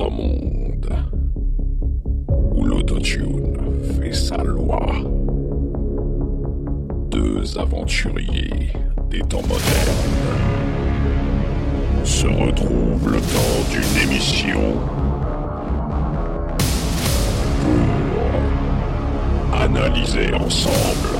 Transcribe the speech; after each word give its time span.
un 0.00 0.08
monde 0.08 0.88
où 2.54 2.64
l'autotune 2.64 3.58
fait 4.00 4.12
sa 4.12 4.36
loi. 4.42 4.80
Deux 7.10 7.58
aventuriers 7.58 8.72
des 9.10 9.20
temps 9.20 9.42
modernes 9.42 10.22
se 12.04 12.26
retrouvent 12.26 13.10
le 13.10 13.20
temps 13.20 13.62
d'une 13.70 14.10
émission 14.10 14.60
pour 19.50 19.60
analyser 19.60 20.32
ensemble 20.34 21.18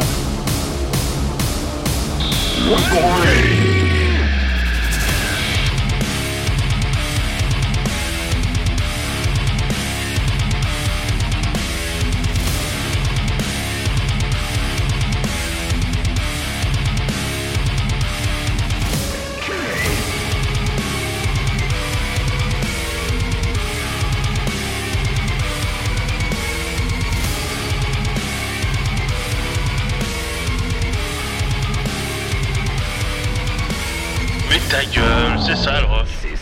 le 2.68 2.76
bruit. 2.90 3.81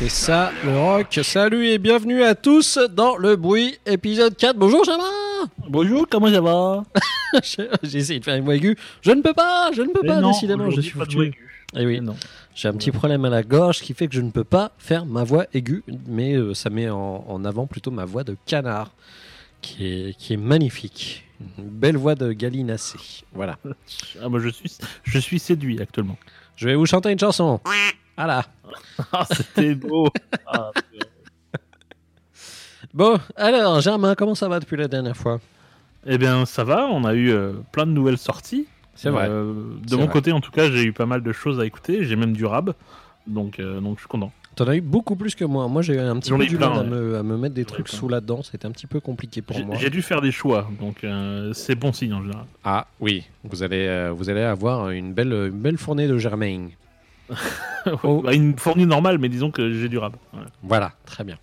C'est 0.00 0.08
ça, 0.08 0.50
le 0.64 0.76
rock. 0.78 1.20
Salut 1.22 1.66
et 1.66 1.78
bienvenue 1.78 2.22
à 2.22 2.34
tous 2.34 2.78
dans 2.90 3.16
le 3.18 3.36
bruit, 3.36 3.78
épisode 3.84 4.34
4. 4.34 4.56
Bonjour, 4.56 4.82
Jamin 4.84 5.04
Bonjour, 5.68 6.06
comment 6.08 6.28
ça 6.30 6.40
va 6.40 6.84
J'ai 7.82 7.98
essayé 7.98 8.18
de 8.18 8.24
faire 8.24 8.36
une 8.36 8.44
voix 8.44 8.54
aiguë. 8.56 8.76
Je 9.02 9.10
ne 9.10 9.20
peux 9.20 9.34
pas, 9.34 9.70
je 9.74 9.82
ne 9.82 9.88
peux 9.88 10.00
Mais 10.02 10.08
pas, 10.08 10.20
non, 10.20 10.30
décidément, 10.30 10.70
je 10.70 10.80
suis 10.80 10.98
pas 10.98 11.04
de 11.04 11.12
foutu. 11.12 11.26
aiguë. 11.26 11.46
Eh 11.76 11.84
oui, 11.86 12.00
Mais 12.00 12.06
non. 12.06 12.16
j'ai 12.54 12.68
un 12.68 12.72
petit 12.72 12.90
problème 12.92 13.26
à 13.26 13.28
la 13.30 13.42
gorge 13.42 13.80
qui 13.80 13.92
fait 13.92 14.08
que 14.08 14.14
je 14.14 14.22
ne 14.22 14.30
peux 14.30 14.42
pas 14.44 14.72
faire 14.78 15.04
ma 15.04 15.22
voix 15.22 15.44
aiguë, 15.52 15.84
mais 16.08 16.34
euh, 16.34 16.54
ça 16.54 16.70
met 16.70 16.88
en, 16.88 17.24
en 17.28 17.44
avant 17.44 17.66
plutôt 17.66 17.90
ma 17.90 18.06
voix 18.06 18.24
de 18.24 18.36
canard, 18.46 18.90
qui 19.60 19.86
est, 19.86 20.18
qui 20.18 20.32
est 20.32 20.38
magnifique. 20.38 21.24
Une 21.58 21.68
belle 21.68 21.96
voix 21.98 22.14
de 22.14 22.32
gallinacé. 22.32 22.98
Voilà. 23.34 23.58
Ah, 24.22 24.28
moi, 24.28 24.40
je 24.40 24.48
suis, 24.48 24.76
je 25.04 25.18
suis 25.18 25.38
séduit 25.38 25.80
actuellement. 25.80 26.16
Je 26.56 26.66
vais 26.68 26.74
vous 26.74 26.86
chanter 26.86 27.10
une 27.10 27.18
chanson. 27.18 27.60
Voilà. 28.24 28.44
Ah, 29.12 29.24
c'était 29.30 29.74
beau. 29.74 30.08
Ah, 30.46 30.70
Bon, 32.92 33.18
alors, 33.34 33.80
Germain, 33.80 34.14
comment 34.14 34.34
ça 34.34 34.48
va 34.48 34.60
depuis 34.60 34.76
la 34.76 34.88
dernière 34.88 35.16
fois? 35.16 35.40
Eh 36.06 36.18
bien, 36.18 36.44
ça 36.44 36.64
va, 36.64 36.86
on 36.86 37.04
a 37.04 37.14
eu 37.14 37.30
euh, 37.30 37.52
plein 37.72 37.86
de 37.86 37.92
nouvelles 37.92 38.18
sorties. 38.18 38.66
C'est 38.94 39.10
vrai. 39.10 39.26
Euh, 39.28 39.54
de 39.88 39.96
mon 39.96 40.04
vrai. 40.04 40.12
côté, 40.12 40.32
en 40.32 40.40
tout 40.40 40.50
cas, 40.50 40.70
j'ai 40.70 40.84
eu 40.84 40.92
pas 40.92 41.06
mal 41.06 41.22
de 41.22 41.32
choses 41.32 41.58
à 41.60 41.66
écouter. 41.66 42.04
J'ai 42.04 42.16
même 42.16 42.34
du 42.34 42.44
rab. 42.44 42.74
Donc, 43.26 43.58
euh, 43.58 43.80
donc 43.80 43.96
je 43.96 44.00
suis 44.00 44.08
content. 44.08 44.32
T'en 44.56 44.66
as 44.68 44.76
eu 44.76 44.80
beaucoup 44.80 45.16
plus 45.16 45.34
que 45.34 45.44
moi. 45.44 45.66
Moi, 45.68 45.80
j'ai 45.82 45.94
eu 45.94 45.98
un 46.00 46.18
petit 46.18 46.30
peu 46.30 46.44
du 46.46 46.58
mal 46.58 46.78
à, 46.78 46.82
me, 46.82 47.16
à 47.16 47.22
me 47.22 47.36
mettre 47.38 47.54
des 47.54 47.64
trucs 47.64 47.86
plein. 47.86 47.96
sous 47.98 48.08
la 48.08 48.20
dent. 48.20 48.42
C'était 48.42 48.66
un 48.66 48.72
petit 48.72 48.86
peu 48.86 49.00
compliqué 49.00 49.40
pour 49.40 49.58
moi. 49.64 49.76
j'ai 49.78 49.90
dû 49.90 50.02
faire 50.02 50.20
des 50.20 50.32
choix. 50.32 50.68
Donc, 50.80 51.04
euh, 51.04 51.52
c'est 51.54 51.74
bon 51.74 51.92
signe 51.92 52.12
en 52.12 52.22
général. 52.22 52.44
Ah 52.64 52.86
oui, 53.00 53.24
vous 53.44 53.62
allez, 53.62 53.86
euh, 53.86 54.12
vous 54.14 54.28
allez 54.28 54.42
avoir 54.42 54.90
une 54.90 55.14
belle, 55.14 55.32
une 55.32 55.60
belle 55.60 55.78
fournée 55.78 56.06
de 56.08 56.18
Germain. 56.18 56.68
Oh. 58.04 58.20
Bah, 58.22 58.34
une 58.34 58.58
fournie 58.58 58.84
normale, 58.84 59.16
mais 59.16 59.30
disons 59.30 59.50
que 59.50 59.72
j'ai 59.72 59.88
du 59.88 59.96
rab. 59.96 60.12
Voilà, 60.62 60.92
très 61.06 61.24
bien. 61.24 61.38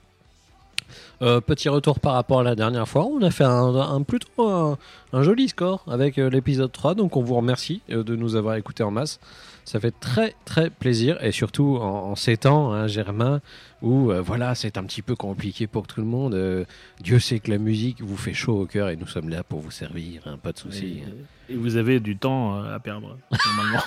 Euh, 1.24 1.42
petit 1.42 1.68
retour 1.68 2.00
par 2.00 2.14
rapport 2.14 2.42
à 2.42 2.44
la 2.44 2.54
dernière 2.54 2.88
fois, 2.88 3.06
on 3.06 3.22
a 3.24 3.32
fait 3.32 3.44
un, 3.44 3.76
un 3.76 4.04
plutôt 4.04 4.48
un, 4.48 4.78
un 5.14 5.24
joli 5.24 5.50
score 5.50 5.84
avec 5.88 6.20
euh, 6.20 6.30
l'épisode 6.30 6.72
3, 6.72 6.94
donc 6.94 7.18
on 7.18 7.24
vous 7.24 7.34
remercie 7.34 7.82
euh, 7.90 8.04
de 8.04 8.16
nous 8.16 8.36
avoir 8.36 8.56
écoutés 8.56 8.84
en 8.84 8.92
masse. 8.92 9.20
Ça 9.68 9.82
fait 9.82 9.92
très 10.00 10.34
très 10.46 10.70
plaisir 10.70 11.22
et 11.22 11.34
surtout 11.34 11.76
en, 11.82 12.12
en 12.12 12.16
ces 12.16 12.38
temps, 12.38 12.72
hein, 12.72 12.88
Germain, 12.88 13.42
où 13.82 14.12
euh, 14.12 14.22
voilà, 14.22 14.56
c'est 14.56 14.78
un 14.78 14.84
petit 14.86 15.02
peu 15.02 15.14
compliqué 15.18 15.68
pour 15.68 15.88
tout 15.88 16.00
le 16.00 16.06
monde. 16.08 16.36
euh, 16.36 16.64
Dieu 17.02 17.20
sait 17.20 17.40
que 17.40 17.52
la 17.52 17.58
musique 17.58 18.02
vous 18.02 18.16
fait 18.16 18.34
chaud 18.34 18.62
au 18.62 18.66
cœur 18.66 18.88
et 18.88 18.96
nous 18.96 19.08
sommes 19.08 19.28
là 19.28 19.44
pour 19.44 19.60
vous 19.60 19.70
servir, 19.72 20.22
hein, 20.26 20.38
pas 20.42 20.54
de 20.54 20.58
souci. 20.58 21.02
Et, 21.50 21.54
et 21.54 21.56
vous 21.58 21.76
avez 21.76 22.00
du 22.00 22.16
temps 22.16 22.56
euh, 22.64 22.76
à 22.76 22.80
perdre, 22.80 23.18
normalement. 23.46 23.84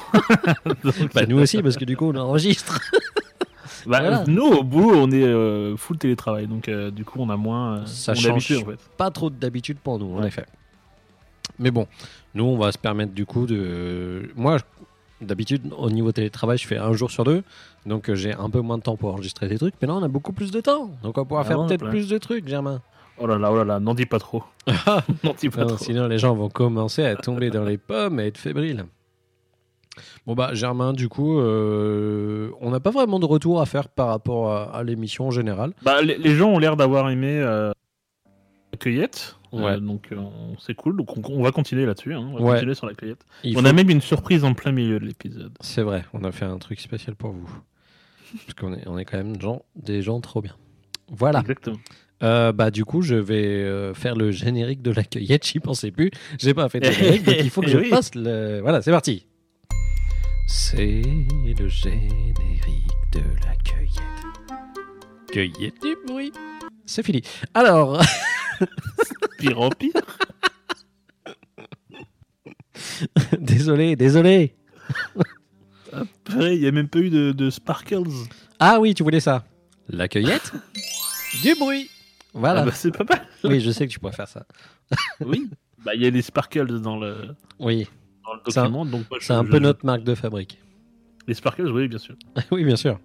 Donc, 0.84 1.14
Bah, 1.14 1.24
nous 1.26 1.38
aussi, 1.38 1.62
parce 1.62 1.78
que 1.78 1.86
du 1.86 1.97
coup 1.97 2.06
on 2.12 2.16
enregistre. 2.16 2.78
Bah, 3.86 4.00
Voilà. 4.00 4.24
Nous, 4.26 4.42
au 4.44 4.62
boulot, 4.62 4.92
on 4.94 5.10
est 5.10 5.22
euh, 5.24 5.74
full 5.78 5.97
télétravail, 5.97 6.47
donc 6.47 6.68
euh, 6.68 6.91
du 6.91 7.02
coup, 7.06 7.18
on 7.22 7.30
a 7.30 7.36
moins. 7.38 7.78
euh, 7.78 7.86
Ça 7.86 8.14
change. 8.14 8.52
en 8.52 8.64
fait. 8.66 8.78
pas 8.98 9.10
trop 9.10 9.30
d'habitude 9.30 9.78
pour 9.78 9.98
nous, 9.98 10.14
en 10.18 10.22
effet. 10.22 10.44
Mais 11.58 11.70
bon, 11.70 11.86
nous, 12.34 12.44
on 12.44 12.58
va 12.58 12.72
se 12.72 12.76
permettre 12.78 13.12
du 13.14 13.24
coup 13.24 13.47
de. 13.47 14.30
Moi, 14.36 14.58
d'habitude, 15.20 15.62
au 15.76 15.91
niveau 15.91 16.12
télétravail, 16.12 16.58
je 16.58 16.66
fais 16.66 16.76
un 16.78 16.92
jour 16.92 17.10
sur 17.10 17.25
deux. 17.25 17.42
Donc, 17.86 18.08
euh, 18.10 18.14
j'ai 18.14 18.32
un 18.34 18.50
peu 18.50 18.60
moins 18.60 18.78
de 18.78 18.82
temps 18.82 18.97
pour 18.97 19.10
enregistrer 19.12 19.48
des 19.48 19.58
trucs. 19.58 19.75
Mais 19.81 19.88
là, 19.88 19.94
on 19.94 20.03
a 20.03 20.08
beaucoup 20.08 20.32
plus 20.32 20.50
de 20.50 20.60
temps. 20.60 20.91
Donc, 21.03 21.19
on 21.19 21.22
va 21.22 21.25
pouvoir 21.25 21.42
Ah 21.44 21.48
faire 21.48 21.66
peut-être 21.66 21.88
plus 21.88 22.08
de 22.08 22.19
trucs, 22.19 22.47
Germain. 22.48 22.81
Oh 23.19 23.26
là 23.26 23.36
là, 23.38 23.53
oh 23.53 23.56
là 23.56 23.64
là, 23.64 23.80
n'en 23.80 23.94
dis 23.94 24.06
pas 24.06 24.19
trop. 24.19 24.42
n'en 25.25 25.34
dis 25.38 25.50
pas 25.50 25.62
Non, 25.62 25.69
trop. 25.69 25.78
sinon, 25.84 26.09
les 26.09 26.19
gens 26.19 26.34
vont 26.34 26.48
commencer 26.48 27.04
à 27.04 27.16
tomber 27.16 27.50
dans 27.50 27.64
les 27.64 27.76
pommes 27.78 28.19
et 28.20 28.26
être 28.26 28.38
fébriles. 28.38 28.86
Bon, 30.26 30.34
bah, 30.34 30.54
Germain, 30.54 30.92
du 30.92 31.09
coup, 31.09 31.38
euh, 31.41 32.50
on 32.60 32.70
n'a 32.70 32.80
pas 32.80 32.91
vraiment 32.91 33.19
de 33.19 33.26
retour 33.26 33.60
à 33.60 33.66
faire 33.66 33.88
par 33.88 34.09
rapport 34.09 34.50
à, 34.53 34.75
à 34.76 34.82
l'émission 34.84 35.26
en 35.28 35.30
général. 35.30 35.72
Bah, 35.82 36.00
les, 36.00 36.16
les 36.16 36.34
gens 36.34 36.48
ont 36.50 36.59
l'air 36.59 36.76
d'avoir 36.76 37.10
aimé 37.10 37.38
euh, 37.42 37.72
la 38.72 38.78
cueillette. 38.78 39.36
Ouais. 39.52 39.72
Euh, 39.72 39.80
donc, 39.80 40.08
euh, 40.12 40.16
on- 40.16 40.56
c'est 40.58 40.74
cool. 40.74 40.96
Donc, 40.96 41.16
on, 41.16 41.22
on 41.32 41.42
va 41.42 41.50
continuer 41.52 41.86
là-dessus. 41.86 42.14
hein. 42.14 42.20
On 42.32 42.34
va 42.38 42.42
Ouais. 42.42 42.52
continuer 42.54 42.74
sur 42.74 42.86
la 42.86 42.94
cueillette. 42.94 43.24
Il 43.44 43.56
on 43.58 43.60
faut- 43.62 43.66
a 43.66 43.72
même 43.72 43.90
une 43.90 44.00
surprise 44.00 44.44
en 44.44 44.54
plein 44.54 44.72
milieu 44.72 44.98
de 45.00 45.04
l'épisode. 45.06 45.52
C'est 45.60 45.82
vrai, 45.82 46.04
on 46.12 46.22
a 46.24 46.32
fait 46.32 46.44
un 46.44 46.58
truc 46.58 46.80
spécial 46.80 47.16
pour 47.16 47.32
vous. 47.32 47.50
Parce 48.46 48.54
qu'on 48.54 48.72
est, 48.74 48.86
on 48.86 48.96
est 48.98 49.04
quand 49.04 49.16
même 49.16 49.40
gens- 49.40 49.62
des 49.74 50.02
gens 50.02 50.20
trop 50.20 50.40
bien. 50.40 50.54
Voilà. 51.08 51.40
Exactement. 51.40 51.78
Euh, 52.22 52.52
bah 52.52 52.70
du 52.70 52.84
coup, 52.84 53.00
je 53.02 53.14
vais 53.14 53.46
euh, 53.64 53.94
faire 53.94 54.14
le 54.14 54.30
générique 54.30 54.82
de 54.82 54.90
la 54.92 55.02
cueillette. 55.02 55.46
J'y 55.46 55.58
pensais 55.58 55.90
plus. 55.90 56.10
J'ai 56.38 56.52
pas 56.54 56.68
fait 56.68 56.78
de 56.78 56.90
générique, 56.90 57.24
donc 57.24 57.36
il 57.40 57.48
faut 57.50 57.62
que 57.62 57.68
je 57.70 57.78
Oui. 57.78 57.88
fasse 57.88 58.14
le. 58.14 58.60
Voilà, 58.60 58.82
c'est 58.82 58.90
parti. 58.92 59.26
C'est 60.46 61.02
le 61.58 61.68
générique 61.68 62.92
de 63.12 63.20
la 63.44 63.54
cueillette. 63.64 65.32
Cueillette 65.32 65.80
du 65.82 65.96
bruit. 66.06 66.32
C'est 66.86 67.04
fini. 67.04 67.22
Alors, 67.54 68.00
Pire 69.38 69.60
en 69.60 69.71
pire. 69.71 69.93
désolé, 73.41 73.97
désolé. 73.97 74.54
Après, 75.93 76.56
il 76.56 76.60
n'y 76.60 76.66
a 76.66 76.72
même 76.72 76.88
pas 76.88 76.98
eu 77.00 77.10
de, 77.10 77.32
de 77.32 77.50
sparkles. 77.50 78.03
Ah 78.59 78.78
oui, 78.81 78.94
tu 78.94 79.03
voulais 79.03 79.21
ça. 79.21 79.44
La 79.88 80.09
cueillette 80.09 80.53
du 81.43 81.54
bruit. 81.56 81.91
Voilà. 82.32 82.62
Ah 82.62 82.66
bah, 82.66 82.72
c'est 82.72 82.97
pas 82.97 83.04
mal. 83.04 83.26
Oui, 83.44 83.60
je 83.60 83.71
sais 83.71 83.87
que 83.87 83.93
tu 83.93 83.98
pourrais 83.98 84.12
faire 84.12 84.28
ça. 84.28 84.47
Oui. 85.21 85.48
Bah, 85.84 85.94
il 85.94 86.03
y 86.03 86.06
a 86.06 86.10
des 86.10 86.22
sparkles 86.22 86.81
dans 86.81 86.98
le, 86.98 87.34
Oui, 87.59 87.88
dans 88.25 88.34
le 88.34 88.41
C'est 88.48 88.59
un- 88.59 88.62
document. 88.65 88.84
donc 88.84 89.10
moi, 89.10 89.19
je- 89.21 89.27
c'est 89.27 89.32
un 89.32 89.44
je- 89.44 89.48
peu 89.50 89.56
je- 89.56 89.62
notre 89.62 89.84
marque 89.84 90.04
de 90.04 90.15
fabrique. 90.15 90.59
Les 91.27 91.34
sparkles, 91.34 91.71
oui, 91.72 91.88
bien 91.88 91.98
sûr. 91.98 92.15
oui, 92.50 92.65
bien 92.65 92.77
sûr. 92.77 93.00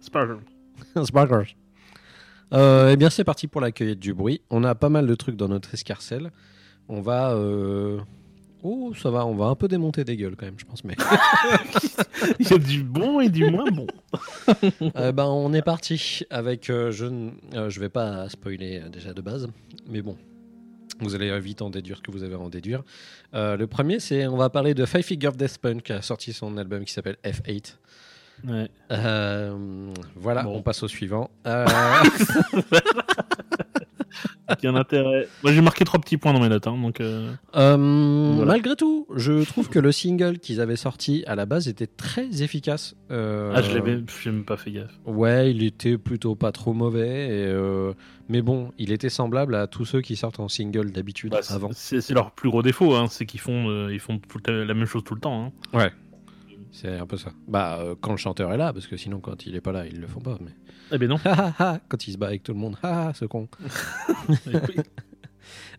Sparkles. 0.00 0.38
Sparkers. 1.04 1.54
Euh, 2.52 2.90
eh 2.92 2.96
bien, 2.96 3.10
c'est 3.10 3.24
parti 3.24 3.46
pour 3.46 3.60
la 3.60 3.72
cueillette 3.72 3.98
du 3.98 4.14
bruit. 4.14 4.40
On 4.50 4.64
a 4.64 4.74
pas 4.74 4.88
mal 4.88 5.06
de 5.06 5.14
trucs 5.14 5.36
dans 5.36 5.48
notre 5.48 5.74
escarcelle. 5.74 6.30
On 6.88 7.00
va. 7.00 7.32
euh, 7.32 7.98
Oh, 8.64 8.92
ça 9.00 9.10
va, 9.10 9.24
on 9.24 9.36
va 9.36 9.46
un 9.46 9.54
peu 9.54 9.68
démonter 9.68 10.02
des 10.02 10.16
gueules 10.16 10.34
quand 10.34 10.46
même, 10.46 10.58
je 10.58 10.64
pense. 10.64 10.82
Mais 10.82 10.96
Il 12.40 12.50
y 12.50 12.52
a 12.54 12.58
du 12.58 12.82
bon 12.82 13.20
et 13.20 13.28
du 13.28 13.48
moins 13.50 13.70
bon. 13.70 13.86
Euh, 14.96 15.12
ben, 15.12 15.26
on 15.26 15.52
est 15.52 15.62
parti 15.62 16.22
avec. 16.30 16.68
euh, 16.70 16.90
je 16.90 17.04
ne 17.06 17.30
je 17.68 17.78
vais 17.78 17.88
pas 17.88 18.28
spoiler 18.28 18.82
déjà 18.92 19.12
de 19.14 19.20
base, 19.20 19.48
mais 19.88 20.02
bon. 20.02 20.16
Vous 21.00 21.14
allez 21.14 21.38
vite 21.38 21.62
en 21.62 21.70
déduire 21.70 21.98
ce 21.98 22.02
que 22.02 22.10
vous 22.10 22.24
avez 22.24 22.34
à 22.34 22.38
en 22.40 22.48
déduire. 22.48 22.82
Le 23.32 23.64
premier, 23.66 24.00
c'est 24.00 24.26
on 24.26 24.36
va 24.36 24.50
parler 24.50 24.74
de 24.74 24.84
Five 24.84 25.02
Finger 25.04 25.30
Death 25.36 25.58
Punch 25.58 25.82
qui 25.82 25.92
a 25.92 26.02
sorti 26.02 26.32
son 26.32 26.56
album 26.56 26.84
qui 26.84 26.92
s'appelle 26.92 27.18
F8. 27.24 27.76
Ouais. 28.46 28.68
Euh, 28.92 29.92
voilà, 30.16 30.42
Bon. 30.44 30.56
on 30.56 30.62
passe 30.62 30.82
au 30.82 30.88
suivant. 30.88 31.30
Euh, 31.46 31.66
Il 34.60 34.64
y 34.64 34.66
a 34.66 34.70
un 34.70 34.76
intérêt. 34.76 35.28
Moi, 35.42 35.52
j'ai 35.52 35.60
marqué 35.60 35.84
trois 35.84 36.00
petits 36.00 36.16
points 36.16 36.32
dans 36.32 36.40
mes 36.40 36.48
notes. 36.48 36.66
hein, 36.66 36.76
donc, 36.80 37.00
euh, 37.02 37.30
Euh, 37.54 38.32
Voilà. 38.36 38.52
Malgré 38.52 38.74
tout, 38.76 39.06
je 39.14 39.44
trouve 39.44 39.68
que 39.68 39.78
le 39.78 39.92
single 39.92 40.38
qu'ils 40.38 40.60
avaient 40.62 40.76
sorti 40.76 41.22
à 41.26 41.34
la 41.34 41.44
base 41.44 41.68
était 41.68 41.86
très 41.86 42.42
efficace. 42.42 42.96
Euh, 43.10 43.52
Ah, 43.54 43.60
je 43.60 43.70
j'ai 43.72 44.30
même 44.30 44.44
pas 44.44 44.56
fait 44.56 44.70
gaffe. 44.72 44.90
Ouais, 45.04 45.50
il 45.50 45.62
était 45.62 45.98
plutôt 45.98 46.34
pas 46.34 46.50
trop 46.52 46.72
mauvais. 46.72 47.26
et, 47.28 47.46
euh, 47.46 47.92
Mais 48.30 48.40
bon, 48.40 48.72
il 48.78 48.90
était 48.92 49.10
semblable 49.10 49.54
à 49.54 49.66
tous 49.66 49.84
ceux 49.84 50.00
qui 50.00 50.16
sortent 50.16 50.40
en 50.40 50.48
single 50.48 50.90
d'habitude 50.92 51.32
Bah, 51.32 51.40
avant. 51.50 51.68
c'est 51.74 52.10
leur 52.10 52.30
plus 52.32 52.48
gros 52.48 52.62
défaut, 52.62 52.94
hein, 52.94 53.06
c'est 53.10 53.26
qu'ils 53.26 53.40
font, 53.40 53.68
euh, 53.68 53.92
ils 53.92 54.00
font 54.00 54.18
la 54.46 54.64
même 54.74 54.86
chose 54.86 55.04
tout 55.04 55.14
le 55.14 55.20
temps. 55.20 55.52
hein. 55.74 55.78
Ouais. 55.78 55.90
C'est 56.72 56.98
un 56.98 57.06
peu 57.06 57.16
ça. 57.16 57.30
Bah, 57.46 57.78
euh, 57.80 57.94
quand 58.00 58.10
le 58.12 58.16
chanteur 58.18 58.52
est 58.52 58.56
là, 58.56 58.72
parce 58.72 58.86
que 58.86 58.96
sinon, 58.96 59.20
quand 59.20 59.46
il 59.46 59.54
est 59.56 59.60
pas 59.60 59.72
là, 59.72 59.86
ils 59.86 60.00
le 60.00 60.06
font 60.06 60.20
pas. 60.20 60.36
Mais 60.40 60.50
Eh 60.92 60.98
ben 60.98 61.08
non. 61.08 61.18
Quand 61.88 62.06
il 62.06 62.12
se 62.12 62.18
bat 62.18 62.26
avec 62.28 62.42
tout 62.42 62.52
le 62.52 62.58
monde, 62.58 62.76
ah, 62.82 63.12
ce 63.14 63.24
con. 63.24 63.48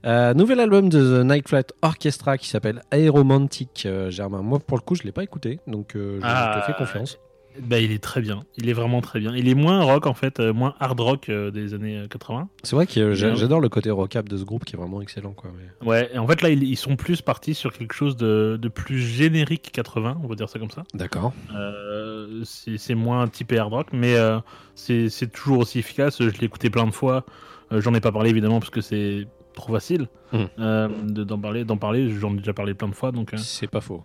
Euh, 0.06 0.34
nouvel 0.34 0.62
album 0.62 0.88
de 0.90 1.22
The 1.22 1.26
Night 1.26 1.48
Flight 1.50 1.74
Orchestra 1.82 2.38
qui 2.38 2.48
s'appelle 2.48 2.82
Aeromantic. 2.90 3.84
Euh, 3.86 4.10
Germain, 4.10 4.42
moi 4.42 4.58
pour 4.60 4.78
le 4.78 4.82
coup, 4.82 4.96
je 4.96 5.04
l'ai 5.04 5.12
pas 5.12 5.24
écouté, 5.24 5.60
donc 5.68 5.96
euh, 5.96 6.20
je 6.22 6.26
Ah, 6.26 6.62
te 6.62 6.72
fais 6.72 6.78
confiance. 6.78 7.20
Bah, 7.62 7.80
il 7.80 7.92
est 7.92 8.02
très 8.04 8.22
bien. 8.22 8.42
Il 8.58 8.70
est 8.70 8.74
vraiment 8.74 9.02
très 9.02 9.20
bien. 9.20 9.36
Il 9.36 9.48
est 9.48 9.54
moins 9.56 9.82
rock 9.84 10.06
en 10.08 10.14
fait, 10.14 10.40
euh, 10.40 10.54
moins 10.54 10.76
hard 10.80 11.00
rock 11.00 11.30
euh, 11.30 11.52
des 11.52 11.74
années 11.74 11.98
euh, 11.98 12.08
80. 12.08 12.50
C'est 12.64 12.76
vrai 12.76 12.88
que 12.88 13.00
euh, 13.00 13.14
j'adore 13.36 13.60
le 13.62 13.70
côté 13.70 13.90
rockap 13.92 14.28
de 14.30 14.38
ce 14.38 14.44
groupe 14.44 14.66
qui 14.66 14.76
est 14.76 14.78
vraiment 14.80 15.02
excellent, 15.02 15.32
quoi. 15.34 15.52
mais- 15.56 15.88
Ouais, 15.88 16.10
et 16.14 16.18
en 16.18 16.28
fait 16.28 16.42
là 16.42 16.50
ils, 16.50 16.64
ils 16.64 16.76
sont 16.78 16.96
plus 16.96 17.22
partis 17.22 17.54
sur 17.54 17.72
quelque 17.74 17.94
chose 17.94 18.18
de, 18.18 18.58
de 18.62 18.68
plus 18.70 19.00
générique 19.00 19.70
80, 19.74 20.20
on 20.24 20.28
va 20.28 20.36
dire 20.36 20.50
ça 20.50 20.60
comme 20.60 20.72
ça. 20.72 20.84
D'accord. 20.94 21.34
Euh, 21.56 22.42
c'est 22.44 22.96
moins 22.96 23.28
typé 23.28 23.58
hard 23.58 23.74
rock, 23.74 23.88
mais 23.94 24.16
euh, 24.16 24.40
c'est 24.76 25.32
toujours 25.32 25.60
aussi 25.60 25.80
efficace. 25.80 26.22
Je 26.22 26.30
l'ai 26.40 26.46
écouté 26.46 26.70
plein 26.70 26.86
de 26.88 26.92
fois. 26.92 27.26
Euh, 27.72 27.82
J'en 27.82 27.94
ai 27.94 28.02
pas 28.02 28.12
parlé 28.12 28.30
évidemment 28.30 28.60
parce 28.60 28.72
que 28.72 28.82
c'est 28.82 29.28
trop 29.54 29.74
facile 29.74 30.08
Mm. 30.32 30.38
euh, 30.60 30.88
de- 31.08 31.24
d'en 31.24 31.40
parler. 31.40 31.66
D'en 31.66 31.78
parler, 31.78 32.10
j'en 32.12 32.34
ai 32.34 32.38
déjà 32.38 32.54
parlé 32.54 32.74
plein 32.76 32.88
de 32.88 32.94
fois. 32.96 33.12
Donc, 33.12 33.34
euh, 33.34 33.38
C'est 33.38 33.68
pas 33.68 33.82
faux. 33.82 34.04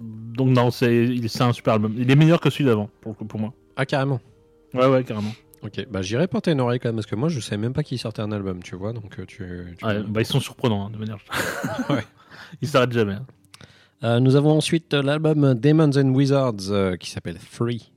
Donc 0.00 0.48
non, 0.50 0.70
c'est 0.70 1.04
il- 1.06 1.28
c'est 1.28 1.42
un 1.42 1.52
super 1.52 1.74
album. 1.74 1.94
Il 1.98 2.10
est 2.10 2.16
meilleur 2.16 2.40
que 2.40 2.50
celui 2.50 2.64
d'avant 2.64 2.88
pour, 3.00 3.14
pour 3.16 3.40
moi. 3.40 3.52
Ah, 3.76 3.86
carrément. 3.86 4.20
Ouais, 4.74 4.86
ouais, 4.86 5.04
carrément. 5.04 5.32
Ok, 5.62 5.86
bah 5.90 6.00
j'irai 6.00 6.26
porter 6.26 6.52
une 6.52 6.60
oreille 6.60 6.78
quand 6.80 6.88
même, 6.88 6.96
parce 6.96 7.06
que 7.06 7.16
moi 7.16 7.28
je 7.28 7.38
savais 7.40 7.58
même 7.60 7.74
pas 7.74 7.82
qu'il 7.82 7.98
sortait 7.98 8.22
un 8.22 8.32
album, 8.32 8.62
tu 8.62 8.76
vois, 8.76 8.92
donc 8.94 9.18
euh, 9.18 9.26
tu. 9.26 9.44
tu- 9.76 9.84
Ouais, 9.84 10.02
bah, 10.08 10.22
ils 10.22 10.26
sont 10.26 10.40
surprenants 10.40 10.86
hein, 10.86 10.90
de 10.90 10.96
manière. 10.96 11.18
Ouais. 11.90 12.04
Ils 12.62 12.68
s'arrêtent 12.68 12.92
jamais. 12.92 13.12
hein. 13.14 13.26
Euh, 14.02 14.20
nous 14.20 14.36
avons 14.36 14.52
ensuite 14.52 14.94
euh, 14.94 15.02
l'album 15.02 15.52
Demons 15.54 15.90
and 15.98 16.08
Wizards 16.14 16.70
euh, 16.70 16.96
qui 16.96 17.10
s'appelle 17.10 17.36
Free. 17.38 17.92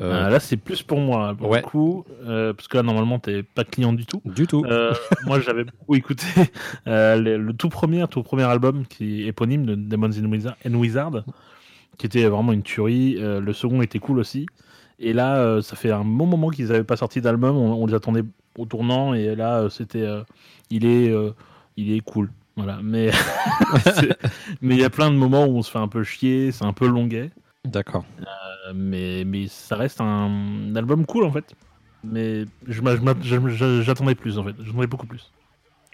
Euh, 0.00 0.26
Euh, 0.26 0.28
là, 0.30 0.38
c'est 0.40 0.56
plus 0.56 0.82
pour 0.82 1.00
moi 1.00 1.34
pour 1.36 1.48
Ouais. 1.50 1.60
le 1.60 1.66
coup, 1.66 2.04
euh, 2.24 2.52
parce 2.52 2.68
que 2.68 2.76
là 2.76 2.82
normalement 2.84 3.18
t'es 3.18 3.42
pas 3.42 3.64
client 3.64 3.92
du 3.92 4.06
tout. 4.06 4.22
Du 4.24 4.46
tout. 4.46 4.64
Euh, 4.66 4.92
moi, 5.26 5.40
j'avais 5.40 5.64
beaucoup 5.64 5.94
écouté 5.96 6.24
euh, 6.86 7.16
le, 7.16 7.36
le 7.36 7.52
tout 7.52 7.68
premier, 7.68 8.06
tout 8.08 8.22
premier 8.22 8.44
album 8.44 8.86
qui 8.86 9.22
est 9.24 9.26
éponyme 9.26 9.66
de 9.66 9.74
Demons 9.74 10.10
and 10.16 10.30
Wizard, 10.30 10.54
and 10.66 10.74
Wizard, 10.74 11.24
qui 11.96 12.06
était 12.06 12.26
vraiment 12.28 12.52
une 12.52 12.62
tuerie. 12.62 13.16
Euh, 13.18 13.40
le 13.40 13.52
second 13.52 13.82
était 13.82 13.98
cool 13.98 14.20
aussi. 14.20 14.46
Et 15.00 15.12
là, 15.12 15.36
euh, 15.38 15.62
ça 15.62 15.74
fait 15.76 15.90
un 15.90 16.04
bon 16.04 16.26
moment 16.26 16.50
qu'ils 16.50 16.66
n'avaient 16.68 16.84
pas 16.84 16.96
sorti 16.96 17.20
d'album. 17.20 17.56
On, 17.56 17.72
on 17.82 17.86
les 17.86 17.94
attendait 17.94 18.22
au 18.56 18.66
tournant. 18.66 19.14
Et 19.14 19.34
là, 19.34 19.58
euh, 19.62 19.68
c'était, 19.68 20.02
euh, 20.02 20.22
il 20.70 20.84
est, 20.86 21.08
euh, 21.10 21.30
il 21.76 21.92
est 21.92 22.00
cool. 22.00 22.30
Voilà. 22.56 22.78
Mais 22.82 23.10
mais 24.60 24.74
il 24.76 24.80
y 24.80 24.84
a 24.84 24.90
plein 24.90 25.10
de 25.10 25.16
moments 25.16 25.46
où 25.46 25.56
on 25.58 25.62
se 25.62 25.70
fait 25.70 25.78
un 25.78 25.88
peu 25.88 26.02
chier. 26.04 26.52
C'est 26.52 26.64
un 26.64 26.72
peu 26.72 26.86
longuet. 26.86 27.30
D'accord. 27.64 28.04
Euh, 28.20 28.72
mais, 28.74 29.24
mais 29.24 29.48
ça 29.48 29.76
reste 29.76 30.00
un, 30.00 30.74
album 30.74 31.06
cool 31.06 31.24
en 31.24 31.32
fait. 31.32 31.54
Mais 32.04 32.44
j'attendais 32.66 34.14
plus 34.14 34.38
en 34.38 34.44
fait. 34.44 34.54
J'attendais 34.60 34.86
beaucoup 34.86 35.06
plus. 35.06 35.30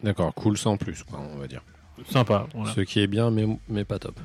D'accord, 0.02 0.34
cool 0.34 0.58
sans 0.58 0.76
plus, 0.76 1.02
quoi, 1.02 1.20
on 1.34 1.38
va 1.38 1.46
dire. 1.46 1.62
Sympa. 2.10 2.46
Voilà. 2.54 2.72
Ce 2.72 2.80
qui 2.82 3.00
est 3.00 3.06
bien, 3.06 3.30
mais, 3.30 3.46
mais 3.68 3.84
pas 3.84 3.98
top. 3.98 4.18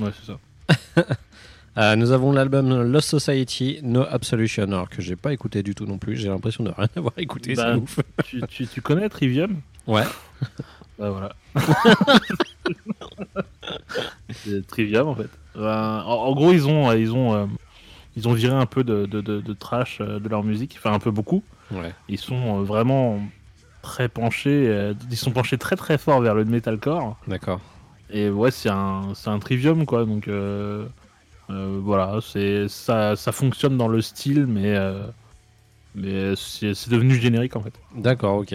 Ouais, 0.00 0.10
c'est 0.18 0.32
ça. 0.32 1.06
Euh, 1.78 1.96
nous 1.96 2.12
avons 2.12 2.32
l'album 2.32 2.82
Lost 2.82 3.08
Society, 3.08 3.80
No 3.82 4.02
Absolution, 4.02 4.64
alors 4.64 4.90
que 4.90 5.00
j'ai 5.00 5.16
pas 5.16 5.32
écouté 5.32 5.62
du 5.62 5.74
tout 5.74 5.86
non 5.86 5.96
plus. 5.96 6.16
J'ai 6.16 6.28
l'impression 6.28 6.64
de 6.64 6.70
rien 6.70 6.86
avoir 6.96 7.14
écouté, 7.16 7.54
Bah, 7.54 7.72
c'est 7.72 7.80
ouf. 7.80 8.00
tu, 8.26 8.42
tu, 8.46 8.66
tu 8.66 8.82
connais 8.82 9.08
Trivium? 9.08 9.62
Ouais. 9.86 10.04
Bah 10.98 11.08
voilà. 11.08 11.34
C'est 14.30 14.66
Trivium 14.66 15.08
en 15.08 15.14
fait. 15.14 15.30
Ben, 15.54 16.02
en, 16.06 16.12
en 16.12 16.34
gros, 16.34 16.52
ils 16.52 16.66
ont, 16.66 16.92
ils 16.92 17.12
ont, 17.12 17.34
euh, 17.34 17.46
ils 18.16 18.28
ont 18.28 18.32
viré 18.32 18.54
un 18.54 18.66
peu 18.66 18.84
de, 18.84 19.06
de, 19.06 19.20
de, 19.20 19.40
de 19.40 19.52
trash 19.52 19.98
euh, 20.00 20.18
de 20.18 20.28
leur 20.28 20.42
musique, 20.44 20.76
enfin 20.78 20.92
un 20.92 20.98
peu 20.98 21.10
beaucoup. 21.10 21.42
Ouais. 21.70 21.92
Ils 22.08 22.18
sont 22.18 22.60
euh, 22.60 22.62
vraiment 22.62 23.20
très 23.82 24.08
penchés, 24.08 24.68
euh, 24.68 24.94
ils 25.10 25.16
sont 25.16 25.32
penchés 25.32 25.58
très 25.58 25.76
très 25.76 25.98
fort 25.98 26.20
vers 26.20 26.34
le 26.34 26.44
metalcore. 26.44 27.16
D'accord. 27.26 27.60
Et 28.10 28.30
ouais, 28.30 28.50
c'est 28.50 28.68
un, 28.70 29.12
c'est 29.14 29.30
un 29.30 29.38
trivium 29.38 29.86
quoi. 29.86 30.04
Donc 30.04 30.28
euh, 30.28 30.86
euh, 31.50 31.78
voilà, 31.82 32.18
c'est 32.22 32.68
ça, 32.68 33.16
ça 33.16 33.32
fonctionne 33.32 33.76
dans 33.76 33.88
le 33.88 34.00
style, 34.00 34.46
mais 34.46 34.76
euh, 34.76 35.06
mais 35.94 36.34
c'est 36.36 36.74
c'est 36.74 36.90
devenu 36.90 37.14
générique 37.14 37.56
en 37.56 37.62
fait. 37.62 37.74
D'accord, 37.94 38.36
ok. 38.36 38.54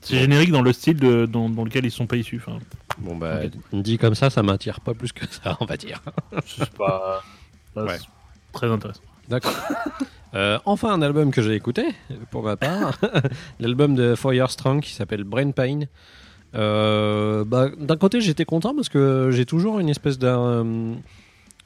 C'est 0.00 0.16
générique 0.16 0.52
dans 0.52 0.62
le 0.62 0.72
style 0.72 0.96
de, 0.98 1.26
dans, 1.26 1.48
dans 1.48 1.64
lequel 1.64 1.84
ils 1.84 1.90
sont 1.90 2.06
pas 2.06 2.16
issus. 2.16 2.40
Bon, 2.98 3.16
bah, 3.16 3.40
dit 3.72 3.98
comme 3.98 4.14
ça, 4.14 4.30
ça 4.30 4.42
m'attire 4.42 4.80
pas 4.80 4.94
plus 4.94 5.12
que 5.12 5.26
ça, 5.28 5.56
on 5.60 5.64
va 5.64 5.76
dire. 5.76 6.00
c'est 6.46 6.70
pas, 6.70 7.22
Ouais. 7.76 7.98
très 8.52 8.68
intéressant. 8.68 9.02
D'accord. 9.28 9.54
Euh, 10.34 10.58
enfin, 10.64 10.92
un 10.92 11.02
album 11.02 11.30
que 11.30 11.42
j'ai 11.42 11.54
écouté, 11.54 11.84
pour 12.30 12.42
ma 12.42 12.56
part. 12.56 12.98
L'album 13.60 13.94
de 13.94 14.14
Foyer 14.14 14.46
Strong 14.48 14.80
qui 14.82 14.92
s'appelle 14.92 15.24
Brain 15.24 15.50
Pain. 15.52 15.80
Euh, 16.54 17.44
bah, 17.44 17.68
D'un 17.78 17.96
côté, 17.96 18.20
j'étais 18.20 18.44
content 18.44 18.74
parce 18.74 18.88
que 18.88 19.30
j'ai 19.32 19.44
toujours 19.46 19.78
une 19.80 19.88
espèce 19.88 20.18
d'un. 20.18 20.96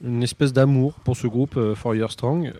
Une 0.05 0.23
espèce 0.25 0.53
d'amour 0.53 0.95
pour 1.05 1.17
ce 1.17 1.29
groupe 1.29 1.57
euh, 1.57 1.75
Strong. 2.09 2.53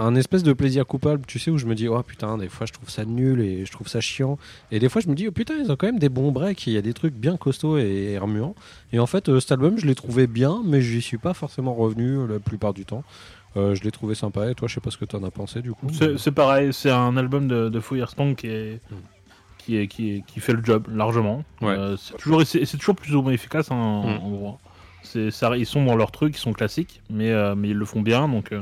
Un 0.00 0.14
espèce 0.14 0.44
de 0.44 0.52
plaisir 0.52 0.86
coupable, 0.86 1.24
tu 1.26 1.40
sais, 1.40 1.50
où 1.50 1.58
je 1.58 1.66
me 1.66 1.74
dis, 1.74 1.88
oh 1.88 2.00
putain, 2.04 2.38
des 2.38 2.48
fois 2.48 2.66
je 2.66 2.72
trouve 2.72 2.88
ça 2.88 3.04
nul 3.04 3.40
et 3.40 3.64
je 3.66 3.72
trouve 3.72 3.88
ça 3.88 4.00
chiant. 4.00 4.38
Et 4.70 4.78
des 4.78 4.88
fois 4.88 5.02
je 5.02 5.08
me 5.08 5.14
dis, 5.16 5.26
oh 5.26 5.32
putain, 5.32 5.54
ils 5.56 5.72
ont 5.72 5.76
quand 5.76 5.86
même 5.88 5.98
des 5.98 6.08
bons 6.08 6.30
breaks, 6.30 6.68
il 6.68 6.72
y 6.72 6.76
a 6.76 6.82
des 6.82 6.94
trucs 6.94 7.14
bien 7.14 7.36
costauds 7.36 7.78
et 7.78 8.16
remuants. 8.16 8.54
Et 8.92 9.00
en 9.00 9.06
fait, 9.06 9.28
euh, 9.28 9.40
cet 9.40 9.50
album, 9.52 9.76
je 9.76 9.86
l'ai 9.86 9.96
trouvé 9.96 10.28
bien, 10.28 10.62
mais 10.64 10.80
j'y 10.82 11.02
suis 11.02 11.18
pas 11.18 11.34
forcément 11.34 11.74
revenu 11.74 12.16
euh, 12.18 12.26
la 12.28 12.38
plupart 12.38 12.74
du 12.74 12.84
temps. 12.84 13.02
Euh, 13.56 13.74
je 13.74 13.82
l'ai 13.82 13.90
trouvé 13.90 14.14
sympa. 14.14 14.48
Et 14.50 14.54
toi, 14.54 14.68
je 14.68 14.74
sais 14.74 14.80
pas 14.80 14.90
ce 14.90 14.98
que 14.98 15.04
t'en 15.04 15.24
as 15.24 15.30
pensé 15.32 15.62
du 15.62 15.72
coup. 15.72 15.88
C'est 16.16 16.30
pareil, 16.32 16.72
c'est 16.72 16.90
un 16.90 17.16
album 17.16 17.48
de, 17.48 17.68
de 17.68 17.80
Firestone 17.80 18.36
qui 18.36 18.46
est, 18.46 18.80
Mm. 18.90 18.94
qui, 19.58 19.76
est, 19.78 19.86
qui, 19.88 20.10
est- 20.12 20.24
qui 20.26 20.38
fait 20.40 20.52
le 20.52 20.64
job 20.64 20.86
largement. 20.94 21.44
Ouais. 21.60 21.68
Euh, 21.76 21.96
c'est 21.96 22.16
toujours, 22.16 22.42
c'est 22.46 22.64
c'est 22.64 22.76
toujours 22.78 22.94
plus 22.96 23.14
ou 23.16 23.22
moins 23.22 23.32
efficace 23.32 23.70
hein, 23.72 23.74
en, 23.74 24.06
Mm. 24.06 24.20
en 24.22 24.30
gros. 24.30 24.58
C'est- 25.02 25.30
ça- 25.32 25.56
ils 25.56 25.66
sont 25.66 25.84
dans 25.84 25.96
leur 25.96 26.12
truc, 26.12 26.36
ils 26.36 26.40
sont 26.40 26.52
classiques, 26.52 27.02
mais, 27.10 27.30
euh, 27.32 27.54
mais 27.56 27.70
ils 27.70 27.76
le 27.76 27.84
font 27.84 28.00
bien. 28.02 28.28
Donc, 28.28 28.52
euh, 28.52 28.60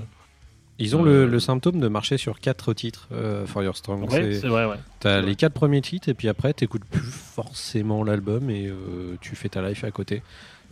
Ils 0.78 0.94
ont 0.94 1.06
Euh, 1.06 1.24
le, 1.24 1.26
le 1.26 1.40
symptôme 1.40 1.80
de 1.80 1.88
marcher 1.88 2.18
sur 2.18 2.38
quatre 2.38 2.74
titres 2.74 3.08
euh, 3.12 3.46
For 3.46 3.62
Your 3.62 3.76
Strong. 3.76 4.10
ouais, 4.10 4.34
C'est- 4.34 4.46
vrai, 4.48 4.66
ouais. 4.66 4.76
T'as 5.00 5.20
les 5.22 5.34
quatre 5.34 5.54
premiers 5.54 5.80
titres 5.80 6.08
et 6.10 6.14
puis 6.14 6.28
après 6.28 6.52
t'écoutes 6.52 6.84
plus 6.84 7.00
forcément 7.10 8.04
l'album 8.04 8.50
et 8.50 8.66
euh, 8.66 9.16
tu 9.20 9.36
fais 9.36 9.48
ta 9.48 9.66
life 9.66 9.84
à 9.84 9.90
côté 9.90 10.22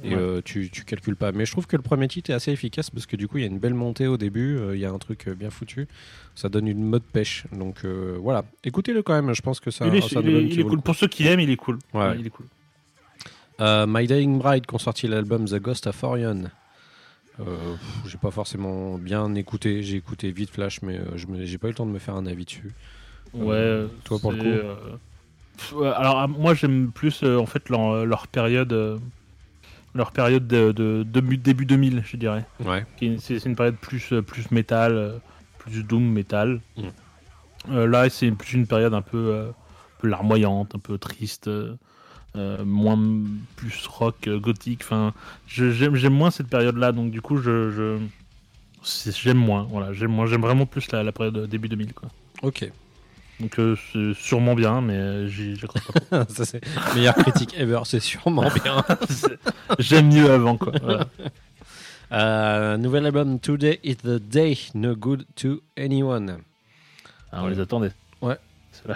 et 0.02 0.08
Ouais. 0.10 0.20
euh, 0.20 0.40
tu, 0.44 0.68
tu 0.70 0.84
calcules 0.84 1.16
pas. 1.16 1.32
Mais 1.32 1.46
je 1.46 1.52
trouve 1.52 1.66
que 1.66 1.76
le 1.76 1.82
premier 1.82 2.06
titre 2.08 2.28
est 2.30 2.34
assez 2.34 2.50
efficace 2.52 2.90
parce 2.90 3.06
que 3.06 3.16
du 3.16 3.28
coup 3.28 3.38
il 3.38 3.42
y 3.42 3.44
a 3.44 3.46
une 3.46 3.58
belle 3.60 3.72
montée 3.74 4.06
au 4.06 4.16
début, 4.18 4.58
il 4.74 4.78
y 4.78 4.84
a 4.84 4.90
un 4.90 4.98
truc 4.98 5.28
bien 5.30 5.48
foutu, 5.50 5.88
ça 6.34 6.48
donne 6.50 6.66
une 6.68 6.84
mode 6.84 7.04
pêche. 7.04 7.44
Donc 7.52 7.84
voilà, 7.86 8.44
écoutez-le 8.62 9.02
quand 9.02 9.14
même. 9.14 9.34
Je 9.34 9.40
pense 9.40 9.58
que 9.60 9.70
ça. 9.70 9.86
il 9.86 9.94
est, 9.94 10.00
ça 10.02 10.20
il 10.20 10.28
est- 10.28 10.42
il 10.48 10.60
est 10.60 10.64
cool. 10.64 10.82
Pour 10.82 10.96
ceux 10.96 11.08
qui 11.08 11.26
aiment, 11.28 11.40
il 11.40 11.48
est 11.50 11.56
cool. 11.56 11.78
Ouais. 11.94 12.14
Il 12.18 12.26
est 12.26 12.30
cool. 12.30 12.46
My 13.60 14.06
Dying 14.06 14.38
Bride 14.38 14.66
qui 14.66 14.74
ont 14.74 14.78
sorti 14.78 15.06
l'album 15.08 15.46
The 15.46 15.54
Ghost 15.60 15.86
of 15.86 16.02
Orion. 16.02 16.44
Euh, 17.40 17.74
j'ai 18.06 18.18
pas 18.18 18.30
forcément 18.30 18.96
bien 18.96 19.34
écouté, 19.34 19.82
j'ai 19.82 19.96
écouté 19.96 20.30
vite 20.30 20.50
flash, 20.50 20.82
mais 20.82 20.98
euh, 20.98 21.16
je 21.16 21.26
j'ai 21.44 21.58
pas 21.58 21.66
eu 21.66 21.70
le 21.70 21.76
temps 21.76 21.86
de 21.86 21.90
me 21.90 21.98
faire 21.98 22.14
un 22.14 22.26
avis 22.26 22.44
dessus. 22.44 22.72
Ouais. 23.32 23.54
Euh, 23.54 23.88
toi, 24.04 24.18
pour 24.20 24.30
le 24.32 24.38
coup 24.38 24.46
euh, 24.46 24.74
pff, 25.56 25.72
ouais, 25.72 25.88
Alors, 25.88 26.18
ah, 26.20 26.26
moi, 26.28 26.54
j'aime 26.54 26.92
plus 26.92 27.24
en 27.24 27.46
fait 27.46 27.68
leur, 27.68 28.06
leur 28.06 28.28
période. 28.28 29.00
leur 29.94 30.12
période 30.12 30.46
de, 30.46 30.72
de- 30.72 31.02
de 31.02 31.20
début 31.36 31.66
2000, 31.66 32.02
je 32.04 32.16
dirais. 32.16 32.44
Ouais. 32.64 32.84
C'est 33.18 33.44
une 33.44 33.56
période 33.56 33.76
plus, 33.76 34.12
plus 34.26 34.50
métal, 34.52 35.20
plus 35.58 35.82
doom 35.82 36.04
métal. 36.04 36.60
Mm. 36.76 37.84
Là, 37.84 38.08
c'est 38.10 38.30
plus 38.30 38.52
une 38.54 38.66
période 38.66 38.94
un 38.94 39.02
peu, 39.02 39.48
un 39.48 39.54
peu 39.98 40.08
larmoyante, 40.08 40.74
un 40.74 40.78
peu 40.78 40.98
triste, 40.98 41.48
euh, 42.36 42.64
moins 42.64 42.98
plus 43.56 43.86
rock, 43.86 44.26
euh, 44.26 44.38
gothique. 44.38 44.80
Enfin, 44.82 45.12
j'aime 45.46 46.14
moins 46.14 46.30
cette 46.30 46.48
période-là, 46.48 46.92
donc 46.92 47.10
du 47.10 47.20
coup, 47.20 47.36
je, 47.38 47.98
j'aime 48.82 49.38
moins. 49.38 49.66
Voilà, 49.70 49.92
j'aime 49.92 50.10
moins. 50.10 50.26
J'aime 50.26 50.42
vraiment 50.42 50.66
plus 50.66 50.90
la, 50.92 51.02
la 51.02 51.12
période 51.12 51.48
début 51.48 51.68
2000, 51.68 51.92
quoi. 51.94 52.08
Ok. 52.42 52.70
Donc 53.40 53.58
euh, 53.58 53.76
c'est 53.92 54.14
sûrement 54.14 54.54
bien, 54.54 54.80
mais 54.80 55.28
j'y 55.28 55.58
crois 55.58 55.80
pas. 56.10 56.24
Ça, 56.28 56.44
c'est 56.44 56.60
meilleure 56.94 57.16
critique 57.16 57.54
ever, 57.58 57.80
c'est 57.84 58.00
sûrement 58.00 58.48
bien. 58.64 58.84
J'aime 59.78 60.12
mieux 60.12 60.30
avant, 60.30 60.56
quoi. 60.56 60.72
Voilà. 60.80 61.08
Euh, 62.12 62.76
nouvel 62.76 63.06
album 63.06 63.40
Today 63.40 63.80
is 63.82 63.96
the 63.96 64.20
Day 64.20 64.56
No 64.74 64.94
Good 64.94 65.26
to 65.36 65.62
Anyone. 65.76 66.38
Ah, 67.32 67.42
on 67.42 67.48
les 67.48 67.58
attendait. 67.58 67.90
Ouais. 68.20 68.36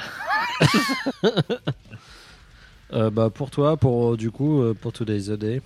Euh, 2.92 3.10
bah 3.10 3.30
pour 3.30 3.50
toi, 3.50 3.76
pour 3.76 4.16
du 4.16 4.30
coup, 4.30 4.62
euh, 4.62 4.74
pour 4.74 4.92
Today's 4.92 5.26
the 5.26 5.32
Day. 5.32 5.60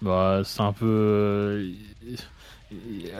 Bah, 0.00 0.40
c'est 0.44 0.60
un 0.62 0.72
peu. 0.72 0.86
euh, 0.86 1.72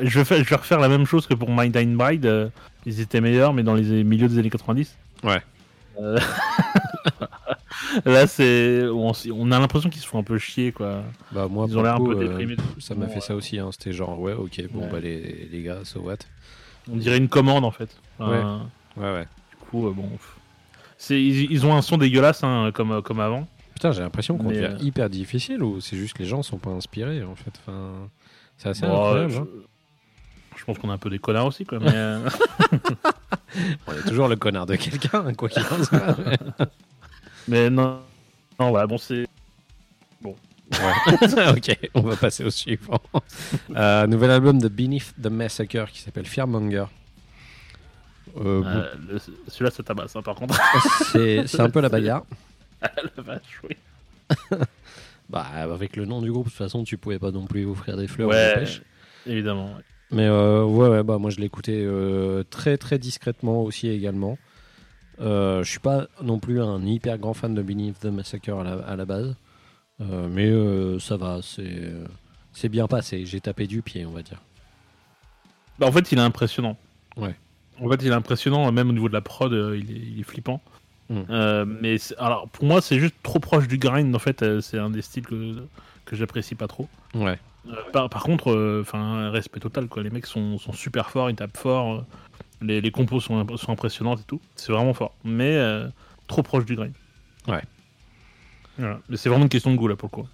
Je 0.01 0.19
vais, 0.19 0.25
faire, 0.25 0.43
je 0.43 0.49
vais 0.49 0.57
refaire 0.57 0.81
la 0.81 0.89
même 0.89 1.05
chose 1.07 1.27
que 1.27 1.35
pour 1.35 1.51
My 1.51 1.69
Dying 1.71 1.97
Bride. 1.97 2.27
euh, 2.27 2.49
Ils 2.87 3.01
étaient 3.01 3.21
meilleurs, 3.21 3.53
mais 3.53 3.63
dans 3.63 3.75
les 3.75 4.03
milieux 4.05 4.29
des 4.29 4.39
années 4.39 4.51
90. 4.51 4.97
Ouais. 5.25 5.43
Euh, 6.01 6.19
Là, 8.07 8.27
c'est. 8.27 8.85
On, 8.91 9.51
a 9.53 9.59
l'impression 9.59 9.91
qu'ils 9.91 10.01
se 10.03 10.07
font 10.07 10.19
un 10.19 10.23
peu 10.23 10.39
chier, 10.39 10.73
quoi. 10.73 11.03
Bah, 11.33 11.47
moi, 11.51 11.67
Ils 11.69 11.73
pour 11.73 11.81
ont 11.81 11.85
l'air 11.85 11.99
le 11.99 12.03
un 12.03 12.05
coup, 12.05 12.11
peu 12.17 12.25
euh, 12.25 12.29
déprimés. 12.29 12.57
ça 12.79 12.95
m'a 12.95 13.07
Bon, 13.07 13.13
fait 13.13 13.21
ça 13.21 13.35
aussi. 13.35 13.59
hein. 13.59 13.69
C'était 13.73 13.93
genre, 13.93 14.19
ouais, 14.19 14.33
ok, 14.33 14.63
bon, 14.73 14.83
Ouais. 14.83 14.89
bah, 14.91 15.01
les, 15.01 15.49
les 15.53 15.63
gars, 15.63 15.81
so 15.85 16.01
what. 16.01 16.17
On 16.91 16.97
dirait 16.97 17.19
une 17.19 17.29
commande, 17.29 17.65
en 17.65 17.71
fait. 17.71 17.97
Enfin, 18.19 18.63
Ouais, 18.97 19.13
ouais. 19.13 19.27
Du 19.51 19.57
coup, 19.71 19.87
euh, 19.89 19.93
bon. 19.93 20.09
pff. 20.09 20.37
Ils, 21.11 21.51
ils 21.51 21.67
ont 21.67 21.75
un 21.75 21.83
son 21.83 21.97
dégueulasse, 21.99 22.45
hein, 22.45 22.71
comme, 22.75 23.03
comme 23.03 23.21
avant. 23.21 23.47
Putain, 23.75 23.93
j'ai 23.93 24.03
l'impression 24.03 24.37
qu'on 24.37 24.49
devient 24.49 24.71
euh, 24.71 24.79
hyper 24.81 25.11
difficile 25.11 25.63
ou 25.63 25.81
c'est 25.81 25.97
juste 25.97 26.15
que 26.15 26.23
les 26.23 26.29
gens 26.29 26.43
sont 26.43 26.59
pas 26.59 26.71
inspirés 26.71 27.25
en 27.25 27.35
fait. 27.35 27.51
Enfin, 27.67 28.09
c'est 28.59 28.69
assez 28.69 28.87
Bon, 28.87 28.93
incroyable. 29.07 29.33
je, 29.33 29.39
hein. 29.41 29.47
je 30.57 30.65
pense 30.65 30.79
qu'on 30.79 30.89
est 30.91 30.93
un 30.93 30.99
peu 30.99 31.11
des 31.11 31.19
connards 31.19 31.47
aussi, 31.47 31.65
quoi. 31.65 31.81
Mais, 31.81 31.91
euh, 31.93 32.29
On 33.87 33.93
est 33.93 34.09
toujours 34.09 34.29
le 34.29 34.37
connard 34.37 34.67
de 34.67 34.77
quelqu'un, 34.77 35.25
hein, 35.27 35.35
quoi 35.35 35.49
qu'il 35.49 35.63
en 35.63 35.85
soit. 35.85 36.17
mais 37.49 37.69
non. 37.71 37.99
Non, 38.61 38.71
voilà, 38.71 38.87
bon, 38.87 38.99
c'est. 38.99 39.27
Ouais. 40.25 40.35
ok, 41.51 41.79
on 41.95 42.01
va 42.03 42.17
passer 42.17 42.45
au 42.45 42.51
suivant. 42.51 43.01
Euh, 43.77 44.07
nouvel 44.07 44.31
album 44.31 44.59
de 44.61 44.69
Beneath 44.69 45.13
the 45.23 45.27
Massacre 45.27 45.91
qui 45.91 46.01
s'appelle 46.01 46.27
Fearmonger. 46.27 46.85
Euh, 48.39 48.63
euh, 48.65 48.95
le- 49.09 49.19
celui-là, 49.49 49.71
ça 49.71 49.83
tabasse, 49.83 50.17
hein, 50.17 50.23
par 50.23 50.35
contre. 50.37 50.59
c'est 51.13 51.47
c'est 51.47 51.61
un 51.61 51.71
peu 51.71 51.81
la 51.81 51.89
bagarre. 51.89 52.25
La 53.17 53.23
vache, 53.23 53.61
oui. 53.69 53.77
Bah, 55.31 55.47
avec 55.55 55.97
le 55.97 56.05
nom 56.05 56.21
du 56.21 56.31
groupe, 56.31 56.47
de 56.47 56.51
toute 56.51 56.59
façon, 56.59 56.85
tu 56.85 56.99
pouvais 56.99 57.19
pas 57.19 57.31
non 57.31 57.47
plus 57.47 57.65
offrir 57.65 57.97
des 57.97 58.07
fleurs 58.09 58.29
Ouais, 58.29 58.55
pêches. 58.55 58.83
évidemment. 59.27 59.75
ouais. 59.77 59.83
Mais 60.11 60.27
euh, 60.27 60.65
ouais, 60.65 60.89
ouais, 60.89 61.03
bah 61.03 61.17
moi 61.17 61.31
je 61.31 61.41
écouté 61.41 61.83
euh, 61.87 62.43
très 62.51 62.77
très 62.77 62.99
discrètement 62.99 63.63
aussi 63.63 63.89
également. 63.89 64.37
Euh, 65.21 65.63
je 65.63 65.71
suis 65.71 65.79
pas 65.79 66.07
non 66.23 66.39
plus 66.39 66.61
un 66.61 66.85
hyper 66.85 67.17
grand 67.19 67.33
fan 67.33 67.55
de 67.55 67.63
Beneath 67.63 68.01
the 68.01 68.07
Massacre 68.07 68.51
à 68.59 68.65
la, 68.65 68.73
à 68.87 68.97
la 68.97 69.05
base, 69.07 69.35
Euh, 70.03 70.29
mais 70.29 71.01
ça 71.01 71.17
va, 71.17 71.39
c'est 71.43 71.93
c'est 72.53 72.69
bien 72.69 72.87
passé. 72.89 73.25
J'ai 73.25 73.41
tapé 73.41 73.67
du 73.67 73.81
pied, 73.81 74.05
on 74.05 74.11
va 74.11 74.23
dire. 74.23 74.43
Bah, 75.79 75.87
en 75.87 75.93
fait, 75.93 76.13
il 76.13 76.19
est 76.19 76.23
impressionnant. 76.23 76.77
Ouais. 77.17 77.35
En 77.83 77.89
fait, 77.91 78.03
il 78.03 78.09
est 78.09 78.13
impressionnant, 78.15 78.71
même 78.71 78.89
au 78.91 78.93
niveau 78.93 79.09
de 79.09 79.13
la 79.15 79.21
prod, 79.21 79.53
euh, 79.53 79.77
il, 79.77 79.91
est, 79.91 80.01
il 80.15 80.21
est 80.21 80.23
flippant. 80.23 80.61
Mm. 81.11 81.21
Euh, 81.31 81.65
mais 81.67 81.97
alors, 82.19 82.49
pour 82.49 82.65
moi, 82.65 82.81
c'est 82.81 82.99
juste 82.99 83.15
trop 83.23 83.41
proche 83.41 83.67
du 83.67 83.77
grind. 83.79 84.15
En 84.15 84.19
fait, 84.19 84.43
euh, 84.43 84.61
c'est 84.61 84.79
un 84.79 84.91
des 84.91 85.03
styles 85.03 85.27
que, 85.27 85.57
que 86.05 86.15
j'apprécie 86.17 86.55
pas 86.55 86.69
trop. 86.69 86.89
Ouais. 87.15 87.39
Euh, 87.69 87.73
par, 87.93 88.09
par 88.09 88.23
contre, 88.23 88.81
enfin, 88.81 89.31
respect 89.31 89.61
total. 89.61 89.89
Quoi. 89.89 90.03
Les 90.03 90.11
mecs 90.11 90.27
sont, 90.27 90.59
sont 90.59 90.73
super 90.73 91.11
forts, 91.11 91.29
ils 91.31 91.37
tapent 91.37 91.57
fort. 91.57 92.05
les, 92.61 92.81
les 92.81 92.91
compos 92.91 93.21
sont, 93.21 93.39
imp- 93.39 93.57
sont 93.57 93.73
impressionnantes 93.73 94.21
et 94.21 94.25
tout. 94.27 94.41
C'est 94.57 94.73
vraiment 94.73 94.95
fort. 94.95 95.15
Mais 95.25 95.59
trop 96.29 96.43
proche 96.43 96.65
du 96.65 96.77
grind. 96.77 96.95
Ouais. 97.49 97.63
Voilà. 98.79 99.01
Mais 99.09 99.17
c'est 99.17 99.29
vraiment 99.29 99.45
une 99.45 99.51
question 99.51 99.71
de 99.73 99.77
goût 99.77 99.89
là 99.89 99.97
pour 99.97 100.09
le 100.13 100.23
coup. 100.23 100.29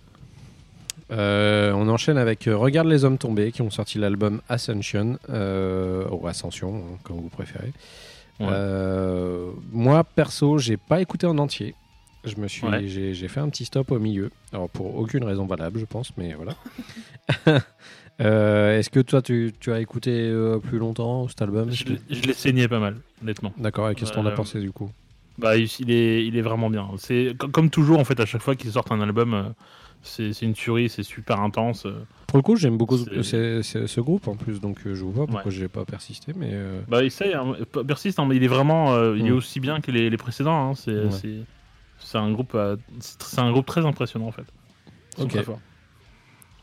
Euh, 1.11 1.73
on 1.73 1.89
enchaîne 1.89 2.19
avec 2.19 2.47
euh, 2.47 2.57
Regarde 2.57 2.87
les 2.89 3.05
hommes 3.05 3.17
tombés 3.19 3.51
qui 3.53 3.63
ont 3.63 3.71
sorti 3.71 3.99
l'album 3.99 4.41
Ascension, 4.49 5.19
euh, 5.31 6.05
ou 6.11 6.27
Ascension, 6.29 6.77
hein, 6.77 6.99
comme 7.03 7.17
vous 7.17 7.29
préférez. 7.31 7.73
Ouais. 8.41 8.47
Euh, 8.51 9.51
moi, 9.73 10.05
perso, 10.05 10.59
j'ai 10.59 10.77
pas 10.77 11.01
écouté 11.01 11.27
en 11.27 11.39
entier. 11.39 11.75
Je 12.25 12.37
me 12.37 12.47
suis, 12.49 12.67
Ouais. 12.67 12.87
j'ai, 12.87 13.15
fait 13.29 13.41
un 13.41 13.49
petit 13.49 13.65
stop 13.65 13.91
au 13.91 13.99
milieu. 13.99 14.31
Alors 14.53 14.69
pour 14.69 14.97
aucune 14.97 15.25
raison 15.25 15.47
valable, 15.47 15.79
je 15.81 15.85
pense, 15.87 16.13
mais 16.19 16.35
voilà. 16.35 16.55
Est-ce 18.19 18.91
que 18.91 19.01
toi, 19.01 19.23
tu, 19.23 19.53
tu 19.61 19.73
as 19.73 19.81
écouté 19.81 20.33
plus 20.65 20.79
longtemps 20.79 21.29
cet 21.29 21.41
album? 21.43 21.71
Je 21.71 21.85
l'ai- 21.85 22.01
je 22.11 22.21
l'ai 22.23 22.33
saigné 22.33 22.67
pas 22.69 22.81
mal, 22.81 22.97
honnêtement. 23.23 23.53
D'accord. 23.57 23.89
Et 23.91 23.95
qu'est-ce 23.95 24.13
as 24.13 24.19
Euh, 24.19 24.31
pensé 24.35 24.61
du 24.61 24.73
coup? 24.73 24.91
Bah, 25.39 25.57
il 25.57 25.91
est, 25.91 26.27
il 26.27 26.37
est 26.37 26.43
vraiment 26.43 26.69
bien. 26.69 26.89
C'est 26.99 27.35
co- 27.39 27.47
comme 27.49 27.71
toujours 27.71 28.01
en 28.01 28.05
fait 28.05 28.19
à 28.19 28.27
chaque 28.27 28.43
fois 28.43 28.57
qu'ils 28.57 28.73
sortent 28.73 28.91
un 28.91 29.01
album, 29.01 29.55
c'est 30.03 30.43
une 30.43 30.55
tuerie, 30.55 30.89
c'est 30.89 31.03
super 31.03 31.41
intense. 31.41 31.87
Pour 32.27 32.37
le 32.39 32.43
coup, 32.43 32.57
j'aime 32.57 32.77
beaucoup 32.77 32.97
ce, 32.99 33.63
ce- 33.63 33.87
ce 33.87 34.01
groupe 34.01 34.29
en 34.29 34.37
plus, 34.37 34.61
donc 34.61 34.79
euh, 34.87 34.95
je 34.95 35.03
vois 35.05 35.27
pas 35.27 35.33
pourquoi 35.33 35.51
Ouais. 35.51 35.59
j'ai 35.59 35.69
pas 35.69 35.85
persisté, 35.85 36.33
mais 36.37 36.51
euh, 36.53 36.81
Bah, 36.89 37.03
essaye, 37.05 37.33
hein, 37.35 37.55
persiste, 37.87 38.19
hein, 38.19 38.27
mais 38.29 38.37
il 38.37 38.45
est 38.45 38.49
vraiment, 38.49 38.95
euh, 38.95 39.17
il 39.19 39.27
est 39.27 39.31
Mm. 39.31 39.37
aussi 39.37 39.61
bien 39.61 39.81
que 39.81 39.91
les, 39.91 40.11
les 40.11 40.17
précédents. 40.17 40.71
hein, 40.71 40.75
C'est 40.75 40.93
Ouais. 40.95 41.45
un 42.15 42.31
groupe, 42.33 42.53
euh, 42.55 42.77
c'est 43.01 43.41
un 43.41 43.51
groupe 43.51 43.67
très 43.67 43.85
impressionnant 43.87 44.27
en 44.29 44.33
fait. 44.33 44.45
Ok. 45.19 45.31
très 45.31 45.43
forts. 45.43 45.61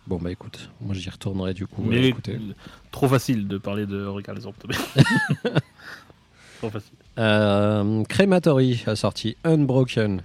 bon 0.08 0.18
bah 0.18 0.32
écoute, 0.32 0.70
moi 0.80 0.94
j'y 0.94 1.10
retournerai 1.10 1.54
du 1.54 1.68
coup. 1.68 1.82
Mais 1.84 2.14
trop 2.92 3.08
facile 3.10 3.48
de 3.48 3.58
parler 3.58 3.86
de 3.86 4.06
Regarde 4.06 4.38
les 4.40 4.46
Orthobés. 4.46 4.76
trop 6.60 6.70
facile. 6.70 6.96
Crematory 8.08 8.84
a 8.88 8.96
sorti 8.96 9.36
Unbroken. 9.44 10.22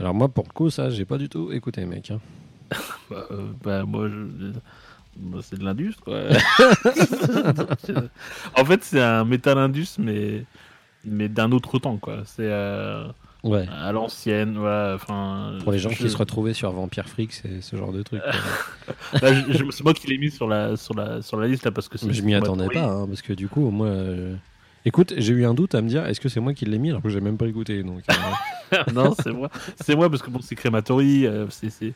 Alors 0.00 0.14
moi 0.14 0.28
pour 0.28 0.44
le 0.48 0.52
coup 0.52 0.70
ça 0.70 0.90
j'ai 0.90 1.04
pas 1.04 1.18
du 1.18 1.28
tout 1.28 1.52
écouté 1.52 1.84
mec. 1.86 2.10
hein. 2.10 2.18
Bah, 3.10 3.24
euh, 3.32 3.48
bah, 3.64 3.82
moi, 3.84 4.08
je... 4.08 4.52
bah, 5.16 5.38
c'est 5.42 5.58
de 5.58 5.64
l'indus, 5.64 5.94
quoi. 6.04 6.20
en 8.56 8.64
fait, 8.64 8.84
c'est 8.84 9.00
un 9.00 9.24
métal 9.24 9.58
indus, 9.58 9.96
mais, 9.98 10.44
mais 11.04 11.28
d'un 11.28 11.50
autre 11.50 11.80
temps, 11.80 11.96
quoi. 11.96 12.18
C'est 12.24 12.46
euh, 12.46 13.08
Ouais. 13.42 13.66
à 13.72 13.90
l'ancienne, 13.90 14.56
voilà. 14.58 14.94
Enfin, 14.94 15.54
Pour 15.64 15.72
les 15.72 15.78
gens 15.78 15.88
je- 15.90 15.96
qui 15.96 16.08
se 16.10 16.16
retrouvaient 16.16 16.52
sur 16.54 16.70
Vampire 16.70 17.08
Freak, 17.08 17.32
c'est 17.32 17.60
ce 17.62 17.74
genre 17.74 17.90
de 17.92 18.02
truc. 18.02 18.20
je- 19.14 19.70
c'est 19.70 19.82
moi 19.82 19.94
qui 19.94 20.06
l'ai 20.08 20.18
mis 20.18 20.30
sur 20.30 20.46
la, 20.46 20.76
sur, 20.76 20.94
la, 20.94 21.22
sur 21.22 21.40
la 21.40 21.48
liste, 21.48 21.64
là, 21.64 21.72
parce 21.72 21.88
que 21.88 21.96
je 21.98 22.22
m'y 22.22 22.32
bah, 22.32 22.38
attendais 22.38 22.68
pas 22.68 22.84
hein, 22.84 23.06
parce 23.08 23.22
que 23.22 23.32
du 23.32 23.48
coup 23.48 23.70
moi. 23.70 23.86
euh, 23.88 24.34
Écoute, 24.86 25.12
j'ai 25.18 25.32
eu 25.34 25.44
un 25.44 25.52
doute 25.54 25.74
à 25.74 25.82
me 25.82 25.88
dire 25.88 26.06
est-ce 26.06 26.20
que 26.20 26.28
c'est 26.30 26.40
moi 26.40 26.54
qui 26.54 26.64
l'ai 26.64 26.78
mis 26.78 26.88
alors 26.90 27.02
que 27.02 27.08
j'ai 27.10 27.20
même 27.20 27.36
pas 27.36 27.46
écouté 27.46 27.82
donc. 27.82 28.02
euh, 28.72 28.76
non, 28.94 29.14
c'est 29.22 29.32
moi. 29.32 29.50
C'est 29.80 29.94
moi, 29.94 30.08
parce 30.08 30.22
que 30.22 30.30
bon, 30.30 30.40
c'est 30.40 30.54
Crematory, 30.56 31.26
euh, 31.26 31.46
c'est- 31.50 31.94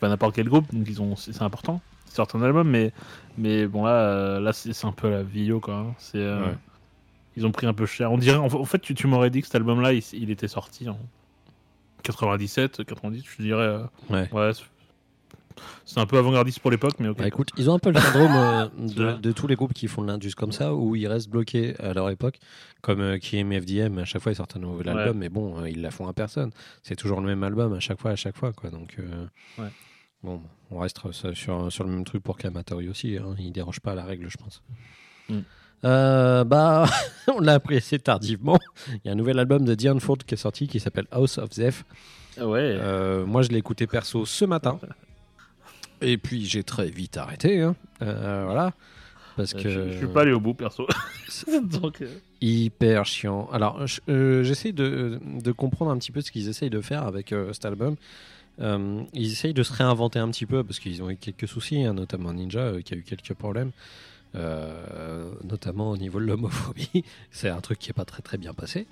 pas 0.00 0.08
n'importe 0.08 0.34
quel 0.34 0.48
groupe, 0.48 0.66
donc 0.74 0.84
ils 0.86 1.00
ont, 1.00 1.16
c'est 1.16 1.40
important. 1.42 1.80
Ils 2.08 2.12
sortent 2.12 2.34
un 2.34 2.42
album, 2.42 2.68
mais, 2.68 2.92
mais 3.38 3.66
bon, 3.66 3.84
là, 3.84 3.92
euh, 3.92 4.40
là 4.40 4.52
c'est 4.52 4.84
un 4.84 4.92
peu 4.92 5.08
la 5.10 5.22
vieillot, 5.22 5.60
quoi. 5.60 5.74
hein. 5.76 5.94
C'est. 5.98 6.18
Ouais. 6.18 6.54
Ils 7.38 7.46
ont 7.46 7.52
pris 7.52 7.66
un 7.66 7.74
peu 7.74 7.86
cher. 7.86 8.10
On 8.12 8.18
dirait, 8.18 8.36
en 8.38 8.48
fa- 8.48 8.58
en 8.58 8.64
fait, 8.64 8.78
tu, 8.80 8.94
tu 8.94 9.06
m'aurais 9.06 9.30
dit 9.30 9.40
que 9.40 9.46
cet 9.46 9.56
album-là, 9.56 9.92
il, 9.94 10.02
il 10.14 10.30
était 10.30 10.48
sorti 10.48 10.88
en 10.88 10.98
97, 12.02 12.84
90, 12.84 13.24
je 13.38 13.42
dirais. 13.42 13.78
Ouais. 14.10 14.28
ouais, 14.32 14.50
c'est- 15.84 15.98
un 16.00 16.06
peu 16.06 16.18
avant-gardiste 16.18 16.60
pour 16.60 16.70
l'époque, 16.70 16.94
mais 16.98 17.08
ok. 17.08 17.18
Bah 17.18 17.26
écoute, 17.26 17.50
ils 17.56 17.68
ont 17.70 17.74
un 17.74 17.78
peu 17.78 17.90
le 17.90 18.00
syndrome 18.00 18.32
euh, 18.34 18.68
de, 19.18 19.32
tous 19.32 19.46
les 19.46 19.54
groupes 19.56 19.72
qui 19.74 19.88
font 19.88 20.02
de 20.02 20.08
l'indus 20.08 20.34
comme 20.34 20.52
ça, 20.52 20.74
où 20.74 20.96
ils 20.96 21.06
restent 21.06 21.28
bloqués 21.30 21.74
à 21.80 21.92
leur 21.92 22.10
époque, 22.10 22.38
comme 22.82 23.00
euh, 23.00 23.18
KM 23.18 23.52
FDM, 23.52 23.98
à 23.98 24.04
chaque 24.04 24.22
fois 24.22 24.32
ils 24.32 24.36
sortent 24.36 24.56
un 24.56 24.62
Ouais. 24.64 24.88
album, 24.88 25.18
mais 25.18 25.28
bon, 25.28 25.60
euh, 25.60 25.68
ils 25.70 25.80
la 25.80 25.90
font 25.90 26.06
à 26.08 26.12
personne. 26.12 26.50
C'est 26.82 26.96
toujours 26.96 27.20
le 27.20 27.26
même 27.26 27.42
album 27.42 27.72
à 27.72 27.80
chaque 27.80 28.00
fois, 28.00 28.10
à 28.12 28.16
chaque 28.16 28.36
fois, 28.36 28.52
quoi. 28.52 28.70
Donc, 28.70 28.96
euh, 28.98 29.26
Ouais. 29.58 29.68
bon, 30.22 30.40
on 30.70 30.78
reste 30.78 31.00
sur, 31.34 31.68
le 31.84 31.90
même 31.90 32.04
truc 32.04 32.22
pour 32.22 32.36
Crematory 32.38 32.88
aussi, 32.88 33.16
hein. 33.16 33.34
il 33.38 33.52
déroge 33.52 33.80
pas 33.80 33.92
à 33.92 33.94
la 33.94 34.04
règle, 34.04 34.28
je 34.28 34.36
pense. 34.36 34.62
Mm. 35.28 35.38
Euh, 35.84 36.44
bah, 36.44 36.86
on 37.34 37.40
l'a 37.40 37.54
appris 37.54 37.76
assez 37.76 37.98
tardivement. 37.98 38.58
Il 38.88 39.00
y 39.04 39.08
a 39.08 39.12
un 39.12 39.14
nouvel 39.14 39.38
album 39.38 39.64
de 39.64 39.74
Diane 39.74 40.00
Ford 40.00 40.16
qui 40.18 40.34
est 40.34 40.38
sorti 40.38 40.68
qui 40.68 40.80
s'appelle 40.80 41.06
House 41.10 41.38
of 41.38 41.52
Zeph. 41.52 41.84
Ah 42.38 42.46
Ouais. 42.46 42.60
Euh, 42.62 43.24
moi, 43.26 43.42
je 43.42 43.48
l'ai 43.50 43.58
écouté 43.58 43.86
perso 43.86 44.24
ce 44.24 44.44
matin. 44.44 44.78
Et 46.02 46.18
puis, 46.18 46.44
j'ai 46.46 46.62
très 46.62 46.88
vite 46.88 47.16
arrêté. 47.16 47.60
hein. 47.62 47.74
Euh, 48.02 48.42
voilà. 48.44 48.72
Parce 49.36 49.54
Euh, 49.54 49.62
que. 49.62 49.68
je, 49.70 49.92
je 49.92 49.96
suis 49.98 50.06
pas 50.06 50.22
allé 50.22 50.32
au 50.32 50.40
bout, 50.40 50.54
perso. 50.54 50.86
Donc, 51.62 52.02
euh, 52.02 52.08
Hyper 52.40 53.04
chiant. 53.06 53.48
Alors, 53.52 53.86
je- 53.86 54.42
j'essaie 54.42 54.72
de, 54.72 55.18
de 55.42 55.52
comprendre 55.52 55.90
un 55.90 55.98
petit 55.98 56.12
peu 56.12 56.20
ce 56.20 56.30
qu'ils 56.30 56.48
essayent 56.48 56.70
de 56.70 56.80
faire 56.80 57.04
avec 57.04 57.34
cet 57.52 57.64
album. 57.64 57.96
Ils 58.58 59.32
essayent 59.32 59.54
de 59.54 59.62
se 59.62 59.72
réinventer 59.72 60.18
un 60.18 60.30
petit 60.30 60.46
peu 60.46 60.64
parce 60.64 60.78
qu'ils 60.78 61.02
ont 61.02 61.10
eu 61.10 61.16
quelques 61.16 61.48
soucis, 61.48 61.82
hein, 61.84 61.92
notamment 61.94 62.32
Ninja 62.32 62.72
qui 62.84 62.94
a 62.94 62.96
eu 62.96 63.02
quelques 63.02 63.34
problèmes, 63.34 63.70
euh, 64.34 65.30
notamment 65.44 65.90
au 65.90 65.96
niveau 65.96 66.20
de 66.20 66.24
l'homophobie. 66.26 67.04
C'est 67.30 67.48
un 67.48 67.60
truc 67.60 67.78
qui 67.78 67.90
est 67.90 67.94
pas 67.94 68.04
très 68.04 68.22
très 68.22 68.38
bien 68.38 68.54
passé. 68.54 68.86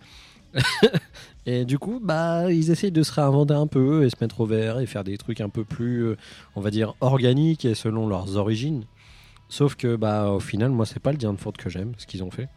et 1.47 1.65
du 1.65 1.79
coup, 1.79 2.01
bah, 2.03 2.51
ils 2.53 2.71
essayent 2.71 2.93
de 2.93 3.03
se 3.03 3.13
réinventer 3.13 3.55
un 3.55 3.67
peu 3.67 4.05
et 4.05 4.11
se 4.11 4.17
mettre 4.21 4.41
au 4.41 4.47
vert 4.47 4.79
et 4.81 4.87
faire 4.87 5.05
des 5.05 5.17
trucs 5.19 5.41
un 5.41 5.49
peu 5.49 5.65
plus, 5.65 6.05
euh, 6.05 6.17
on 6.57 6.61
va 6.61 6.71
dire, 6.71 6.95
organiques 7.01 7.65
et 7.65 7.75
selon 7.75 8.07
leurs 8.09 8.37
origines. 8.37 8.85
Sauf 9.49 9.75
que, 9.77 9.97
bah, 9.97 10.31
au 10.31 10.41
final, 10.41 10.71
moi, 10.71 10.87
c'est 10.87 11.01
pas 11.01 11.13
le 11.13 11.19
Diane 11.19 11.37
Ford 11.37 11.53
que 11.53 11.69
j'aime, 11.71 11.93
ce 11.99 12.07
qu'ils 12.07 12.23
ont 12.25 12.31
fait. 12.31 12.49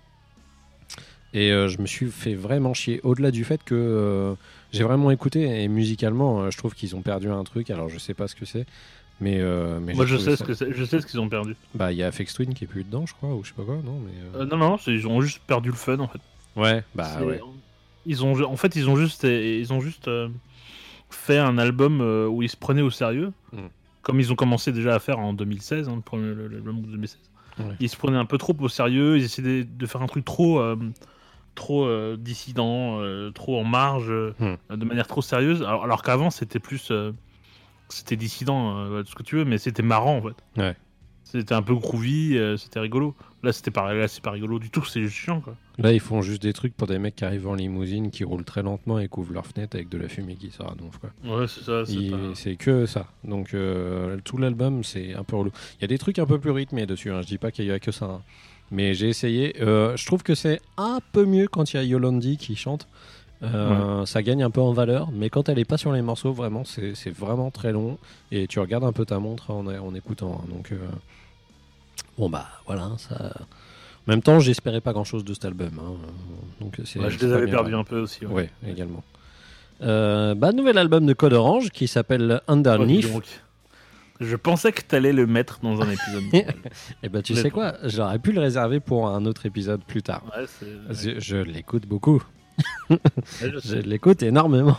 Et 1.34 1.52
euh, 1.52 1.68
je 1.68 1.80
me 1.82 1.86
suis 1.86 2.10
fait 2.10 2.34
vraiment 2.34 2.74
chier. 2.74 3.02
Au-delà 3.04 3.32
du 3.32 3.44
fait 3.44 3.62
que 3.64 3.76
euh, 3.76 4.34
j'ai 4.72 4.84
vraiment 4.84 5.12
écouté 5.12 5.62
et 5.64 5.68
musicalement, 5.68 6.42
euh, 6.44 6.52
je 6.52 6.58
trouve 6.58 6.74
qu'ils 6.74 6.96
ont 6.96 7.02
perdu 7.02 7.30
un 7.30 7.44
truc. 7.44 7.70
Alors, 7.70 7.90
je 7.90 7.98
sais 8.00 8.14
pas 8.14 8.28
ce 8.28 8.36
que 8.36 8.46
c'est. 8.46 8.66
Mais, 9.20 9.40
euh, 9.42 9.80
mais 9.82 9.94
moi, 9.94 10.06
je 10.06 10.16
sais, 10.16 10.32
ça- 10.32 10.38
ce 10.38 10.44
que 10.44 10.54
c'est- 10.54 10.72
je 10.72 10.84
sais 10.86 11.02
ce 11.02 11.06
qu'ils 11.08 11.20
ont 11.20 11.28
perdu. 11.28 11.56
Bah, 11.76 11.92
il 11.92 11.98
y 11.98 12.04
a 12.04 12.08
Afex 12.08 12.34
Twin 12.34 12.54
qui 12.54 12.64
est 12.64 12.68
plus 12.68 12.84
dedans, 12.84 13.06
je 13.06 13.14
crois, 13.14 13.30
ou 13.34 13.44
je 13.44 13.50
sais 13.50 13.56
pas 13.56 13.64
quoi, 13.64 13.76
non 13.84 14.00
mais, 14.00 14.12
euh, 14.36 14.44
Euh, 14.44 14.46
non, 14.46 14.58
non, 14.58 14.78
ils 14.88 15.08
ont 15.08 15.20
juste 15.22 15.42
perdu 15.46 15.70
le 15.70 15.76
fun, 15.76 16.00
en 16.00 16.08
fait. 16.08 16.20
Ouais, 16.56 16.84
bah 16.96 17.24
ouais. 17.24 17.42
Ils 18.08 18.24
ont, 18.26 18.34
en 18.44 18.56
fait, 18.56 18.76
ils 18.76 18.90
ont 18.90 18.96
juste, 18.96 19.24
ils 19.24 19.72
ont 19.74 19.80
juste 19.82 20.08
euh, 20.08 20.30
fait 21.10 21.38
un 21.38 21.58
album 21.58 22.02
euh, 22.02 22.26
où 22.28 22.42
ils 22.42 22.50
se 22.50 22.58
prenaient 22.58 22.82
au 22.82 22.90
sérieux, 22.90 23.32
Mm. 23.54 23.58
comme 24.02 24.20
ils 24.20 24.32
ont 24.32 24.36
commencé 24.36 24.72
déjà 24.72 24.96
à 24.96 25.00
faire 25.00 25.20
en 25.20 25.34
2016, 25.34 25.88
hein, 25.90 25.96
le 25.96 26.02
premier 26.02 26.34
le- 26.34 26.50
de 26.50 26.62
2016. 26.92 27.20
Ouais. 27.60 27.66
Ils 27.80 27.90
se 27.90 27.98
prenaient 27.98 28.18
un 28.18 28.26
peu 28.26 28.38
trop 28.38 28.56
au 28.60 28.70
sérieux, 28.70 29.18
ils 29.18 29.24
essayaient 29.24 29.64
de, 29.64 29.86
faire 29.86 30.02
un 30.02 30.08
truc 30.08 30.24
trop, 30.26 30.60
euh, 30.60 30.76
trop 31.56 31.86
euh, 31.86 32.16
dissident, 32.18 33.00
euh, 33.02 33.32
trop 33.32 33.60
en 33.60 33.64
marge, 33.64 34.12
Hmm. 34.40 34.56
de 34.76 34.86
manière 34.86 35.08
trop 35.08 35.22
sérieuse. 35.22 35.62
Alors, 35.64 35.84
alors 35.84 36.02
qu'avant, 36.04 36.30
c'était 36.30 36.60
plus. 36.60 36.92
c'était 37.90 38.16
dissident, 38.18 39.04
ce 39.06 39.16
que 39.16 39.24
tu 39.24 39.38
veux, 39.38 39.46
mais 39.46 39.58
c'était 39.58 39.82
marrant 39.84 40.18
en 40.18 40.22
fait. 40.22 40.62
Ouais. 40.62 40.76
C'était 41.32 41.54
un 41.56 41.62
peu 41.62 41.76
groovy, 41.76 42.38
euh, 42.38 42.56
c'était 42.58 42.80
rigolo. 42.80 43.14
Là, 43.44 43.52
c'était 43.52 43.70
pas, 43.72 43.94
là, 43.94 44.08
c'est 44.08 44.22
pas 44.24 44.32
rigolo 44.32 44.60
du 44.60 44.70
tout, 44.70 44.84
c'est 44.86 45.02
juste 45.02 45.16
chiant 45.16 45.42
quoi. 45.42 45.56
Là, 45.78 45.92
ils 45.94 46.00
font 46.00 46.22
juste 46.22 46.42
des 46.42 46.54
trucs 46.54 46.74
pour 46.76 46.88
des 46.88 46.98
mecs 47.00 47.16
qui 47.16 47.26
arrivent 47.26 47.48
en 47.48 47.54
limousine, 47.54 48.10
qui 48.10 48.24
roulent 48.24 48.44
très 48.46 48.64
lentement 48.64 48.98
et 48.98 49.08
qui 49.10 49.20
ouvrent 49.20 49.34
leurs 49.34 49.46
fenêtres 49.46 49.76
avec 49.76 49.90
de 49.90 49.98
la 49.98 50.08
fumée 50.08 50.36
qui 50.36 50.50
sort. 50.50 50.76
Donc, 50.76 50.94
quoi. 50.98 51.12
Ouais, 51.24 51.48
c'est 51.48 51.62
ça. 51.64 51.84
Pas- 51.84 52.18
C'est 52.36 52.56
que 52.56 52.86
ça. 52.86 53.08
Donc 53.24 53.54
euh, 53.54 54.18
tout 54.24 54.38
l'album, 54.38 54.84
c'est 54.84 55.14
un 55.14 55.24
peu 55.24 55.36
relou. 55.36 55.52
Il 55.80 55.82
y 55.82 55.86
a 55.86 55.88
des 55.88 55.98
trucs 55.98 56.18
un 56.20 56.26
peu 56.26 56.40
plus 56.40 56.52
rythmés 56.52 56.86
dessus. 56.86 57.12
Hein. 57.12 57.22
Je 57.22 57.28
dis 57.28 57.38
pas 57.38 57.52
qu'il 57.52 57.66
y 57.66 57.72
a 57.72 57.80
que 57.80 57.92
ça. 57.92 58.06
hein. 58.06 58.22
Mais 58.72 58.94
j'ai 58.94 59.08
essayé. 59.10 59.56
Euh, 59.62 59.96
je 59.96 60.06
trouve 60.06 60.24
que 60.24 60.36
c'est 60.36 60.60
un 60.78 61.00
peu 61.12 61.26
mieux 61.26 61.48
quand 61.48 61.74
il 61.74 61.78
y 61.78 61.80
a 61.80 61.84
Yolandi 61.84 62.38
qui 62.38 62.56
chante. 62.56 62.88
Euh, 63.44 64.06
Ça 64.06 64.24
gagne 64.24 64.44
un 64.44 64.50
peu 64.50 64.62
en 64.62 64.74
valeur. 64.74 65.10
Mais 65.14 65.30
quand 65.30 65.48
elle 65.50 65.60
est 65.60 65.66
pas 65.66 65.78
sur 65.78 65.92
les 65.92 66.02
morceaux, 66.02 66.34
vraiment, 66.34 66.64
c'est 66.66 67.10
vraiment 67.10 67.52
très 67.52 67.72
long. 67.72 67.98
Et 68.32 68.48
tu 68.48 68.60
regardes 68.60 68.84
un 68.84 68.94
peu 68.94 69.06
ta 69.06 69.20
montre 69.20 69.52
en, 69.52 69.66
en 69.68 69.94
écoutant. 69.96 70.42
hein. 70.44 70.48
Donc 70.50 70.72
euh, 70.72 70.78
bon 72.18 72.30
bah 72.30 72.48
voilà. 72.66 72.84
hein, 72.84 72.96
Ça... 72.98 73.34
En 74.08 74.12
même 74.12 74.22
temps, 74.22 74.40
j'espérais 74.40 74.80
pas 74.82 74.94
grand 74.94 75.04
chose 75.04 75.26
de 75.26 75.34
cet 75.34 75.44
album. 75.46 75.80
hein. 75.80 75.92
Donc 76.62 76.80
c'est. 76.86 77.00
Ouais, 77.00 77.10
je 77.12 77.20
les 77.20 77.34
avais 77.34 77.48
perdus 77.48 77.76
un 77.76 77.84
peu 77.84 78.00
aussi. 78.00 78.26
Ouais, 78.26 78.50
également. 78.66 79.04
Euh, 79.82 80.34
bah, 80.34 80.52
nouvel 80.54 80.78
album 80.78 81.06
de 81.06 81.14
Code 81.14 81.34
Orange 81.34 81.70
qui 81.70 81.88
s'appelle 81.88 82.42
Underneath. 82.48 83.06
Je 84.20 84.36
pensais 84.36 84.72
que 84.72 84.82
t'allais 84.82 85.14
le 85.14 85.28
mettre 85.28 85.60
dans 85.62 85.80
un 85.82 85.92
épisode. 85.92 86.24
Et 87.04 87.10
bah, 87.10 87.22
tu 87.22 87.36
sais 87.36 87.52
quoi, 87.52 87.76
j'aurais 87.84 88.18
pu 88.18 88.32
le 88.32 88.42
réserver 88.42 88.80
pour 88.80 89.08
un 89.10 89.26
autre 89.28 89.46
épisode 89.46 89.84
plus 89.84 90.02
tard. 90.02 90.24
ouais, 90.36 90.46
c'est- 90.48 91.14
Je, 91.16 91.20
je 91.20 91.38
l'écoute 91.38 91.86
beaucoup. 91.86 92.24
je 93.42 93.76
l'écoute 93.78 94.24
énormément. 94.24 94.78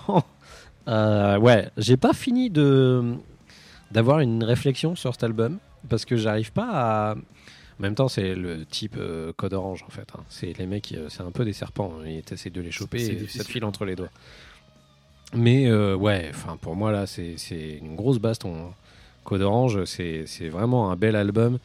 Euh, 0.88 1.38
ouais, 1.38 1.68
j'ai 1.76 1.96
pas 1.96 2.12
fini 2.12 2.50
de 2.50 3.14
d'avoir 3.90 4.20
une 4.20 4.42
réflexion 4.44 4.94
sur 4.96 5.12
cet 5.14 5.22
album 5.24 5.58
parce 5.88 6.04
que 6.04 6.16
j'arrive 6.16 6.52
pas 6.52 6.68
à. 6.70 7.14
En 7.14 7.82
même 7.82 7.94
temps, 7.94 8.08
c'est 8.08 8.34
le 8.34 8.64
type 8.64 8.96
euh, 8.98 9.32
Code 9.36 9.52
Orange 9.54 9.84
en 9.86 9.90
fait. 9.90 10.08
hein. 10.16 10.24
C'est 10.28 10.56
les 10.58 10.66
mecs, 10.66 10.92
euh, 10.92 11.06
c'est 11.10 11.20
un 11.22 11.30
peu 11.30 11.44
des 11.44 11.52
serpents. 11.52 11.92
hein. 12.00 12.06
Ils 12.08 12.22
essaient 12.32 12.50
de 12.50 12.60
les 12.60 12.70
choper 12.72 13.04
et 13.04 13.14
difficile. 13.14 13.40
ça 13.42 13.44
te 13.46 13.50
file 13.52 13.64
entre 13.64 13.84
les 13.84 13.94
doigts. 13.94 14.10
Mais 15.34 15.66
euh, 15.68 15.94
ouais, 15.94 16.26
enfin 16.30 16.56
pour 16.60 16.74
moi 16.74 16.90
là, 16.90 17.06
c'est 17.06 17.36
une 17.80 17.94
grosse 17.94 18.18
baston. 18.18 18.54
hein. 18.56 18.74
Code 19.24 19.42
Orange, 19.42 19.84
c'est 19.84 20.24
c'est 20.26 20.48
vraiment 20.48 20.90
un 20.90 20.96
bel 20.96 21.14
album. 21.14 21.58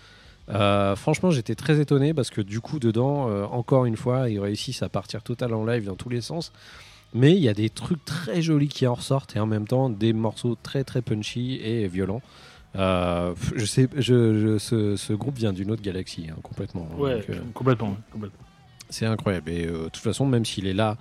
Euh, 0.49 0.95
franchement, 0.95 1.31
j'étais 1.31 1.55
très 1.55 1.79
étonné 1.79 2.13
parce 2.13 2.29
que 2.29 2.41
du 2.41 2.59
coup, 2.59 2.79
dedans, 2.79 3.29
euh, 3.29 3.45
encore 3.45 3.85
une 3.85 3.95
fois, 3.97 4.29
ils 4.29 4.39
réussissent 4.39 4.83
à 4.83 4.89
partir 4.89 5.23
total 5.23 5.53
en 5.53 5.65
live 5.65 5.85
dans 5.85 5.95
tous 5.95 6.09
les 6.09 6.21
sens. 6.21 6.51
Mais 7.13 7.31
il 7.33 7.39
y 7.41 7.47
a 7.49 7.53
des 7.53 7.69
trucs 7.69 8.03
très 8.05 8.41
jolis 8.41 8.67
qui 8.67 8.87
en 8.87 8.95
ressortent 8.95 9.35
et 9.35 9.39
en 9.39 9.45
même 9.45 9.67
temps 9.67 9.89
des 9.89 10.13
morceaux 10.13 10.57
très 10.61 10.83
très 10.83 11.01
punchy 11.01 11.59
et 11.63 11.87
violents. 11.87 12.21
Euh, 12.75 13.35
je 13.55 13.65
sais, 13.65 13.87
je, 13.95 14.39
je- 14.39 14.57
ce, 14.57 14.95
ce 14.95 15.13
groupe 15.13 15.37
vient 15.37 15.53
d'une 15.53 15.69
autre 15.69 15.83
galaxie 15.83 16.25
hein, 16.31 16.35
complètement. 16.41 16.87
Ouais, 16.97 17.17
Donc, 17.17 17.53
complètement, 17.53 18.39
c'est 18.89 19.05
incroyable. 19.05 19.51
Et 19.51 19.67
de 19.67 19.83
toute 19.85 19.97
façon, 19.97 20.25
même 20.25 20.43
s'il 20.43 20.65
est 20.67 20.73
là 20.73 20.97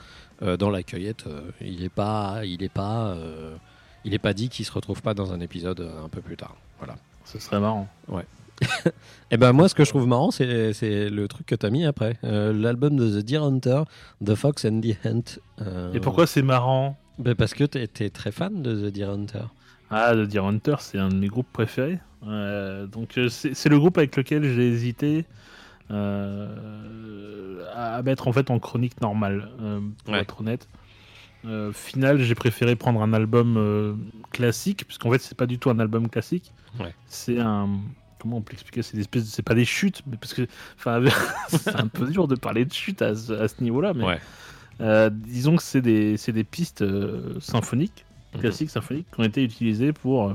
dans 0.59 0.71
la 0.71 0.83
cueillette, 0.83 1.25
il 1.61 1.81
n'est 1.81 1.89
pas, 1.89 2.41
il 2.45 2.63
est 2.63 2.69
pas, 2.69 3.17
il 4.05 4.13
est 4.13 4.19
pas 4.19 4.35
dit 4.35 4.49
qu'il 4.51 4.65
se 4.67 4.73
retrouve 4.73 5.01
pas 5.03 5.15
dans 5.15 5.33
un 5.33 5.41
épisode 5.41 5.89
un 6.05 6.09
peu 6.09 6.21
plus 6.21 6.37
tard. 6.37 6.57
Voilà. 6.79 6.97
Ce 7.25 7.39
serait 7.39 7.61
marrant. 7.61 7.89
Et 9.31 9.37
ben 9.39 9.53
moi, 9.53 9.69
ce 9.69 9.75
que 9.75 9.85
je 9.85 9.91
trouve 9.91 10.07
marrant, 10.07 10.31
c'est 10.31 10.73
c'est 10.73 11.09
le 11.09 11.27
truc 11.29 11.47
que 11.47 11.55
tu 11.55 11.65
as 11.67 11.71
mis 11.71 11.85
après, 11.87 12.19
Euh, 12.25 12.53
l'album 12.53 12.97
de 12.97 13.21
The 13.21 13.25
Deer 13.25 13.43
Hunter, 13.43 13.83
The 14.25 14.35
Fox 14.35 14.65
and 14.65 14.81
the 14.81 14.97
Hunt. 15.07 15.39
Euh, 15.61 15.93
Et 15.95 16.01
pourquoi 16.01 16.27
c'est 16.27 16.43
marrant? 16.43 16.99
Ben 17.19 17.35
Parce 17.35 17.55
que 17.55 17.65
tu 17.65 17.79
es, 17.79 18.11
très 18.11 18.31
fan 18.33 18.63
de 18.63 18.89
The 18.89 18.93
Deer 18.93 19.11
Hunter. 19.11 19.45
Ah, 19.91 20.13
The 20.15 20.29
Deer 20.29 20.45
Hunter, 20.45 20.77
c'est 20.81 20.99
un 20.99 21.09
de 21.09 21.15
mes 21.17 21.29
groupes 21.29 21.51
préférés. 21.53 21.99
Euh, 22.27 22.87
donc, 22.87 23.19
c'est 23.31 23.55
c'est 23.55 23.69
le 23.69 23.79
groupe 23.79 23.99
avec 23.99 24.17
lequel 24.17 24.45
j'ai 24.45 24.69
hésité 24.69 25.25
euh, 25.91 27.65
à 27.75 28.03
mettre 28.03 28.29
en 28.29 28.33
fait 28.33 28.51
en 28.51 28.59
chronique 28.59 29.01
normale, 29.01 29.49
euh, 29.61 29.81
pour 30.05 30.15
Ouais. 30.15 30.21
être 30.21 30.41
honnête. 30.41 30.69
Euh, 31.45 31.73
final, 31.73 32.21
j'ai 32.21 32.35
préféré 32.37 32.77
prendre 32.77 33.03
un 33.03 33.13
album 33.13 33.57
euh, 33.57 33.95
classique, 34.31 34.85
parce 34.87 34.99
qu'en 34.99 35.11
fait, 35.11 35.19
c'est 35.19 35.37
pas 35.37 35.47
du 35.47 35.59
tout 35.59 35.71
un 35.71 35.79
album 35.81 36.09
classique. 36.09 36.53
Ouais. 36.79 36.95
C'est 37.07 37.41
un. 37.41 37.69
Comment 38.23 38.37
on 38.37 38.41
peut 38.43 38.53
expliquer 38.53 38.83
C'est 38.83 38.97
de- 38.97 39.21
c'est 39.21 39.43
pas 39.43 39.55
des 39.55 39.65
chutes, 39.65 40.03
mais 40.07 40.17
parce 40.17 40.33
que. 40.33 40.47
Enfin, 40.79 41.03
c'est 41.49 41.75
un 41.75 41.89
peu 41.89 42.07
dur 42.07 42.29
de 42.29 42.37
parler 42.37 42.65
de 42.65 42.73
chutes 42.73 43.03
à 43.03 43.15
ce, 43.17 43.61
niveau-là, 43.61 43.93
mais. 43.95 44.05
Ouais. 44.05 44.21
Euh, 44.81 45.11
disons 45.13 45.57
que 45.57 45.63
c'est 45.63 45.83
des, 45.83 46.17
c'est 46.17 46.33
des 46.33 46.45
pistes 46.45 46.83
euh, 46.83 47.39
symphoniques, 47.41 48.05
Mhm. 48.35 48.41
classiques 48.41 48.71
symphoniques, 48.71 49.07
qui 49.13 49.21
ont 49.21 49.25
été 49.25 49.43
utilisées 49.45 49.93
pour, 49.93 50.29
euh, 50.31 50.35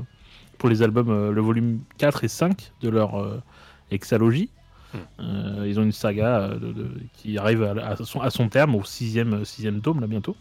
pour 0.58 0.68
les 0.68 0.82
albums, 0.82 1.30
le 1.30 1.40
volume 1.40 1.80
4 1.98 2.22
et 2.24 2.28
5 2.28 2.72
de 2.82 2.88
leur 2.90 3.42
hexalogie. 3.90 4.50
Mhm. 4.94 5.00
Euh, 5.20 5.66
ils 5.68 5.80
ont 5.80 5.82
une 5.82 5.92
saga 5.92 6.48
de- 6.50 6.72
de- 6.72 6.90
qui 7.14 7.36
arrive 7.38 7.62
à, 7.62 7.72
à 7.88 7.96
son, 7.96 8.20
à 8.20 8.30
son 8.30 8.48
terme, 8.48 8.74
au 8.74 8.84
sixième, 8.84 9.44
sixième 9.44 9.80
tome, 9.80 10.00
là, 10.00 10.06
bientôt. 10.06 10.36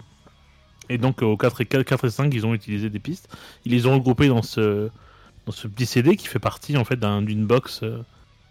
Et 0.90 0.98
donc, 0.98 1.22
au 1.22 1.36
4 1.36 1.62
et, 1.62 1.66
4 1.66 2.06
et 2.06 2.10
5, 2.10 2.34
ils 2.34 2.46
ont 2.46 2.54
utilisé 2.54 2.90
des 2.90 3.00
pistes. 3.00 3.28
Ils 3.66 3.72
les 3.74 3.88
ont 3.88 3.94
regroupées 3.96 4.28
dans 4.30 4.42
ce, 4.42 4.90
dans 5.48 5.52
ce 5.52 5.68
petit 5.68 5.88
CD 5.88 6.16
qui 6.16 6.28
fait 6.28 6.38
partie, 6.40 6.78
en 6.78 6.84
fait, 6.86 6.98
d'un- 6.98 7.24
d'une 7.24 7.46
box 7.48 7.82
euh, 7.84 8.04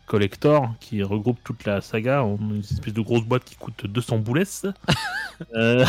collector 0.07 0.73
qui 0.81 1.03
regroupe 1.03 1.39
toute 1.45 1.65
la 1.65 1.81
saga 1.81 2.23
en 2.25 2.37
une 2.39 2.61
espèce 2.61 2.95
de 2.95 3.01
grosse 3.01 3.25
boîte 3.25 3.45
qui 3.45 3.55
coûte 3.57 3.87
200 3.87 4.19
boulesses. 4.19 4.67
Euh, 5.55 5.85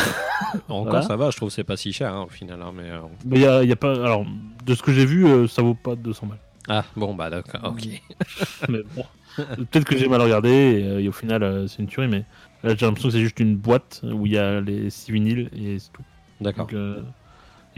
Encore 0.68 0.84
Voilà. 0.90 1.00
ça 1.02 1.16
va, 1.16 1.30
je 1.30 1.36
trouve 1.38 1.48
que 1.48 1.54
c'est 1.54 1.64
pas 1.64 1.78
si 1.78 1.90
cher 1.94 2.12
hein, 2.14 2.24
au 2.24 2.28
final. 2.28 2.60
hein, 2.60 2.70
mais, 2.74 2.90
euh, 2.90 2.98
Mais 3.24 3.40
y 3.40 3.46
a, 3.46 3.62
il 3.62 3.68
y 3.70 3.72
a 3.72 3.76
pas. 3.76 3.92
Alors, 3.92 4.26
de 4.66 4.74
ce 4.74 4.82
que 4.82 4.92
j'ai 4.92 5.06
vu, 5.06 5.26
euh, 5.26 5.46
ça 5.48 5.62
vaut 5.62 5.72
pas 5.72 5.96
200 5.96 6.26
balles. 6.26 6.38
Ah 6.68 6.84
bon 6.94 7.14
bah 7.14 7.30
d'accord, 7.30 7.72
ok. 7.72 7.88
mais 8.68 8.80
bon. 8.94 9.06
Peut-être 9.36 9.84
que 9.86 9.96
j'ai 9.96 10.06
mal 10.06 10.20
regardé 10.20 10.50
et, 10.50 11.02
et 11.04 11.08
au 11.08 11.12
final, 11.12 11.66
c'est 11.66 11.78
une 11.78 11.86
tuerie, 11.88 12.08
mais 12.08 12.26
là, 12.62 12.74
j'ai 12.76 12.84
l'impression 12.84 13.08
que 13.08 13.14
c'est 13.14 13.22
juste 13.22 13.40
une 13.40 13.56
boîte 13.56 14.02
où 14.04 14.26
il 14.26 14.32
y 14.32 14.38
a 14.38 14.60
les 14.60 14.90
6 14.90 15.12
vinyles 15.12 15.48
et 15.56 15.78
c'est 15.78 15.92
tout. 15.94 16.02
D'accord. 16.42 16.68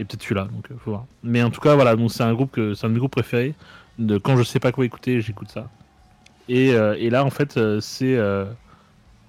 Euh, 0.01 0.05
et 0.05 0.05
peut-être 0.05 0.23
celui-là, 0.23 0.45
donc 0.45 0.71
euh, 0.71 0.75
faut 0.79 0.91
voir. 0.91 1.05
Mais 1.23 1.41
en 1.43 1.49
tout 1.49 1.61
cas, 1.61 1.75
voilà, 1.75 1.95
donc 1.95 2.11
c'est 2.11 2.23
un 2.23 2.33
groupe 2.33 2.51
que 2.51 2.73
c'est 2.73 2.85
un 2.85 2.89
de 2.89 2.93
mes 2.93 2.99
groupes 2.99 3.11
préférés. 3.11 3.55
De, 3.99 4.17
quand 4.17 4.37
je 4.37 4.43
sais 4.43 4.59
pas 4.59 4.71
quoi 4.71 4.85
écouter, 4.85 5.21
j'écoute 5.21 5.49
ça. 5.49 5.69
Et, 6.49 6.73
euh, 6.73 6.95
et 6.97 7.09
là, 7.09 7.23
en 7.23 7.29
fait, 7.29 7.57
euh, 7.57 7.79
c'est 7.81 8.15
euh, 8.15 8.45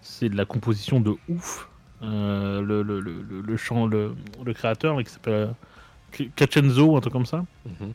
c'est 0.00 0.28
de 0.28 0.36
la 0.36 0.44
composition 0.44 1.00
de 1.00 1.14
ouf. 1.28 1.68
Euh, 2.02 2.60
le, 2.62 2.82
le, 2.82 3.00
le, 3.00 3.22
le, 3.40 3.56
chant, 3.56 3.86
le, 3.86 4.14
le 4.44 4.52
créateur, 4.54 5.02
qui 5.04 5.10
s'appelle 5.10 5.54
euh, 6.18 6.24
Caccenzo, 6.34 6.96
un 6.96 7.00
truc 7.00 7.12
comme 7.12 7.26
ça. 7.26 7.44
Mhm. 7.66 7.92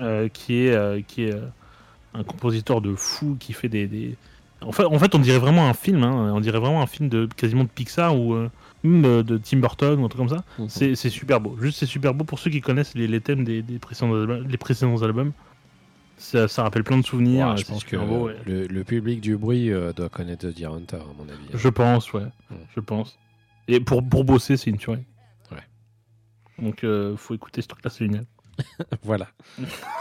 euh, 0.00 0.28
qui 0.28 0.66
est, 0.66 0.72
euh, 0.72 1.02
qui 1.06 1.24
est 1.24 1.34
euh, 1.34 1.46
un 2.14 2.24
compositeur 2.24 2.80
de 2.80 2.94
fou 2.94 3.36
qui 3.38 3.52
fait 3.52 3.68
des, 3.68 3.86
des... 3.86 4.16
En, 4.62 4.72
fait, 4.72 4.84
en 4.84 4.98
fait, 4.98 5.14
on 5.14 5.18
dirait 5.18 5.38
vraiment 5.38 5.68
un 5.68 5.74
film, 5.74 6.02
hein, 6.02 6.32
on 6.34 6.40
dirait 6.40 6.60
vraiment 6.60 6.82
un 6.82 6.86
film 6.86 7.08
de 7.10 7.26
quasiment 7.36 7.64
de 7.64 7.68
Pixar 7.68 8.14
euh, 8.14 8.42
même 8.44 8.50
de, 8.84 9.22
de 9.22 9.38
Tim 9.38 9.58
Burton 9.58 10.00
ou 10.00 10.04
un 10.04 10.08
truc 10.08 10.18
comme 10.18 10.36
ça. 10.36 10.44
Mhm. 10.58 10.68
C'est 10.68 10.94
c'est 10.94 11.10
super 11.10 11.40
beau. 11.40 11.56
Juste, 11.60 11.78
c'est 11.78 11.86
super 11.86 12.14
beau 12.14 12.24
pour 12.24 12.38
ceux 12.38 12.50
qui 12.50 12.60
connaissent 12.60 12.94
les, 12.94 13.06
les 13.06 13.20
thèmes 13.20 13.44
des, 13.44 13.62
des 13.62 13.78
précédents 13.78 14.14
albums. 14.14 14.46
Les 14.48 14.58
précédents 14.58 15.02
albums. 15.02 15.32
Ça, 16.16 16.46
ça 16.46 16.62
rappelle 16.62 16.84
plein 16.84 16.98
de 16.98 17.04
souvenirs. 17.04 17.48
Ouais, 17.48 17.56
je 17.56 17.64
pense 17.64 17.82
que 17.82 17.90
super 17.90 18.06
beau, 18.06 18.26
ouais. 18.26 18.36
le, 18.46 18.66
le 18.66 18.84
public 18.84 19.20
du 19.20 19.36
bruit 19.36 19.72
euh, 19.72 19.92
doit 19.92 20.08
connaître 20.08 20.46
The 20.48 20.54
Deer 20.54 20.72
Hunter 20.72 20.96
à 20.96 21.12
mon 21.18 21.28
avis. 21.28 21.46
Je 21.52 21.68
pense, 21.68 22.12
ouais. 22.12 22.26
Je 22.76 22.80
pense. 22.80 23.18
Et 23.66 23.80
pour, 23.80 24.06
pour 24.08 24.24
bosser, 24.24 24.56
c'est 24.56 24.70
une 24.70 24.76
tuerie. 24.78 25.04
Ouais. 25.50 25.62
Donc, 26.58 26.84
euh, 26.84 27.16
faut 27.16 27.34
écouter 27.34 27.60
ce 27.62 27.68
truc-là, 27.68 27.90
c'est 27.90 28.04
génial. 28.04 28.26
Voilà. 29.02 29.28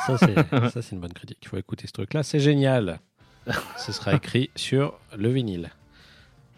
Ça, 0.05 0.17
c'est 0.17 0.91
une 0.91 0.99
bonne 0.99 1.13
critique. 1.13 1.39
Il 1.41 1.47
faut 1.47 1.57
écouter 1.57 1.87
ce 1.87 1.93
truc-là. 1.93 2.21
C'est 2.21 2.39
génial. 2.39 2.99
Ce 3.77 3.91
sera 3.91 4.13
écrit 4.13 4.51
sur 4.55 4.99
le 5.17 5.29
vinyle. 5.29 5.71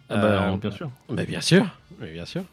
Ah 0.08 0.16
bah, 0.16 0.52
Euh, 0.52 0.56
bien 0.56 0.70
sûr. 0.70 0.90
mais 1.10 1.24
bien 1.26 1.40
sûr. 1.40 1.66
Mais 2.00 2.12
bien 2.12 2.24
sûr. 2.24 2.44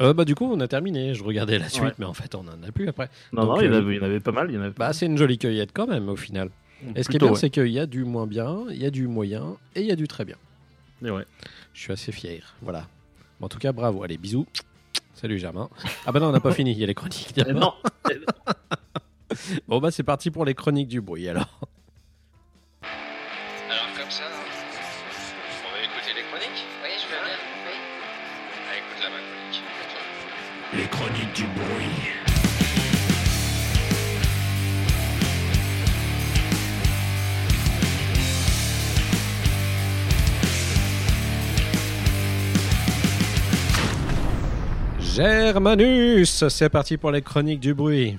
Euh, 0.00 0.14
bah, 0.14 0.24
du 0.24 0.34
coup, 0.34 0.50
on 0.50 0.58
a 0.60 0.68
terminé. 0.68 1.14
Je 1.14 1.22
regardais 1.22 1.58
la 1.58 1.68
suite, 1.68 1.84
Ouais. 1.84 1.92
mais 1.98 2.06
en 2.06 2.14
fait, 2.14 2.34
on 2.34 2.40
en 2.40 2.62
a 2.66 2.72
plus 2.72 2.88
après. 2.88 3.10
Non, 3.32 3.44
donc, 3.44 3.56
non, 3.56 3.60
il 3.60 3.66
y, 3.66 3.68
en 3.68 3.72
euh, 3.74 3.78
avait, 3.78 3.94
il 3.94 3.98
y 3.98 4.00
en 4.00 4.04
avait 4.04 4.20
pas 4.20 4.32
mal. 4.32 4.50
Il 4.50 4.54
y 4.54 4.58
en 4.58 4.62
avait 4.62 4.70
Bah, 4.76 4.92
c'est 4.92 5.06
une 5.06 5.18
jolie 5.18 5.36
cueillette 5.38 5.70
quand 5.74 5.86
même, 5.86 6.08
au 6.08 6.16
final. 6.16 6.48
Et 6.96 7.02
ce 7.02 7.08
qui 7.10 7.16
est 7.16 7.18
Plutôt, 7.18 7.26
bien, 7.26 7.32
ouais. 7.34 7.38
c'est 7.38 7.50
qu'il 7.50 7.66
y 7.68 7.78
a 7.78 7.84
du 7.86 8.04
moins 8.04 8.26
bien, 8.26 8.64
il 8.70 8.76
y 8.82 8.86
a 8.86 8.90
du 8.90 9.06
moyen 9.08 9.56
et 9.74 9.80
il 9.82 9.86
y 9.86 9.92
a 9.92 9.96
du 9.96 10.08
très 10.08 10.24
bien. 10.24 10.36
Et 11.04 11.10
ouais. 11.10 11.26
Je 11.74 11.80
suis 11.82 11.92
assez 11.92 12.12
fier. 12.12 12.54
Voilà. 12.62 12.86
En 13.42 13.48
tout 13.48 13.58
cas, 13.58 13.72
bravo. 13.72 14.02
Allez, 14.02 14.16
bisous. 14.16 14.46
Salut 15.14 15.38
Germain. 15.38 15.68
Ah 16.06 16.12
bah 16.12 16.20
non, 16.20 16.28
on 16.28 16.32
n'a 16.32 16.40
pas 16.40 16.52
fini. 16.54 16.72
Il 16.72 16.78
y 16.78 16.84
a 16.84 16.86
les 16.86 16.94
chroniques. 16.94 17.34
Eh 17.36 17.52
non. 17.52 17.74
Bon 19.68 19.78
bah 19.78 19.90
c'est 19.92 20.02
parti 20.02 20.30
pour 20.30 20.44
les 20.44 20.54
chroniques 20.54 20.88
du 20.88 21.00
bruit. 21.00 21.28
Alors 21.28 21.60
Les 30.72 30.86
chroniques 30.86 31.34
du 31.34 31.42
bruit. 31.46 32.20
Germanus, 45.00 46.46
c'est 46.48 46.68
parti 46.68 46.96
pour 46.96 47.10
les 47.10 47.20
chroniques 47.20 47.58
du 47.58 47.74
bruit. 47.74 48.16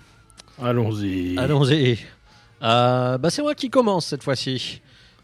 Allons-y. 0.62 1.38
Allons-y. 1.38 2.00
Euh, 2.62 3.18
bah, 3.18 3.30
c'est 3.30 3.42
moi 3.42 3.56
qui 3.56 3.70
commence 3.70 4.08
cette 4.08 4.24
fois-ci. 4.24 4.82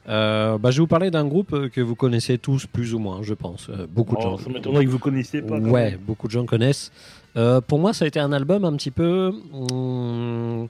Euh, 0.09 0.57
bah, 0.57 0.71
je 0.71 0.77
vais 0.77 0.81
vous 0.81 0.87
parler 0.87 1.11
d'un 1.11 1.25
groupe 1.25 1.53
euh, 1.53 1.69
que 1.69 1.81
vous 1.81 1.95
connaissez 1.95 2.37
tous 2.37 2.65
plus 2.65 2.93
ou 2.93 2.99
moins, 2.99 3.21
je 3.23 3.33
pense. 3.33 3.67
Euh, 3.69 3.87
beaucoup 3.89 4.15
de 4.15 4.21
Oh, 4.21 4.23
gens. 4.23 4.37
ça 4.37 4.49
m'étonnerait 4.49 4.85
que 4.85 4.89
vous 4.89 4.99
connaissiez 4.99 5.41
pas. 5.41 5.57
Ouais, 5.59 5.91
même. 5.91 5.99
beaucoup 5.99 6.27
de 6.27 6.31
gens 6.31 6.45
connaissent. 6.45 6.91
Euh, 7.35 7.59
pour 7.61 7.79
moi, 7.79 7.93
ça 7.93 8.05
a 8.05 8.07
été 8.07 8.19
un 8.19 8.31
album 8.31 8.63
un 8.65 8.73
petit 8.77 8.91
peu. 8.91 9.33
hum, 9.53 10.67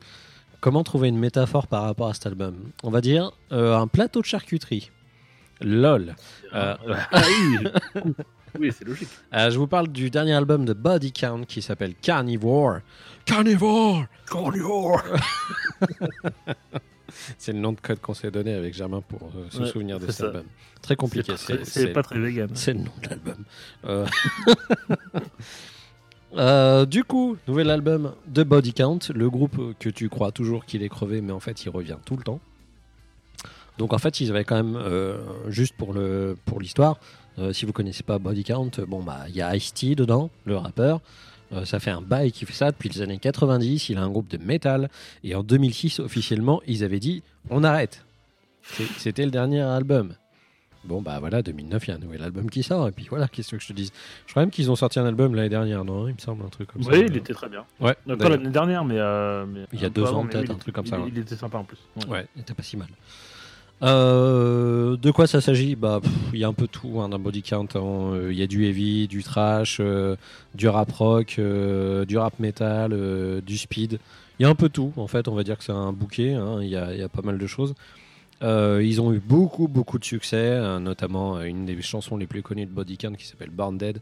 comment 0.60 0.84
trouver 0.84 1.10
une 1.10 1.20
métaphore 1.20 1.68
par 1.68 1.84
rapport 1.84 2.08
à 2.10 2.14
cet 2.16 2.26
album? 2.26 2.56
On 2.84 2.90
va 2.90 3.00
dire 3.02 3.32
un 3.52 3.88
plateau 3.88 4.22
de 4.22 4.26
charcuterie. 4.26 4.90
LOL. 5.62 6.16
Euh, 6.54 6.76
Ah 7.12 7.22
oui, 7.28 7.68
oui 8.60 8.72
c'est 8.76 8.86
logique. 8.86 9.08
Je 9.34 9.58
vous 9.58 9.68
parle 9.68 9.88
du 9.88 10.10
dernier 10.10 10.34
album 10.34 10.66
de 10.66 10.74
Body 10.74 11.12
Count 11.12 11.44
qui 11.48 11.62
s'appelle 11.62 11.94
Carnivore. 11.96 12.78
Carnivore 13.26 14.04
C'est 17.38 17.54
le 17.54 17.60
nom 17.60 17.72
de 17.74 17.80
code 17.80 18.00
qu'on 18.00 18.14
s'est 18.14 18.32
donné 18.32 18.54
avec 18.54 18.74
Germain 18.74 19.02
pour 19.02 19.24
euh, 19.36 19.50
se 19.50 19.60
Ouais, 19.64 19.68
souvenir 19.70 20.00
de 20.00 20.06
cet 20.08 20.16
ça. 20.16 20.26
album. 20.28 20.44
Très 20.82 20.96
compliqué. 20.96 21.34
C'est 21.64 21.88
pas 21.88 22.04
très- 22.04 22.20
vegan. 22.20 22.50
c'est 22.54 22.74
le 22.74 22.80
nom 22.80 22.92
de 23.04 23.10
l'album. 23.10 23.44
Euh, 23.86 24.06
euh, 26.38 26.86
du 26.86 27.04
coup, 27.04 27.38
nouvel 27.48 27.70
album 27.70 28.14
de 28.28 28.44
Body 28.44 28.74
Count, 28.74 29.00
le 29.14 29.30
groupe 29.30 29.78
que 29.80 29.90
tu 29.90 30.10
crois 30.10 30.32
toujours 30.32 30.66
qu'il 30.66 30.84
est 30.84 30.90
crevé, 30.90 31.22
mais 31.22 31.32
en 31.34 31.40
fait 31.40 31.64
il 31.66 31.70
revient 31.70 31.98
tout 32.06 32.18
le 32.18 32.24
temps. 32.24 32.40
Donc 33.78 33.94
en 33.94 33.98
fait 33.98 34.20
ils 34.22 34.30
avaient 34.32 34.44
quand 34.44 34.62
même, 34.62 34.80
juste 35.48 35.76
pour 35.76 35.96
pour 36.46 36.60
l'histoire, 36.60 37.00
euh, 37.40 37.54
si 37.54 37.66
vous 37.66 37.74
connaissez 37.74 38.04
pas 38.04 38.18
Body 38.20 38.44
Count, 38.44 38.72
bon 38.88 39.04
bah 39.04 39.26
il 39.30 39.36
y 39.36 39.42
a 39.42 39.56
Ice-T 39.56 39.96
dedans, 39.96 40.30
le 40.46 40.58
rappeur. 40.58 41.02
Euh, 41.54 41.64
ça 41.66 41.80
fait 41.80 41.92
un 41.92 42.02
bail 42.02 42.32
qui 42.32 42.46
fait 42.46 42.54
ça 42.54 42.72
depuis 42.72 42.90
les 42.90 43.02
années 43.02 43.20
90. 43.20 43.90
Il 43.90 43.98
a 43.98 44.02
un 44.04 44.10
groupe 44.10 44.28
de 44.30 44.38
métal 44.38 44.90
et 45.24 45.34
en 45.36 45.44
2006 45.44 46.00
officiellement 46.00 46.62
ils 46.68 46.84
avaient 46.84 47.00
dit 47.00 47.24
on 47.50 47.64
arrête. 47.64 48.04
C'était 48.98 49.24
le 49.24 49.32
dernier 49.32 49.62
album. 49.62 50.14
Bon, 50.84 51.02
bah 51.02 51.20
voilà, 51.20 51.42
2009, 51.42 51.86
il 51.86 51.90
y 51.90 51.94
a 51.94 51.96
un 51.96 52.00
nouvel 52.00 52.22
album 52.24 52.50
qui 52.50 52.64
sort. 52.64 52.88
Et 52.88 52.92
puis 52.92 53.08
voilà, 53.10 53.28
qu'est-ce 53.28 53.52
que 53.56 53.62
je 53.62 53.68
te 53.68 53.74
dis 53.74 53.92
Je 54.26 54.32
crois 54.32 54.42
même 54.44 54.52
qu'ils 54.52 54.72
ont 54.72 54.76
sorti 54.76 55.00
un 55.00 55.06
album 55.06 55.36
l'année 55.36 55.50
dernière, 55.50 55.84
non? 55.84 56.08
Il 56.08 56.14
me 56.14 56.20
semble 56.20 56.46
un 56.46 56.50
truc 56.50 56.72
comme 56.72 56.84
ça. 56.84 56.92
Oui, 56.92 57.06
il 57.10 57.18
était 57.18 57.34
très 57.34 57.50
bien. 57.50 57.66
Ouais, 57.82 57.94
Pas 58.18 58.30
l'année 58.30 58.50
dernière, 58.50 58.86
mais, 58.86 58.98
euh, 58.98 59.46
mais 59.46 59.66
Il 59.74 59.82
y 59.82 59.86
a 59.86 59.90
deux 59.90 60.04
ans, 60.06 60.26
peut-être, 60.26 60.48
oui, 60.50 60.56
un 60.56 60.58
truc 60.60 60.76
comme 60.76 60.86
il- 60.86 60.90
ça, 60.90 60.98
Il, 60.98 61.04
ouais. 61.04 61.10
il 61.14 61.20
était 61.20 61.36
sympa 61.36 61.58
en 61.58 61.64
plus. 61.66 61.78
Ouais. 61.98 62.08
Ouais, 62.10 62.26
il 62.38 62.42
était 62.42 62.54
pas 62.54 62.64
si 62.64 62.78
mal. 62.78 62.88
Euh, 63.84 64.98
de 64.98 65.12
quoi 65.12 65.28
ça 65.28 65.40
s'agit 65.40 65.76
Bah, 65.76 66.02
il 66.34 66.40
y 66.40 66.44
a 66.44 66.48
un 66.48 66.54
peu 66.54 66.68
tout 66.68 67.00
hein, 67.00 67.10
dans 67.10 67.20
Body 67.20 67.44
Count. 67.44 67.68
hein. 67.76 67.80
Euh, 68.14 68.30
Il 68.32 68.38
y 68.38 68.42
a 68.44 68.48
du 68.48 68.66
heavy, 68.66 69.08
du 69.08 69.24
trash, 69.24 69.78
euh, 69.80 70.16
du 70.56 70.68
rap 70.68 70.92
rock, 70.92 71.40
du 71.40 72.18
rap 72.18 72.40
metal, 72.40 73.42
du 73.46 73.58
speed. 73.58 74.00
Il 74.40 74.44
y 74.44 74.46
a 74.46 74.50
un 74.50 74.56
peu 74.56 74.70
tout. 74.70 74.94
En 74.98 75.08
fait, 75.08 75.28
on 75.28 75.36
va 75.36 75.44
dire 75.44 75.58
que 75.58 75.64
c'est 75.64 75.72
un 75.72 75.94
bouquet. 75.94 76.34
hein. 76.34 76.60
Il 76.62 76.70
y, 76.70 76.76
a, 76.76 77.10
pas 77.10 77.22
mal 77.22 77.38
de 77.38 77.48
choses. 77.48 77.76
Ils 78.42 79.02
ont 79.02 79.14
eu 79.14 79.20
beaucoup, 79.20 79.68
beaucoup 79.68 80.00
de 80.00 80.06
succès, 80.06 80.60
notamment 80.80 81.42
une 81.42 81.66
des 81.66 81.82
chansons 81.82 82.18
les 82.18 82.28
plus 82.28 82.42
connues 82.42 82.66
de 82.66 82.72
Body 82.72 82.98
Count 82.98 83.14
qui 83.14 83.26
s'appelle 83.26 83.50
Born 83.52 83.78
Dead, 83.78 84.00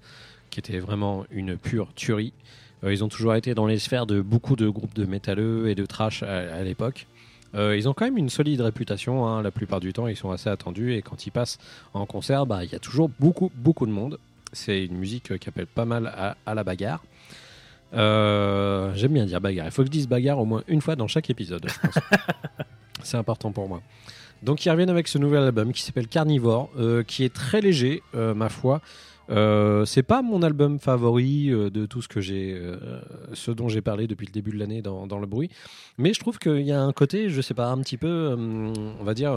qui 0.50 0.60
était 0.60 0.80
vraiment 0.80 1.26
une 1.32 1.58
pure 1.58 1.94
tuerie. 1.96 2.34
Ils 2.88 3.04
ont 3.04 3.08
toujours 3.10 3.34
été 3.36 3.56
dans 3.56 3.66
les 3.66 3.80
sphères 3.80 4.06
de 4.06 4.22
beaucoup 4.22 4.56
de 4.56 4.70
groupes 4.70 4.94
de 4.94 5.06
métalleux 5.06 5.70
et 5.70 5.76
de 5.76 5.86
trash 5.86 6.22
à 6.24 6.64
l'époque. 6.64 7.08
Euh, 7.56 7.76
ils 7.78 7.88
ont 7.88 7.94
quand 7.94 8.06
même 8.06 8.18
une 8.18 8.30
solide 8.30 8.62
réputation. 8.62 9.26
hein. 9.28 9.42
La 9.42 9.52
plupart 9.52 9.80
du 9.80 9.94
temps, 9.94 10.08
ils 10.08 10.16
sont 10.18 10.32
assez 10.32 10.50
attendus 10.50 10.94
et 10.94 11.02
quand 11.02 11.26
ils 11.26 11.32
passent 11.32 11.58
en 11.94 12.06
concert, 12.06 12.46
bah, 12.46 12.64
il 12.64 12.72
y 12.72 12.76
a 12.76 12.80
toujours 12.80 13.10
beaucoup, 13.20 13.52
beaucoup 13.56 13.86
de 13.86 13.92
monde. 13.92 14.20
C'est 14.52 14.86
une 14.86 14.98
musique 14.98 15.38
qui 15.40 15.50
appelle 15.50 15.68
pas 15.68 15.86
mal 15.86 16.08
à, 16.08 16.36
à 16.46 16.54
la 16.54 16.64
bagarre. 16.64 17.04
Euh, 17.94 18.92
J'aime 18.96 19.14
bien 19.14 19.26
dire 19.26 19.40
bagarre. 19.42 19.66
Il 19.68 19.72
faut 19.72 19.82
que 19.84 19.88
je 19.88 19.92
dise 19.92 20.08
bagarre 20.08 20.40
au 20.40 20.46
moins 20.46 20.64
une 20.68 20.82
fois 20.82 20.96
dans 20.96 21.08
chaque 21.08 21.30
épisode. 21.30 21.66
C'est 23.04 23.18
important 23.18 23.52
pour 23.52 23.68
moi. 23.70 23.82
Donc 24.44 24.66
ils 24.66 24.70
reviennent 24.70 24.90
avec 24.90 25.08
ce 25.08 25.18
nouvel 25.18 25.44
album 25.44 25.72
qui 25.72 25.82
s'appelle 25.82 26.08
Carnivore, 26.08 26.70
euh, 26.78 27.04
qui 27.04 27.24
est 27.24 27.34
très 27.34 27.62
léger, 27.62 28.02
ma 28.14 28.50
foi. 28.50 28.82
Euh, 29.30 29.86
c'est 29.86 30.04
pas 30.04 30.22
mon 30.22 30.42
album 30.44 30.80
favori 30.80 31.50
euh, 31.50 31.70
de 31.70 31.86
tout 31.86 32.02
ce 32.02 32.08
que 32.08 32.22
j'ai, 32.22 32.54
euh, 32.54 33.00
ce 33.34 33.52
dont 33.52 33.70
j'ai 33.70 33.82
parlé 33.82 34.08
depuis 34.08 34.28
le 34.28 34.32
début 34.32 34.52
de 34.52 34.58
l'année 34.58 34.82
dans, 34.82 35.06
le 35.20 35.26
bruit, 35.26 35.50
mais 35.98 36.14
je 36.14 36.20
trouve 36.20 36.38
qu'il 36.38 36.62
y 36.62 36.72
a 36.72 36.82
un 36.82 36.92
côté, 36.92 37.30
je 37.30 37.42
sais 37.42 37.54
pas, 37.54 37.68
un 37.68 37.78
petit 37.80 37.98
peu, 37.98 38.36
on 38.38 39.04
va 39.04 39.14
dire, 39.14 39.34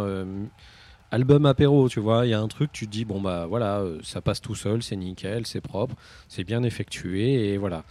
album 1.11 1.47
apéro, 1.47 1.89
tu 1.89 2.01
vois. 2.01 2.27
Il 2.27 2.31
y 2.31 2.35
a 2.35 2.41
un 2.41 2.49
truc, 2.49 2.73
tu 2.73 2.87
te 2.87 2.93
dis, 2.93 3.05
bon 3.05 3.21
bah 3.21 3.47
voilà, 3.47 3.85
ça 4.03 4.21
passe 4.21 4.41
tout 4.41 4.55
seul, 4.55 4.83
c'est 4.83 4.97
nickel, 4.97 5.47
c'est 5.47 5.61
propre, 5.61 5.95
c'est 6.27 6.45
bien 6.45 6.63
effectué, 6.63 7.53
et 7.53 7.59
voilà. 7.59 7.85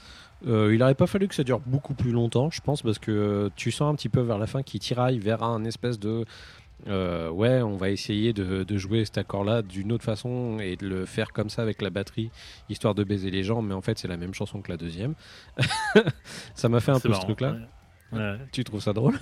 Il 0.45 0.77
n'aurait 0.77 0.95
pas 0.95 1.07
fallu 1.07 1.27
que 1.27 1.35
ça 1.35 1.43
dure 1.43 1.61
beaucoup 1.65 1.93
plus 1.93 2.11
longtemps, 2.11 2.51
je 2.51 2.61
pense, 2.61 2.81
parce 2.81 2.99
que 2.99 3.49
tu 3.55 3.71
sens 3.71 3.91
un 3.91 3.95
petit 3.95 4.09
peu 4.09 4.21
vers 4.21 4.37
la 4.37 4.47
fin 4.47 4.61
qu'il 4.61 4.79
tiraille 4.79 5.19
vers 5.19 5.43
un 5.43 5.63
espèce 5.63 5.97
de 5.97 6.25
euh, 6.87 7.29
ouais, 7.29 7.61
on 7.61 7.75
va 7.75 7.89
essayer 7.89 8.33
de, 8.33 8.63
de 8.63 8.77
jouer 8.77 9.03
cet 9.03 9.17
accord-là 9.17 9.61
d'une 9.61 9.91
autre 9.91 10.03
façon 10.03 10.59
et 10.59 10.75
de 10.75 10.87
le 10.87 11.05
faire 11.05 11.33
comme 11.33 11.49
ça 11.49 11.61
avec 11.63 11.81
la 11.81 11.89
batterie, 11.89 12.31
histoire 12.69 12.93
de 12.93 13.03
baiser 13.03 13.31
les 13.31 13.43
gens, 13.43 13.61
mais 13.61 13.73
en 13.73 13.81
fait 13.81 13.97
c'est 13.97 14.07
la 14.07 14.17
même 14.17 14.33
chanson 14.33 14.61
que 14.61 14.71
la 14.71 14.77
deuxième. 14.77 15.15
ça 16.55 16.69
m'a 16.69 16.79
fait 16.79 16.91
un 16.91 16.99
peu 16.99 17.13
ce 17.13 17.21
truc-là. 17.21 17.53
ouais. 17.53 18.19
Ouais. 18.19 18.37
Tu 18.51 18.63
trouves 18.63 18.81
ça 18.81 18.93
drôle? 18.93 19.19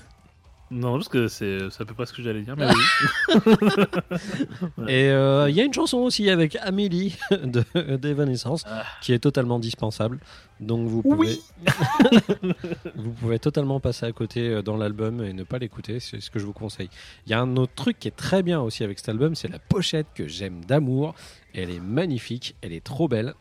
Non, 0.71 0.93
parce 0.93 1.09
que 1.09 1.27
c'est 1.27 1.59
à 1.79 1.85
peu 1.85 1.93
près 1.93 2.05
ce 2.07 2.13
que 2.13 2.23
j'allais 2.23 2.41
dire. 2.41 2.55
Mais 2.57 2.65
oui. 2.67 3.35
Et 4.87 5.09
euh, 5.09 5.49
il 5.49 5.55
y 5.55 5.61
a 5.61 5.63
une 5.63 5.73
chanson 5.73 5.99
aussi 5.99 6.29
avec 6.29 6.55
Amélie 6.61 7.17
de 7.31 7.63
d'Evanescence 7.97 8.63
Ah. 8.67 8.83
qui 9.01 9.13
est 9.13 9.19
totalement 9.19 9.59
dispensable. 9.59 10.19
Donc 10.59 10.87
vous 10.87 11.01
pouvez, 11.01 11.37
vous 12.95 13.11
pouvez 13.11 13.39
totalement 13.39 13.79
passer 13.79 14.05
à 14.05 14.11
côté 14.11 14.47
euh, 14.49 14.61
dans 14.61 14.77
l'album 14.77 15.23
et 15.23 15.33
ne 15.33 15.43
pas 15.43 15.57
l'écouter. 15.59 15.99
C'est 15.99 16.19
ce 16.21 16.31
que 16.31 16.39
je 16.39 16.45
vous 16.45 16.53
conseille. 16.53 16.89
Il 17.27 17.31
y 17.31 17.33
a 17.33 17.41
un 17.41 17.57
autre 17.57 17.73
truc 17.75 17.99
qui 17.99 18.07
est 18.07 18.15
très 18.15 18.41
bien 18.41 18.61
aussi 18.61 18.83
avec 18.83 18.99
cet 18.99 19.09
album, 19.09 19.35
c'est 19.35 19.47
la 19.49 19.59
pochette 19.59 20.07
que 20.15 20.27
j'aime 20.27 20.63
d'amour. 20.65 21.13
Elle 21.53 21.69
est 21.69 21.79
magnifique, 21.79 22.55
elle 22.61 22.73
est 22.73 22.83
trop 22.83 23.07
belle. 23.07 23.33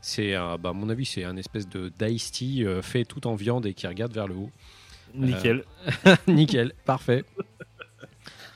C'est, 0.00 0.34
un- 0.34 0.56
bah, 0.56 0.70
à 0.70 0.72
mon 0.72 0.88
avis, 0.88 1.04
c'est 1.04 1.24
un 1.24 1.36
espèce 1.36 1.68
de 1.68 1.92
diced 1.98 2.32
tea 2.32 2.64
euh, 2.64 2.80
fait 2.82 3.04
tout 3.04 3.26
en 3.26 3.34
viande 3.34 3.66
et 3.66 3.74
qui 3.74 3.86
regarde 3.86 4.12
vers 4.12 4.28
le 4.28 4.34
haut. 4.34 4.50
Nickel. 5.14 5.64
Nickel, 6.28 6.72
parfait. 6.84 7.24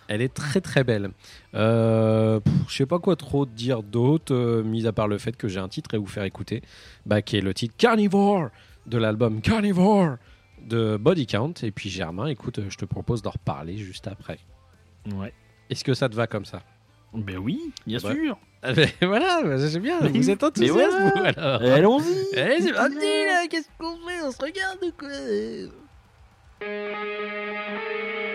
Elle 0.09 0.23
est 0.23 0.35
très 0.35 0.61
très 0.61 0.83
belle. 0.83 1.11
Euh, 1.55 2.41
pff, 2.41 2.53
je 2.69 2.75
sais 2.75 2.87
pas 2.87 2.99
quoi 2.99 3.15
trop 3.17 3.47
dire 3.47 3.83
d'autre, 3.85 4.35
euh, 4.35 4.63
mis 4.65 4.87
à 4.87 4.93
part 4.93 5.07
le 5.07 5.19
fait 5.19 5.37
que 5.37 5.47
j'ai 5.47 5.61
un 5.61 5.69
titre 5.69 5.95
à 5.95 5.99
vous 5.99 6.07
faire 6.07 6.25
écouter, 6.25 6.63
bah, 7.07 7.23
qui 7.23 7.37
est 7.37 7.41
le 7.41 7.55
titre 7.55 7.75
Carnivore 7.79 8.49
de 8.87 8.99
l'album 8.99 9.41
Carnivore 9.41 10.17
de 10.67 10.97
Body 10.97 11.27
Count. 11.27 11.55
Et 11.63 11.71
puis 11.71 11.91
Germain, 11.91 12.27
écoute, 12.27 12.59
euh, 12.59 12.67
je 12.69 12.77
te 12.77 12.85
propose 12.85 13.23
d'en 13.23 13.31
reparler 13.31 13.77
juste 13.79 14.09
après. 14.09 14.39
Ouais. 15.15 15.33
Est-ce 15.71 15.85
que 15.85 15.95
ça 15.95 16.09
te 16.09 16.17
va 16.17 16.27
comme 16.27 16.45
ça? 16.45 16.63
Ben 17.15 17.39
oui, 17.39 17.73
bien 17.87 18.01
Ouais. 18.01 18.15
sûr. 18.15 18.37
Ah, 18.63 18.73
ben, 18.75 18.89
Voilà, 19.03 19.43
bah, 19.45 19.59
c'est 19.61 19.79
bien, 19.79 20.01
Mais 20.03 20.09
vous 20.11 20.29
êtes 20.31 20.43
enthousiaste, 20.43 20.77
vous 21.15 21.23
alors. 21.23 21.63
Allons-y. 21.63 22.37
Allez, 22.39 22.61
c'est 22.63 22.73
parti 22.73 22.95
là, 22.97 23.47
qu'est-ce 23.49 23.69
qu'on 23.79 23.95
fait? 24.09 24.23
On 24.25 24.33
se 24.33 24.39
regarde 24.43 24.79
ou 24.83 24.91
quoi 24.99 25.09
Música 26.61 28.30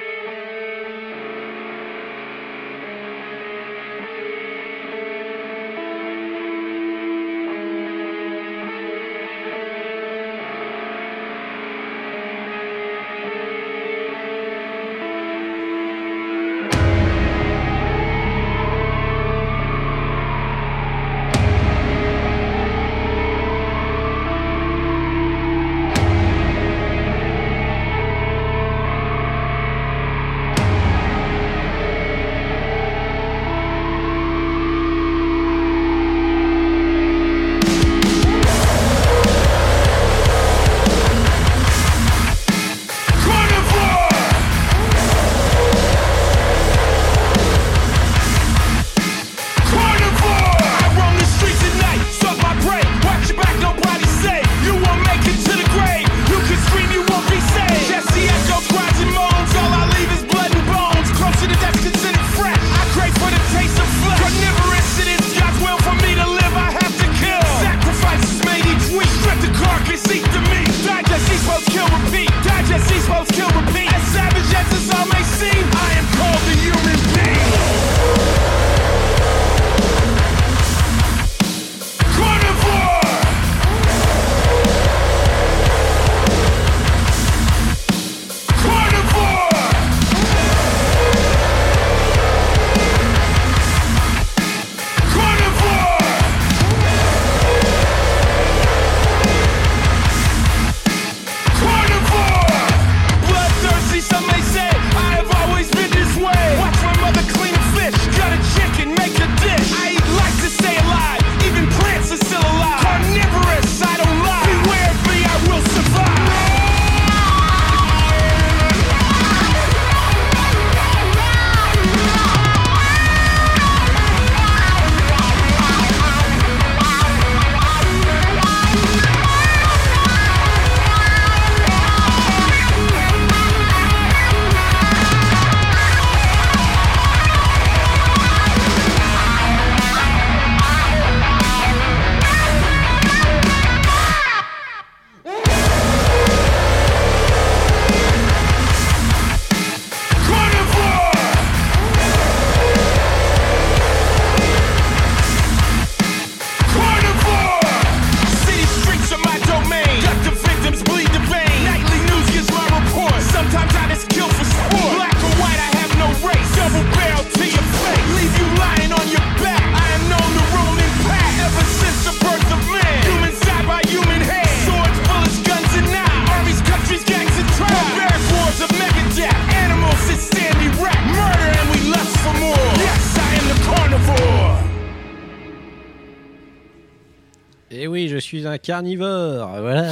Et 187.77 187.87
oui, 187.87 188.07
je 188.07 188.17
suis 188.17 188.47
un 188.47 188.57
carnivore. 188.57 189.49
Voilà. 189.59 189.91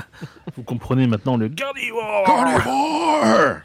Vous 0.56 0.62
comprenez 0.62 1.06
maintenant 1.06 1.36
le 1.36 1.48
carnivore. 1.48 2.24
Carnivore 2.26 3.60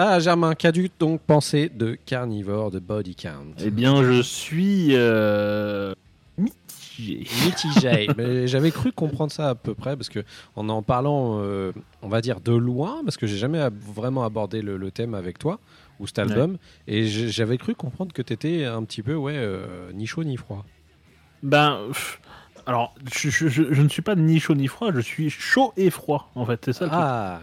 ah, 0.00 0.20
Germain, 0.20 0.54
qu'as-tu 0.54 0.90
donc 1.00 1.20
pensé 1.22 1.68
de 1.68 1.96
carnivore 2.06 2.70
de 2.70 2.78
Body 2.78 3.16
Count? 3.16 3.52
Eh 3.58 3.70
bien, 3.70 4.04
je 4.04 4.22
suis 4.22 4.90
euh, 4.92 5.92
mitigé. 6.38 7.26
Mitigé. 7.44 8.06
Mais 8.16 8.46
j'avais 8.46 8.70
cru 8.70 8.92
comprendre 8.92 9.32
ça 9.32 9.50
à 9.50 9.54
peu 9.56 9.74
près 9.74 9.96
parce 9.96 10.08
que 10.08 10.20
en 10.54 10.68
en 10.68 10.82
parlant, 10.82 11.40
euh, 11.42 11.72
on 12.00 12.08
va 12.08 12.20
dire 12.20 12.40
de 12.40 12.52
loin, 12.52 13.00
parce 13.04 13.16
que 13.16 13.26
j'ai 13.26 13.38
jamais 13.38 13.58
ab- 13.58 13.74
vraiment 13.76 14.24
abordé 14.24 14.62
le, 14.62 14.76
le 14.76 14.90
thème 14.92 15.14
avec 15.14 15.36
toi 15.36 15.58
ou 15.98 16.06
cet 16.06 16.20
album, 16.20 16.58
et 16.86 17.04
j'avais 17.08 17.58
cru 17.58 17.74
comprendre 17.74 18.12
que 18.12 18.22
t'étais 18.22 18.64
un 18.66 18.84
petit 18.84 19.02
peu 19.02 19.16
ouais 19.16 19.34
euh, 19.36 19.90
ni 19.92 20.06
chaud 20.06 20.22
ni 20.22 20.36
froid. 20.36 20.64
Ben, 21.42 21.78
pff, 21.88 22.20
alors, 22.66 22.94
je, 23.14 23.30
je- 23.30 23.48
je- 23.48 23.72
je 23.72 23.82
ne 23.82 23.88
suis 23.88 24.02
pas 24.02 24.14
ni 24.14 24.40
chaud 24.40 24.54
ni 24.54 24.66
froid, 24.68 24.90
je 24.92 25.00
suis 25.00 25.30
chaud 25.30 25.72
et 25.76 25.90
froid, 25.90 26.30
en 26.34 26.44
fait, 26.46 26.60
c'est 26.64 26.72
ça 26.72 26.84
le. 26.86 26.90
Ah, 26.92 27.40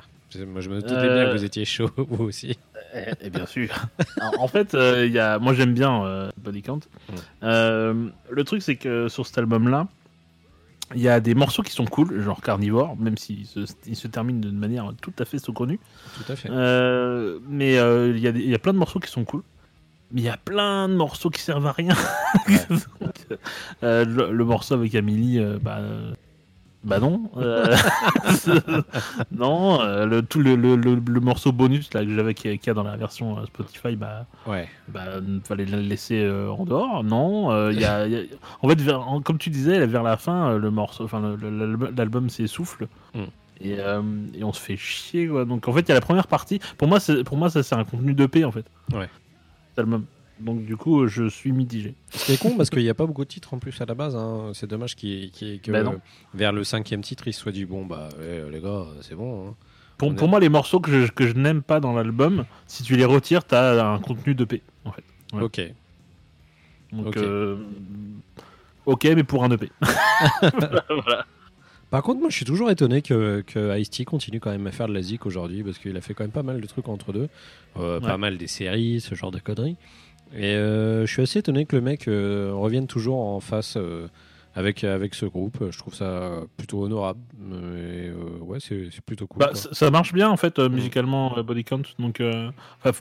moi 0.47 0.59
je 0.59 0.69
me 0.69 0.81
doutais 0.81 0.93
bien 1.13 1.25
que 1.27 1.31
vous 1.31 1.43
étiez 1.45 1.63
chaud 1.65 1.89
vous 1.97 2.25
aussi. 2.25 2.57
Eh, 2.93 3.11
eh 3.21 3.29
bien 3.29 3.45
sûr. 3.45 3.69
Alors, 4.19 4.41
en 4.41 4.47
fait, 4.47 4.73
euh, 4.75 5.07
y 5.07 5.17
a... 5.19 5.39
moi 5.39 5.53
j'aime 5.53 5.73
bien 5.73 6.03
euh, 6.05 6.29
Body 6.37 6.61
Count. 6.61 6.79
Mm. 7.09 7.13
Euh, 7.43 8.07
le 8.29 8.43
truc, 8.43 8.61
c'est 8.61 8.75
que 8.75 9.07
sur 9.07 9.25
cet 9.25 9.37
album-là, 9.37 9.87
il 10.93 11.01
y 11.01 11.09
a 11.09 11.19
des 11.19 11.33
morceaux 11.35 11.63
qui 11.63 11.71
sont 11.71 11.85
cool, 11.85 12.21
genre 12.21 12.41
Carnivore, 12.41 12.95
même 12.97 13.17
s'ils 13.17 13.47
se, 13.47 13.61
ils 13.87 13.95
se 13.95 14.07
terminent 14.07 14.39
d'une 14.39 14.57
manière 14.57 14.91
tout 15.01 15.13
à 15.19 15.25
fait 15.25 15.39
saugrenue. 15.39 15.79
Tout 16.17 16.31
à 16.31 16.35
fait. 16.35 16.49
Euh, 16.51 17.39
mais 17.49 17.77
euh, 17.79 18.13
il 18.15 18.19
y, 18.19 18.49
y 18.49 18.53
a 18.55 18.59
plein 18.59 18.73
de 18.73 18.77
morceaux 18.77 18.99
qui 18.99 19.09
sont 19.09 19.23
cool. 19.25 19.41
Mais 20.11 20.21
il 20.21 20.23
y 20.25 20.29
a 20.29 20.37
plein 20.37 20.87
de 20.87 20.93
morceaux 20.95 21.29
qui 21.29 21.41
servent 21.41 21.65
à 21.67 21.71
rien. 21.71 21.95
Donc, 23.01 23.39
euh, 23.83 24.05
le, 24.05 24.31
le 24.31 24.45
morceau 24.45 24.75
avec 24.75 24.93
Amélie, 24.95 25.39
euh, 25.39 25.57
bah, 25.61 25.77
euh, 25.79 26.13
bah 26.83 26.99
non. 26.99 27.29
Euh, 27.37 27.75
non, 29.31 29.79
le, 30.05 30.21
tout 30.21 30.39
le, 30.39 30.55
le, 30.55 30.75
le- 30.75 31.19
morceau 31.19 31.51
bonus 31.51 31.91
là, 31.93 32.05
que 32.05 32.13
j'avais 32.13 32.33
qui 32.33 32.43
qu'il 32.59 32.67
y 32.67 32.69
a 32.69 32.73
dans 32.73 32.83
la 32.83 32.95
version 32.97 33.43
Spotify, 33.45 33.95
bah, 33.95 34.25
Ouais. 34.45 34.67
bah, 34.87 35.05
fallait 35.43 35.65
le 35.65 35.79
laisser 35.79 36.29
en 36.29 36.63
dehors. 36.65 37.03
Non, 37.03 37.69
il 37.71 37.79
y 37.79 37.85
a, 37.85 38.05
il 38.05 38.13
y 38.13 38.17
a- 38.17 38.23
en 38.61 38.69
fait, 38.69 38.79
vers- 38.81 39.07
en- 39.07 39.21
comme 39.21 39.37
tu 39.37 39.49
disais, 39.49 39.85
vers 39.87 40.03
la 40.03 40.17
fin, 40.17 40.57
le 40.57 40.71
morceau, 40.71 41.03
enfin, 41.05 41.35
l'album- 41.97 42.29
s'essouffle. 42.29 42.87
Mm. 43.13 43.23
Et, 43.61 43.79
euh, 43.79 44.01
et 44.37 44.43
on 44.43 44.51
se 44.51 44.59
fait 44.59 44.75
chier 44.75 45.27
quoi. 45.29 45.45
Donc 45.45 45.65
en 45.69 45.71
fait 45.71 45.79
il 45.79 45.87
y 45.87 45.91
a 45.91 45.95
la 45.95 46.01
première 46.01 46.27
partie. 46.27 46.59
Pour 46.77 46.89
moi 46.89 46.99
pour 47.25 47.37
moi 47.37 47.49
ça 47.49 47.63
c'est 47.63 47.73
un 47.73 47.85
contenu 47.85 48.13
d'EP 48.13 48.43
en 48.43 48.51
fait. 48.51 48.65
Ouais. 48.93 49.07
Donc 50.39 50.65
du 50.65 50.75
coup 50.75 51.07
je 51.07 51.29
suis 51.29 51.51
mitigé. 51.53 51.95
Ce 52.11 52.25
qui 52.25 52.31
est 52.33 52.37
con 52.41 52.57
parce 52.57 52.69
qu'il 52.69 52.81
n'y 52.83 52.89
a 52.89 52.93
pas 52.93 53.05
beaucoup 53.05 53.23
de 53.23 53.29
titres 53.29 53.53
en 53.53 53.59
plus 53.59 53.79
à 53.79 53.85
la 53.85 53.93
base. 53.93 54.15
hein. 54.15 54.51
C'est 54.53 54.67
dommage 54.67 54.95
qu'il 54.95 55.09
y 55.09 55.25
ait- 55.53 55.57
que 55.59 55.71
Ben 55.71 55.99
vers 56.33 56.51
le 56.51 56.63
cinquième 56.65 57.01
titre 57.01 57.27
il 57.27 57.33
soit 57.33 57.51
dit 57.53 57.63
bon 57.65 57.85
bah 57.85 58.09
ouais, 58.19 58.43
les 58.51 58.59
gars 58.61 58.83
c'est 59.01 59.15
bon. 59.15 59.49
hein. 59.49 59.55
Pour, 59.97 60.11
est- 60.11 60.27
moi 60.27 60.41
les 60.41 60.49
morceaux 60.49 60.81
que 60.81 60.91
je, 60.91 61.09
que 61.11 61.25
je 61.25 61.33
n'aime 61.35 61.61
pas 61.61 61.79
dans 61.79 61.93
l'album, 61.93 62.45
si 62.67 62.83
tu 62.83 62.97
les 62.97 63.05
retires 63.05 63.45
t'as 63.45 63.93
un 63.93 63.99
contenu 63.99 64.35
en 64.83 64.91
fait. 64.91 65.03
Ouais. 65.33 65.41
Ok. 65.43 65.61
Donc 66.91 67.07
Ok. 67.07 67.17
euh, 67.17 67.57
ok 68.85 69.05
mais 69.15 69.23
pour 69.23 69.43
un 69.45 69.51
EP. 69.51 69.71
voilà. 70.89 71.25
Par 71.91 72.03
contre, 72.03 72.19
moi, 72.19 72.29
je 72.29 72.35
suis 72.35 72.45
toujours 72.45 72.69
étonné 72.71 73.01
que, 73.01 73.41
que 73.45 73.77
Ice-T 73.79 74.05
continue 74.05 74.39
quand 74.39 74.51
même 74.51 74.67
à 74.67 74.71
faire 74.71 74.87
de 74.87 74.93
la 74.93 75.01
zik 75.01 75.25
aujourd'hui, 75.25 75.63
parce 75.63 75.77
qu'il 75.77 75.95
a 75.95 76.01
fait 76.01 76.13
quand 76.13 76.23
même 76.23 76.31
pas 76.31 76.43
mal 76.43 76.59
de 76.59 76.67
trucs 76.67 76.87
entre 76.89 77.13
deux, 77.13 77.29
Euh, 77.77 77.99
Ouais. 77.99 78.05
pas 78.07 78.17
mal 78.17 78.37
des 78.37 78.47
séries, 78.47 79.01
ce 79.01 79.15
genre 79.15 79.31
de 79.31 79.39
conneries. 79.39 79.77
Et 80.35 80.55
euh, 80.55 81.05
je 81.05 81.11
suis 81.11 81.21
assez 81.21 81.39
étonné 81.39 81.65
que 81.65 81.75
le 81.75 81.81
mec 81.81 82.07
euh, 82.07 82.51
revienne 82.53 82.87
toujours 82.87 83.19
en 83.19 83.39
face 83.39 83.77
avec, 84.55 84.83
avec 84.83 85.13
ce 85.15 85.25
groupe. 85.25 85.57
Je 85.69 85.77
trouve 85.77 85.93
ça 85.93 86.31
plutôt 86.57 86.81
honorable. 86.83 87.19
Et, 87.37 88.07
euh, 88.09 88.13
ouais, 88.41 88.59
c'est 88.61 88.87
c'est 88.91 89.01
plutôt 89.03 89.27
cool. 89.27 89.39
Bah, 89.39 89.51
ça, 89.53 89.69
ça 89.73 89.91
marche 89.91 90.13
bien 90.13 90.29
en 90.29 90.37
fait 90.37 90.57
euh, 90.59 90.69
musicalement 90.69 91.37
euh, 91.37 91.43
Body 91.43 91.63
Count. 91.63 91.81
Donc 91.99 92.21
euh, 92.21 92.51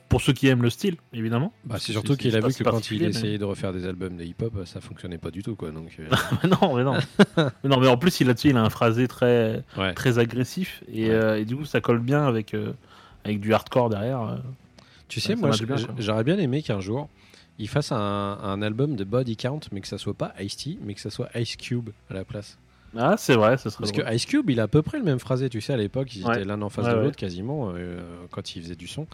pour 0.09 0.21
ceux 0.21 0.33
qui 0.33 0.49
aiment 0.49 0.62
le 0.62 0.71
style 0.71 0.97
évidemment. 1.12 1.53
Bah, 1.64 1.77
c'est 1.79 1.93
surtout 1.93 2.12
c'est- 2.14 2.19
qu'il 2.19 2.33
c'est 2.33 2.37
a 2.38 2.47
vu 2.47 2.53
que 2.53 2.64
quand 2.64 2.90
il 2.90 3.01
mais- 3.03 3.09
essayait 3.09 3.38
de 3.38 3.45
refaire 3.45 3.73
des 3.73 3.87
albums 3.87 4.17
de 4.17 4.25
hip-hop, 4.25 4.53
ça 4.67 4.81
fonctionnait 4.81 5.19
pas 5.19 5.31
du 5.31 5.43
tout. 5.43 5.55
Quoi, 5.55 5.71
donc, 5.71 5.97
euh, 6.01 6.09
Mais 6.43 6.51
non, 6.51 6.75
mais 6.77 6.85
non. 6.85 6.95
Mais 7.37 7.71
non, 7.71 7.79
mais 7.81 7.87
en 7.88 7.97
plus, 7.97 8.21
il 8.21 8.27
là-dessus, 8.27 8.49
il 8.51 8.57
a 8.57 8.62
un 8.62 8.71
phrasé 8.71 9.07
très, 9.09 9.62
ouais. 9.79 9.95
très 9.95 10.19
agressif 10.19 10.83
et, 10.93 11.05
Ouais. 11.09 11.11
euh, 11.14 11.38
et 11.40 11.45
du 11.45 11.57
coup, 11.57 11.64
ça 11.64 11.81
colle 11.81 12.01
bien 12.01 12.27
avec, 12.27 12.55
euh, 12.55 12.73
avec 13.25 13.40
du 13.40 13.55
hardcore 13.55 13.88
derrière. 13.90 14.21
euh. 14.23 14.37
Tu 15.09 15.21
sais, 15.21 15.37
moi, 15.37 15.51
bien, 15.64 15.77
j'aurais 15.99 16.25
bien 16.25 16.38
aimé 16.38 16.62
qu'un 16.62 16.81
jour, 16.81 17.09
il 17.59 17.69
fasse 17.69 17.93
un, 17.93 17.99
un 18.43 18.62
album 18.62 18.97
de 18.97 19.05
Body 19.05 19.37
Count, 19.37 19.61
mais 19.73 19.81
que 19.81 19.88
ça 19.88 19.99
soit 19.99 20.14
pas 20.14 20.35
Ice-T, 20.40 20.79
mais 20.85 20.95
que 20.95 21.01
ça 21.01 21.11
soit 21.11 21.29
Ice 21.38 21.57
Cube 21.57 21.90
à 22.11 22.14
la 22.14 22.25
place. 22.25 22.59
Ah, 22.97 23.17
c'est 23.19 23.35
vrai, 23.35 23.57
ça 23.57 23.71
serait 23.71 23.81
Parce 23.83 23.93
drôle. 23.93 24.05
que 24.05 24.14
Ice 24.14 24.25
Cube, 24.27 24.51
il 24.51 24.61
a 24.61 24.64
à 24.64 24.69
peu 24.69 24.83
près 24.83 24.99
le 24.99 25.05
même 25.05 25.19
phrasé, 25.19 25.49
tu 25.49 25.61
sais, 25.61 25.73
à 25.73 25.77
l'époque, 25.77 26.14
ils 26.14 26.25
Ouais. 26.25 26.37
étaient 26.37 26.45
l'un 26.45 26.62
en 26.62 26.69
face 26.69 26.85
Ouais, 26.87 26.93
de 26.93 26.97
ouais. 26.99 27.05
l'autre 27.05 27.17
quasiment 27.17 27.73
euh, 27.75 28.01
quand 28.31 28.55
il 28.55 28.62
faisait 28.62 28.77
du 28.77 28.87
son. 28.87 29.07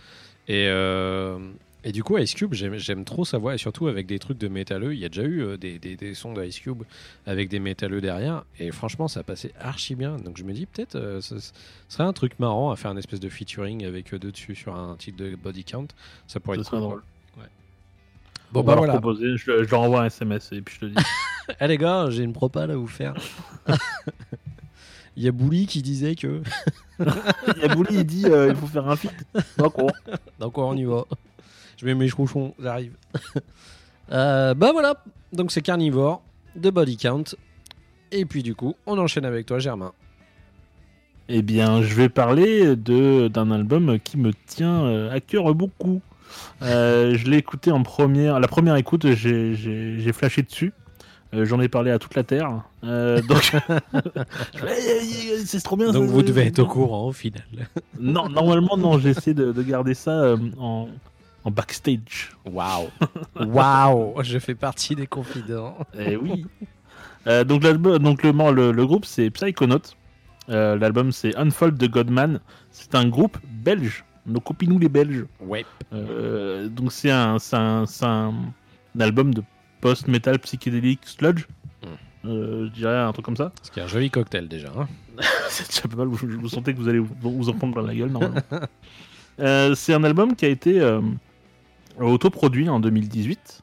Et, 0.49 0.67
euh, 0.69 1.39
et 1.83 1.93
du 1.93 2.03
coup, 2.05 2.19
Ice 2.19 2.35
Cube, 2.35 2.53
j'aime 2.53 3.05
trop 3.07 3.25
sa 3.25 3.39
voix, 3.39 3.55
et 3.55 3.59
surtout 3.59 3.87
avec 3.87 4.07
des 4.07 4.19
trucs 4.19 4.37
de 4.37 4.49
métalleux. 4.49 4.93
Il 4.93 5.01
y 5.01 5.07
a 5.07 5.09
déjà 5.09 5.23
eu 5.23 5.43
euh, 5.43 5.57
des, 5.57 5.79
des, 5.79 5.97
des 5.97 6.13
sons 6.15 6.35
d'Ice 6.35 6.61
Cube 6.61 6.83
avec 7.25 7.49
des 7.49 7.59
métalleux 7.59 8.03
derrière, 8.03 8.45
et 8.59 8.71
franchement, 8.71 9.09
ça 9.09 9.23
passait 9.23 9.53
archi 9.59 9.95
bien. 9.95 10.17
Donc 10.19 10.37
je 10.37 10.45
me 10.45 10.53
dis, 10.53 10.67
peut-être, 10.67 11.19
ce 11.23 11.39
ce 11.39 11.53
serait 11.89 12.05
un 12.05 12.13
truc 12.13 12.39
marrant 12.39 12.71
à 12.71 12.77
faire 12.77 12.91
un 12.91 12.97
espèce 12.99 13.21
de 13.21 13.31
featuring 13.31 13.87
avec 13.87 14.13
eux 14.13 14.19
deux 14.19 14.31
dessus 14.33 14.55
sur 14.55 14.77
un 14.77 14.97
titre 14.97 15.17
de 15.17 15.37
Body 15.37 15.65
Count. 15.65 15.87
Ça 16.27 16.39
pourrait 16.39 16.59
Ça 16.59 16.63
être 16.63 16.71
cool. 16.71 16.81
drôle. 16.81 17.03
Bon, 18.53 18.61
On 18.61 18.63
bah 18.65 18.73
leur 18.75 18.79
voilà. 18.85 18.93
proposer, 18.95 19.37
je, 19.37 19.65
je 19.65 19.71
leur 19.71 19.81
envoie 19.81 20.03
un 20.03 20.07
SMS 20.07 20.51
et 20.53 20.61
puis 20.61 20.75
je 20.81 20.87
te 20.87 20.93
dis. 20.93 20.95
Eh 21.61 21.67
les 21.67 21.79
gars, 21.79 22.07
j'ai 22.11 22.23
une 22.23 22.33
propale 22.33 22.71
à 22.71 22.77
vous 22.77 22.87
faire. 22.87 23.15
Il 25.17 25.25
y 25.25 25.29
a 25.29 25.33
Bouli 25.33 25.67
qui 25.67 25.83
disait 25.83 26.15
que. 26.15 26.43
il 27.01 27.63
y 27.63 27.65
a 27.65 27.75
Bouli, 27.75 27.97
il 27.97 28.05
dit 28.05 28.25
euh, 28.27 28.49
il 28.51 28.55
faut 28.57 28.67
faire 28.69 28.89
un 28.89 28.95
feat. 28.97 29.13
D'accord. 29.59 29.91
Donc 30.39 30.57
on 30.57 30.77
y 30.77 30.85
va. 30.85 31.05
Je 31.77 31.85
mets 31.85 31.95
mes 31.95 32.09
chouchons, 32.09 32.55
j'arrive. 32.61 32.93
Euh, 34.13 34.55
bah 34.55 34.71
voilà, 34.73 35.03
donc 35.33 35.51
c'est 35.51 35.63
Carnivore 35.63 36.23
de 36.57 36.71
Body 36.71 36.97
Count. 36.97 37.25
Et 38.13 38.25
puis 38.25 38.43
du 38.43 38.55
coup, 38.55 38.77
on 38.87 38.97
enchaîne 38.99 39.25
avec 39.25 39.47
toi, 39.47 39.59
Germain. 39.59 39.93
Eh 41.29 41.43
bien, 41.43 41.83
je 41.83 41.95
vais 41.95 42.09
parler 42.09 42.77
de 42.77 43.29
d'un 43.29 43.51
album 43.51 43.99
qui 44.01 44.17
me 44.17 44.33
tient 44.47 44.85
euh, 44.85 45.13
à 45.13 45.21
cœur 45.21 45.53
beaucoup. 45.55 46.01
Euh, 46.63 47.15
je 47.17 47.29
l'ai 47.29 47.37
écouté 47.39 47.71
en 47.73 47.83
première, 47.83 48.41
la 48.41 48.49
première 48.49 48.77
écoute, 48.77 49.07
j'ai- 49.13 50.13
flashé 50.13 50.43
dessus. 50.43 50.73
Euh, 51.33 51.45
J'en 51.45 51.61
ai 51.61 51.69
parlé 51.69 51.93
à 51.93 51.99
toute 52.01 52.17
la 52.17 52.25
terre. 52.25 52.63
Euh, 52.83 53.23
donc, 53.29 53.53
c'est 55.45 55.63
trop 55.63 55.77
bien. 55.77 55.93
Donc 55.93 56.07
ça, 56.07 56.13
vous 56.13 56.23
devez 56.23 56.47
être 56.47 56.59
au 56.61 56.67
courant 56.67 57.07
au 57.07 57.13
final. 57.13 57.43
Non, 57.99 58.29
normalement, 58.29 58.77
non. 58.77 58.99
J'essaie 58.99 59.35
de, 59.35 59.53
de 59.53 59.63
garder 59.63 59.95
ça 59.95 60.11
euh, 60.11 60.37
en, 60.59 60.89
en 61.45 61.51
backstage. 61.51 62.33
Waouh 62.45 62.89
Waouh 63.41 64.23
Je 64.23 64.39
fais 64.39 64.55
partie 64.55 64.95
des 64.97 65.07
confidents. 65.07 65.77
Eh 65.99 66.17
oui. 66.17 66.47
Euh, 67.27 67.45
donc 67.45 67.63
le, 67.63 67.99
le, 68.51 68.73
le 68.73 68.87
groupe 68.87 69.05
c'est 69.05 69.31
Psychonaut. 69.31 69.79
Euh, 70.49 70.77
L'album 70.77 71.13
c'est 71.13 71.37
Unfold 71.37 71.77
de 71.77 71.87
Godman. 71.87 72.41
C'est 72.73 72.95
un 72.95 73.07
groupe 73.09 73.39
belge. 73.63 74.05
Nos 74.31 74.41
copinous 74.41 74.79
les 74.79 74.89
Belges. 74.89 75.27
Ouais. 75.41 75.65
Euh, 75.93 76.69
donc 76.69 76.93
c'est 76.93 77.11
un, 77.11 77.37
un, 77.53 77.85
un, 78.03 78.33
un 78.95 79.01
album 79.01 79.35
de 79.35 79.43
post-metal 79.81 80.39
psychédélique 80.39 81.01
sludge. 81.05 81.45
Mm. 81.83 81.87
Euh, 82.29 82.67
je 82.67 82.71
dirais 82.73 82.97
un 82.99 83.13
truc 83.13 83.25
comme 83.25 83.37
ça. 83.37 83.53
Ce 83.63 83.71
qui 83.71 83.81
est 83.81 83.83
un 83.83 83.87
joli 83.89 84.11
cocktail 84.11 84.47
déjà. 84.49 84.69
hein. 84.77 84.87
c'est 85.49 85.67
déjà 85.69 85.83
pas 85.89 85.97
mal. 85.97 86.09
Vous, 86.09 86.19
vous 86.39 86.49
sentez 86.49 86.73
que 86.75 86.79
vous 86.79 86.89
allez 86.89 86.99
vous, 86.99 87.15
vous 87.21 87.49
en 87.49 87.53
prendre 87.55 87.75
plein 87.75 87.83
la 87.87 87.95
gueule 87.95 88.11
normalement. 88.11 88.41
Euh, 89.39 89.75
c'est 89.75 89.95
un 89.95 90.05
album 90.05 90.37
qui 90.37 90.45
a 90.45 90.49
été 90.49 90.83
autoproduit 91.99 92.69
en 92.69 92.79
2018. 92.81 93.63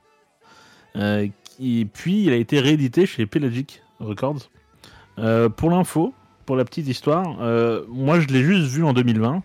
Euh, 0.96 1.28
qui- 1.44 1.88
puis 1.94 2.24
il 2.24 2.32
a 2.32 2.36
été 2.36 2.60
réédité 2.60 3.06
chez 3.06 3.28
Pelagic 3.28 3.84
Records. 4.00 4.50
Pour 5.56 5.70
l'info, 5.70 6.16
pour 6.48 6.56
la 6.56 6.66
petite 6.66 6.88
histoire, 6.88 7.26
moi 7.90 8.20
je 8.20 8.28
l'ai 8.28 8.44
juste 8.44 8.68
vu 8.72 8.84
en 8.84 8.94
2020. 8.94 9.44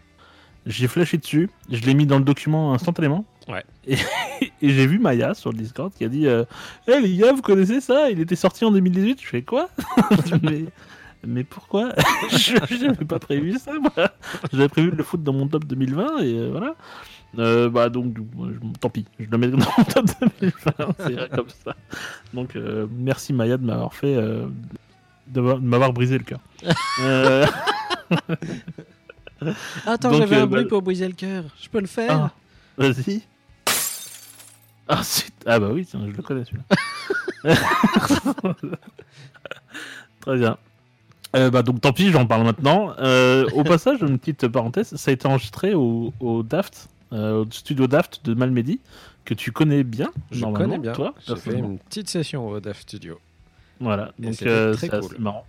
J'ai 0.67 0.87
flashé 0.87 1.19
dessus, 1.19 1.51
je 1.71 1.81
l'ai 1.83 1.95
mis 1.95 2.07
dans 2.07 2.19
le 2.19 2.25
document 2.25 2.73
instantanément. 2.73 3.25
Ouais. 3.49 3.65
Et, 3.87 3.97
et 4.63 4.69
j'ai 4.71 4.87
vu 4.87 4.99
Maya 4.99 5.35
sur 5.35 5.51
le 5.51 5.59
Discord 5.59 5.93
qui 5.93 6.05
a 6.05 6.09
dit 6.09 6.27
euh, 6.27 6.45
Eh 6.87 7.01
les 7.01 7.17
gars, 7.17 7.33
vous 7.33 7.43
connaissez 7.43 7.81
ça? 7.81 8.11
Il 8.11 8.21
était 8.21 8.37
sorti 8.37 8.65
en 8.65 8.71
2018. 8.71 9.21
Je 9.21 9.27
fais 9.27 9.43
quoi? 9.43 9.69
Mais, 10.43 10.65
mais 11.25 11.45
pourquoi? 11.45 11.93
Je 12.31 12.87
n'avais 12.87 13.05
pas 13.05 13.19
prévu 13.19 13.59
ça, 13.59 13.73
moi. 13.73 14.11
J'avais 14.53 14.69
prévu 14.69 14.91
de 14.91 14.97
le 14.97 15.05
foutre 15.05 15.23
dans 15.23 15.33
mon 15.33 15.47
top 15.47 15.65
2020 15.65 16.19
et 16.19 16.39
euh, 16.39 16.49
voilà. 16.51 16.75
Euh, 17.39 17.71
bah 17.71 17.89
donc, 17.89 18.15
tant 18.81 18.91
pis, 18.91 19.07
je 19.19 19.25
le 19.31 19.39
mets 19.39 19.49
dans 19.49 19.57
mon 19.57 19.85
top 19.85 20.07
2020, 20.41 20.53
c'est 20.99 21.31
comme 21.31 21.49
ça. 21.65 21.75
Donc, 22.35 22.57
euh, 22.57 22.87
merci 22.91 23.33
Maya 23.33 23.57
de 23.57 23.65
m'avoir 23.65 23.95
fait, 23.95 24.15
de 24.17 25.41
m'avoir 25.41 25.93
brisé 25.93 26.19
le 26.19 26.25
cœur. 26.25 26.41
Euh, 29.49 29.53
Attends, 29.87 30.13
j'avais 30.13 30.37
euh, 30.37 30.43
un 30.43 30.47
bruit 30.47 30.63
bah- 30.65 30.69
pour 30.69 30.83
briser 30.83 31.07
le 31.09 31.15
cœur. 31.15 31.45
Je 31.63 31.69
peux 31.69 31.81
le 31.81 31.87
faire? 31.87 32.11
Ah. 32.11 32.31
Vas-y. 32.79 33.23
Ah, 34.89 35.03
c'est- 35.03 35.33
ah 35.47 35.59
bah 35.59 35.69
oui, 35.73 35.87
tiens, 35.87 36.01
je 36.07 36.13
le 36.17 36.23
connais 36.23 36.45
celui-là. 36.45 36.65
Très 40.21 40.37
bien. 40.39 40.57
Euh, 41.35 41.51
bah, 41.51 41.63
donc 41.63 41.81
tant 41.81 41.93
pis, 41.93 42.11
j'en 42.11 42.27
parle 42.27 42.45
maintenant. 42.45 42.95
Euh, 42.99 43.49
au 43.55 43.65
passage, 43.65 44.01
une 44.03 44.19
petite 44.19 44.49
parenthèse, 44.49 44.95
ça 44.95 45.11
a 45.11 45.15
été 45.15 45.27
enregistré 45.27 45.75
au, 45.75 46.13
au 46.21 46.43
Daft, 46.43 46.89
euh, 47.13 47.43
au 47.45 47.51
studio 47.51 47.87
Daft 47.87 48.25
de 48.25 48.35
Malmedy, 48.35 48.81
que 49.25 49.33
tu 49.35 49.51
connais 49.51 49.83
bien. 49.83 50.11
Je 50.31 50.41
normalement, 50.43 50.67
connais 50.75 50.79
bien. 50.79 50.93
Toi, 50.93 51.15
J'ai 51.27 51.37
fait 51.37 51.55
une 51.59 51.79
petite 51.79 52.09
session 52.11 52.49
au 52.49 52.61
DAF 52.61 52.81
Studio. 52.81 53.19
Voilà, 53.81 54.13
Et 54.21 54.27
donc 54.27 54.43
euh, 54.43 54.75
c'est 54.75 54.89
cool. 54.89 55.17
marrant. 55.19 55.47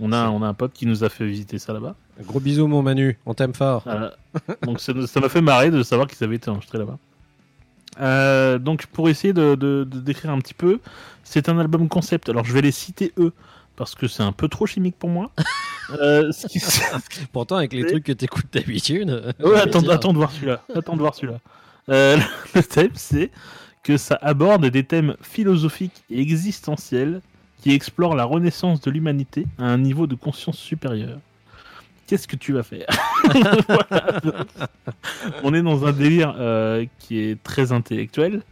On 0.00 0.12
a, 0.12 0.28
on 0.30 0.42
a 0.42 0.46
un 0.46 0.54
pote 0.54 0.72
qui 0.72 0.86
nous 0.86 1.04
a 1.04 1.08
fait 1.10 1.26
visiter 1.26 1.58
ça 1.58 1.72
là-bas. 1.74 1.94
Gros 2.26 2.40
bisous, 2.40 2.66
mon 2.66 2.82
Manu. 2.82 3.18
On 3.26 3.34
t'aime 3.34 3.54
fort. 3.54 3.82
Voilà. 3.84 4.14
donc 4.62 4.80
ça 4.80 4.92
m'a 5.20 5.28
fait 5.28 5.40
marrer 5.40 5.70
de 5.70 5.82
savoir 5.82 6.06
qu'ils 6.08 6.22
avaient 6.24 6.36
été 6.36 6.50
enregistrés 6.50 6.78
là-bas. 6.78 6.98
Euh, 8.00 8.58
donc 8.58 8.86
pour 8.86 9.08
essayer 9.08 9.32
de, 9.32 9.54
de- 9.56 9.84
de 9.84 10.00
décrire 10.00 10.30
un 10.30 10.38
petit 10.38 10.54
peu, 10.54 10.80
c'est 11.24 11.48
un 11.48 11.58
album 11.58 11.88
concept. 11.88 12.28
Alors 12.28 12.44
je 12.44 12.52
vais 12.52 12.62
les 12.62 12.70
citer 12.72 13.12
eux 13.18 13.32
parce 13.76 13.94
que 13.94 14.06
c'est 14.08 14.22
un 14.22 14.32
peu 14.32 14.48
trop 14.48 14.66
chimique 14.66 14.96
pour 14.98 15.10
moi. 15.10 15.30
Euh, 16.00 16.30
ce 16.30 16.46
qui- 16.46 16.60
Pourtant, 17.32 17.56
avec 17.56 17.72
les 17.72 17.84
trucs 17.84 18.04
que 18.04 18.12
t'écoutes 18.12 18.46
d'habitude. 18.52 19.10
Ouais, 19.10 19.32
je 19.40 19.78
vais 19.78 19.90
attends, 19.90 20.12
de 20.12 20.18
voir 20.18 20.30
celui-là. 20.30 20.62
Attends 20.72 20.94
de 20.94 21.00
voir 21.00 21.16
celui-là. 21.16 21.40
Euh, 21.88 22.16
le 22.54 22.62
thème, 22.62 22.92
c'est 22.94 23.32
que 23.82 23.96
ça 23.96 24.16
aborde 24.22 24.64
des 24.66 24.84
thèmes 24.84 25.16
philosophiques 25.20 26.04
et 26.08 26.20
existentiels 26.20 27.20
qui 27.60 27.72
explorent 27.72 28.14
la 28.14 28.22
renaissance 28.22 28.80
de 28.82 28.88
l'humanité 28.92 29.48
à 29.58 29.64
un 29.64 29.78
niveau 29.78 30.06
de 30.06 30.14
conscience 30.14 30.58
supérieur. 30.58 31.18
Qu'est-ce 32.10 32.26
que 32.26 32.34
tu 32.34 32.52
vas 32.54 32.64
faire. 32.64 32.88
On 35.44 35.54
est 35.54 35.62
dans 35.62 35.86
un 35.86 35.92
délire 35.92 36.34
euh, 36.40 36.84
qui 36.98 37.20
est 37.20 37.40
très 37.40 37.70
intellectuel, 37.70 38.42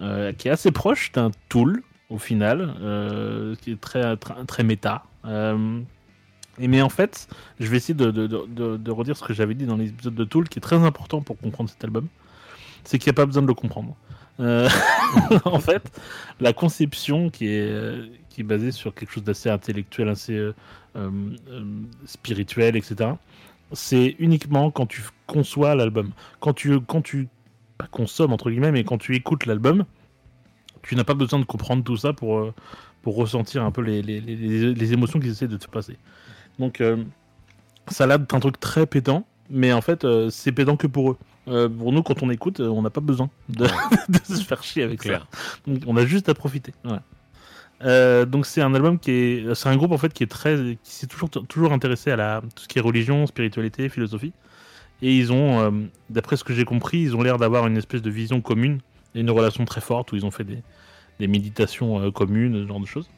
euh, 0.00 0.32
qui 0.32 0.46
est 0.46 0.52
assez 0.52 0.70
proche 0.70 1.10
d'un 1.10 1.32
tool 1.48 1.82
au 2.08 2.18
final, 2.18 2.72
euh, 2.80 3.56
qui 3.56 3.72
est 3.72 3.80
très, 3.80 4.16
très, 4.16 4.62
méta. 4.62 5.02
Et 5.26 6.68
mais 6.68 6.82
en 6.82 6.88
fait, 6.88 7.26
je 7.58 7.66
vais 7.66 7.78
essayer 7.78 7.94
de, 7.94 8.12
de, 8.12 8.90
redire 8.92 9.16
ce 9.16 9.24
que 9.24 9.34
j'avais 9.34 9.54
dit 9.54 9.66
dans 9.66 9.76
les 9.76 9.88
épisodes 9.88 10.14
de 10.14 10.24
Tool, 10.24 10.48
qui 10.48 10.60
est 10.60 10.62
très 10.62 10.76
important 10.76 11.20
pour 11.20 11.36
comprendre 11.36 11.68
cet 11.68 11.82
album. 11.82 12.06
C'est 12.84 13.00
qu'il 13.00 13.10
n'y 13.10 13.16
a 13.16 13.18
pas 13.20 13.26
besoin 13.26 13.42
de 13.42 13.48
le 13.48 13.54
comprendre. 13.54 13.96
En 15.44 15.60
fait, 15.60 15.90
la 16.40 16.52
conception 16.52 17.30
qui 17.30 17.46
est, 17.48 17.68
euh, 17.68 18.06
qui 18.28 18.40
est 18.40 18.44
basée 18.44 18.72
sur 18.72 18.94
quelque 18.94 19.12
chose 19.12 19.24
d'assez 19.24 19.50
intellectuel, 19.50 20.08
assez 20.08 20.34
euh, 20.34 20.52
euh, 20.96 21.10
spirituel, 22.06 22.76
etc., 22.76 23.10
c'est 23.72 24.16
uniquement 24.18 24.70
quand 24.70 24.86
tu 24.86 25.02
conçois 25.26 25.74
l'album. 25.74 26.10
Quand 26.40 26.52
tu, 26.52 26.80
quand 26.80 27.02
tu 27.02 27.28
consommes, 27.90 28.32
entre 28.32 28.50
guillemets, 28.50 28.72
mais 28.72 28.84
quand 28.84 28.98
tu 28.98 29.16
écoutes 29.16 29.46
l'album, 29.46 29.84
tu 30.82 30.96
n'as 30.96 31.04
pas 31.04 31.14
besoin 31.14 31.38
de 31.38 31.44
comprendre 31.44 31.82
tout 31.82 31.96
ça 31.96 32.12
pour, 32.12 32.52
pour 33.02 33.16
ressentir 33.16 33.64
un 33.64 33.70
peu 33.70 33.80
les, 33.80 34.02
les, 34.02 34.20
les, 34.20 34.74
les 34.74 34.92
émotions 34.92 35.18
qu'ils 35.18 35.30
essaient 35.30 35.48
de 35.48 35.56
te 35.56 35.66
passer. 35.66 35.96
Donc, 36.58 36.80
euh, 36.80 37.02
l'air 37.98 38.18
d'être 38.18 38.34
un 38.34 38.40
truc 38.40 38.60
très 38.60 38.86
pétant, 38.86 39.26
mais 39.50 39.72
en 39.72 39.80
fait, 39.80 40.06
c'est 40.30 40.52
pétant 40.52 40.76
que 40.76 40.86
pour 40.86 41.12
eux. 41.12 41.18
Euh, 41.48 41.68
pour 41.68 41.92
nous, 41.92 42.02
quand 42.02 42.22
on 42.22 42.30
écoute, 42.30 42.60
euh, 42.60 42.68
on 42.68 42.82
n'a 42.82 42.90
pas 42.90 43.00
besoin 43.00 43.28
de, 43.48 43.66
de 44.08 44.18
se 44.36 44.42
faire 44.42 44.62
chier 44.62 44.82
avec 44.82 45.00
Clair. 45.00 45.26
ça. 45.30 45.58
Donc, 45.66 45.82
on 45.86 45.96
a 45.96 46.06
juste 46.06 46.28
à 46.28 46.34
profiter. 46.34 46.72
Euh, 47.82 48.24
donc 48.24 48.46
c'est 48.46 48.62
un 48.62 48.72
album 48.72 48.98
qui 48.98 49.10
est, 49.10 49.54
c'est 49.54 49.68
un 49.68 49.76
groupe 49.76 49.90
en 49.92 49.98
fait 49.98 50.12
qui 50.12 50.22
est 50.22 50.28
très, 50.28 50.78
qui 50.82 50.92
s'est 50.94 51.08
toujours 51.08 51.28
toujours 51.28 51.72
intéressé 51.72 52.10
à 52.12 52.16
la 52.16 52.40
tout 52.54 52.62
ce 52.62 52.68
qui 52.68 52.78
est 52.78 52.82
religion, 52.82 53.26
spiritualité, 53.26 53.88
philosophie. 53.88 54.32
Et 55.02 55.14
ils 55.18 55.32
ont, 55.32 55.60
euh, 55.60 55.70
d'après 56.08 56.36
ce 56.36 56.44
que 56.44 56.54
j'ai 56.54 56.64
compris, 56.64 57.00
ils 57.00 57.16
ont 57.16 57.22
l'air 57.22 57.36
d'avoir 57.36 57.66
une 57.66 57.76
espèce 57.76 58.00
de 58.00 58.10
vision 58.10 58.40
commune 58.40 58.78
et 59.14 59.20
une 59.20 59.30
relation 59.30 59.64
très 59.64 59.80
forte 59.80 60.12
où 60.12 60.16
ils 60.16 60.24
ont 60.24 60.30
fait 60.30 60.44
des, 60.44 60.62
des 61.18 61.26
méditations 61.26 62.10
communes, 62.12 62.62
ce 62.62 62.68
genre 62.68 62.80
de 62.80 62.86
choses. 62.86 63.10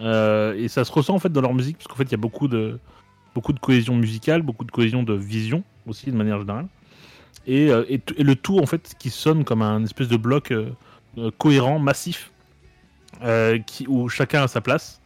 Et 0.00 0.68
ça 0.68 0.84
se 0.84 0.92
ressent 0.92 1.14
en 1.14 1.18
fait 1.18 1.32
dans 1.32 1.42
leur 1.42 1.52
musique 1.54 1.76
parce 1.76 1.88
qu'en 1.88 1.96
fait 1.96 2.04
il 2.04 2.12
y 2.12 2.14
a 2.14 2.18
beaucoup 2.18 2.48
de 2.48 2.78
beaucoup 3.34 3.52
de 3.52 3.58
cohésion 3.60 3.94
musicale, 3.96 4.42
beaucoup 4.42 4.64
de 4.64 4.70
cohésion 4.70 5.02
de 5.02 5.12
vision 5.12 5.64
aussi 5.86 6.10
de 6.10 6.16
manière 6.16 6.38
générale. 6.38 6.66
Et, 7.48 7.70
euh, 7.72 7.84
et, 7.88 8.00
le 8.22 8.34
tout 8.36 8.58
en 8.58 8.66
fait 8.66 8.94
qui 8.98 9.10
sonne 9.10 9.42
comme 9.44 9.62
un 9.62 9.82
espèce 9.82 10.08
de 10.08 10.16
bloc 10.18 10.50
euh, 10.52 10.70
euh, 11.16 11.30
cohérent, 11.38 11.78
massif, 11.80 12.30
qui, 13.66 13.86
où 13.88 14.08
chacun 14.08 14.42
a 14.44 14.48
sa 14.48 14.60
place 14.60 15.00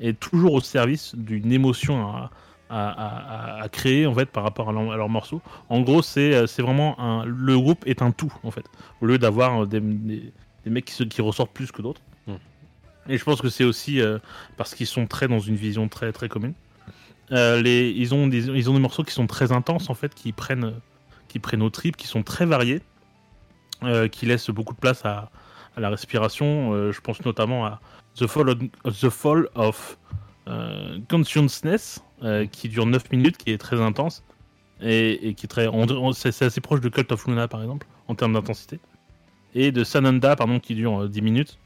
et 0.00 0.14
toujours 0.14 0.54
au 0.54 0.60
service 0.60 1.14
d'une 1.14 1.52
émotion 1.52 2.06
à, 2.08 2.30
à, 2.70 3.58
à- 3.58 3.62
à 3.62 3.68
créer 3.68 4.06
en 4.06 4.14
fait 4.14 4.26
par 4.26 4.42
rapport 4.42 4.70
à 4.70 4.72
leur, 4.72 4.90
à 4.90 4.96
leur 4.96 5.08
morceau. 5.08 5.40
En 5.68 5.80
gros, 5.82 6.02
c'est 6.02 6.44
vraiment 6.58 6.98
un, 6.98 7.24
le 7.24 7.56
groupe 7.56 7.86
est 7.86 8.02
un 8.02 8.10
tout 8.10 8.32
en 8.42 8.50
fait, 8.50 8.64
au 9.00 9.06
lieu 9.06 9.18
d'avoir 9.18 9.66
des, 9.66 9.80
des, 9.80 10.32
des 10.64 10.70
mecs 10.70 10.86
qui, 10.86 10.94
se- 10.94 11.04
qui 11.04 11.20
ressortent 11.22 11.52
plus 11.52 11.70
que 11.70 11.82
d'autres. 11.82 12.00
Hmm. 12.26 12.32
Et 13.08 13.18
je 13.18 13.22
pense 13.24 13.40
que 13.42 13.50
c'est 13.50 13.64
aussi 13.64 14.00
euh, 14.00 14.18
parce 14.56 14.74
qu'ils 14.74 14.86
sont 14.88 15.06
très 15.06 15.28
dans 15.28 15.38
une 15.40 15.56
vision 15.56 15.86
très 15.88 16.10
très 16.10 16.28
commune. 16.28 16.54
Euh, 17.30 17.62
les, 17.62 17.90
ils, 17.90 18.12
ont 18.14 18.26
des, 18.26 18.48
ils 18.48 18.70
ont 18.70 18.74
des 18.74 18.80
morceaux 18.80 19.04
qui 19.04 19.12
sont 19.12 19.26
très 19.28 19.52
intenses 19.52 19.88
en 19.88 19.94
fait, 19.94 20.14
qui 20.14 20.32
prennent, 20.32 20.72
qui 21.32 21.38
prennent 21.38 21.62
au 21.62 21.70
trip, 21.70 21.96
qui 21.96 22.06
sont 22.06 22.22
très 22.22 22.44
variés, 22.44 22.82
euh, 23.84 24.06
qui 24.06 24.26
laissent 24.26 24.50
beaucoup 24.50 24.74
de 24.74 24.78
place 24.78 25.02
à, 25.06 25.30
la 25.78 25.88
respiration. 25.88 26.74
Euh, 26.74 26.92
je 26.92 27.00
pense 27.00 27.24
notamment 27.24 27.64
à 27.64 27.80
The 28.16 28.26
Fall 28.26 28.50
of, 28.50 28.58
The 29.00 29.08
Fall 29.08 29.48
of 29.54 29.98
euh, 30.46 30.98
Consciousness, 31.08 32.04
qui 32.52 32.68
dure 32.68 32.84
9 32.84 33.10
minutes, 33.10 33.38
qui 33.38 33.50
est 33.50 33.58
très 33.58 33.80
intense, 33.80 34.22
et, 34.82 35.34
qui 35.34 35.46
est 35.46 35.48
très. 35.48 35.68
C'est 36.12 36.44
assez 36.44 36.60
proche 36.60 36.80
de 36.80 36.90
Cult 36.90 37.10
of 37.10 37.26
Luna, 37.26 37.48
par 37.48 37.62
exemple, 37.62 37.86
en 38.08 38.14
termes 38.14 38.34
d'intensité. 38.34 38.78
Et 39.54 39.72
de 39.72 39.84
Sananda, 39.84 40.36
pardon, 40.36 40.60
qui 40.60 40.74
dure 40.74 41.04
euh, 41.04 41.08
10 41.08 41.22
minutes, 41.22 41.58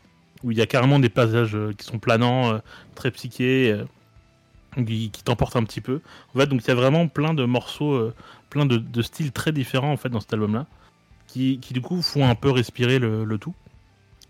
où 0.44 0.52
il 0.52 0.58
y 0.58 0.62
a 0.62 0.66
carrément 0.66 1.00
des 1.00 1.08
passages 1.08 1.58
qui 1.76 1.84
sont 1.84 1.98
planants, 1.98 2.60
très 2.94 3.10
psychés, 3.10 3.76
qui, 4.84 5.10
qui 5.10 5.22
t'emportent 5.22 5.56
un 5.56 5.64
petit 5.64 5.80
peu. 5.80 6.00
En 6.34 6.38
fait, 6.38 6.46
donc 6.46 6.62
il 6.64 6.68
y 6.68 6.70
a 6.70 6.74
vraiment 6.74 7.08
plein 7.08 7.34
de 7.34 7.44
morceaux, 7.44 7.92
euh, 7.94 8.14
plein 8.50 8.66
de, 8.66 8.76
de 8.76 9.02
styles 9.02 9.32
très 9.32 9.52
différents, 9.52 9.92
en 9.92 9.96
fait, 9.96 10.08
dans 10.08 10.20
cet 10.20 10.32
album-là, 10.34 10.66
qui, 11.26 11.58
qui 11.60 11.72
du 11.74 11.80
coup 11.80 12.02
font 12.02 12.28
un 12.28 12.34
peu 12.34 12.50
respirer 12.50 12.98
le, 12.98 13.24
le 13.24 13.38
tout 13.38 13.54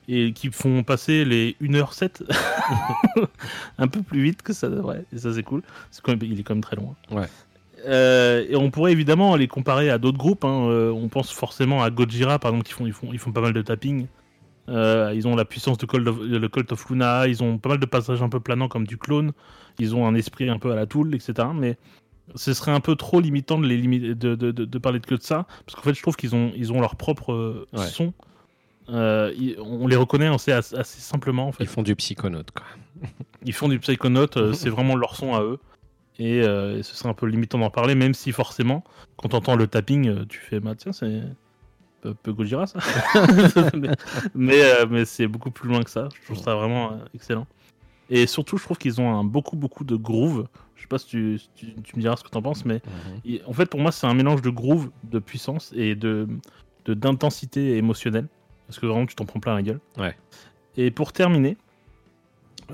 et 0.08 0.32
qui 0.32 0.50
font 0.52 0.84
passer 0.84 1.24
les 1.24 1.56
1h07 1.60 2.22
un 3.78 3.88
peu 3.88 4.02
plus 4.02 4.22
vite 4.22 4.42
que 4.42 4.52
ça 4.52 4.68
devrait. 4.68 5.04
Et 5.12 5.18
ça, 5.18 5.32
c'est 5.34 5.42
cool. 5.42 5.62
C'est 5.90 6.02
quand 6.02 6.12
même, 6.12 6.20
il 6.22 6.38
est 6.38 6.42
quand 6.42 6.54
même 6.54 6.62
très 6.62 6.76
loin. 6.76 6.94
Ouais. 7.10 7.26
Euh, 7.86 8.44
et 8.48 8.56
on 8.56 8.70
pourrait 8.70 8.92
évidemment 8.92 9.36
les 9.36 9.48
comparer 9.48 9.90
à 9.90 9.98
d'autres 9.98 10.18
groupes. 10.18 10.44
hein. 10.44 10.68
Euh, 10.68 10.90
on 10.90 11.08
pense 11.08 11.30
forcément 11.32 11.82
à 11.82 11.90
Gojira, 11.90 12.38
par 12.38 12.50
exemple, 12.52 12.66
qui 12.66 12.72
font, 12.72 12.86
ils 12.86 12.92
font, 12.92 13.08
ils 13.12 13.18
font 13.18 13.32
pas 13.32 13.40
mal 13.40 13.52
de 13.52 13.62
tapping. 13.62 14.06
Euh, 14.68 15.12
ils 15.14 15.28
ont 15.28 15.36
la 15.36 15.44
puissance 15.44 15.78
de 15.78 15.86
Cult 15.86 16.06
of, 16.08 16.18
le 16.20 16.48
Cult 16.48 16.72
of 16.72 16.88
Luna. 16.90 17.26
Ils 17.28 17.42
ont 17.42 17.58
pas 17.58 17.68
mal 17.70 17.78
de 17.78 17.86
passages 17.86 18.22
un 18.22 18.28
peu 18.28 18.40
planants 18.40 18.68
comme 18.68 18.86
du 18.86 18.98
clone. 18.98 19.32
Ils 19.78 19.94
ont 19.94 20.06
un 20.06 20.14
esprit 20.14 20.48
un 20.48 20.58
peu 20.58 20.72
à 20.72 20.74
la 20.74 20.86
Tool, 20.86 21.14
etc. 21.14 21.48
Mais 21.54 21.76
ce 22.34 22.52
serait 22.54 22.72
un 22.72 22.80
peu 22.80 22.96
trop 22.96 23.20
limitant 23.20 23.58
de, 23.58 23.66
les 23.66 23.76
limi- 23.80 24.00
de, 24.14 24.34
de, 24.34 24.50
de, 24.50 24.64
de 24.64 24.78
parler 24.78 24.98
de 25.00 25.06
que 25.06 25.14
de 25.14 25.22
ça. 25.22 25.46
Parce 25.64 25.76
qu'en 25.76 25.82
fait, 25.82 25.94
je 25.94 26.02
trouve 26.02 26.16
qu'ils 26.16 26.34
ont, 26.34 26.50
ils 26.56 26.72
ont 26.72 26.80
leur 26.80 26.96
propre 26.96 27.32
euh, 27.32 27.66
Ouais. 27.72 27.86
son. 27.86 28.12
Euh, 28.88 29.32
ils- 29.38 29.56
on 29.60 29.86
les 29.86 29.96
reconnaît 29.96 30.26
assez, 30.28 30.52
assez 30.52 30.74
simplement 31.00 31.48
en 31.48 31.52
fait. 31.52 31.64
Ils 31.64 31.68
font 31.68 31.82
du 31.82 31.94
psychonaute, 31.96 32.50
quoi. 32.52 32.64
Ils 33.44 33.52
font 33.52 33.68
du 33.68 33.78
Psychonaut, 33.78 34.36
euh, 34.38 34.52
c'est 34.54 34.70
vraiment 34.70 34.96
leur 34.96 35.14
son 35.16 35.34
à 35.34 35.42
eux. 35.42 35.58
Et, 36.18 36.40
euh, 36.42 36.78
et 36.78 36.82
ce 36.82 36.96
serait 36.96 37.08
un 37.10 37.14
peu 37.14 37.26
limitant 37.26 37.58
d'en 37.58 37.68
parler, 37.70 37.94
même 37.94 38.14
si 38.14 38.32
forcément, 38.32 38.82
quand 39.16 39.28
t'entends 39.28 39.54
le 39.54 39.66
tapping, 39.66 40.24
tu 40.26 40.38
fais, 40.40 40.60
bah 40.60 40.74
tiens, 40.76 40.92
c'est 40.92 41.22
peu, 42.10 42.14
peu 42.14 42.32
Gojira 42.32 42.66
ça. 42.66 42.78
mais 43.74 43.90
mais, 44.34 44.62
euh, 44.62 44.86
mais 44.88 45.04
c'est 45.04 45.26
beaucoup 45.26 45.50
plus 45.50 45.68
loin 45.68 45.82
que 45.82 45.90
ça. 45.90 46.08
Je 46.20 46.24
trouve 46.32 46.42
ça 46.42 46.54
vraiment 46.54 46.92
euh, 46.92 46.96
excellent. 47.14 47.46
Et 48.10 48.26
surtout, 48.26 48.56
je 48.56 48.62
trouve 48.64 48.78
qu'ils 48.78 49.00
ont 49.00 49.12
un, 49.12 49.24
beaucoup, 49.24 49.56
beaucoup 49.56 49.84
de 49.84 49.96
groove. 49.96 50.46
Je 50.76 50.82
sais 50.82 50.86
pas 50.88 50.98
si 50.98 51.06
tu, 51.06 51.40
tu, 51.56 51.74
tu 51.82 51.96
me 51.96 52.00
diras 52.02 52.16
ce 52.16 52.22
que 52.22 52.28
t'en 52.28 52.42
penses, 52.42 52.64
mais 52.64 52.80
il- 53.24 53.40
en 53.46 53.52
fait, 53.52 53.66
pour 53.66 53.80
moi, 53.80 53.90
c'est 53.90 54.06
un 54.06 54.14
mélange 54.14 54.42
de 54.42 54.50
groove, 54.50 54.90
de 55.04 55.18
puissance 55.18 55.72
et 55.74 55.94
de 55.94 56.28
de- 56.84 56.94
d'intensité 56.94 57.76
émotionnelle. 57.78 58.28
Parce 58.68 58.78
que 58.78 58.86
vraiment, 58.86 59.06
tu 59.06 59.14
t'en 59.16 59.24
prends 59.24 59.40
plein 59.40 59.54
la 59.54 59.62
gueule. 59.62 59.80
Ouais. 59.98 60.16
Et 60.76 60.90
pour 60.92 61.12
terminer, 61.12 61.56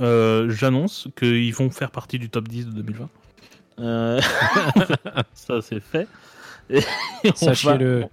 euh, 0.00 0.50
j'annonce 0.50 1.08
qu'ils 1.16 1.54
vont 1.54 1.70
faire 1.70 1.90
partie 1.90 2.18
du 2.18 2.28
top 2.30 2.48
10 2.48 2.66
de 2.66 2.72
2020. 2.72 3.08
Euh, 3.78 4.20
ça, 5.34 5.62
c'est 5.62 5.80
fait. 5.80 6.06
Va- 6.68 6.80
Sachez-le. 7.34 8.06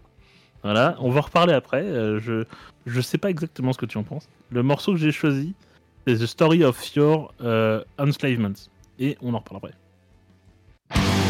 Voilà, 0.64 0.98
on 1.00 1.10
va 1.10 1.22
reparler 1.22 1.54
après. 1.54 1.84
Euh, 1.84 2.20
je 2.20 2.44
je 2.86 3.02
sais 3.02 3.18
pas 3.18 3.30
exactement 3.30 3.74
ce 3.74 3.78
que 3.78 3.86
tu 3.86 3.98
en 3.98 4.04
penses. 4.04 4.28
Le 4.52 4.64
morceau 4.64 4.94
que 4.94 4.98
j'ai 4.98 5.12
choisi, 5.12 5.54
c'est 6.08 6.16
The 6.16 6.26
Story 6.26 6.64
of 6.64 6.96
Your 6.96 7.34
euh, 7.42 7.84
Enslavement. 7.98 8.54
Et 9.00 9.18
on 9.22 9.34
en 9.34 9.40
reparle 9.40 9.58
après. 9.58 11.29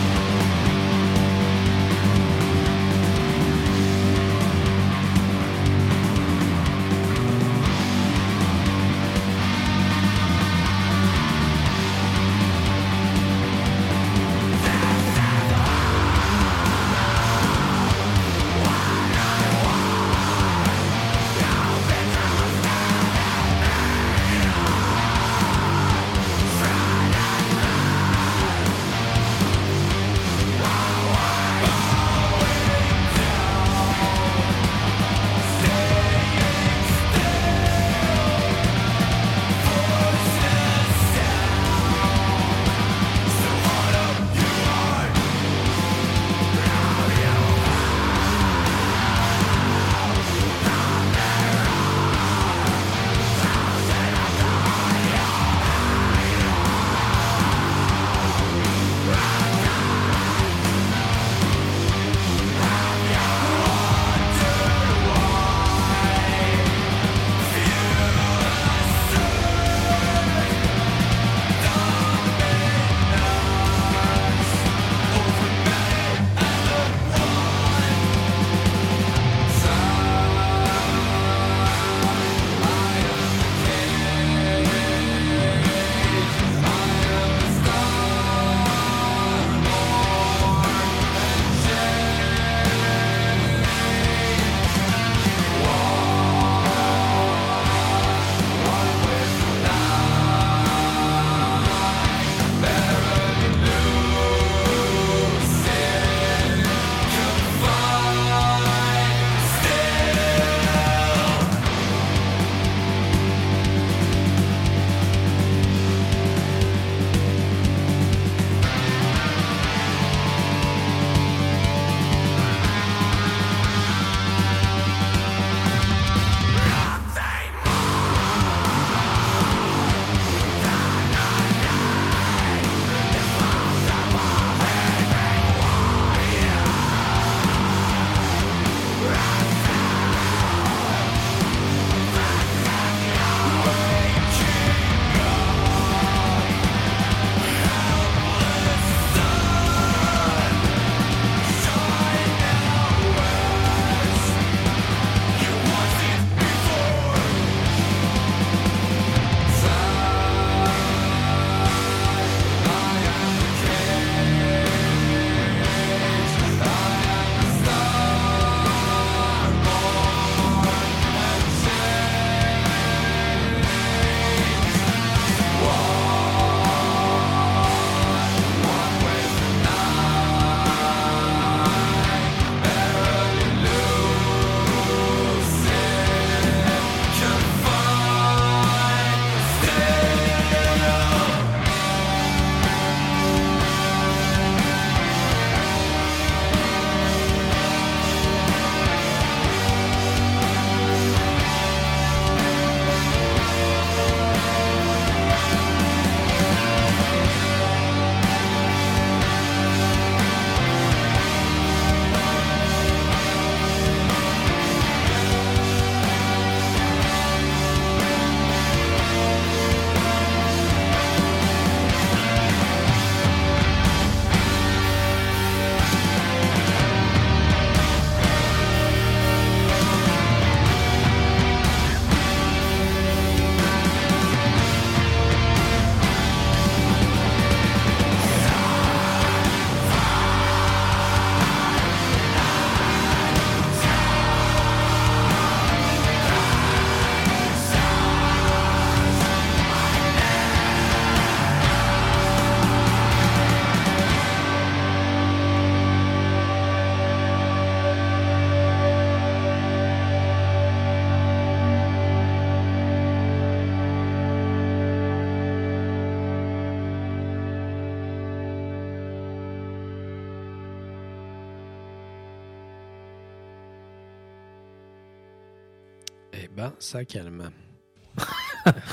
Ça 276.89 277.05
calme. 277.05 277.51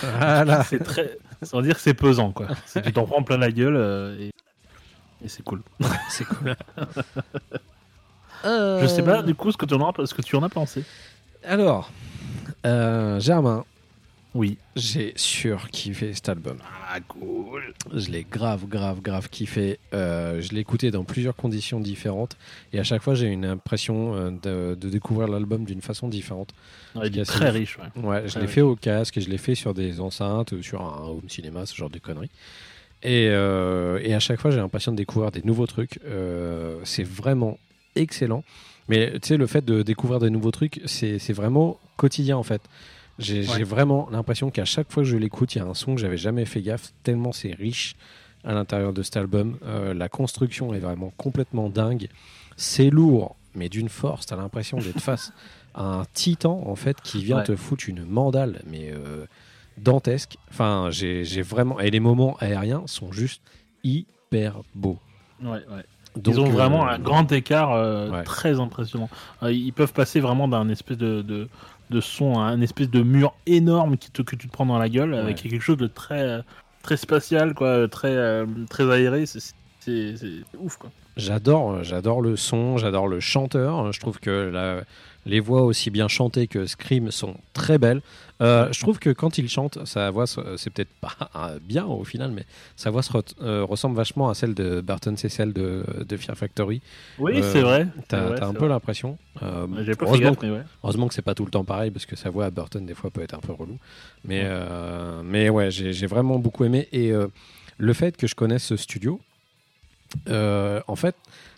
voilà. 0.02 0.62
C'est 0.64 0.78
très. 0.82 1.18
Sans 1.42 1.60
dire 1.62 1.74
que 1.74 1.80
c'est 1.80 1.94
pesant, 1.94 2.30
quoi. 2.32 2.48
C'est- 2.66 2.82
tu 2.82 2.92
t'en 2.92 3.06
prends 3.06 3.22
plein 3.22 3.38
la 3.38 3.50
gueule 3.50 3.76
euh, 3.76 4.18
et, 4.20 4.30
et 5.24 5.28
c'est 5.28 5.42
cool. 5.42 5.62
C'est 6.10 6.24
cool. 6.24 6.54
Je 8.44 8.86
sais 8.86 9.02
pas, 9.02 9.22
du 9.22 9.34
coup, 9.34 9.50
ce 9.50 9.56
que 9.56 9.66
tu 9.66 9.74
en 9.74 9.88
as, 9.90 10.06
ce 10.06 10.14
que 10.14 10.22
tu 10.22 10.36
en 10.36 10.42
as 10.42 10.48
pensé. 10.48 10.84
Alors, 11.44 11.90
euh, 12.64 13.18
Germain, 13.18 13.64
Oui. 14.36 14.58
j'ai 14.76 15.12
surkiffé 15.16 16.12
cet 16.14 16.28
album. 16.28 16.58
Ah, 16.88 17.00
cool. 17.00 17.62
Je 17.94 18.10
l'ai 18.10 18.24
grave, 18.24 18.66
grave, 18.66 19.00
grave 19.00 19.28
kiffé. 19.28 19.78
Euh, 19.94 20.40
je 20.40 20.52
l'ai 20.52 20.60
écouté 20.60 20.90
dans 20.90 21.04
plusieurs 21.04 21.34
conditions 21.36 21.80
différentes. 21.80 22.36
Et 22.72 22.78
à 22.78 22.84
chaque 22.84 23.02
fois, 23.02 23.14
j'ai 23.14 23.26
une 23.28 23.44
impression 23.44 24.14
euh, 24.14 24.30
de, 24.30 24.74
de 24.74 24.88
découvrir 24.88 25.28
l'album 25.28 25.64
d'une 25.64 25.80
façon 25.80 26.08
différente. 26.08 26.50
il 26.96 27.18
est 27.18 27.24
très 27.24 27.46
assez- 27.46 27.58
riche, 27.58 27.78
ouais. 27.78 28.02
Ouais, 28.02 28.28
je 28.28 28.38
l'ai 28.38 28.46
fait 28.46 28.60
au 28.60 28.76
casque, 28.76 29.16
et 29.16 29.20
je 29.20 29.30
l'ai 29.30 29.38
fait 29.38 29.54
sur 29.54 29.74
des 29.74 30.00
enceintes, 30.00 30.52
ou 30.52 30.62
sur 30.62 30.82
un 30.82 31.06
home 31.08 31.28
cinéma, 31.28 31.66
ce 31.66 31.74
genre 31.74 31.90
de 31.90 31.98
conneries. 31.98 32.30
Et, 33.02 33.28
euh, 33.30 34.00
et 34.02 34.14
à 34.14 34.20
chaque 34.20 34.40
fois, 34.40 34.50
j'ai 34.50 34.56
l'impression 34.58 34.92
de 34.92 34.96
découvrir 34.96 35.30
des 35.30 35.42
nouveaux 35.42 35.66
trucs. 35.66 35.98
Euh, 36.06 36.78
c'est 36.84 37.04
vraiment 37.06 37.58
excellent. 37.94 38.42
Mais 38.88 39.12
tu 39.20 39.28
sais, 39.28 39.36
le 39.36 39.46
fait 39.46 39.64
de 39.64 39.82
découvrir 39.82 40.20
des 40.20 40.30
nouveaux 40.30 40.50
trucs, 40.52 40.80
c'est 40.86 41.32
vraiment 41.32 41.78
quotidien 41.96 42.36
en 42.36 42.42
fait. 42.44 42.62
J'ai 43.18 43.46
Ouais. 43.48 43.62
vraiment 43.62 44.08
l'impression 44.10 44.50
qu'à 44.50 44.64
chaque 44.64 44.90
fois 44.92 45.02
que 45.02 45.08
je 45.08 45.16
l'écoute, 45.16 45.54
il 45.54 45.58
y 45.58 45.60
a 45.60 45.64
un 45.64 45.74
son 45.74 45.94
que 45.94 46.00
j'avais 46.00 46.18
jamais 46.18 46.44
fait 46.44 46.60
gaffe, 46.60 46.92
tellement 47.02 47.32
c'est 47.32 47.54
riche 47.54 47.96
à 48.44 48.52
l'intérieur 48.52 48.92
de 48.92 49.02
cet 49.02 49.16
album. 49.16 49.58
Euh, 49.64 49.94
la 49.94 50.08
construction 50.08 50.74
est 50.74 50.78
vraiment 50.78 51.12
complètement 51.16 51.68
dingue. 51.70 52.08
C'est 52.56 52.90
lourd, 52.90 53.36
mais 53.54 53.68
d'une 53.68 53.88
force. 53.88 54.26
T'as 54.26 54.36
l'impression 54.36 54.78
d'être 54.78 55.00
face 55.00 55.32
à 55.74 55.82
un 55.84 56.04
titan 56.12 56.62
en 56.66 56.76
fait 56.76 57.00
qui 57.00 57.24
vient 57.24 57.38
Ouais. 57.38 57.44
te 57.44 57.56
foutre 57.56 57.84
une 57.88 58.04
mandale, 58.04 58.62
mais 58.66 58.90
euh, 58.92 59.26
dantesque. 59.78 60.36
Enfin, 60.50 60.88
j'ai 60.90 61.22
vraiment. 61.42 61.80
Et 61.80 61.90
les 61.90 62.00
moments 62.00 62.36
aériens 62.38 62.82
sont 62.86 63.12
juste 63.12 63.42
hyper 63.82 64.60
beaux. 64.74 64.98
Ouais, 65.42 65.50
ouais. 65.50 65.84
Donc, 66.16 66.34
Ils 66.34 66.40
ont 66.40 66.46
euh, 66.46 66.50
vraiment 66.50 66.88
un 66.88 66.98
grand 66.98 67.30
écart 67.30 67.72
euh, 67.72 68.10
ouais. 68.10 68.22
très 68.24 68.58
impressionnant. 68.58 69.10
Euh, 69.42 69.52
ils 69.52 69.72
peuvent 69.72 69.92
passer 69.92 70.18
vraiment 70.20 70.48
d'un 70.48 70.68
espèce 70.70 70.96
de, 70.96 71.20
de, 71.20 71.46
de 71.90 72.00
son 72.00 72.38
un 72.38 72.60
espèce 72.60 72.90
de 72.90 73.02
mur 73.02 73.34
énorme 73.46 73.96
qui 73.96 74.10
te, 74.10 74.22
que 74.22 74.36
tu 74.36 74.48
te 74.48 74.52
prends 74.52 74.66
dans 74.66 74.78
la 74.78 74.88
gueule 74.88 75.14
avec 75.14 75.36
quelque 75.50 75.60
chose 75.62 75.76
de 75.76 75.86
très, 75.86 76.20
euh, 76.22 76.42
très 76.82 76.96
spatial, 76.96 77.54
quoi, 77.54 77.88
très, 77.88 78.14
euh, 78.14 78.46
très 78.68 78.90
aéré. 78.90 79.24
C'est- 79.26 79.54
ouf, 80.58 80.76
quoi. 80.78 80.90
J'adore, 81.16 81.72
euh, 81.72 81.82
j'adore 81.82 82.20
le 82.20 82.36
son, 82.36 82.76
j'adore 82.76 83.06
le 83.08 83.20
chanteur. 83.20 83.92
Je 83.92 84.00
trouve 84.00 84.18
que 84.18 84.50
la- 84.52 84.82
les 85.26 85.40
voix 85.40 85.62
aussi 85.62 85.90
bien 85.90 86.08
chantées 86.08 86.46
que 86.46 86.64
Scream 86.66 87.10
sont 87.10 87.34
très 87.52 87.76
belles. 87.76 88.00
Euh, 88.40 88.68
je 88.72 88.80
trouve 88.80 88.98
que 88.98 89.10
quand 89.10 89.38
il 89.38 89.48
chante, 89.48 89.84
sa 89.86 90.10
voix, 90.10 90.26
c'est 90.26 90.70
peut-être 90.70 90.92
pas 91.00 91.14
bien 91.62 91.84
au 91.84 92.04
final, 92.04 92.30
mais 92.30 92.44
sa 92.76 92.90
voix 92.90 93.02
se 93.02 93.12
re- 93.12 93.34
euh, 93.42 93.64
ressemble 93.64 93.96
vachement 93.96 94.28
à 94.28 94.34
celle 94.34 94.54
de 94.54 94.80
Burton 94.80 95.16
Cecil 95.16 95.52
de, 95.52 95.84
de 96.06 96.16
Fear 96.16 96.36
Factory. 96.36 96.80
Oui, 97.18 97.32
Euh, 97.42 97.52
c'est 97.52 97.62
vrai. 97.62 97.88
T'as 98.08 98.46
un 98.46 98.54
peu 98.54 98.68
l'impression. 98.68 99.18
J'ai 99.40 99.94
pas 99.94 100.06
fait 100.06 100.10
heureusement, 100.12 100.30
gaffe, 100.30 100.42
mais 100.42 100.50
ouais. 100.50 100.62
heureusement 100.84 101.08
que 101.08 101.14
c'est 101.14 101.22
pas 101.22 101.34
tout 101.34 101.44
le 101.44 101.50
temps 101.50 101.64
pareil 101.64 101.90
parce 101.90 102.06
que 102.06 102.14
sa 102.16 102.30
voix 102.30 102.44
à 102.46 102.50
Burton 102.50 102.84
des 102.86 102.94
fois 102.94 103.10
peut 103.10 103.22
être 103.22 103.34
un 103.34 103.40
peu 103.40 103.52
relou. 103.52 103.78
Mais, 104.24 104.48
mais 105.24 105.48
ouais, 105.48 105.70
j'ai 105.70 106.06
vraiment 106.06 106.38
beaucoup 106.38 106.64
aimé. 106.64 106.88
Et 106.92 107.12
le 107.78 107.92
fait 107.92 108.16
que 108.16 108.26
je 108.26 108.34
connaisse 108.34 108.64
ce 108.64 108.76
studio, 108.76 109.20
en 110.28 110.96
fait, 110.96 111.16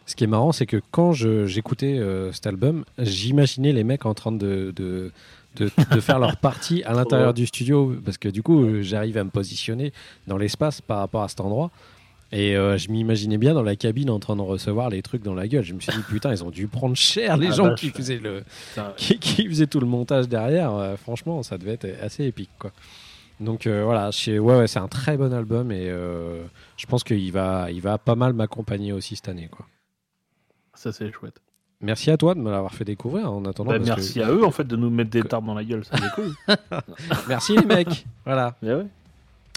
ce 0.08 0.16
qui 0.16 0.24
est 0.24 0.28
marrant, 0.28 0.52
c'est 0.52 0.66
que 0.66 0.80
quand 0.90 1.12
j'écoutais 1.12 1.98
euh, 1.98 2.32
cet 2.32 2.46
album, 2.46 2.84
j'imaginais 2.98 3.72
les 3.72 3.84
mecs 3.84 4.06
en 4.06 4.14
train 4.14 4.32
de, 4.32 4.72
de, 4.74 5.12
de, 5.56 5.70
de 5.92 6.00
faire 6.00 6.18
leur 6.18 6.36
partie 6.38 6.82
à 6.84 6.92
l'intérieur 6.94 7.34
du 7.34 7.46
studio 7.46 7.94
parce 8.04 8.16
que 8.18 8.28
du 8.28 8.42
coup, 8.42 8.80
j'arrive 8.82 9.18
à 9.18 9.24
me 9.24 9.30
positionner 9.30 9.92
dans 10.26 10.38
l'espace 10.38 10.80
par 10.80 10.98
rapport 10.98 11.22
à 11.22 11.28
cet 11.28 11.40
endroit. 11.40 11.70
Et 12.30 12.56
euh, 12.56 12.76
je 12.76 12.90
m'imaginais 12.90 13.38
bien 13.38 13.54
dans 13.54 13.62
la 13.62 13.74
cabine 13.76 14.10
en 14.10 14.18
train 14.18 14.36
de 14.36 14.42
recevoir 14.42 14.90
les 14.90 15.00
trucs 15.00 15.22
dans 15.22 15.34
la 15.34 15.48
gueule. 15.48 15.64
Je 15.64 15.72
me 15.72 15.80
suis 15.80 15.92
dit, 15.92 16.02
putain, 16.08 16.30
ils 16.30 16.44
ont 16.44 16.50
dû 16.50 16.68
prendre 16.68 16.94
cher 16.96 17.36
les 17.38 17.48
Ah, 17.48 17.52
gens 17.52 17.64
vache. 17.68 17.80
qui 17.80 17.88
faisaient 17.90 18.18
le, 18.18 18.44
Putain, 18.70 18.92
qui, 18.98 19.18
qui 19.18 19.46
faisait 19.48 19.66
tout 19.66 19.80
le 19.80 19.86
montage 19.86 20.28
derrière, 20.28 20.74
euh, 20.74 20.96
franchement, 20.96 21.42
ça 21.42 21.56
devait 21.56 21.72
être 21.72 21.86
assez 22.02 22.24
épique, 22.24 22.50
quoi. 22.58 22.70
Donc 23.40 23.66
euh, 23.66 23.82
voilà, 23.84 24.10
je- 24.10 24.38
ouais, 24.38 24.58
ouais, 24.58 24.66
c'est 24.66 24.80
un 24.80 24.88
très 24.88 25.16
bon 25.16 25.32
album 25.32 25.70
et 25.72 25.86
je 25.86 26.86
pense 26.86 27.02
qu'il 27.04 27.30
va, 27.32 27.70
il 27.70 27.80
va 27.80 27.96
pas 27.96 28.14
mal 28.16 28.32
m'accompagner 28.32 28.92
aussi 28.92 29.16
cette 29.16 29.28
année, 29.28 29.48
quoi. 29.50 29.64
Ça, 30.78 30.92
c'est 30.92 31.10
chouette. 31.12 31.40
Merci 31.80 32.10
à 32.10 32.16
toi 32.16 32.34
de 32.34 32.40
me 32.40 32.50
l'avoir 32.50 32.72
fait 32.74 32.84
découvrir 32.84 33.32
en 33.32 33.44
attendant. 33.44 33.70
Bah, 33.70 33.78
parce 33.78 33.90
que- 33.90 33.94
merci 33.96 34.22
à 34.22 34.30
eux, 34.30 34.44
en 34.44 34.50
fait, 34.52 34.64
de 34.64 34.76
nous 34.76 34.90
mettre 34.90 35.10
des 35.10 35.22
tarbes 35.22 35.46
dans 35.46 35.54
la 35.54 35.64
gueule. 35.64 35.84
Ça, 35.84 35.96
c'est 35.96 36.12
cool. 36.14 36.34
Merci 37.28 37.56
les 37.56 37.64
mecs. 37.66 38.04
voilà. 38.24 38.56
Ouais. 38.62 38.86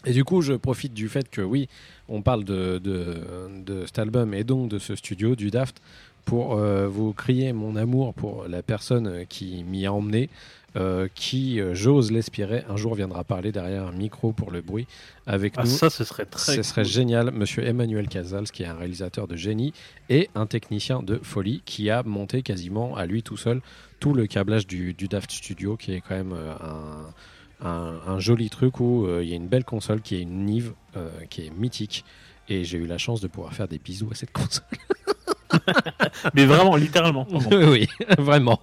Et 0.05 0.13
du 0.13 0.23
coup, 0.23 0.41
je 0.41 0.53
profite 0.53 0.95
du 0.95 1.09
fait 1.09 1.29
que 1.29 1.41
oui, 1.41 1.69
on 2.09 2.23
parle 2.23 2.43
de, 2.43 2.79
de, 2.79 3.17
de 3.63 3.85
cet 3.85 3.99
album 3.99 4.33
et 4.33 4.43
donc 4.43 4.67
de 4.69 4.79
ce 4.79 4.95
studio, 4.95 5.35
du 5.35 5.51
Daft, 5.51 5.79
pour 6.25 6.55
euh, 6.57 6.87
vous 6.87 7.13
crier 7.13 7.53
mon 7.53 7.75
amour 7.75 8.15
pour 8.15 8.47
la 8.47 8.63
personne 8.63 9.25
qui 9.29 9.63
m'y 9.63 9.85
a 9.85 9.93
emmené, 9.93 10.29
euh, 10.77 11.07
qui, 11.13 11.59
euh, 11.59 11.73
j'ose 11.75 12.11
l'espérer, 12.11 12.63
un 12.69 12.77
jour 12.77 12.95
viendra 12.95 13.23
parler 13.23 13.51
derrière 13.51 13.85
un 13.87 13.91
micro 13.91 14.31
pour 14.31 14.51
le 14.51 14.61
bruit 14.61 14.87
avec 15.27 15.53
Ah, 15.57 15.63
nous. 15.63 15.69
ça, 15.69 15.89
ce 15.89 16.03
serait 16.03 16.25
très 16.25 16.55
Ce 16.55 16.63
serait 16.63 16.83
cool. 16.83 16.91
génial, 16.91 17.31
monsieur 17.31 17.65
Emmanuel 17.65 18.07
Casals, 18.07 18.49
qui 18.51 18.63
est 18.63 18.67
un 18.67 18.75
réalisateur 18.75 19.27
de 19.27 19.35
génie 19.35 19.73
et 20.09 20.29
un 20.35 20.45
technicien 20.45 21.03
de 21.03 21.19
folie 21.21 21.61
qui 21.65 21.89
a 21.89 22.03
monté 22.03 22.41
quasiment 22.41 22.95
à 22.95 23.05
lui 23.05 23.21
tout 23.23 23.37
seul 23.37 23.61
tout 23.99 24.13
le 24.13 24.27
câblage 24.27 24.65
du, 24.65 24.93
du 24.93 25.07
Daft 25.07 25.29
Studio, 25.31 25.77
qui 25.77 25.93
est 25.93 26.01
quand 26.01 26.15
même 26.15 26.33
euh, 26.33 26.53
un, 26.61 27.67
un- 27.67 27.99
un 28.07 28.19
joli 28.19 28.49
truc 28.49 28.79
où 28.79 29.05
euh, 29.05 29.21
il 29.23 29.29
y 29.29 29.33
a 29.33 29.35
une 29.35 29.47
belle 29.47 29.65
console 29.65 30.01
qui 30.01 30.15
est 30.15 30.21
une 30.21 30.45
Nive, 30.45 30.73
euh, 30.97 31.09
qui 31.29 31.45
est 31.45 31.51
mythique. 31.55 32.03
Et 32.49 32.63
j'ai 32.63 32.77
eu 32.79 32.87
la 32.87 32.97
chance 32.97 33.21
de 33.21 33.27
pouvoir 33.27 33.53
faire 33.53 33.67
des 33.67 33.77
bisous 33.77 34.09
à 34.11 34.15
cette 34.15 34.31
console. 34.31 34.63
Mais 36.33 36.45
vraiment, 36.45 36.75
littéralement. 36.75 37.27
oui, 37.51 37.87
vraiment. 38.17 38.59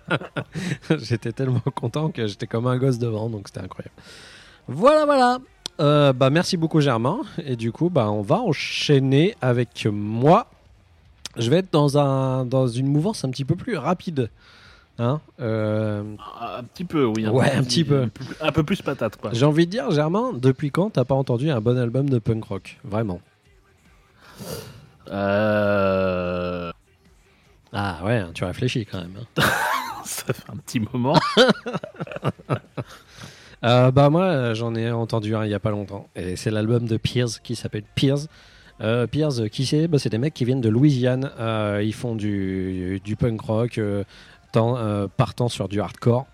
j'étais 0.98 1.32
tellement 1.32 1.62
content 1.74 2.10
que 2.10 2.26
j'étais 2.26 2.46
comme 2.46 2.66
un 2.66 2.76
gosse 2.78 2.98
devant, 2.98 3.28
donc 3.28 3.48
c'était 3.48 3.60
incroyable. 3.60 3.94
Voilà, 4.66 5.04
voilà. 5.04 5.38
Euh, 5.80 6.12
bah, 6.12 6.30
merci 6.30 6.56
beaucoup 6.56 6.80
Germain. 6.80 7.20
Et 7.44 7.56
du 7.56 7.72
coup, 7.72 7.90
bah, 7.90 8.10
on 8.10 8.22
va 8.22 8.36
enchaîner 8.40 9.34
avec 9.40 9.86
moi. 9.90 10.50
Je 11.36 11.50
vais 11.50 11.58
être 11.58 11.72
dans, 11.72 11.98
un, 11.98 12.44
dans 12.44 12.66
une 12.66 12.88
mouvance 12.88 13.24
un 13.24 13.30
petit 13.30 13.44
peu 13.44 13.54
plus 13.54 13.76
rapide. 13.76 14.30
Hein 14.98 15.20
Euh, 15.40 16.02
Un 16.40 16.64
petit 16.64 16.84
peu, 16.84 17.04
oui. 17.04 17.26
Ouais, 17.28 17.52
un 17.52 17.62
petit 17.62 17.84
peu. 17.84 18.08
Un 18.40 18.50
peu 18.50 18.64
plus 18.64 18.82
patate, 18.82 19.16
quoi. 19.16 19.30
J'ai 19.32 19.44
envie 19.44 19.66
de 19.66 19.70
dire, 19.70 19.90
Germain, 19.92 20.32
depuis 20.34 20.72
quand 20.72 20.90
t'as 20.90 21.04
pas 21.04 21.14
entendu 21.14 21.50
un 21.50 21.60
bon 21.60 21.78
album 21.78 22.10
de 22.10 22.18
punk 22.18 22.44
rock? 22.44 22.78
Vraiment. 22.82 23.20
Euh... 25.10 26.70
Ah 27.72 28.00
ouais, 28.04 28.24
tu 28.34 28.44
réfléchis 28.44 28.86
quand 28.86 28.98
même. 29.00 29.12
hein. 29.36 29.42
Ça 30.04 30.32
fait 30.32 30.50
un 30.50 30.56
petit 30.56 30.80
moment. 30.80 31.18
Euh, 33.64 33.90
bah 33.90 34.08
moi 34.08 34.22
euh, 34.22 34.54
j'en 34.54 34.72
ai 34.76 34.88
entendu 34.92 35.34
un 35.34 35.44
il 35.44 35.50
y 35.50 35.54
a 35.54 35.58
pas 35.58 35.70
longtemps 35.72 36.06
et 36.14 36.36
c'est 36.36 36.52
l'album 36.52 36.86
de 36.86 36.96
Pierce 36.96 37.40
qui 37.40 37.56
s'appelle 37.56 37.82
Pierce. 37.96 38.28
Euh, 38.80 39.08
Pierce, 39.08 39.48
qui 39.50 39.66
c'est? 39.66 39.88
Bah, 39.88 39.98
C'est 39.98 40.10
des 40.10 40.18
mecs 40.18 40.32
qui 40.34 40.44
viennent 40.44 40.60
de 40.60 40.68
Louisiane. 40.68 41.32
Ils 41.82 41.92
font 41.94 42.14
du, 42.14 43.00
du 43.04 43.16
punk 43.16 43.40
rock 43.40 43.80
tant- 44.52 45.08
partant 45.08 45.48
sur 45.48 45.68
du 45.68 45.80
hardcore, 45.80 46.26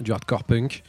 du 0.00 0.12
hardcore 0.12 0.44
punk. 0.44 0.82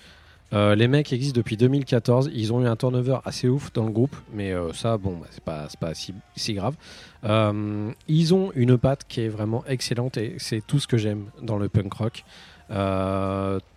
Euh, 0.52 0.76
les 0.76 0.88
mecs 0.88 1.14
existent 1.14 1.38
depuis 1.38 1.58
2014. 1.58 2.32
Ils 2.34 2.52
ont 2.54 2.62
eu 2.62 2.68
un 2.68 2.76
turnover 2.76 3.20
assez 3.26 3.48
ouf 3.48 3.72
dans 3.74 3.86
le 3.86 3.92
groupe, 3.92 4.16
mais 4.34 4.52
euh, 4.52 4.74
ça, 4.74 4.98
bon, 4.98 5.18
bah, 5.46 5.68
c'est 5.70 5.80
pas, 5.80 5.94
si, 5.94 6.54
grave. 6.54 6.76
Euh, 7.24 7.92
ils 8.08 8.34
ont 8.34 8.52
une 8.56 8.78
patte 8.78 9.06
qui 9.08 9.22
est 9.22 9.30
vraiment 9.30 9.64
excellente 9.68 10.18
et 10.18 10.36
c'est 10.40 10.66
tout 10.66 10.80
ce 10.80 10.88
que 10.88 10.98
j'aime 10.98 11.26
dans 11.42 11.58
le 11.58 11.70
punk 11.70 11.94
rock. 11.94 12.24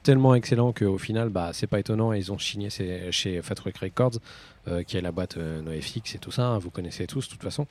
Tellement 0.03 0.35
excellent 0.35 0.73
qu'au 0.73 0.99
final, 0.99 1.29
bah, 1.29 1.51
c'est 1.53 1.67
pas 1.67 1.81
étonnant. 1.81 2.13
Ils 2.13 2.33
ont 2.33 2.39
signé 2.39 2.69
chez 2.71 3.41
Fat 3.43 3.55
Wreck 3.65 3.79
Records, 3.79 4.19
qui 4.87 4.97
est 4.97 5.01
la 5.01 5.13
boîte 5.13 5.37
NoFX 5.37 6.15
et 6.15 6.19
tout 6.19 6.31
ça. 6.31 6.47
hein, 6.47 6.59
vous 6.59 6.71
connaissez 6.71 7.07
tous, 7.07 7.27
de 7.27 7.33
toute 7.33 7.43
façon. 7.43 7.67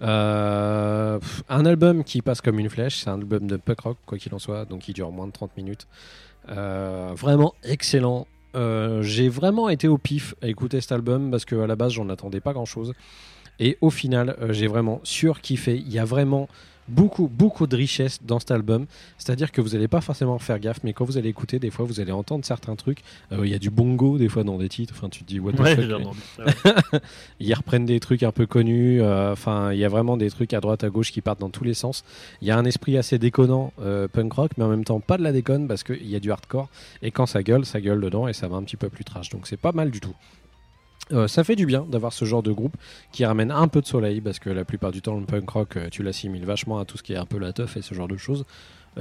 Un 0.00 1.20
album 1.66 2.04
qui 2.04 2.22
passe 2.22 2.40
comme 2.40 2.58
une 2.58 2.70
flèche. 2.70 2.96
C'est 2.96 3.10
un 3.10 3.18
album 3.18 3.46
de 3.46 3.56
punk 3.56 3.80
rock, 3.80 3.98
quoi 4.06 4.16
qu'il 4.16 4.34
en 4.34 4.38
soit. 4.38 4.64
Donc, 4.64 4.88
il 4.88 4.94
dure 4.94 5.10
moins 5.10 5.26
de 5.26 5.32
30 5.32 5.54
minutes. 5.58 5.86
Euh, 6.48 7.12
vraiment 7.16 7.54
excellent. 7.62 8.26
Euh, 8.54 9.02
J'ai 9.02 9.28
vraiment 9.28 9.68
été 9.68 9.88
au 9.88 9.98
pif 9.98 10.34
à 10.42 10.48
écouter 10.48 10.80
cet 10.80 10.92
album 10.92 11.30
parce 11.30 11.44
qu'à 11.44 11.66
la 11.66 11.76
base, 11.76 11.92
j'en 11.92 12.08
attendais 12.08 12.40
pas 12.40 12.52
grand 12.52 12.64
chose. 12.64 12.92
Et 13.58 13.78
au 13.80 13.90
final, 13.90 14.36
euh, 14.40 14.52
j'ai 14.52 14.66
vraiment 14.66 15.00
surkiffé. 15.02 15.76
Il 15.76 15.92
y 15.92 15.98
a 15.98 16.04
vraiment 16.04 16.48
beaucoup, 16.88 17.28
beaucoup 17.28 17.66
de 17.66 17.76
richesse 17.76 18.20
dans 18.22 18.38
cet 18.38 18.50
album. 18.50 18.86
C'est-à-dire 19.18 19.52
que 19.52 19.60
vous 19.60 19.70
n'allez 19.70 19.88
pas 19.88 20.00
forcément 20.00 20.38
faire 20.38 20.58
gaffe, 20.58 20.80
mais 20.84 20.92
quand 20.92 21.04
vous 21.04 21.18
allez 21.18 21.28
écouter, 21.28 21.58
des 21.58 21.70
fois, 21.70 21.84
vous 21.84 22.00
allez 22.00 22.12
entendre 22.12 22.44
certains 22.44 22.76
trucs. 22.76 23.00
Euh, 23.32 23.46
Il 23.46 23.50
y 23.50 23.54
a 23.54 23.58
du 23.58 23.70
bongo, 23.70 24.18
des 24.18 24.28
fois, 24.28 24.44
dans 24.44 24.58
des 24.58 24.68
titres. 24.68 24.94
Enfin, 24.96 25.08
tu 25.08 25.20
te 25.24 25.28
dis, 25.28 25.40
what 25.40 25.52
the 25.52 25.60
Ouais, 25.60 25.76
fuck, 25.76 25.84
mais-. 26.38 27.00
Ils 27.40 27.54
reprennent 27.54 27.86
des 27.86 28.00
trucs 28.00 28.22
un 28.22 28.32
peu 28.32 28.46
connus. 28.46 29.00
euh, 29.02 29.32
Enfin, 29.32 29.72
il 29.72 29.78
y 29.78 29.84
a 29.84 29.88
vraiment 29.88 30.16
des 30.16 30.30
trucs 30.30 30.52
à 30.54 30.60
droite, 30.60 30.84
à 30.84 30.88
gauche 30.90 31.12
qui 31.12 31.20
partent 31.20 31.40
dans 31.40 31.50
tous 31.50 31.64
les 31.64 31.74
sens. 31.74 32.04
Il 32.42 32.48
y 32.48 32.50
a 32.50 32.58
un 32.58 32.64
esprit 32.64 32.96
assez 32.96 33.18
déconnant 33.18 33.72
euh, 33.80 34.08
punk 34.08 34.32
rock, 34.32 34.52
mais 34.56 34.64
en 34.64 34.68
même 34.68 34.84
temps 34.84 35.00
pas 35.00 35.18
de 35.18 35.22
la 35.22 35.32
déconne 35.32 35.66
parce 35.68 35.82
qu'il 35.82 36.06
y 36.08 36.16
a 36.16 36.20
du 36.20 36.30
hardcore. 36.30 36.68
Et 37.02 37.10
quand 37.10 37.26
ça 37.26 37.42
gueule, 37.42 37.64
ça 37.66 37.80
gueule 37.80 38.00
dedans 38.00 38.28
et 38.28 38.32
ça 38.32 38.48
va 38.48 38.56
un 38.56 38.62
petit 38.62 38.76
peu 38.76 38.88
plus 38.88 39.04
trash. 39.04 39.28
Donc 39.30 39.46
c'est 39.46 39.56
pas 39.56 39.72
mal 39.72 39.90
du 39.90 40.00
tout. 40.00 40.14
Euh, 41.12 41.28
ça 41.28 41.44
fait 41.44 41.54
du 41.54 41.66
bien 41.66 41.86
d'avoir 41.88 42.12
ce 42.12 42.24
genre 42.24 42.42
de 42.42 42.50
groupe 42.50 42.76
qui 43.12 43.24
ramène 43.24 43.52
un 43.52 43.68
peu 43.68 43.80
de 43.80 43.86
soleil 43.86 44.20
parce 44.20 44.40
que 44.40 44.50
la 44.50 44.64
plupart 44.64 44.90
du 44.90 45.02
temps 45.02 45.16
le 45.16 45.24
punk 45.24 45.48
rock 45.48 45.76
euh, 45.76 45.88
tu 45.88 46.02
l'assimiles 46.02 46.44
vachement 46.44 46.78
à 46.80 46.84
tout 46.84 46.96
ce 46.98 47.04
qui 47.04 47.12
est 47.12 47.16
un 47.16 47.26
peu 47.26 47.38
la 47.38 47.52
teuf 47.52 47.76
et 47.76 47.82
ce 47.82 47.94
genre 47.94 48.08
de 48.08 48.16
choses. 48.16 48.44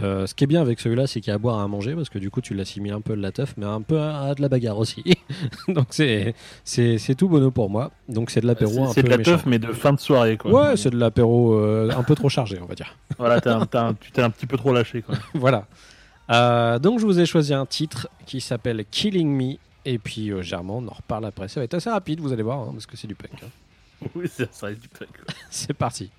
Euh, 0.04 0.28
ce 0.28 0.36
qui 0.36 0.44
est 0.44 0.48
bien 0.48 0.62
avec 0.62 0.80
celui-là 0.80 1.08
c'est 1.08 1.20
qu'il 1.22 1.30
y 1.30 1.32
a 1.32 1.36
à 1.36 1.38
boire 1.40 1.58
et 1.60 1.64
à 1.64 1.68
manger 1.68 1.96
parce 1.96 2.10
que 2.10 2.20
du 2.20 2.30
coup 2.30 2.42
tu 2.42 2.54
l'assimiles 2.54 2.92
un 2.92 3.02
peu 3.02 3.16
de 3.16 3.22
la 3.24 3.32
teuf 3.32 3.56
mais 3.58 3.66
un 3.66 3.82
peu 3.82 3.98
à, 4.00 4.20
à 4.24 4.36
de 4.36 4.42
la 4.44 4.50
bagarre 4.50 4.78
aussi. 4.78 5.04
Donc 5.68 5.88
c'est 5.94 6.36
tout 7.18 7.28
bono 7.28 7.50
pour 7.50 7.70
moi. 7.72 7.90
Donc 8.08 8.30
c'est 8.30 8.42
de 8.42 8.46
l'apéro 8.48 8.84
un 8.84 8.94
C'est 8.94 9.02
de 9.02 9.10
la 9.10 9.18
méchant. 9.18 9.32
teuf, 9.32 9.46
mais 9.48 9.58
de 9.58 9.72
fin 9.74 9.94
de 9.94 10.00
soirée, 10.00 10.38
quoi. 10.38 10.52
Ouais, 10.52 10.78
c'est 10.78 10.92
de 10.92 10.98
l'apéro 10.98 11.56
euh, 11.56 11.90
un 11.98 12.04
peu 12.04 12.14
trop 12.14 12.30
chargé, 12.30 12.60
on 12.62 12.66
va 12.68 12.76
dire. 12.76 12.96
Voilà, 13.18 13.42
t'as 13.42 13.58
un- 13.80 13.94
tu 13.96 14.12
t'es 14.12 14.22
un 14.22 14.30
petit 14.30 14.46
peu 14.46 14.58
trop 14.58 14.74
lâché, 14.74 15.02
quoi. 15.02 15.16
voilà. 15.34 15.66
Euh, 16.30 16.78
donc 16.78 17.00
je 17.00 17.06
vous 17.06 17.20
ai 17.20 17.26
choisi 17.26 17.54
un 17.54 17.66
titre 17.66 18.10
qui 18.28 18.42
s'appelle 18.42 18.84
Killing 18.92 19.30
Me. 19.30 19.56
Et 19.86 20.00
puis 20.00 20.32
euh, 20.32 20.42
Germain, 20.42 20.74
on 20.74 20.88
en 20.88 20.94
reparle 20.94 21.26
après. 21.26 21.48
Ça 21.48 21.60
va 21.60 21.64
être 21.66 21.76
assez 21.76 21.90
rapide, 21.90 22.20
vous 22.20 22.34
allez 22.34 22.44
voir, 22.44 22.60
hein, 22.60 22.72
parce 22.74 22.86
que 22.86 22.98
c'est 22.98 23.08
du 23.08 23.16
punk. 23.16 23.32
hein. 23.44 24.08
oui, 24.16 24.28
ça, 24.28 24.74
du 24.74 24.88
punk. 24.90 25.10
C'est 25.50 25.74
parti. 25.74 26.10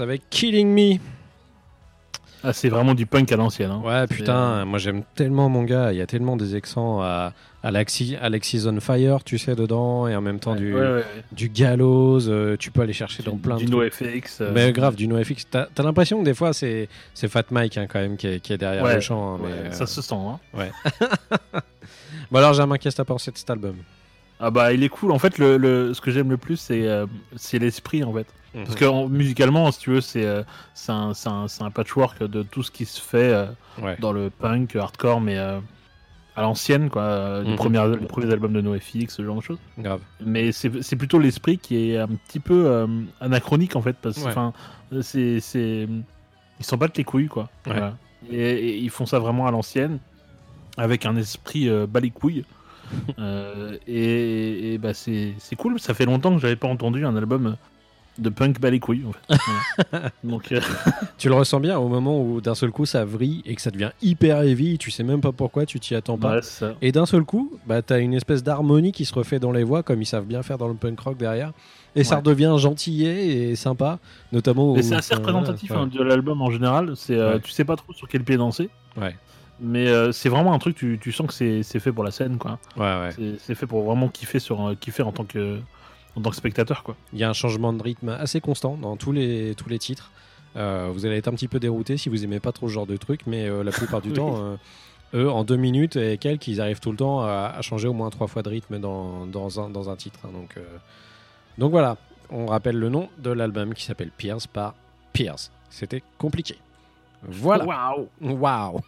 Avec 0.00 0.22
Killing 0.30 0.68
Me. 0.68 0.98
Ah, 2.46 2.52
c'est 2.52 2.68
vraiment 2.68 2.94
du 2.94 3.06
punk 3.06 3.32
à 3.32 3.36
l'ancienne. 3.36 3.70
hein. 3.70 3.80
Ouais, 3.82 4.06
putain, 4.06 4.66
moi 4.66 4.78
j'aime 4.78 5.02
tellement 5.14 5.48
mon 5.48 5.62
gars. 5.62 5.92
Il 5.92 5.98
y 5.98 6.02
a 6.02 6.06
tellement 6.06 6.36
des 6.36 6.54
accents 6.54 7.00
à, 7.00 7.32
à 7.62 7.68
Alexis, 7.68 8.16
Alexis 8.20 8.66
on 8.66 8.78
Fire, 8.80 9.24
tu 9.24 9.38
sais, 9.38 9.54
dedans, 9.56 10.06
et 10.08 10.14
en 10.14 10.20
même 10.20 10.38
temps 10.40 10.52
Ouais, 10.52 10.58
du, 10.58 10.74
ouais, 10.74 10.80
ouais. 10.80 11.04
du 11.32 11.48
gallows. 11.48 12.28
euh, 12.28 12.58
tu 12.58 12.70
peux 12.70 12.82
aller 12.82 12.92
chercher 12.92 13.22
dans 13.22 13.38
plein 13.38 13.56
du 13.56 13.64
de 13.64 13.70
trucs. 13.70 13.98
NoFX. 14.02 14.42
euh, 14.42 14.52
Mais 14.54 14.72
grave, 14.72 14.94
du 14.94 15.08
NoFX. 15.08 15.46
T'as 15.50 15.68
as, 15.74 15.82
l'impression 15.82 16.18
que 16.20 16.24
des 16.26 16.34
fois 16.34 16.52
c'est 16.52 16.88
Fat 17.14 17.44
Mike 17.50 17.78
hein, 17.78 17.86
quand 17.88 18.00
même 18.00 18.18
qui 18.18 18.26
est, 18.26 18.40
qui 18.40 18.52
est 18.52 18.58
derrière 18.58 18.82
Ouais, 18.84 18.96
le 18.96 19.00
chant. 19.00 19.36
hein, 19.36 19.38
ouais, 19.42 19.48
mais, 19.62 19.68
euh, 19.70 19.72
Ça 19.72 19.86
se 19.86 20.02
sent. 20.02 20.14
Hein. 20.14 20.38
Bon 22.30 22.38
alors, 22.38 22.52
Germain, 22.54 22.78
qu'est-ce 22.78 22.96
que 22.96 23.02
t'as 23.02 23.04
pensé 23.06 23.30
de 23.30 23.38
cet 23.38 23.48
album? 23.50 23.76
Ah 24.40 24.50
bah 24.50 24.72
il 24.72 24.82
est 24.82 24.88
cool. 24.88 25.12
En 25.12 25.18
fait, 25.18 25.38
le, 25.38 25.56
le- 25.56 25.94
ce 25.94 26.00
que 26.00 26.10
j'aime 26.10 26.28
le 26.30 26.36
plus, 26.36 26.56
c'est 26.56 26.88
euh, 26.88 27.06
c'est 27.36 27.58
l'esprit 27.58 28.02
en 28.02 28.12
fait. 28.12 28.26
Parce 28.54 28.74
que 28.76 28.84
en- 28.84 29.08
musicalement, 29.08 29.70
si 29.72 29.80
tu 29.80 29.90
veux, 29.90 30.00
c'est 30.00 30.24
euh, 30.24 30.42
un, 30.88 31.12
un, 31.26 31.46
un 31.60 31.70
patchwork 31.70 32.22
de 32.22 32.42
tout 32.42 32.62
ce 32.62 32.70
qui 32.70 32.84
se 32.84 33.00
fait 33.00 33.32
euh, 33.32 33.46
Ouais. 33.82 33.96
dans 34.00 34.12
le 34.12 34.30
punk, 34.30 34.76
hardcore, 34.76 35.20
mais 35.20 35.36
euh, 35.36 35.58
à 36.36 36.42
l'ancienne, 36.42 36.90
quoi. 36.90 37.42
les, 37.42 37.50
Mhm. 37.50 37.56
premières, 37.56 37.86
les 37.88 38.06
premiers 38.06 38.32
albums 38.32 38.52
de 38.52 38.60
NoFX, 38.60 39.08
ce 39.08 39.24
genre 39.24 39.36
de 39.36 39.40
choses. 39.42 39.58
Grave. 39.78 40.00
Mais 40.24 40.52
c'est 40.52 40.96
plutôt 40.96 41.18
l'esprit 41.18 41.58
qui 41.58 41.90
est 41.90 41.98
un 41.98 42.08
petit 42.08 42.40
peu 42.40 42.86
anachronique 43.20 43.74
en 43.76 43.82
fait, 43.82 43.96
parce 44.00 44.16
que 44.18 44.22
Ouais. 44.24 44.30
enfin, 44.30 44.52
c'est 45.02 45.40
c'est 45.40 45.88
ils 46.60 46.64
s'en 46.64 46.76
battent 46.76 46.96
les 46.98 47.04
couilles 47.04 47.26
quoi. 47.28 47.44
Ouais. 47.66 47.72
Voilà. 47.72 47.96
Et, 48.30 48.36
et 48.38 48.76
ils 48.78 48.90
font 48.90 49.06
ça 49.06 49.18
vraiment 49.18 49.46
à 49.46 49.50
l'ancienne, 49.50 49.98
avec 50.76 51.04
un 51.06 51.16
esprit 51.16 51.68
bas 51.88 52.00
les 52.00 52.10
couilles. 52.10 52.44
Euh, 53.18 53.76
et 53.88 54.74
et 54.74 54.78
bah 54.78 54.92
c'est 54.94 55.32
c'est 55.38 55.56
cool. 55.56 55.80
Ça 55.80 55.94
fait 55.94 56.04
longtemps 56.04 56.32
que 56.34 56.40
j'avais 56.40 56.54
pas 56.54 56.68
entendu 56.68 57.04
un 57.06 57.16
album 57.16 57.56
de 58.18 58.28
punk 58.28 58.60
bas 58.60 58.70
les 58.70 58.80
couilles. 58.80 59.04
En 59.06 59.12
fait. 59.12 59.42
Voilà. 59.90 60.10
Donc, 60.24 60.52
euh, 60.52 60.60
Tu 61.18 61.28
le 61.28 61.34
ressens 61.34 61.60
bien 61.60 61.78
au 61.78 61.88
moment 61.88 62.20
où 62.22 62.40
d'un 62.40 62.54
seul 62.54 62.70
coup 62.70 62.86
ça 62.86 63.04
vrille 63.04 63.42
et 63.44 63.54
que 63.54 63.60
ça 63.62 63.70
devient 63.70 63.90
hyper 64.02 64.42
heavy, 64.42 64.78
tu 64.78 64.90
sais 64.90 65.02
même 65.02 65.20
pas 65.20 65.32
pourquoi, 65.32 65.66
tu 65.66 65.80
t'y 65.80 65.94
attends 65.94 66.18
pas. 66.18 66.36
ouais. 66.36 66.74
Et 66.82 66.92
d'un 66.92 67.06
seul 67.06 67.24
coup, 67.24 67.58
bah, 67.66 67.82
t'as 67.82 67.98
une 68.00 68.14
espèce 68.14 68.42
d'harmonie 68.42 68.92
qui 68.92 69.04
se 69.04 69.14
refait 69.14 69.38
dans 69.38 69.52
les 69.52 69.64
voix, 69.64 69.82
comme 69.82 70.00
ils 70.02 70.06
savent 70.06 70.26
bien 70.26 70.42
faire 70.42 70.58
dans 70.58 70.68
le 70.68 70.74
punk 70.74 70.98
rock 71.00 71.16
derrière. 71.16 71.52
Et 71.96 72.02
ça 72.02 72.16
redevient 72.16 72.54
gentillet 72.58 73.26
et 73.50 73.56
sympa, 73.56 74.00
notamment. 74.32 74.74
Mais 74.74 74.80
où- 74.80 74.82
c'est 74.82 74.96
assez 74.96 75.14
enfin, 75.14 75.20
représentatif 75.22 75.70
hein, 75.72 75.86
de 75.86 76.02
l'album 76.02 76.42
en 76.42 76.50
général. 76.50 76.94
C'est, 76.96 77.14
euh, 77.16 77.34
Ouais. 77.34 77.40
Tu 77.40 77.52
sais 77.52 77.64
pas 77.64 77.76
trop 77.76 77.92
sur 77.92 78.08
quel 78.08 78.24
pied 78.24 78.36
danser. 78.36 78.68
Ouais. 78.96 79.14
Mais 79.60 79.86
euh, 79.86 80.10
c'est 80.10 80.28
vraiment 80.28 80.52
un 80.52 80.58
truc, 80.58 80.74
tu, 80.74 80.98
tu 81.00 81.12
sens 81.12 81.28
que 81.28 81.32
c'est, 81.32 81.62
c'est 81.62 81.78
fait 81.78 81.92
pour 81.92 82.02
la 82.02 82.10
scène. 82.10 82.36
quoi. 82.38 82.58
Ouais, 82.76 82.82
ouais. 83.16 83.36
C'est, 83.38 83.54
fait 83.54 83.66
pour 83.68 83.84
vraiment 83.84 84.08
kiffer, 84.08 84.40
sur, 84.40 84.60
un- 84.60 84.74
kiffer 84.74 85.04
en, 85.04 85.12
tant 85.12 85.22
que, 85.24 85.60
en 86.16 86.20
tant 86.20 86.30
que 86.30 86.36
spectateur. 86.36 86.82
Quoi. 86.82 86.96
Il 87.12 87.18
y 87.18 87.24
a 87.24 87.28
un 87.30 87.32
changement 87.34 87.72
de 87.72 87.82
rythme 87.82 88.08
assez 88.10 88.40
constant 88.40 88.76
dans 88.76 88.96
tous 88.96 89.12
les, 89.12 89.54
tous 89.56 89.68
les 89.68 89.78
titres. 89.78 90.10
Euh, 90.56 90.90
vous 90.92 91.04
allez 91.06 91.16
être 91.16 91.28
un 91.28 91.32
petit 91.32 91.48
peu 91.48 91.58
dérouté 91.58 91.96
si 91.96 92.08
vous 92.08 92.22
aimez 92.24 92.38
pas 92.40 92.52
trop 92.52 92.68
ce 92.68 92.74
genre 92.74 92.86
de 92.86 92.96
truc, 92.96 93.22
mais 93.26 93.48
euh, 93.48 93.64
la 93.64 93.72
plupart 93.72 94.00
du 94.00 94.08
Oui. 94.10 94.14
temps, 94.14 94.36
euh, 94.38 94.56
eux, 95.14 95.30
en 95.30 95.42
deux 95.44 95.56
minutes 95.56 95.96
et 95.96 96.16
quelques, 96.18 96.46
ils 96.48 96.60
arrivent 96.60 96.80
tout 96.80 96.90
le 96.92 96.96
temps 96.96 97.22
à, 97.22 97.52
à 97.56 97.62
changer 97.62 97.88
au 97.88 97.92
moins 97.92 98.10
trois 98.10 98.26
fois 98.28 98.42
de 98.42 98.48
rythme 98.50 98.78
dans, 98.78 99.26
dans, 99.26 99.60
un, 99.60 99.70
dans 99.70 99.90
un 99.90 99.96
titre. 99.96 100.20
hein. 100.24 100.30
donc, 100.32 100.56
donc 101.58 101.70
voilà, 101.70 101.96
on 102.30 102.46
rappelle 102.46 102.76
le 102.78 102.88
nom 102.88 103.08
de 103.18 103.30
l'album 103.30 103.74
qui 103.74 103.84
s'appelle 103.84 104.10
Pierce 104.16 104.46
par 104.46 104.74
Pierce. 105.12 105.50
C'était 105.70 106.02
compliqué. 106.18 106.56
Voilà. 107.22 107.64
Waouh 107.64 108.08
Waouh. 108.20 108.80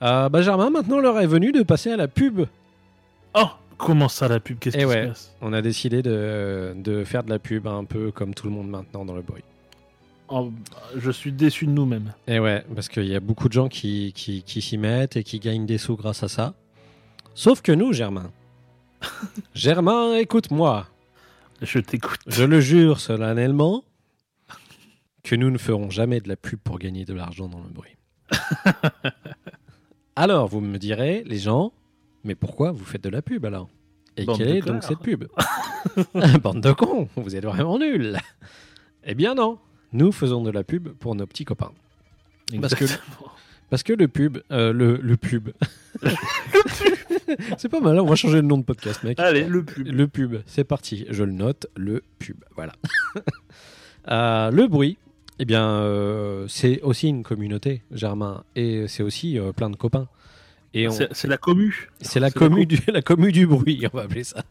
Germain, 0.42 0.70
maintenant 0.70 1.00
l'heure 1.00 1.20
est 1.20 1.26
venue 1.26 1.52
de 1.52 1.62
passer 1.62 1.90
à 1.92 1.96
la 1.96 2.08
pub. 2.08 2.46
Oh 3.34 3.48
Comment 3.78 4.08
ça 4.08 4.28
la 4.28 4.40
pub 4.40 4.58
Qu'est-ce 4.58 4.76
Eh 4.76 4.80
qui 4.80 4.86
ouais. 4.86 5.02
se 5.04 5.08
passe? 5.08 5.36
On 5.40 5.52
a 5.52 5.62
décidé 5.62 6.02
de, 6.02 6.74
de 6.76 7.04
faire 7.04 7.22
de 7.24 7.30
la 7.30 7.38
pub 7.38 7.66
un 7.66 7.84
peu 7.84 8.10
comme 8.10 8.34
tout 8.34 8.46
le 8.46 8.52
monde 8.52 8.68
maintenant 8.68 9.04
dans 9.04 9.14
le 9.14 9.22
bruit. 9.22 9.42
Oh, 10.28 10.50
Je 10.96 11.10
suis 11.10 11.30
déçu 11.32 11.66
de 11.66 11.70
nous-mêmes. 11.70 12.12
Et 12.26 12.40
ouais, 12.40 12.64
parce 12.74 12.88
qu'il 12.88 13.06
y 13.06 13.14
a 13.14 13.20
beaucoup 13.20 13.48
de 13.48 13.52
gens 13.52 13.68
qui, 13.68 14.12
qui, 14.14 14.42
qui 14.42 14.60
s'y 14.62 14.76
mettent 14.78 15.16
et 15.16 15.22
qui 15.22 15.38
gagnent 15.38 15.66
des 15.66 15.78
sous 15.78 15.96
grâce 15.96 16.22
à 16.22 16.28
ça. 16.28 16.54
Sauf 17.34 17.60
que 17.62 17.70
nous, 17.72 17.92
Germain. 17.92 18.32
Germain, 19.54 20.16
écoute-moi. 20.16 20.86
Je 21.62 21.78
t'écoute. 21.78 22.20
Je 22.26 22.44
le 22.44 22.60
jure 22.60 22.98
solennellement 23.00 23.84
que 25.22 25.36
nous 25.36 25.50
ne 25.50 25.58
ferons 25.58 25.90
jamais 25.90 26.20
de 26.20 26.28
la 26.28 26.36
pub 26.36 26.58
pour 26.58 26.78
gagner 26.78 27.04
de 27.04 27.14
l'argent 27.14 27.48
dans 27.48 27.60
le 27.60 27.68
bruit. 27.68 27.96
alors, 30.16 30.48
vous 30.48 30.60
me 30.60 30.78
direz, 30.78 31.22
les 31.26 31.38
gens, 31.38 31.72
mais 32.26 32.34
pourquoi 32.34 32.72
vous 32.72 32.84
faites 32.84 33.02
de 33.02 33.08
la 33.08 33.22
pub 33.22 33.44
alors? 33.44 33.68
Et 34.16 34.24
Bande 34.24 34.38
quelle 34.38 34.56
est 34.56 34.60
donc 34.60 34.82
cette 34.82 34.98
pub 34.98 35.24
Bande 36.42 36.60
de 36.60 36.72
cons, 36.72 37.08
vous 37.16 37.36
êtes 37.36 37.44
vraiment 37.44 37.78
nuls. 37.78 38.18
Eh 39.04 39.14
bien 39.14 39.34
non, 39.34 39.58
nous 39.92 40.12
faisons 40.12 40.42
de 40.42 40.50
la 40.50 40.64
pub 40.64 40.88
pour 40.88 41.14
nos 41.14 41.26
petits 41.26 41.44
copains. 41.44 41.72
Parce 42.60 42.74
que-. 42.74 42.84
Parce 43.68 43.82
que 43.82 43.92
le 43.92 44.06
pub, 44.06 44.38
euh, 44.52 44.72
le, 44.72 44.96
le 44.96 45.16
pub. 45.16 45.50
c'est 47.58 47.68
pas 47.68 47.80
mal, 47.80 47.98
hein, 47.98 48.02
on 48.02 48.06
va 48.06 48.14
changer 48.14 48.36
le 48.36 48.46
nom 48.46 48.58
de 48.58 48.62
podcast, 48.62 49.02
mec. 49.02 49.18
Allez, 49.18 49.44
le 49.44 49.64
pub. 49.64 49.86
Le 49.88 50.08
pub, 50.08 50.36
c'est 50.46 50.62
parti. 50.62 51.04
Je 51.10 51.24
le 51.24 51.32
note, 51.32 51.66
le 51.76 52.02
pub. 52.18 52.36
Voilà. 52.54 52.74
Euh, 54.08 54.52
le 54.52 54.68
bruit, 54.68 54.98
eh 55.40 55.44
bien, 55.44 55.68
euh, 55.68 56.46
c'est 56.48 56.80
aussi 56.82 57.08
une 57.08 57.24
communauté, 57.24 57.82
Germain, 57.90 58.44
et 58.54 58.86
c'est 58.86 59.02
aussi 59.02 59.36
euh, 59.38 59.50
plein 59.52 59.68
de 59.68 59.76
copains. 59.76 60.06
Et 60.78 60.88
on- 60.88 60.92
C'est 61.12 61.26
la 61.28 61.38
commu. 61.38 61.88
c'est 62.00 62.20
la 62.20 62.30
commu 62.30 62.66
du 62.66 62.78
la 62.88 63.00
commu 63.02 63.32
du 63.32 63.46
bruit, 63.46 63.82
on 63.92 63.96
va 63.96 64.02
appeler 64.04 64.24
ça. 64.24 64.42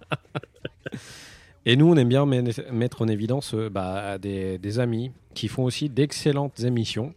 Et 1.68 1.76
nous, 1.76 1.88
on 1.92 1.96
aime 1.98 2.10
bien 2.10 2.26
met- 2.26 2.44
mettre 2.72 3.02
en 3.02 3.08
évidence 3.08 3.54
euh, 3.56 3.70
bah, 3.70 4.18
des, 4.20 4.58
des 4.60 4.80
amis 4.80 5.12
qui 5.34 5.48
font 5.48 5.64
aussi 5.64 5.90
d'excellentes 5.90 6.60
émissions. 6.62 7.14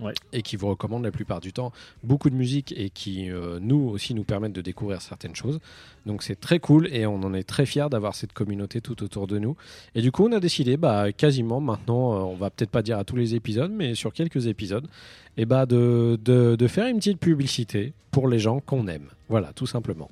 Ouais. 0.00 0.14
Et 0.32 0.42
qui 0.42 0.56
vous 0.56 0.68
recommandent 0.68 1.04
la 1.04 1.12
plupart 1.12 1.40
du 1.40 1.52
temps 1.52 1.70
beaucoup 2.02 2.30
de 2.30 2.34
musique 2.34 2.74
et 2.76 2.90
qui, 2.90 3.30
euh, 3.30 3.58
nous 3.60 3.88
aussi, 3.88 4.14
nous 4.14 4.24
permettent 4.24 4.52
de 4.52 4.60
découvrir 4.62 5.00
certaines 5.00 5.36
choses. 5.36 5.60
Donc 6.06 6.22
c'est 6.22 6.40
très 6.40 6.58
cool 6.58 6.88
et 6.92 7.06
on 7.06 7.16
en 7.22 7.34
est 7.34 7.44
très 7.44 7.66
fiers 7.66 7.86
d'avoir 7.90 8.14
cette 8.14 8.32
communauté 8.32 8.80
tout 8.80 9.02
autour 9.02 9.26
de 9.26 9.38
nous. 9.38 9.56
Et 9.94 10.02
du 10.02 10.10
coup, 10.10 10.26
on 10.26 10.32
a 10.32 10.40
décidé, 10.40 10.76
bah, 10.76 11.12
quasiment 11.12 11.60
maintenant, 11.60 12.14
euh, 12.14 12.18
on 12.20 12.36
va 12.36 12.50
peut-être 12.50 12.70
pas 12.70 12.82
dire 12.82 12.98
à 12.98 13.04
tous 13.04 13.16
les 13.16 13.34
épisodes, 13.34 13.70
mais 13.70 13.94
sur 13.94 14.12
quelques 14.12 14.46
épisodes, 14.46 14.88
et 15.36 15.44
bah, 15.44 15.66
de, 15.66 16.18
de, 16.24 16.56
de 16.56 16.66
faire 16.66 16.86
une 16.86 16.96
petite 16.96 17.20
publicité 17.20 17.92
pour 18.10 18.28
les 18.28 18.38
gens 18.38 18.60
qu'on 18.60 18.88
aime. 18.88 19.06
Voilà, 19.28 19.52
tout 19.52 19.66
simplement. 19.66 20.10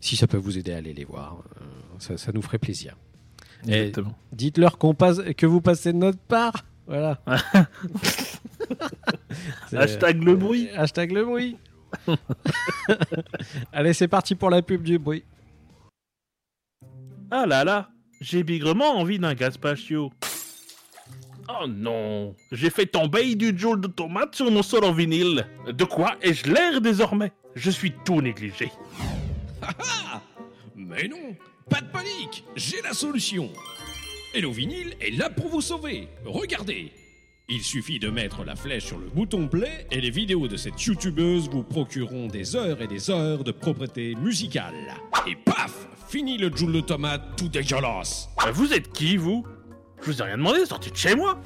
Si 0.00 0.16
ça 0.16 0.26
peut 0.26 0.36
vous 0.36 0.56
aider 0.56 0.72
à 0.72 0.76
aller 0.76 0.94
les 0.94 1.04
voir, 1.04 1.38
euh, 1.60 1.64
ça, 1.98 2.16
ça 2.16 2.32
nous 2.32 2.42
ferait 2.42 2.58
plaisir. 2.58 2.96
Exactement. 3.66 4.14
Dites-leur 4.32 4.78
qu'on 4.78 4.94
passe, 4.94 5.20
que 5.36 5.46
vous 5.46 5.60
passez 5.60 5.92
de 5.92 5.98
notre 5.98 6.18
part. 6.18 6.64
Voilà. 6.86 7.20
C'est- 9.68 9.76
Hashtag 9.76 10.22
le 10.22 10.36
bruit. 10.36 10.68
Hashtag 10.74 11.12
le 11.12 11.24
bruit. 11.24 11.56
Allez, 13.72 13.92
c'est 13.94 14.08
parti 14.08 14.34
pour 14.34 14.50
la 14.50 14.62
pub 14.62 14.82
du 14.82 14.98
bruit. 14.98 15.24
Ah 17.30 17.46
là 17.46 17.64
là, 17.64 17.90
j'ai 18.20 18.42
bigrement 18.42 18.96
envie 18.98 19.18
d'un 19.18 19.34
gazpacho. 19.34 20.10
Oh 21.50 21.66
non, 21.66 22.34
j'ai 22.52 22.68
fait 22.70 22.84
tomber 22.86 23.34
du 23.34 23.56
joule 23.58 23.80
de 23.80 23.86
tomate 23.86 24.34
sur 24.34 24.50
mon 24.50 24.62
sol 24.62 24.84
en 24.84 24.92
vinyle. 24.92 25.46
De 25.66 25.84
quoi 25.84 26.16
ai-je 26.20 26.50
l'air 26.52 26.80
désormais? 26.82 27.32
Je 27.54 27.70
suis 27.70 27.92
tout 28.04 28.20
négligé. 28.20 28.70
Mais 30.76 31.08
non, 31.08 31.34
pas 31.70 31.80
de 31.80 31.86
panique, 31.90 32.44
j'ai 32.54 32.80
la 32.82 32.92
solution. 32.92 33.50
Hello 34.34 34.50
Vinyl 34.52 34.94
est 35.00 35.16
là 35.16 35.30
pour 35.30 35.48
vous 35.48 35.62
sauver. 35.62 36.08
Regardez. 36.26 36.92
Il 37.50 37.62
suffit 37.62 37.98
de 37.98 38.10
mettre 38.10 38.44
la 38.44 38.54
flèche 38.54 38.84
sur 38.84 38.98
le 38.98 39.06
bouton 39.06 39.48
play 39.48 39.86
et 39.90 40.02
les 40.02 40.10
vidéos 40.10 40.48
de 40.48 40.58
cette 40.58 40.84
youtubeuse 40.84 41.48
vous 41.48 41.62
procureront 41.62 42.26
des 42.26 42.54
heures 42.56 42.82
et 42.82 42.86
des 42.86 43.08
heures 43.08 43.42
de 43.42 43.52
propreté 43.52 44.14
musicale. 44.16 44.74
Et 45.26 45.34
paf 45.34 45.88
Fini 46.08 46.36
le 46.36 46.54
joule 46.54 46.72
de 46.72 46.80
tomate 46.80 47.36
tout 47.38 47.48
dégueulasse. 47.48 48.28
Euh, 48.46 48.52
Vous 48.52 48.74
êtes 48.74 48.92
qui, 48.92 49.16
vous? 49.16 49.46
Je 50.02 50.10
vous 50.10 50.20
ai 50.20 50.24
rien 50.26 50.36
demandé, 50.36 50.66
sortez 50.66 50.90
de 50.90 50.96
chez 50.96 51.14
moi 51.14 51.40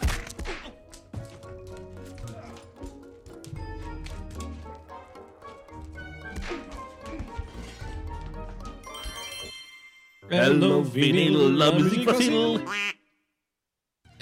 Hello, 10.30 10.82
Vinyl, 10.82 11.57
la 11.57 11.72
musique 11.72 12.05
facile. 12.05 12.61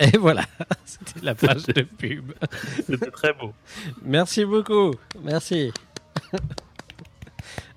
Et 0.12 0.16
voilà, 0.16 0.44
c'était 0.84 1.20
la 1.22 1.34
page 1.34 1.64
de 1.66 1.82
pub. 1.82 2.32
C'était 2.86 3.10
très 3.10 3.32
beau. 3.34 3.52
Merci 4.02 4.44
beaucoup. 4.44 4.92
Merci. 5.22 5.72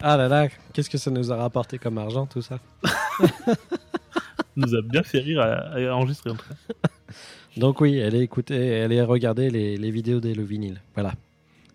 Ah 0.02 0.16
là 0.18 0.28
là, 0.28 0.48
qu'est-ce 0.74 0.90
que 0.90 0.98
ça 0.98 1.12
nous 1.12 1.32
a 1.32 1.36
rapporté 1.36 1.78
comme 1.78 1.98
argent 1.98 2.26
tout 2.26 2.42
ça? 2.42 2.60
Nous 4.56 4.76
a 4.76 4.82
bien 4.82 5.04
fait 5.04 5.20
rire 5.20 5.42
à, 5.42 5.54
à 5.76 5.94
enregistrer 5.94 6.30
en 6.30 6.36
tout 6.36 6.46
cas. 6.48 6.90
Donc 7.58 7.82
oui, 7.82 8.02
allez 8.02 8.22
écouter, 8.22 8.82
allez 8.82 9.02
regarder 9.02 9.50
les, 9.50 9.78
les 9.78 9.92
vidéos 9.92 10.20
des 10.20 10.34
Le 10.34 10.44
Vinyle. 10.44 10.82
Voilà, 10.94 11.14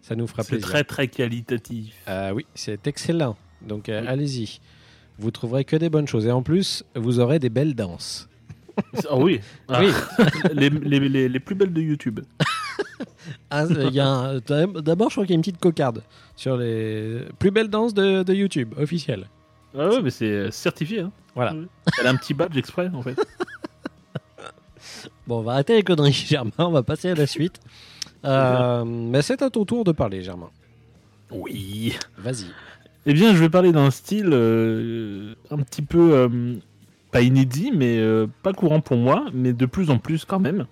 ça 0.03 0.17
nous 0.17 0.27
fera 0.27 0.43
C'est 0.43 0.51
plaisir. 0.51 0.67
très 0.69 0.85
très 0.85 1.09
qualitatif. 1.09 1.95
Euh, 2.09 2.33
oui, 2.33 2.47
c'est 2.55 2.87
excellent. 2.87 3.37
Donc 3.63 3.89
euh, 3.89 4.03
allez-y. 4.07 4.61
Vous 5.19 5.31
trouverez 5.31 5.65
que 5.65 5.77
des 5.77 5.91
bonnes 5.91 6.07
choses. 6.07 6.27
Et 6.27 6.31
en 6.33 6.43
plus, 6.43 6.85
vous 6.95 7.19
aurez 7.21 7.39
des 7.39 7.51
belles 7.51 7.75
danses. 7.75 8.29
Oh 9.11 9.19
oui, 9.23 9.41
Ah, 9.69 9.81
Oui. 9.81 9.93
les, 10.55 10.71
les, 10.71 11.01
les, 11.09 11.29
les 11.29 11.41
plus 11.41 11.55
belles 11.55 11.73
de 11.73 11.81
YouTube. 11.81 12.21
Ah, 13.51 13.65
un- 13.65 14.41
D'abord, 14.81 15.11
je 15.11 15.15
crois 15.15 15.25
qu'il 15.25 15.31
y 15.31 15.33
a 15.33 15.37
une 15.37 15.41
petite 15.43 15.59
cocarde 15.61 16.03
sur 16.37 16.57
les 16.57 17.23
plus 17.39 17.51
belles 17.51 17.69
danses 17.69 17.93
de, 17.93 18.23
de 18.23 18.35
YouTube 18.35 18.73
officielles. 18.79 19.27
Ah 19.79 19.89
ouais, 19.89 20.01
mais 20.03 20.11
c'est 20.11 20.25
euh, 20.31 20.51
certifié. 20.51 21.01
Hein. 21.01 21.13
Voilà. 21.35 21.55
Elle 22.01 22.07
a 22.07 22.11
un 22.11 22.17
petit 22.17 22.33
badge 22.35 22.57
exprès 22.57 22.91
en 22.95 23.03
fait. 23.03 23.17
Bon, 25.27 25.41
on 25.41 25.43
va 25.43 25.53
arrêter 25.53 25.75
les 25.75 25.83
conneries, 25.83 26.13
Germain. 26.29 26.53
On 26.59 26.71
va 26.71 26.83
passer 26.83 27.11
à 27.11 27.15
la 27.15 27.27
suite. 27.27 27.61
Euh, 28.25 28.85
mais 28.87 29.21
c'est 29.23 29.43
à 29.43 29.51
ton 29.51 29.65
tour 29.67 29.85
de 29.85 29.93
parler, 29.93 30.23
Germain. 30.23 30.49
Oui. 31.31 31.95
Vas-y. 32.17 32.47
Eh 33.05 33.13
bien, 33.13 33.35
je 33.35 33.39
vais 33.39 33.51
parler 33.51 33.73
d'un 33.73 33.91
style 33.91 34.31
euh, 34.33 35.35
un 35.51 35.59
petit 35.59 35.83
peu 35.83 36.13
euh, 36.15 36.55
pas 37.11 37.21
inédit, 37.23 37.73
mais 37.75 37.99
euh, 37.99 38.27
pas 38.43 38.53
courant 38.53 38.81
pour 38.81 38.97
moi, 38.97 39.25
mais 39.33 39.53
de 39.53 39.67
plus 39.67 39.91
en 39.91 39.99
plus 39.99 40.25
quand 40.25 40.39
même. 40.41 40.67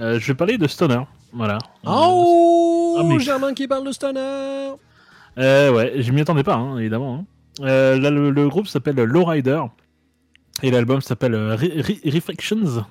Euh, 0.00 0.18
je 0.18 0.26
vais 0.28 0.34
parler 0.34 0.56
de 0.58 0.66
stoner. 0.66 1.02
Voilà. 1.32 1.58
Oh, 1.86 2.96
Ah, 2.98 3.02
mais- 3.04 3.18
Germain 3.20 3.54
qui 3.54 3.68
parle 3.68 3.86
de 3.86 3.92
Stoner. 3.92 4.72
Euh, 5.38 5.72
ouais, 5.72 5.94
je 6.02 6.10
m'y 6.12 6.20
attendais 6.22 6.42
pas, 6.42 6.56
hein, 6.56 6.78
évidemment. 6.78 7.14
hein. 7.60 7.64
Euh, 7.64 7.98
là, 8.00 8.10
le, 8.10 8.30
le 8.30 8.48
groupe 8.48 8.66
s'appelle 8.66 8.96
Lowrider 8.96 9.62
et 10.62 10.70
l'album 10.70 11.00
s'appelle 11.00 11.34
Re- 11.34 11.82
Re- 11.82 12.12
Reflections. 12.14 12.84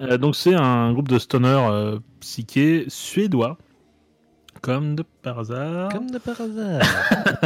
Euh, 0.00 0.18
donc, 0.18 0.36
c'est 0.36 0.54
un 0.54 0.92
groupe 0.92 1.08
de 1.08 1.18
stoner 1.18 1.96
psyché 2.20 2.84
suédois, 2.88 3.56
comme 4.60 4.94
de 4.96 5.04
par 5.22 5.38
hasard. 5.38 5.88
Comme 5.90 6.10
de 6.10 6.18
par 6.18 6.40
hasard. 6.40 6.82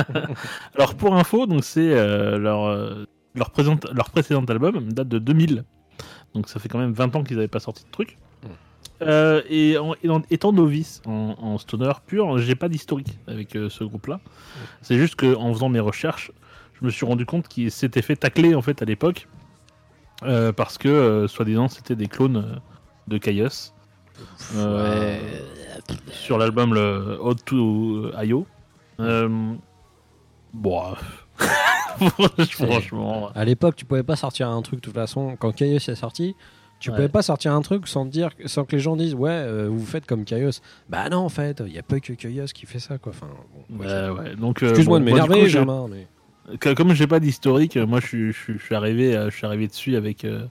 Alors, 0.75 0.95
pour 0.97 1.15
info, 1.15 1.47
donc 1.47 1.63
c'est 1.65 1.93
euh, 1.93 2.37
leur, 2.39 2.65
euh, 2.65 3.07
leur, 3.35 3.51
présente- 3.51 3.87
leur 3.93 4.11
précédent 4.11 4.45
album 4.45 4.93
date 4.93 5.09
de 5.09 5.19
2000. 5.19 5.65
Donc 6.35 6.49
ça 6.49 6.59
fait 6.61 6.69
quand 6.69 6.79
même 6.79 6.93
20 6.93 7.15
ans 7.17 7.23
qu'ils 7.25 7.37
n'avaient 7.37 7.49
pas 7.49 7.61
sorti 7.61 7.85
de 7.85 7.91
truc. 7.91 8.17
Euh, 9.03 9.43
et, 9.49 9.77
en, 9.77 9.95
et 10.03 10.09
en- 10.09 10.23
étant 10.31 10.53
novice 10.53 11.03
en, 11.07 11.35
en 11.39 11.59
stoner 11.59 11.93
pur, 12.07 12.39
j'ai 12.39 12.55
pas 12.55 12.69
d'historique 12.69 13.19
avec 13.27 13.57
euh, 13.57 13.69
ce 13.69 13.83
groupe-là. 13.85 14.21
C'est 14.83 14.97
juste 14.97 15.17
que 15.17 15.35
en 15.35 15.53
faisant 15.53 15.69
mes 15.69 15.81
recherches, 15.81 16.31
je 16.81 16.85
me 16.87 16.91
suis 16.91 17.05
rendu 17.05 17.27
compte 17.27 17.49
qu'ils 17.49 17.71
s'étaient 17.71 18.03
fait 18.03 18.17
tacler 18.17 18.55
en 18.55 18.63
fait 18.63 18.83
à 18.83 18.85
l'époque 18.85 19.29
euh, 20.23 20.53
parce 20.53 20.79
que 20.79 21.27
soi-disant 21.29 21.69
c'était 21.69 21.97
des 21.97 22.07
clones 22.07 22.61
de 23.09 23.19
Caius 23.19 23.73
Euh, 24.55 25.19
sur 26.13 26.39
l'album 26.39 26.73
le 26.73 27.19
Ode 27.21 27.45
to 27.45 28.11
IO. 28.23 28.47
Bon, 30.53 30.83
franchement, 32.51 33.31
À 33.35 33.45
l'époque, 33.45 33.77
tu 33.77 33.85
pouvais 33.85 34.03
pas 34.03 34.17
sortir 34.17 34.49
un 34.49 34.63
truc 34.63 34.81
de 34.81 34.85
toute 34.85 34.95
façon. 34.95 35.37
Quand 35.39 35.53
Kaios 35.53 35.77
est 35.77 35.95
sorti, 35.95 36.35
tu 36.81 36.91
Ouais. 36.91 36.97
pouvais 36.97 37.09
pas 37.09 37.23
sortir 37.23 37.53
un 37.55 37.63
truc 37.63 37.87
sans 37.89 38.05
te 38.07 38.11
dire, 38.11 38.31
sans 38.47 38.65
que 38.65 38.75
les 38.77 38.83
gens 38.83 38.97
disent 38.97 39.15
ouais, 39.15 39.31
euh, 39.31 39.69
vous 39.71 39.85
faites 39.87 40.07
comme 40.07 40.25
Kaios. 40.25 40.61
Bah 40.89 41.09
non, 41.09 41.19
en 41.19 41.29
fait, 41.29 41.63
il 41.67 41.73
y 41.73 41.79
a 41.79 41.83
pas 41.83 42.01
que 42.01 42.13
Kaios 42.13 42.47
qui 42.55 42.67
fait 42.67 42.79
ça, 42.81 42.99
quoi. 42.99 43.13
Enfin, 43.15 43.29
bon, 43.55 43.65
moi, 43.77 43.87
Ouais, 43.87 43.93
j'ai- 43.93 44.11
ouais. 44.31 44.37
Donc, 44.37 44.63
euh, 44.63 44.69
Excuse-moi 44.71 44.99
bon, 44.99 45.05
de 45.05 45.11
m'énerver, 45.11 45.47
mais 45.89 46.75
comme 46.75 46.93
j'ai 46.95 47.07
pas 47.07 47.21
d'historique, 47.21 47.77
moi 47.79 48.01
je 48.01 48.07
suis, 48.07 48.33
je, 48.33 48.39
suis- 48.39 48.59
je 48.59 48.65
suis 48.65 48.75
arrivé, 48.75 49.17
euh, 49.17 49.31
je 49.31 49.37
suis 49.37 49.47
arrivé 49.47 49.67
dessus 49.67 49.97
avec 49.97 50.25
euh, 50.27 50.45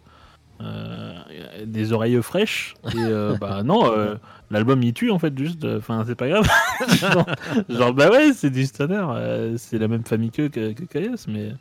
des 1.65 1.93
oreilles 1.93 2.21
fraîches. 2.21 2.75
Et 2.93 2.97
euh, 2.97 3.35
bah 3.41 3.63
non, 3.63 3.91
euh, 3.91 4.15
l'album 4.51 4.81
il 4.83 4.93
tue 4.93 5.11
en 5.11 5.19
fait 5.19 5.37
juste. 5.37 5.65
Enfin 5.65 6.03
c'est 6.07 6.15
pas 6.15 6.27
grave. 6.29 6.47
genre, 6.99 7.25
genre, 7.69 7.93
bah 7.93 8.09
ouais 8.09 8.33
c'est 8.33 8.49
du 8.49 8.65
stoner, 8.65 9.03
euh, 9.09 9.55
c'est 9.57 9.77
la 9.79 9.87
même 9.87 10.03
famille 10.03 10.31
que 10.31 10.47
que, 10.47 10.73
que 10.73 10.83
Kaios, 10.83 11.25
mais 11.27 11.53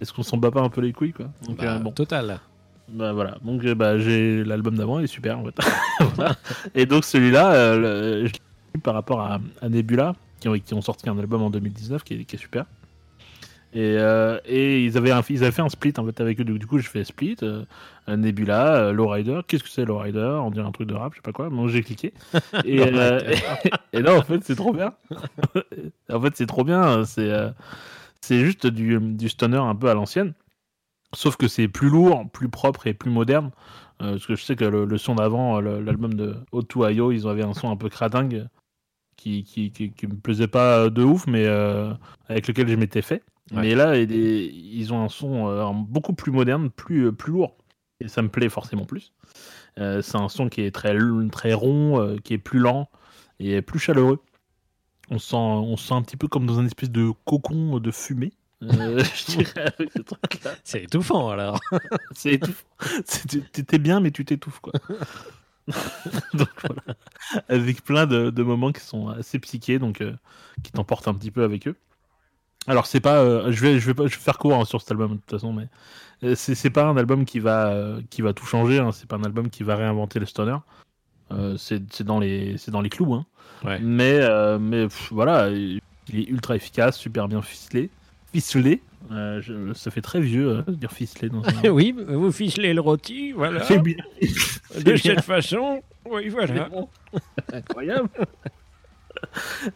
est-ce 0.00 0.12
qu'on 0.12 0.22
s'en 0.22 0.36
bat 0.36 0.50
pas 0.50 0.60
un 0.60 0.68
peu 0.68 0.80
les 0.80 0.92
couilles 0.92 1.12
quoi? 1.12 1.26
Donc, 1.46 1.58
bah, 1.58 1.74
euh, 1.74 1.78
bon. 1.78 1.92
total. 1.92 2.38
Bah 2.88 3.12
voilà, 3.12 3.38
donc 3.42 3.64
euh, 3.64 3.74
bah, 3.74 3.96
j'ai 3.98 4.44
l'album 4.44 4.76
d'avant, 4.76 4.98
il 4.98 5.04
est 5.04 5.06
super 5.06 5.38
en 5.38 5.44
fait. 5.44 5.54
Voilà. 6.16 6.36
Et 6.74 6.84
donc 6.84 7.04
celui-là, 7.04 7.52
euh, 7.54 7.78
le- 8.22 8.26
je 8.26 8.32
l'ai 8.32 8.38
eu 8.74 8.78
par 8.80 8.92
rapport 8.94 9.20
à, 9.20 9.40
à 9.62 9.68
Nebula, 9.68 10.14
qui 10.40 10.48
ont, 10.48 10.58
qui 10.58 10.74
ont 10.74 10.82
sorti 10.82 11.08
un 11.08 11.16
album 11.18 11.42
en 11.42 11.48
2019 11.50 12.02
qui 12.02 12.14
est, 12.14 12.24
qui 12.24 12.36
est 12.36 12.38
super. 12.38 12.64
Et, 13.74 13.96
euh, 13.96 14.38
et 14.44 14.84
ils, 14.84 14.98
avaient 14.98 15.12
un, 15.12 15.22
ils 15.30 15.42
avaient 15.42 15.52
fait 15.52 15.62
un 15.62 15.70
split 15.70 15.94
en 15.96 16.04
fait 16.04 16.20
avec 16.20 16.38
eux, 16.40 16.44
du 16.44 16.66
coup 16.66 16.78
je 16.78 16.88
fais 16.88 17.04
split, 17.04 17.36
euh, 17.42 17.64
Nebula, 18.06 18.76
euh, 18.76 18.92
Lowrider, 18.92 19.40
qu'est-ce 19.48 19.62
que 19.62 19.70
c'est 19.70 19.86
Lowrider? 19.86 20.40
On 20.42 20.50
dirait 20.50 20.66
un 20.66 20.72
truc 20.72 20.88
de 20.88 20.94
rap, 20.94 21.12
je 21.12 21.18
sais 21.18 21.22
pas 21.22 21.32
quoi, 21.32 21.48
donc 21.48 21.68
j'ai 21.68 21.82
cliqué. 21.82 22.12
Et, 22.66 22.80
euh, 22.80 23.20
et 23.94 24.02
là 24.02 24.14
en 24.14 24.22
fait 24.22 24.44
c'est 24.44 24.56
trop 24.56 24.74
bien. 24.74 24.92
en 26.10 26.20
fait 26.20 26.36
c'est 26.36 26.46
trop 26.46 26.64
bien, 26.64 27.04
c'est 27.06 27.32
c'est 28.20 28.40
juste 28.40 28.66
du, 28.66 28.98
du 29.00 29.28
stoner 29.30 29.56
un 29.56 29.74
peu 29.74 29.88
à 29.88 29.94
l'ancienne. 29.94 30.34
Sauf 31.14 31.36
que 31.36 31.48
c'est 31.48 31.68
plus 31.68 31.88
lourd, 31.88 32.24
plus 32.30 32.48
propre 32.48 32.86
et 32.86 32.94
plus 32.94 33.10
moderne. 33.10 33.50
Parce 33.98 34.26
que 34.26 34.34
je 34.34 34.42
sais 34.42 34.56
que 34.56 34.64
le, 34.64 34.84
le 34.84 34.98
son 34.98 35.14
d'avant, 35.14 35.60
l'album 35.60 36.14
de 36.14 36.36
O2 36.52 36.94
IO, 36.94 37.12
ils 37.12 37.26
avaient 37.28 37.44
un 37.44 37.54
son 37.54 37.70
un 37.70 37.76
peu 37.76 37.88
cradingue 37.88 38.48
qui, 39.16 39.44
qui, 39.44 39.70
qui, 39.70 39.92
qui 39.92 40.06
me 40.06 40.14
plaisait 40.16 40.48
pas 40.48 40.90
de 40.90 41.02
ouf, 41.02 41.26
mais 41.26 41.46
avec 42.28 42.48
lequel 42.48 42.68
je 42.68 42.74
m'étais 42.74 43.02
fait. 43.02 43.22
Ouais. 43.52 43.60
Mais 43.62 43.74
là, 43.74 43.96
ils 43.98 44.92
ont 44.92 45.02
un 45.04 45.08
son 45.08 45.48
euh, 45.48 45.70
beaucoup 45.74 46.14
plus 46.14 46.32
moderne, 46.32 46.70
plus, 46.70 47.06
euh, 47.06 47.12
plus 47.12 47.32
lourd. 47.32 47.56
Et 48.00 48.08
ça 48.08 48.22
me 48.22 48.28
plaît 48.28 48.48
forcément 48.48 48.84
plus. 48.84 49.12
Euh, 49.78 50.02
c'est 50.02 50.16
un 50.16 50.28
son 50.28 50.48
qui 50.48 50.62
est 50.62 50.70
très, 50.70 50.96
très 51.30 51.54
rond, 51.54 52.00
euh, 52.00 52.16
qui 52.18 52.34
est 52.34 52.38
plus 52.38 52.58
lent 52.58 52.90
et 53.38 53.62
plus 53.62 53.78
chaleureux. 53.78 54.20
On 55.10 55.18
se 55.18 55.28
sent, 55.30 55.36
on 55.36 55.76
se 55.76 55.88
sent 55.88 55.94
un 55.94 56.02
petit 56.02 56.16
peu 56.16 56.28
comme 56.28 56.46
dans 56.46 56.58
un 56.58 56.66
espèce 56.66 56.90
de 56.90 57.10
cocon 57.24 57.78
de 57.78 57.90
fumée. 57.90 58.32
euh, 58.62 59.02
je 59.16 59.36
dirais, 59.36 59.72
avec 59.78 59.92
ce 59.92 60.02
truc-là. 60.02 60.52
C'est 60.64 60.84
étouffant 60.84 61.30
alors. 61.30 61.60
C'est 62.14 62.34
étouffant. 62.34 62.66
T'étais 63.52 63.78
bien, 63.78 64.00
mais 64.00 64.10
tu 64.10 64.24
t'étouffes, 64.24 64.60
quoi. 64.60 64.72
donc 66.34 66.48
voilà. 66.64 66.82
Avec 67.48 67.84
plein 67.84 68.06
de, 68.06 68.30
de 68.30 68.42
moments 68.42 68.72
qui 68.72 68.80
sont 68.80 69.08
assez 69.08 69.38
psychés, 69.38 69.78
donc 69.78 70.02
qui 70.62 70.72
t'emportent 70.72 71.08
un 71.08 71.14
petit 71.14 71.30
peu 71.30 71.44
avec 71.44 71.68
eux. 71.68 71.76
Alors 72.68 72.86
c'est 72.86 73.00
pas, 73.00 73.18
euh, 73.18 73.50
je 73.50 73.60
vais, 73.60 73.78
je 73.80 73.86
vais 73.86 73.94
pas, 73.94 74.06
je 74.06 74.14
vais 74.16 74.20
faire 74.22 74.38
court 74.38 74.54
hein, 74.54 74.64
sur 74.64 74.80
cet 74.80 74.90
album 74.92 75.12
de 75.12 75.16
toute 75.16 75.30
façon, 75.30 75.52
mais 75.52 75.66
euh, 76.22 76.34
c'est 76.36 76.54
c'est 76.54 76.70
pas 76.70 76.84
un 76.84 76.96
album 76.96 77.24
qui 77.24 77.40
va, 77.40 77.68
euh, 77.72 78.00
qui 78.10 78.22
va 78.22 78.32
tout 78.32 78.46
changer. 78.46 78.78
hein, 78.78 78.90
c'est 78.92 79.08
pas 79.08 79.16
un 79.16 79.24
album 79.24 79.50
qui 79.50 79.62
va 79.64 79.74
réinventer 79.76 80.20
le 80.20 80.26
stoner. 80.26 80.56
Euh, 81.32 81.56
c'est 81.56 81.82
c'est 81.92 82.04
dans 82.04 82.20
les, 82.20 82.56
c'est 82.58 82.70
dans 82.70 82.80
les 82.80 82.88
clous. 82.90 83.14
Hein. 83.14 83.26
Ouais. 83.64 83.78
Mais, 83.80 84.18
euh, 84.20 84.58
mais 84.58 84.84
pff, 84.84 85.08
voilà, 85.12 85.48
il 85.50 85.80
est 86.12 86.28
ultra 86.28 86.54
efficace, 86.56 86.96
super 86.98 87.26
bien 87.28 87.42
ficelé, 87.42 87.90
ficelé. 88.32 88.80
Euh, 89.10 89.40
je- 89.42 89.72
ça 89.72 89.90
fait 89.90 90.00
très 90.00 90.20
vieux 90.20 90.48
euh, 90.48 90.62
de 90.62 90.74
dire 90.76 90.92
ficelé 90.92 91.28
dans 91.28 91.42
un, 91.44 91.68
oui, 91.70 91.92
vous 92.08 92.30
ficelez 92.30 92.72
le 92.74 92.80
rôti, 92.80 93.32
voilà. 93.32 93.64
c'est 93.64 93.78
bien. 93.80 93.96
De 94.76 94.82
bien. 94.84 94.96
cette 94.96 95.22
façon, 95.22 95.82
oui, 96.08 96.28
voilà. 96.28 96.68
Incroyable. 97.52 98.08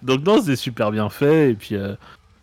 Donc 0.02 0.24
non, 0.24 0.40
c'est 0.42 0.56
super 0.56 0.90
bien 0.90 1.08
fait 1.08 1.50
et 1.50 1.54
puis 1.54 1.76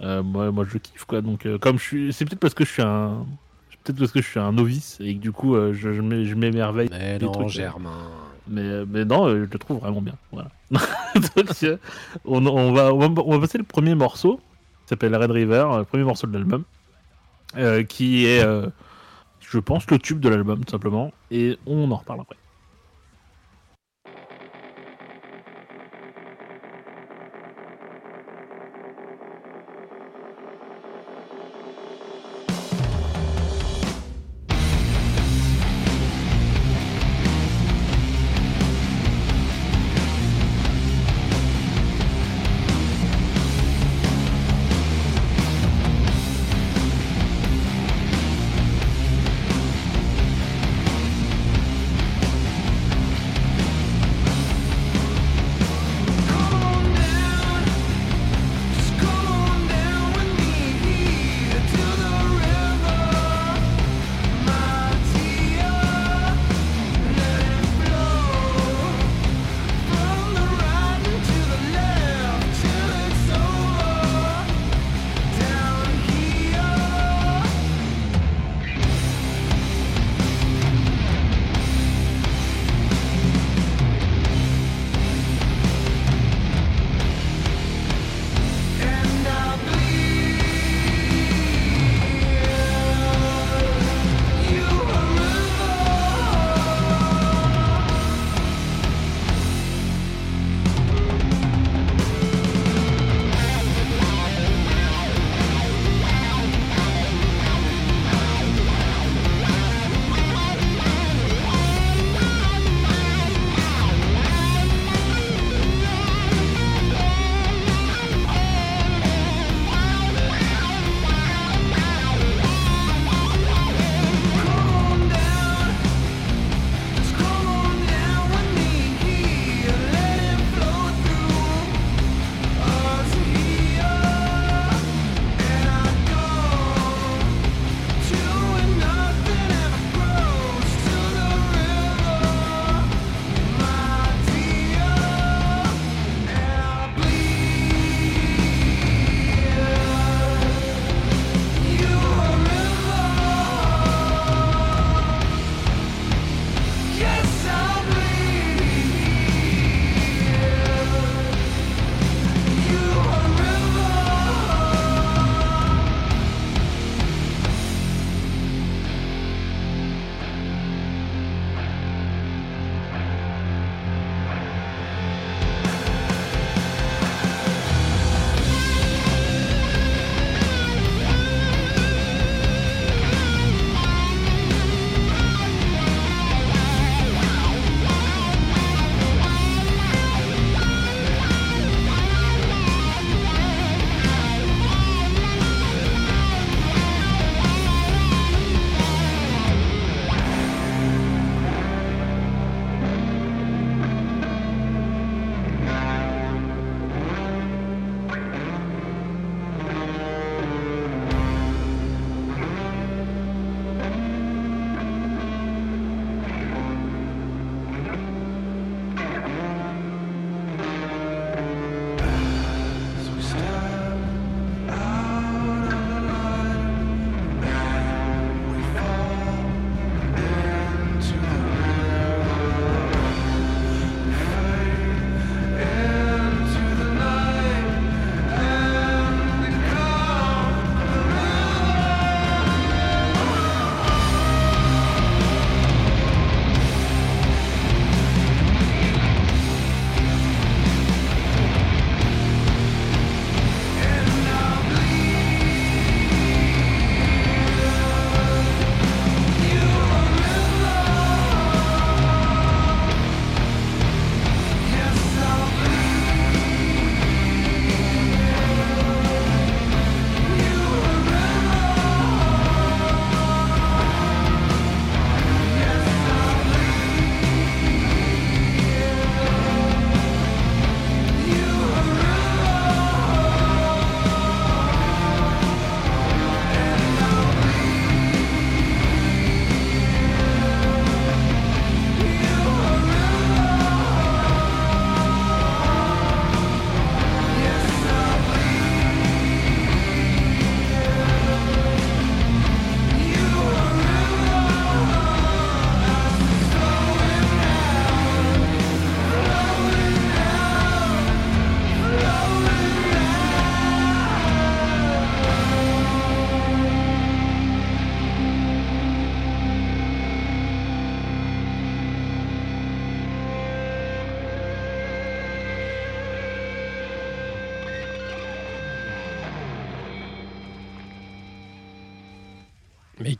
euh, 0.02 0.24
moi, 0.24 0.52
moi 0.52 0.66
je 0.70 0.78
kiffe 0.78 1.06
quoi. 1.06 1.22
Donc 1.22 1.46
euh, 1.46 1.58
comme 1.58 1.78
je 1.80 1.84
suis, 1.84 2.14
c'est 2.14 2.26
peut-être 2.26 2.40
parce 2.40 2.54
que 2.54 2.66
je 2.66 2.72
suis 2.72 2.82
un, 2.82 3.26
peut-être 3.84 4.00
parce 4.00 4.12
que 4.12 4.22
je 4.22 4.28
suis 4.28 4.40
un 4.40 4.52
novice 4.52 4.98
et 5.00 5.16
que 5.16 5.20
du 5.20 5.32
coup 5.32 5.56
euh, 5.56 5.74
je, 5.74 5.94
je 5.94 6.02
m'é- 6.02 6.26
je 6.26 6.36
m'émerveille. 6.36 6.90
Mais 6.92 7.20
non, 7.26 7.32
trucs, 7.32 7.50
Germain. 7.50 8.10
Mais 8.48 8.86
mais 8.86 9.06
non, 9.06 9.30
je 9.30 9.36
le 9.36 9.48
trouve 9.60 9.80
vraiment 9.80 10.02
bien. 10.02 10.16
Voilà. 10.32 10.50
Donc 10.72 11.80
on, 12.26 12.46
on 12.46 12.74
va, 12.74 12.94
on 12.94 12.98
va 13.00 13.22
on 13.26 13.32
va 13.32 13.40
passer 13.40 13.58
le 13.58 13.64
premier 13.64 13.96
morceau 13.96 14.38
qui 14.38 14.90
s'appelle 14.90 15.16
Red 15.16 15.32
River, 15.32 15.66
le 15.78 15.84
premier 15.86 16.04
morceau 16.04 16.28
de 16.28 16.34
l'album, 16.34 16.64
qui 17.88 18.26
est, 18.26 18.44
je 19.40 19.60
pense, 19.60 19.90
le 19.90 20.00
tube 20.00 20.20
de 20.20 20.28
l'album 20.30 20.66
tout 20.66 20.72
simplement 20.72 21.12
et 21.32 21.58
on 21.66 21.90
en 21.92 21.96
reparle 21.98 22.22
après. 22.22 22.36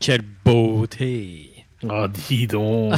Quelle 0.04 0.22
beauté 0.44 1.50
Oh, 1.88 2.06
dis 2.28 2.46
donc. 2.46 2.94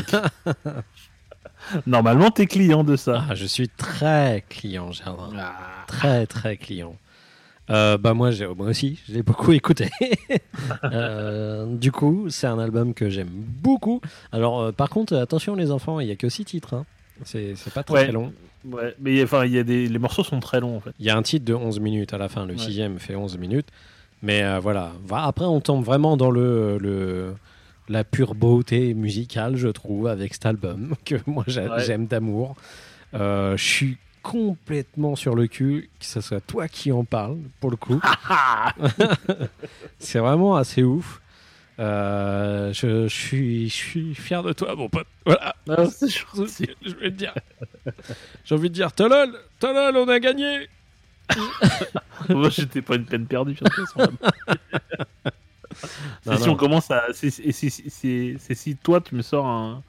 Normalement, 1.86 2.30
t'es 2.30 2.46
client 2.46 2.84
de 2.84 2.96
ça. 2.96 3.24
ah, 3.30 3.34
Je 3.34 3.46
suis 3.46 3.68
très 3.68 4.44
client, 4.48 4.92
Germain. 4.92 5.30
Ah. 5.38 5.84
Très, 5.86 6.26
très 6.26 6.56
client. 6.56 6.96
Euh, 7.70 7.98
bah 7.98 8.14
moi, 8.14 8.30
j'ai- 8.30 8.46
moi 8.46 8.68
aussi, 8.68 9.00
je 9.08 9.14
l'ai 9.14 9.22
beaucoup 9.22 9.52
écouté. 9.60 9.90
Euh, 10.84 11.66
du 11.76 11.90
coup, 11.90 12.26
c'est 12.28 12.46
un 12.46 12.58
album 12.60 12.94
que 12.94 13.10
j'aime 13.10 13.30
beaucoup. 13.30 14.00
Alors, 14.30 14.60
euh, 14.60 14.72
par 14.72 14.88
contre, 14.90 15.16
attention 15.16 15.56
les 15.56 15.70
enfants, 15.72 15.98
il 16.00 16.06
y 16.08 16.12
a 16.12 16.16
que 16.16 16.28
six 16.28 16.44
titres. 16.44 16.74
hein. 16.74 16.84
C'est 17.24 17.54
pas 17.74 17.82
très, 17.82 17.94
Ouais. 17.94 18.02
très 18.04 18.12
long. 18.12 18.32
Ouais, 18.64 18.94
mais 19.00 19.22
enfin, 19.22 19.44
il 19.44 19.52
y 19.52 19.58
a 19.58 19.64
des... 19.64 19.88
les 19.88 19.98
morceaux 19.98 20.24
sont 20.24 20.40
très 20.40 20.58
longs 20.60 20.76
en 20.76 20.80
fait. 20.80 20.90
Il 20.98 21.06
y 21.06 21.10
a 21.10 21.16
un 21.16 21.22
titre 21.22 21.44
de 21.44 21.54
11 21.54 21.78
minutes 21.80 22.12
à 22.12 22.18
la 22.18 22.28
fin. 22.28 22.44
Le 22.46 22.54
Ouais. 22.54 22.58
sixième 22.58 22.98
fait 22.98 23.14
11 23.14 23.38
minutes. 23.38 23.68
Mais 24.26 24.42
euh, 24.42 24.58
voilà. 24.58 24.92
Après, 25.12 25.44
on 25.44 25.60
tombe 25.60 25.84
vraiment 25.84 26.16
dans 26.16 26.30
le, 26.32 26.78
le 26.78 27.34
la 27.88 28.02
pure 28.02 28.34
beauté 28.34 28.92
musicale, 28.94 29.56
je 29.56 29.68
trouve, 29.68 30.08
avec 30.08 30.34
cet 30.34 30.46
album 30.46 30.94
que 31.04 31.14
moi 31.26 31.44
Ouais. 31.46 31.68
j'aime 31.86 32.06
d'amour. 32.06 32.56
Euh, 33.14 33.56
je 33.56 33.64
suis 33.64 33.96
complètement 34.24 35.14
sur 35.14 35.36
le 35.36 35.46
cul 35.46 35.88
que 36.00 36.04
ce 36.04 36.20
soit 36.20 36.40
toi 36.40 36.66
qui 36.66 36.90
en 36.90 37.04
parle 37.04 37.38
pour 37.60 37.70
le 37.70 37.76
coup. 37.76 38.00
C'est 40.00 40.18
vraiment 40.18 40.56
assez 40.56 40.82
ouf. 40.82 41.20
Euh, 41.78 42.72
je, 42.72 43.06
je 43.06 43.14
suis, 43.14 43.68
je 43.68 43.74
suis 43.74 44.14
fier 44.14 44.42
de 44.42 44.52
toi, 44.52 44.74
mon 44.74 44.88
pote. 44.88 45.06
Voilà. 45.26 45.54
Ah, 45.68 45.84
c'est 45.86 46.08
Je, 46.08 46.24
je 46.86 46.94
vais 46.96 47.10
te 47.10 47.16
dire. 47.16 47.34
J'ai 48.44 48.54
envie 48.54 48.70
de 48.70 48.74
dire, 48.74 48.92
Tolol, 48.92 49.34
Tolol, 49.60 49.94
on 49.96 50.08
a 50.08 50.18
gagné. 50.18 50.68
Moi, 52.28 52.48
j'étais 52.50 52.82
pas 52.82 52.96
une 52.96 53.04
peine 53.04 53.26
perdue. 53.26 53.56
C'est 56.24 56.36
si 56.42 56.48
on 56.48 56.56
commence 56.56 56.90
à. 56.90 57.04
C'est 57.12 57.30
si, 57.30 58.76
toi, 58.82 59.00
tu 59.00 59.14
me 59.14 59.22
sors 59.22 59.46
un, 59.46 59.82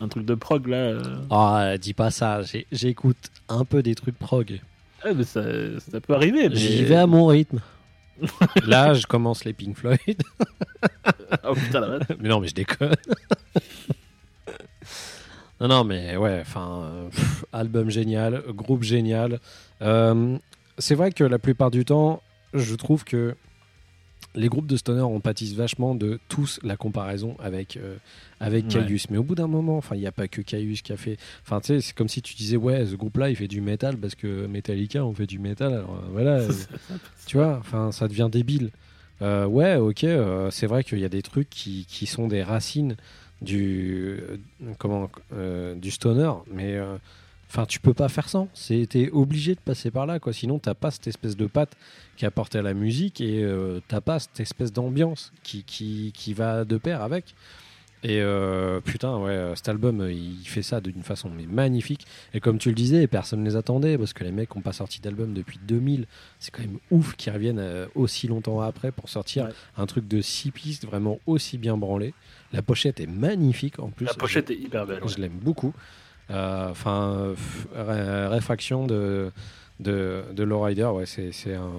un 0.00 0.08
truc 0.08 0.24
de 0.24 0.34
prog 0.34 0.66
là. 0.68 0.76
euh, 0.76 1.02
Ah, 1.30 1.76
dis 1.78 1.94
pas 1.94 2.10
ça. 2.10 2.40
J'écoute 2.72 3.30
un 3.48 3.64
peu 3.64 3.82
des 3.82 3.94
trucs 3.94 4.18
prog. 4.18 4.60
ouais, 5.04 5.14
mais 5.14 5.24
ça, 5.24 5.42
ça 5.90 6.00
peut 6.00 6.14
arriver. 6.14 6.48
Mais... 6.48 6.56
J'y 6.56 6.84
vais 6.84 6.96
à 6.96 7.06
mon 7.06 7.26
rythme. 7.26 7.60
Là, 8.66 8.92
je 8.92 9.06
commence 9.06 9.44
les 9.46 9.54
Pink 9.54 9.76
Floyd. 9.78 10.22
Oh 11.44 11.54
putain, 11.54 11.80
la 11.80 11.98
vache. 11.98 12.08
mais 12.18 12.28
non, 12.28 12.40
mais 12.40 12.48
je 12.48 12.54
déconne. 12.54 12.94
non, 15.60 15.68
non, 15.68 15.84
mais 15.84 16.16
ouais, 16.16 16.38
enfin, 16.42 16.82
euh, 16.82 17.08
album 17.52 17.88
génial, 17.90 18.42
groupe 18.48 18.82
génial. 18.82 19.40
Euh, 19.80 20.36
c'est 20.80 20.94
vrai 20.94 21.12
que 21.12 21.24
la 21.24 21.38
plupart 21.38 21.70
du 21.70 21.84
temps, 21.84 22.22
je 22.54 22.74
trouve 22.74 23.04
que 23.04 23.36
les 24.36 24.48
groupes 24.48 24.66
de 24.66 24.76
stoner 24.76 25.00
on 25.02 25.18
pâtissent 25.18 25.54
vachement 25.54 25.94
de 25.94 26.20
tous 26.28 26.60
la 26.62 26.76
comparaison 26.76 27.36
avec 27.40 27.76
euh, 27.76 27.96
avec 28.38 28.64
Ouais. 28.66 28.70
Caius. 28.86 29.10
Mais 29.10 29.18
au 29.18 29.22
bout 29.24 29.34
d'un 29.34 29.48
moment, 29.48 29.76
enfin, 29.76 29.96
il 29.96 30.00
n'y 30.00 30.06
a 30.06 30.12
pas 30.12 30.28
que 30.28 30.40
Caius 30.40 30.82
qui 30.82 30.92
a 30.92 30.96
fait. 30.96 31.16
Enfin, 31.42 31.60
tu 31.60 31.68
sais, 31.68 31.80
c'est 31.80 31.94
comme 31.96 32.08
si 32.08 32.22
tu 32.22 32.34
disais 32.34 32.56
ouais, 32.56 32.86
ce 32.86 32.94
groupe-là, 32.94 33.28
il 33.30 33.36
fait 33.36 33.48
du 33.48 33.60
métal 33.60 33.96
parce 33.96 34.14
que 34.14 34.46
Metallica, 34.46 35.04
on 35.04 35.12
fait 35.14 35.26
du 35.26 35.38
métal. 35.38 35.72
Alors 35.72 35.94
euh, 35.96 36.08
voilà. 36.12 36.36
euh, 36.40 36.52
tu 37.26 37.36
vois, 37.38 37.56
enfin, 37.58 37.92
ça 37.92 38.08
devient 38.08 38.28
débile. 38.30 38.70
Euh, 39.22 39.46
ouais, 39.46 39.76
ok, 39.76 40.06
c'est 40.50 40.66
vrai 40.66 40.82
qu'il 40.84 40.98
y 41.00 41.04
a 41.04 41.08
des 41.10 41.22
trucs 41.22 41.50
qui, 41.50 41.84
qui 41.86 42.06
sont 42.06 42.26
des 42.28 42.42
racines 42.42 42.96
du 43.42 44.18
comment 44.78 45.10
du 45.76 45.90
stoner, 45.90 46.30
mais 46.50 46.78
enfin, 47.50 47.66
tu 47.66 47.80
peux 47.80 47.94
pas 47.94 48.08
faire 48.08 48.28
sans. 48.28 48.48
T'es 48.88 49.10
obligé 49.10 49.54
de 49.54 49.60
passer 49.60 49.90
par 49.90 50.06
là, 50.06 50.18
quoi. 50.18 50.32
Sinon, 50.32 50.58
t'as 50.58 50.74
pas 50.74 50.90
cette 50.90 51.06
espèce 51.08 51.36
de 51.36 51.46
patte 51.46 51.76
qui 52.16 52.24
apporte 52.24 52.54
à 52.56 52.62
la 52.62 52.72
musique 52.74 53.20
et 53.20 53.42
euh, 53.42 53.80
t'as 53.88 54.00
pas 54.00 54.18
cette 54.20 54.40
espèce 54.40 54.72
d'ambiance 54.72 55.32
qui, 55.42 55.64
qui, 55.64 56.12
qui 56.14 56.32
va 56.34 56.64
de 56.64 56.76
pair 56.78 57.02
avec. 57.02 57.34
Et 58.02 58.22
euh, 58.22 58.80
putain, 58.80 59.18
ouais, 59.18 59.30
euh, 59.30 59.54
cet 59.54 59.68
album, 59.68 60.00
euh, 60.00 60.10
il 60.10 60.42
fait 60.46 60.62
ça 60.62 60.80
d'une 60.80 61.02
façon 61.02 61.28
mais 61.28 61.44
magnifique. 61.44 62.06
Et 62.32 62.40
comme 62.40 62.56
tu 62.58 62.70
le 62.70 62.74
disais, 62.74 63.06
personne 63.06 63.40
ne 63.40 63.44
les 63.44 63.56
attendait 63.56 63.98
parce 63.98 64.14
que 64.14 64.24
les 64.24 64.32
mecs 64.32 64.56
n'ont 64.56 64.62
pas 64.62 64.72
sorti 64.72 65.02
d'album 65.02 65.34
depuis 65.34 65.58
2000. 65.68 66.06
C'est 66.38 66.50
quand 66.50 66.62
même 66.62 66.78
ouf 66.90 67.14
qu'ils 67.16 67.30
reviennent 67.32 67.62
aussi 67.94 68.26
longtemps 68.26 68.60
après 68.62 68.90
pour 68.90 69.10
sortir 69.10 69.44
Ouais. 69.44 69.52
un 69.76 69.84
truc 69.84 70.08
de 70.08 70.22
6 70.22 70.50
pistes 70.50 70.86
vraiment 70.86 71.18
aussi 71.26 71.58
bien 71.58 71.76
branlé. 71.76 72.14
La 72.54 72.62
pochette 72.62 73.00
est 73.00 73.06
magnifique 73.06 73.78
en 73.78 73.90
plus. 73.90 74.06
La 74.06 74.14
pochette 74.14 74.50
est 74.50 74.56
hyper 74.56 74.86
belle. 74.86 75.02
Je 75.06 75.18
l'aime 75.18 75.38
beaucoup. 75.38 75.74
Euh, 76.30 76.68
Enfin, 76.70 77.12
euh, 77.12 77.34
f- 77.34 77.66
ré- 77.74 78.26
réfraction 78.28 78.86
de, 78.86 79.32
de, 79.80 80.24
de 80.32 80.42
Lowrider, 80.44 80.84
ouais, 80.86 81.06
c'est 81.06 81.54
un, 81.54 81.70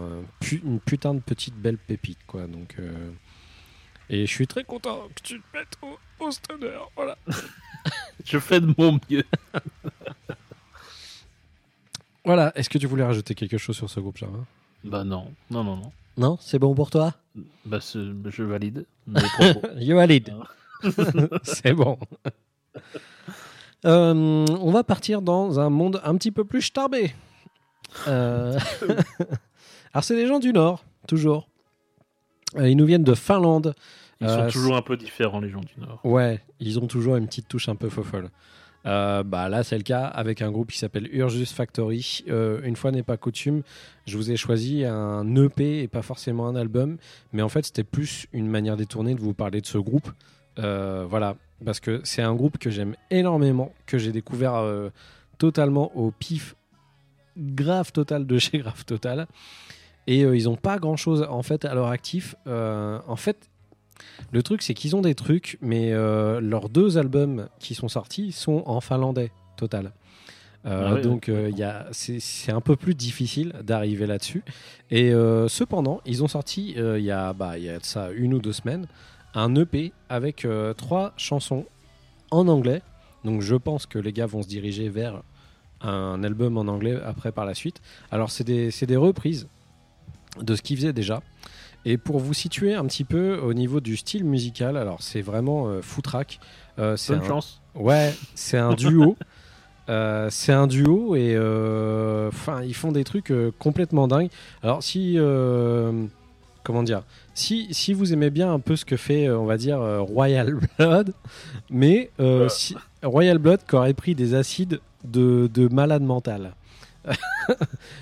une 0.64 0.80
putain 0.80 1.14
de 1.14 1.20
petite 1.22 1.56
belle 1.56 1.78
pépite, 1.78 2.20
quoi. 2.28 2.48
Donc, 2.48 2.76
euh, 2.80 3.10
et 4.10 4.26
je 4.26 4.32
suis 4.32 4.48
très 4.48 4.64
content 4.66 5.08
que 5.16 5.22
tu 5.24 5.40
te 5.40 5.58
mettes 5.58 5.78
au, 5.82 5.98
au 6.26 6.32
stoner, 6.32 6.78
voilà. 6.96 7.18
Je 8.26 8.38
fais 8.38 8.60
de 8.60 8.74
mon 8.78 9.00
mieux. 9.10 9.24
Voilà, 12.24 12.52
est-ce 12.56 12.70
que 12.70 12.78
tu 12.78 12.86
voulais 12.86 13.04
rajouter 13.04 13.34
quelque 13.34 13.58
chose 13.58 13.76
sur 13.76 13.90
ce 13.90 14.00
groupe, 14.00 14.18
Charles 14.18 14.44
Bah 14.84 15.04
non, 15.04 15.34
non, 15.50 15.64
non, 15.64 15.76
non. 15.78 15.92
Non, 16.18 16.38
c'est 16.40 16.60
bon 16.60 16.76
pour 16.76 16.92
toi? 16.92 17.16
Bah 17.66 17.80
je 17.82 18.44
valide. 18.44 18.86
You 19.78 19.96
valide. 19.96 20.32
c'est 21.44 21.74
bon. 21.74 21.98
Euh, 23.86 24.46
on 24.48 24.72
va 24.72 24.84
partir 24.84 25.22
dans 25.22 25.60
un 25.60 25.70
monde 25.70 26.02
un 26.04 26.16
petit 26.16 26.32
peu 26.32 26.44
plus 26.44 26.62
starbé. 26.62 27.14
Euh, 28.08 28.58
Alors, 29.94 30.04
c'est 30.04 30.16
des 30.16 30.28
gens 30.28 30.40
du 30.40 30.54
Nord, 30.54 30.84
toujours. 31.08 31.48
Euh, 32.58 32.70
ils 32.70 32.78
nous 32.78 32.86
viennent 32.86 33.04
de 33.04 33.14
Finlande. 33.14 33.74
Ils 34.20 34.30
sont 34.30 34.48
toujours 34.50 34.76
un 34.76 34.84
peu 34.84 34.98
différents, 34.98 35.40
les 35.40 35.50
gens 35.50 35.62
du 35.62 35.80
Nord. 35.80 36.00
Ouais, 36.04 36.42
ils 36.60 36.78
ont 36.80 36.88
toujours 36.88 37.16
une 37.16 37.26
petite 37.26 37.48
touche 37.48 37.70
un 37.70 37.76
peu 37.76 37.90
fofolle. 37.90 38.30
Euh, 38.86 39.24
bah 39.24 39.50
là, 39.50 39.64
c'est 39.64 39.78
le 39.78 39.84
cas 39.84 40.06
avec 40.06 40.42
un 40.42 40.52
groupe 40.52 40.72
qui 40.72 40.78
s'appelle 40.78 41.08
Ursus 41.12 41.52
Factory. 41.52 42.24
Euh, 42.30 42.62
une 42.64 42.76
fois 42.76 42.92
n'est 42.92 43.04
pas 43.04 43.18
coutume, 43.18 43.62
je 44.08 44.18
vous 44.18 44.32
ai 44.32 44.38
choisi 44.38 44.86
un 44.86 45.36
EP 45.36 45.84
et 45.84 45.88
pas 45.88 46.02
forcément 46.02 46.48
un 46.48 46.56
album, 46.56 46.98
mais 47.34 47.42
en 47.42 47.50
fait, 47.50 47.66
c'était 47.66 47.84
plus 47.84 48.28
une 48.34 48.48
manière 48.48 48.78
détournée 48.78 49.16
de 49.16 49.20
vous 49.20 49.34
parler 49.34 49.62
de 49.62 49.68
ce 49.68 49.78
groupe. 49.78 50.10
Euh, 50.60 51.06
voilà, 51.10 51.36
parce 51.64 51.80
que 51.80 52.02
c'est 52.04 52.22
un 52.22 52.36
groupe 52.36 52.58
que 52.58 52.70
j'aime 52.70 52.96
énormément, 53.10 53.72
que 53.86 53.98
j'ai 53.98 54.12
découvert 54.12 54.56
euh, 54.56 54.90
totalement 55.38 55.96
au 55.96 56.12
pif 56.12 56.56
grave 57.38 57.92
total 57.92 58.26
de 58.26 58.38
chez 58.38 58.58
Grave 58.60 58.86
Total. 58.86 59.28
Et 60.08 60.24
euh, 60.24 60.36
ils 60.36 60.50
ont 60.50 60.56
pas 60.56 60.80
grand 60.80 60.98
chose 60.98 61.26
en 61.30 61.44
fait 61.44 61.66
à 61.66 61.74
leur 61.74 61.88
actif. 61.88 62.36
En 62.46 63.16
fait, 63.16 63.50
le 64.32 64.44
truc, 64.44 64.62
c'est 64.62 64.74
qu'ils 64.74 64.96
ont 64.96 65.02
des 65.02 65.16
trucs, 65.16 65.58
mais 65.62 65.92
leurs 65.92 66.70
deux 66.70 66.98
albums 66.98 67.48
qui 67.60 67.76
sont 67.76 67.88
sortis 67.88 68.32
sont 68.32 68.64
en 68.66 68.82
finlandais 68.82 69.32
total. 69.58 69.92
Ah 70.64 70.94
ouais, 70.94 71.02
donc 71.02 71.32
c'est 71.92 72.52
un 72.52 72.62
peu 72.62 72.76
plus 72.76 72.96
difficile 72.96 73.54
d'arriver 73.64 74.08
là-dessus. 74.08 74.44
Et 74.90 75.12
cependant, 75.48 76.02
ils 76.06 76.24
ont 76.24 76.28
sorti 76.28 76.76
il 76.76 77.04
y 77.04 77.12
a 77.12 77.34
bah, 77.34 77.60
y 77.60 77.70
a 77.70 77.80
ça 77.82 78.10
une 78.12 78.34
ou 78.34 78.40
deux 78.40 78.54
semaines 78.54 78.88
un 79.34 79.56
EP 79.56 79.94
avec 80.10 80.46
euh, 80.46 80.74
trois 80.74 81.14
chansons 81.18 81.66
en 82.32 82.48
anglais. 82.48 82.82
Donc 83.24 83.42
je 83.42 83.56
pense 83.56 83.86
que 83.86 84.00
les 84.00 84.14
gars 84.14 84.26
vont 84.26 84.42
se 84.42 84.48
diriger 84.48 84.90
vers 84.90 85.22
un 85.82 86.24
album 86.24 86.58
en 86.58 86.62
anglais 86.68 86.98
après 87.06 87.32
par 87.32 87.46
la 87.46 87.54
suite. 87.54 87.82
Alors 88.12 88.30
c'est 88.32 88.44
des, 88.44 88.72
c'est 88.72 88.86
des 88.86 88.98
reprises 88.98 89.48
de 90.42 90.56
ce 90.56 90.62
qu'ils 90.62 90.78
faisaient 90.78 90.94
déjà. 90.94 91.22
Et 91.86 91.98
pour 91.98 92.20
vous 92.20 92.34
situer 92.36 92.76
un 92.76 92.86
petit 92.86 93.04
peu 93.04 93.38
au 93.40 93.54
niveau 93.54 93.80
du 93.80 93.98
style 93.98 94.24
musical, 94.24 94.78
alors 94.78 95.02
c'est 95.02 95.22
vraiment 95.22 95.68
euh, 95.68 95.82
foutraque. 95.82 96.40
Euh, 96.78 96.96
c'est 96.96 97.14
Bonne 97.14 97.24
un- 97.24 97.28
chance. 97.28 97.62
Ouais, 97.76 98.14
c'est 98.36 98.58
un 98.58 98.74
duo. 98.74 99.16
Euh, 99.90 100.28
c'est 100.30 100.54
un 100.54 100.68
duo 100.68 101.16
et 101.16 101.36
enfin 101.36 102.62
ils 102.62 102.76
font 102.76 102.92
des 102.94 103.04
trucs 103.04 103.34
complètement 103.58 104.08
dingues. 104.08 104.30
Alors 104.62 104.84
si 104.84 105.16
euh, 105.18 106.06
comment 106.64 106.84
dire, 106.84 107.02
si, 107.34 107.68
si 107.74 107.94
vous 107.94 108.14
aimez 108.14 108.30
bien 108.30 108.52
un 108.54 108.60
peu 108.60 108.76
ce 108.76 108.86
que 108.86 108.98
fait 108.98 109.28
euh, 109.28 109.40
on 109.40 109.46
va 109.46 109.58
dire 109.58 109.82
euh, 109.82 110.02
Royal 110.02 110.56
Blood, 110.78 111.14
mais 111.70 112.12
euh, 112.20 112.50
si, 112.50 112.76
Royal 113.04 113.38
Blood 113.38 113.62
qui 113.68 113.76
aurait 113.76 113.94
pris 113.94 114.16
des 114.16 114.34
acides 114.34 114.80
de, 115.04 115.50
de 115.54 115.68
malade 115.74 116.04
mental. 116.04 116.56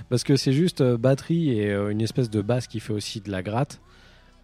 Parce 0.10 0.24
que 0.24 0.36
c'est 0.36 0.52
juste 0.52 0.84
batterie 0.84 1.52
et 1.58 1.72
une 1.74 2.02
espèce 2.02 2.30
de 2.30 2.42
basse 2.42 2.68
qui 2.68 2.82
fait 2.82 2.92
aussi 2.92 3.22
de 3.22 3.32
la 3.32 3.42
gratte. 3.42 3.80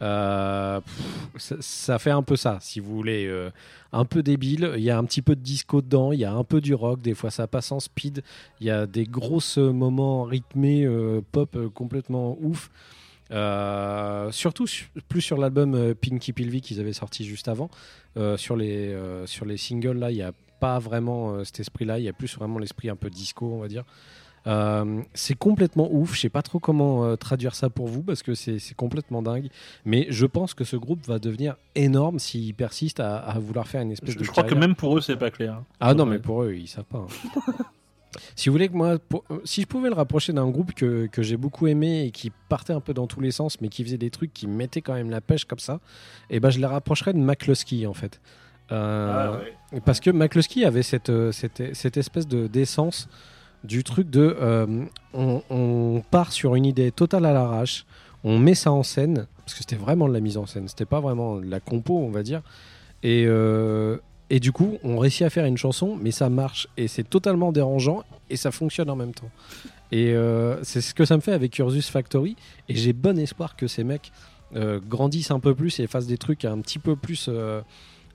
Euh, 0.02 0.82
pff, 0.82 1.42
ça, 1.42 1.56
ça 1.60 2.00
fait 2.00 2.12
un 2.12 2.24
peu 2.24 2.36
ça, 2.36 2.58
si 2.62 2.80
vous 2.80 2.94
voulez. 2.96 3.26
euh, 3.28 3.50
un 3.92 4.05
peu 4.05 4.24
débile. 4.24 4.74
Il 4.76 4.84
y 4.84 4.89
a 4.92 4.97
un 4.97 5.04
petit 5.05 5.22
peu 5.22 5.36
de 5.36 5.42
disco 5.42 5.82
dedans, 5.82 6.12
il 6.12 6.20
y 6.20 6.26
a 6.26 6.34
un 6.34 6.43
peu 6.43 6.62
du 6.62 6.74
rock. 6.74 7.01
Des 7.01 7.14
fois, 7.14 7.32
ça 7.32 7.47
passe 7.47 7.72
en 7.72 7.80
speed. 7.80 8.24
Il 8.59 8.68
y 8.68 8.70
a 8.70 8.86
des 8.88 9.05
grosses 9.05 9.58
moments 9.58 10.24
rythmés 10.24 10.86
euh, 10.86 11.22
pop 11.32 11.58
complètement 11.74 12.38
ouf. 12.42 12.70
Euh, 13.32 14.32
surtout 14.32 14.68
su- 14.68 14.89
plus 15.10 15.22
sur 15.22 15.38
l'album 15.38 15.74
euh, 15.74 15.93
Pinky 15.96 16.32
Pilvi 16.34 16.62
qu'ils 16.62 16.80
avaient 16.80 16.93
sorti 16.93 17.26
juste 17.26 17.47
avant. 17.47 17.70
Euh, 18.18 18.38
sur, 18.38 18.56
les, 18.56 18.89
euh, 18.93 19.26
sur 19.26 19.46
les 19.46 19.58
singles, 19.58 19.97
là, 19.97 20.12
il 20.12 20.16
n'y 20.16 20.22
a 20.22 20.32
pas 20.60 20.80
vraiment 20.80 21.32
euh, 21.34 21.43
cet 21.43 21.60
esprit-là. 21.60 22.00
Il 22.00 22.06
y 22.06 22.10
a 22.10 22.14
plus 22.14 22.36
vraiment 22.38 22.60
l'esprit 22.60 22.89
un 22.89 22.96
peu 22.96 23.10
disco, 23.10 23.46
on 23.52 23.60
va 23.60 23.68
dire. 23.68 23.84
Euh, 24.47 25.02
c'est 25.16 25.34
complètement 25.34 25.89
ouf. 25.92 26.14
Je 26.14 26.20
sais 26.22 26.30
pas 26.30 26.43
trop 26.43 26.60
comment 26.60 27.04
euh, 27.04 27.16
traduire 27.16 27.56
ça 27.56 27.72
pour 27.72 27.88
vous 27.88 28.04
parce 28.04 28.22
que 28.22 28.36
c'est 28.36 28.60
complètement 28.76 29.24
dingue. 29.24 29.47
Mais 29.86 30.06
je 30.12 30.28
pense 30.28 30.54
que 30.54 30.64
ce 30.64 30.76
groupe 30.76 31.04
va 31.08 31.18
devenir 31.18 31.56
énorme 31.74 32.20
s'il 32.20 32.54
persiste 32.54 33.00
à, 33.00 33.18
à 33.18 33.39
vouloir 33.39 33.68
faire 33.68 33.82
une 33.82 33.92
espèce 33.92 34.12
Je, 34.14 34.20
de 34.20 34.24
je 34.24 34.30
crois 34.30 34.43
que 34.43 34.54
même 34.54 34.76
pour 34.76 34.96
eux, 34.97 35.02
c'est 35.02 35.18
pas 35.18 35.32
clair. 35.32 35.64
Ah 35.80 35.96
non, 35.96 36.06
mais 36.06 36.20
pour 36.20 36.43
eux, 36.43 36.54
ils 36.54 36.68
savent 36.68 36.84
pas. 36.86 37.00
hein. 37.00 37.54
si 38.36 38.50
vous 38.50 38.54
voulez 38.54 38.67
que 38.70 38.74
moi, 38.75 38.97
pour- 39.00 39.24
euh, 39.32 39.39
si 39.43 39.62
je 39.62 39.67
pouvais 39.67 39.89
le 39.89 39.96
rapprocher 39.96 40.33
d'un 40.33 40.50
groupe 40.50 40.74
que, 40.74 41.08
que 41.08 41.21
j'ai 41.24 41.37
beaucoup 41.37 41.67
aimé 41.67 42.05
et 42.05 42.12
qui 42.12 42.32
partait 42.50 42.74
un 42.74 42.79
peu 42.82 42.93
dans 42.93 43.08
tous 43.08 43.21
les 43.21 43.32
sens, 43.32 43.59
mais 43.62 43.70
qui 43.70 43.83
faisait 43.83 43.97
des 43.97 44.09
trucs 44.09 44.33
qui 44.33 44.47
mettaient 44.47 44.82
quand 44.82 44.93
même 44.93 45.09
la 45.09 45.21
pêche 45.21 45.46
comme 45.46 45.59
ça, 45.59 45.79
et 46.29 46.39
ben 46.39 46.50
je 46.50 46.59
les 46.59 46.66
rapprocherais 46.66 47.13
de 47.13 47.20
McCluskey 47.20 47.86
en 47.86 47.93
fait. 47.93 48.20
Euh, 48.71 49.39
Ah, 49.71 49.79
Parce 49.86 50.00
que 50.00 50.09
McCluskey 50.09 50.66
avait 50.66 50.83
cette, 50.83 51.09
euh, 51.09 51.32
cette, 51.32 51.75
cette 51.75 51.97
espèce 51.97 52.28
de 52.28 52.47
d'essence 52.47 53.08
du 53.63 53.83
truc 53.83 54.09
de 54.09 54.36
euh, 54.39 54.86
on, 55.13 55.42
on 55.50 56.01
part 56.12 56.32
sur 56.32 56.55
une 56.55 56.66
idée 56.66 56.92
totale 56.92 57.25
à 57.25 57.33
l'arrache, 57.33 57.86
on 58.24 58.39
met 58.39 58.55
ça 58.55 58.71
en 58.71 58.83
scène, 58.83 59.28
parce 59.39 59.54
que 59.54 59.59
c'était 59.59 59.75
vraiment 59.75 60.08
de 60.08 60.13
la 60.13 60.20
mise 60.20 60.37
en 60.37 60.46
scène, 60.46 60.67
c'était 60.67 60.86
pas 60.86 61.00
vraiment 61.00 61.37
de 61.37 61.50
la 61.50 61.59
compo, 61.59 61.97
on 61.97 62.09
va 62.12 62.24
dire. 62.24 62.42
Et, 63.04 63.25
euh, 63.28 63.97
et 64.30 64.39
du 64.39 64.52
coup, 64.52 64.78
on 64.84 64.97
réussit 64.97 65.22
à 65.22 65.30
faire 65.30 65.46
une 65.46 65.58
chanson, 65.58 65.97
mais 66.02 66.12
ça 66.12 66.30
marche, 66.30 66.68
et 66.78 66.88
c'est 66.88 67.04
totalement 67.04 67.52
dérangeant, 67.52 68.04
et 68.30 68.38
ça 68.38 68.52
fonctionne 68.52 68.89
en 68.89 68.96
même 68.96 69.14
temps. 69.14 69.30
Et 69.92 70.14
euh, 70.14 70.64
c'est 70.64 70.82
ce 70.82 70.93
que 70.93 71.06
ça 71.06 71.16
me 71.16 71.22
fait 71.22 71.34
avec 71.34 71.58
Ursus 71.60 71.89
Factory, 71.89 72.36
et 72.68 72.76
j'ai 72.76 72.93
bon 72.93 73.20
espoir 73.20 73.56
que 73.56 73.68
ces 73.68 73.84
mecs 73.84 74.12
euh, 74.56 74.80
grandissent 74.80 75.32
un 75.32 75.39
peu 75.39 75.54
plus 75.54 75.80
et 75.80 75.88
fassent 75.88 76.08
des 76.08 76.18
trucs 76.18 76.43
un 76.43 76.60
petit 76.60 76.80
peu 76.80 76.96
plus, 76.96 77.28
euh, 77.30 77.62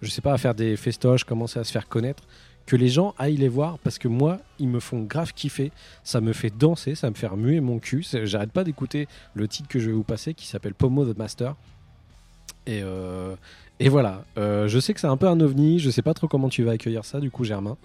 je 0.03 0.11
sais 0.11 0.21
pas, 0.21 0.33
à 0.33 0.39
faire 0.39 0.55
des 0.55 0.77
festoches, 0.77 1.23
commencer 1.23 1.61
à 1.61 1.65
se 1.65 1.71
faire 1.71 1.89
connaître, 1.89 2.25
que 2.67 2.75
les 2.75 2.89
gens 2.89 3.15
aillent 3.17 3.37
les 3.37 3.49
voir, 3.49 3.79
parce 3.79 3.99
que 3.99 4.09
moi, 4.09 4.39
ils 4.59 4.69
me 4.69 4.81
font 4.81 5.03
grave 5.03 5.33
kiffer, 5.33 5.71
ça 6.03 6.21
me 6.21 6.33
fait 6.33 6.51
danser, 6.51 6.97
ça 6.97 7.09
me 7.09 7.15
fait 7.15 7.29
remuer 7.29 7.61
mon 7.61 7.79
cul, 7.79 8.05
j'arrête 8.25 8.53
pas 8.53 8.65
d'écouter 8.65 9.07
le 9.35 9.47
titre 9.47 9.69
que 9.69 9.79
je 9.79 9.87
vais 9.87 9.93
vous 9.93 10.03
passer, 10.03 10.35
qui 10.35 10.47
s'appelle 10.49 10.75
Pomo 10.75 11.05
the 11.05 11.17
Master. 11.17 11.55
Et, 12.67 12.83
et 13.81 13.89
voilà, 13.89 14.25
Euh, 14.39 14.69
je 14.69 14.79
sais 14.79 14.95
que 14.95 15.01
c'est 15.01 15.07
un 15.07 15.17
peu 15.17 15.27
un 15.27 15.41
ovni, 15.41 15.79
je 15.79 15.91
sais 15.91 16.03
pas 16.03 16.15
trop 16.15 16.29
comment 16.29 16.49
tu 16.49 16.63
vas 16.63 16.73
accueillir 16.73 17.05
ça, 17.05 17.19
du 17.21 17.31
coup, 17.31 17.45
Germain. 17.45 17.77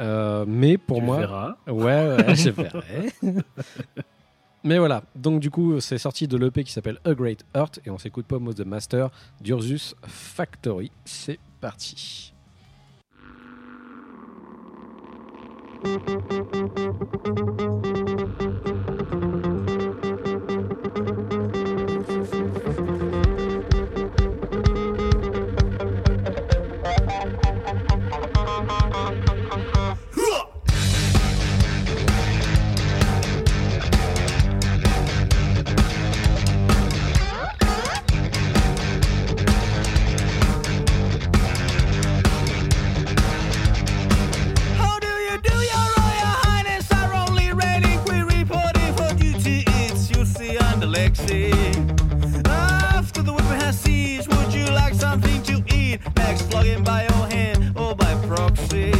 Euh, 0.00 0.44
mais 0.48 0.78
pour 0.78 0.98
Tu 0.98 1.04
moi, 1.04 1.18
verras. 1.18 1.56
Ouais, 1.66 2.16
ouais, 2.26 2.34
je 2.34 2.50
verrai. 2.50 3.12
Mais 4.62 4.78
voilà, 4.78 5.04
donc 5.14 5.40
du 5.40 5.50
coup, 5.50 5.80
c'est 5.80 5.96
sorti 5.96 6.28
de 6.28 6.36
l'EP 6.36 6.64
qui 6.64 6.72
s'appelle 6.72 6.98
A 7.06 7.14
Great 7.14 7.46
Heart 7.54 7.80
et 7.86 7.90
on 7.90 7.96
s'écoute 7.96 8.26
Pomme 8.26 8.46
of 8.48 8.56
the 8.56 8.66
Master 8.66 9.08
d'Ursus 9.40 9.94
Factory. 10.06 10.90
C'est 11.06 11.38
parti. 11.62 12.34
Under 51.18 52.48
After 52.48 53.22
the 53.22 53.32
whipping 53.32 53.60
has 53.60 53.78
ceased, 53.80 54.28
would 54.28 54.52
you 54.52 54.66
like 54.66 54.94
something 54.94 55.42
to 55.44 55.62
eat? 55.74 56.00
Next, 56.16 56.48
plug 56.50 56.66
in 56.66 56.84
by 56.84 57.02
your 57.02 57.26
hand 57.28 57.76
or 57.76 57.94
by 57.94 58.14
proxy. 58.26 58.92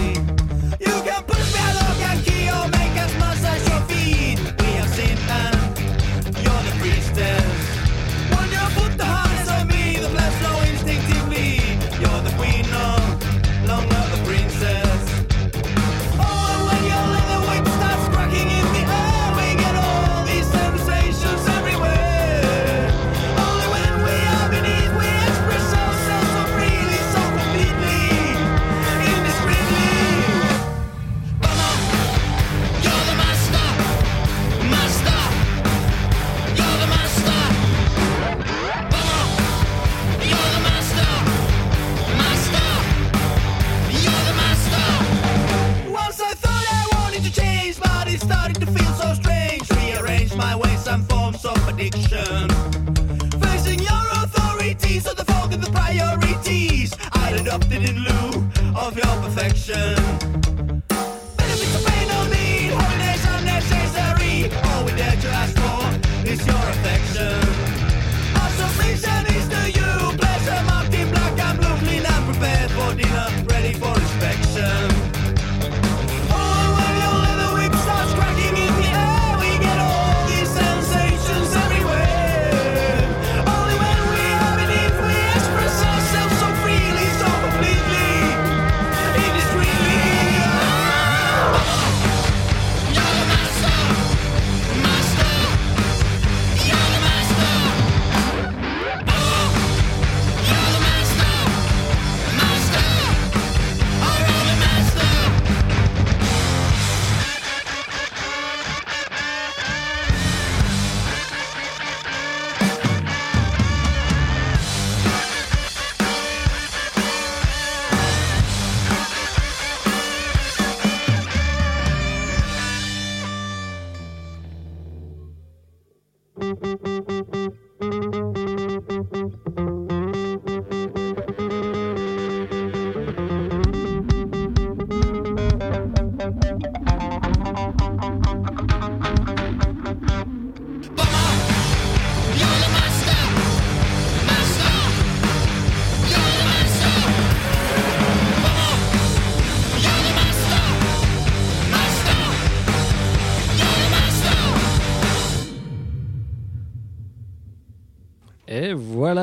Adopted 57.51 57.83
in 57.83 57.97
lieu 58.05 58.49
of 58.77 58.97
your 58.97 59.17
perfection. 59.23 60.30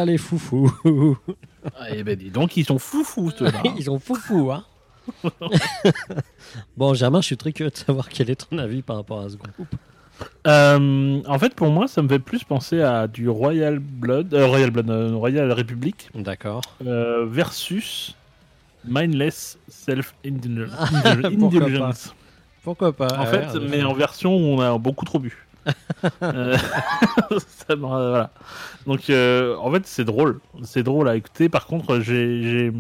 Les 0.07 0.17
foufous. 0.17 0.71
Ah, 1.77 1.87
eh 1.93 2.01
ben 2.01 2.15
dis 2.15 2.29
donc, 2.29 2.55
ils 2.55 2.63
sont 2.65 2.79
foufous, 2.79 3.29
ceux-là. 3.37 3.61
Ils 3.77 3.83
sont 3.83 3.99
foufous, 3.99 4.51
hein 4.51 4.63
Bon, 6.77 6.93
Germain, 6.93 7.19
je 7.19 7.25
suis 7.25 7.35
très 7.35 7.51
curieux 7.51 7.71
de 7.71 7.75
savoir 7.75 8.07
quel 8.07 8.29
est 8.29 8.47
ton 8.49 8.57
avis 8.57 8.81
par 8.81 8.95
rapport 8.95 9.19
à 9.19 9.29
ce 9.29 9.35
groupe. 9.35 9.67
Euh, 10.47 11.21
en 11.27 11.39
fait, 11.39 11.53
pour 11.55 11.69
moi, 11.69 11.87
ça 11.87 12.01
me 12.01 12.07
fait 12.07 12.19
plus 12.19 12.43
penser 12.45 12.81
à 12.81 13.07
du 13.07 13.27
Royal 13.27 13.79
Blood, 13.79 14.33
euh, 14.33 14.47
Royal 14.47 14.71
Blood, 14.71 14.89
euh, 14.89 15.15
Royal 15.15 15.51
Republic 15.51 16.09
D'accord. 16.15 16.61
euh, 16.85 17.25
versus 17.27 18.15
Mindless 18.85 19.57
Self 19.67 20.15
Pourquoi 20.23 21.57
Indulgence. 21.57 22.15
Pourquoi 22.63 22.93
pas? 22.93 23.07
En 23.19 23.25
fait, 23.25 23.47
mais 23.69 23.83
en 23.83 23.93
version 23.93 24.35
où 24.35 24.39
on 24.39 24.59
a 24.61 24.77
beaucoup 24.77 25.05
trop 25.05 25.19
bu. 25.19 25.46
Euh, 26.23 26.57
ça 27.47 27.75
me- 27.75 27.81
voilà. 27.85 28.31
Donc, 28.85 29.09
euh, 29.09 29.55
en 29.57 29.71
fait, 29.71 29.85
c'est 29.85 30.05
drôle. 30.05 30.39
C'est 30.63 30.83
drôle 30.83 31.07
à 31.09 31.15
écouter. 31.15 31.49
Par 31.49 31.65
contre, 31.67 31.99
j'ai 31.99 32.71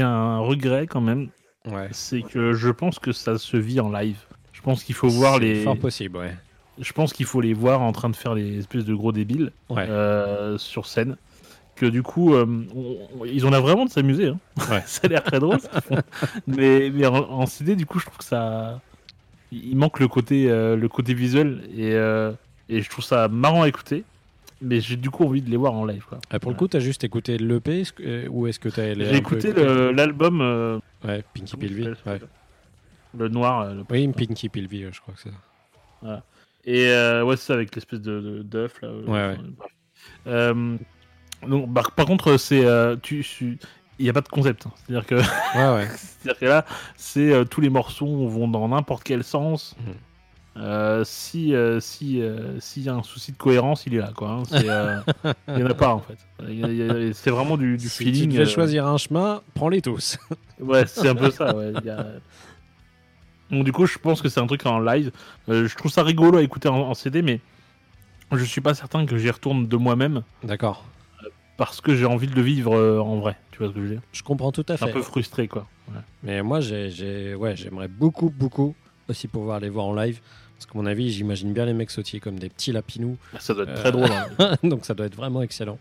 un 0.00 0.38
regret 0.38 0.86
quand 0.86 1.00
même. 1.00 1.28
Ouais. 1.66 1.88
C'est 1.92 2.22
que 2.22 2.52
je 2.54 2.70
pense 2.70 2.98
que 2.98 3.12
ça 3.12 3.36
se 3.38 3.56
vit 3.56 3.80
en 3.80 3.90
live. 3.90 4.18
Je 4.52 4.60
pense 4.62 4.82
qu'il 4.84 4.94
faut 4.94 5.08
voir 5.08 5.38
les. 5.38 5.62
Fort 5.64 5.76
possible, 5.78 6.16
ouais. 6.18 6.34
Je 6.80 6.92
pense 6.92 7.12
qu'il 7.12 7.26
faut 7.26 7.40
les 7.40 7.54
voir 7.54 7.80
en 7.82 7.92
train 7.92 8.08
de 8.08 8.16
faire 8.16 8.34
des 8.34 8.58
espèces 8.58 8.84
de 8.84 8.94
gros 8.94 9.12
débiles 9.12 9.52
Ouais. 9.68 9.84
euh, 9.88 10.56
sur 10.58 10.86
scène. 10.86 11.16
Que 11.74 11.86
du 11.86 12.02
coup, 12.02 12.34
euh, 12.34 12.44
on- 12.74 13.24
ils 13.24 13.46
ont 13.46 13.50
l'air 13.50 13.62
vraiment 13.62 13.84
de 13.84 13.90
s'amuser. 13.90 14.28
hein. 14.28 14.38
Ouais. 14.70 14.82
ça 14.86 15.02
a 15.04 15.08
l'air 15.08 15.22
très 15.22 15.38
drôle. 15.40 15.58
mais 16.46 16.90
mais 16.92 17.06
en, 17.06 17.14
en 17.16 17.46
CD, 17.46 17.76
du 17.76 17.86
coup, 17.86 17.98
je 17.98 18.06
trouve 18.06 18.18
que 18.18 18.24
ça. 18.24 18.80
Il 19.52 19.76
manque 19.76 19.98
le 20.00 20.08
côté, 20.08 20.50
euh, 20.50 20.76
le 20.76 20.88
côté 20.88 21.14
visuel 21.14 21.62
et, 21.74 21.92
euh, 21.94 22.32
et 22.68 22.82
je 22.82 22.90
trouve 22.90 23.04
ça 23.04 23.28
marrant 23.28 23.62
à 23.62 23.68
écouter. 23.68 24.04
Mais 24.60 24.80
j'ai 24.80 24.96
du 24.96 25.08
coup 25.08 25.24
envie 25.24 25.40
de 25.40 25.48
les 25.50 25.56
voir 25.56 25.72
en 25.72 25.84
live. 25.86 26.04
Quoi. 26.08 26.18
Ah, 26.30 26.40
pour 26.40 26.50
le 26.50 26.56
coup, 26.56 26.66
t'as 26.66 26.80
juste 26.80 27.04
écouté 27.04 27.38
l'EP 27.38 27.84
euh, 28.00 28.26
ou 28.28 28.48
est-ce 28.48 28.58
que 28.58 28.68
t'as 28.68 28.92
J'ai 28.94 29.16
écouté 29.16 29.52
l'album 29.92 30.40
euh, 30.40 30.78
Ouais, 31.04 31.22
Pinky 31.32 31.56
Pilvi. 31.56 31.88
Ouais. 32.06 32.18
le 33.16 33.28
noir. 33.28 33.72
le- 33.72 33.84
Oui, 33.88 34.08
Pinky 34.08 34.48
Pilvi, 34.48 34.86
je 34.92 35.00
crois 35.00 35.14
que 35.14 35.20
c'est 35.20 35.30
ça. 36.10 36.22
Et 36.64 36.86
ouais, 37.22 37.36
c'est 37.36 37.46
ça 37.46 37.54
avec 37.54 37.72
l'espèce 37.74 38.00
de 38.00 38.42
d'œuf 38.42 38.82
là. 38.82 38.90
Ouais, 39.06 39.36
ouais. 40.26 40.76
donc, 41.48 41.72
par, 41.72 41.92
par 41.92 42.06
contre, 42.06 42.36
c'est 42.36 42.64
tu, 43.02 43.22
tu- 43.22 43.58
il 43.98 44.04
n'y 44.04 44.10
a 44.10 44.12
pas 44.12 44.20
de 44.20 44.28
concept. 44.28 44.66
hein. 44.66 44.72
C'est-à-dire 44.86 45.06
que, 45.06 45.14
Ouais, 45.16 45.74
ouais. 45.84 45.88
c'est-à-dire 45.96 46.38
que 46.40 46.44
là, 46.46 46.64
c'est 46.96 47.32
euh, 47.32 47.44
tous 47.44 47.60
les 47.60 47.70
morceaux 47.70 48.28
vont 48.28 48.48
dans 48.48 48.68
n'importe 48.68 49.02
quel 49.04 49.24
sens. 49.24 49.76
Mhm. 49.84 49.94
Euh, 50.60 51.04
si 51.04 51.54
euh, 51.54 51.78
si 51.78 52.20
euh, 52.20 52.58
s'il 52.58 52.82
y 52.82 52.88
a 52.88 52.94
un 52.94 53.04
souci 53.04 53.30
de 53.30 53.36
cohérence, 53.36 53.84
il 53.86 53.94
est 53.94 53.98
là 53.98 54.10
quoi. 54.12 54.30
hein. 54.30 54.42
Euh, 54.54 55.00
il 55.48 55.58
y 55.60 55.62
en 55.62 55.66
a 55.70 55.74
pas 55.74 55.94
en 55.94 56.00
fait. 56.00 56.18
C'est 57.14 57.30
vraiment 57.30 57.56
du, 57.56 57.76
du 57.76 57.88
si 57.88 58.02
feeling. 58.04 58.32
tu 58.32 58.40
euh, 58.40 58.44
choisir 58.46 58.84
un 58.86 58.96
chemin, 58.96 59.40
prends-les 59.54 59.82
tous. 59.82 60.18
Ouais, 60.60 60.84
c'est 60.88 61.08
un 61.08 61.14
peu 61.14 61.30
ça. 61.30 61.54
Ouais. 61.54 61.72
il 61.80 61.86
y 61.86 61.90
a- 61.90 62.06
Donc 63.52 63.64
du 63.64 63.70
coup, 63.70 63.86
je 63.86 63.96
pense 63.98 64.20
que 64.20 64.28
c'est 64.28 64.40
un 64.40 64.46
truc 64.48 64.66
en 64.66 64.80
live. 64.80 65.12
Euh, 65.48 65.68
je 65.68 65.76
trouve 65.76 65.92
ça 65.92 66.02
rigolo 66.02 66.38
à 66.38 66.42
écouter 66.42 66.68
en, 66.68 66.78
en 66.80 66.94
CD, 66.94 67.22
mais 67.22 67.40
je 68.32 68.42
suis 68.42 68.60
pas 68.60 68.74
certain 68.74 69.06
que 69.06 69.16
j'y 69.16 69.30
retourne 69.30 69.68
de 69.68 69.76
moi-même 69.76 70.22
D'accord. 70.42 70.84
Parce 71.58 71.82
que 71.82 71.94
j'ai 71.94 72.06
envie 72.06 72.26
de 72.28 72.34
le 72.34 72.40
vivre 72.42 72.74
euh, 72.74 72.98
en 73.00 73.18
vrai. 73.18 73.36
Tu 73.50 73.58
vois 73.58 73.68
ce 73.68 73.72
que 73.74 73.80
je 73.80 73.84
veux 73.84 73.90
dire? 73.90 74.00
Je 74.12 74.22
comprends 74.22 74.50
tout 74.52 74.64
à 74.68 74.76
fait. 74.78 74.86
un 74.86 74.92
peu 74.92 75.02
frustré, 75.02 75.46
quoi. 75.48 75.66
Ouais. 75.88 76.00
Mais 76.22 76.42
moi, 76.42 76.60
j'ai, 76.60 76.88
j'ai- 76.90 77.34
ouais, 77.34 77.54
j'aimerais 77.56 77.88
beaucoup, 77.88 78.30
beaucoup 78.30 78.74
aussi 79.10 79.28
pouvoir 79.28 79.60
les 79.60 79.68
voir 79.68 79.84
en 79.86 79.94
live. 79.94 80.20
Parce 80.56 80.66
qu'à 80.66 80.78
mon 80.78 80.86
avis, 80.86 81.10
j'imagine 81.12 81.52
bien 81.52 81.66
les 81.66 81.72
mecs 81.74 81.90
sautier 81.90 82.18
comme 82.20 82.38
des 82.38 82.48
petits 82.48 82.72
lapinous. 82.72 83.16
Ça 83.38 83.52
doit 83.54 83.64
être 83.64 83.70
Euh, 83.70 83.74
très 83.80 83.92
drôle. 83.92 84.08
hein. 84.38 84.56
donc 84.62 84.84
ça 84.86 84.94
doit 84.94 85.06
être 85.06 85.14
vraiment 85.16 85.42
excellent. 85.42 85.78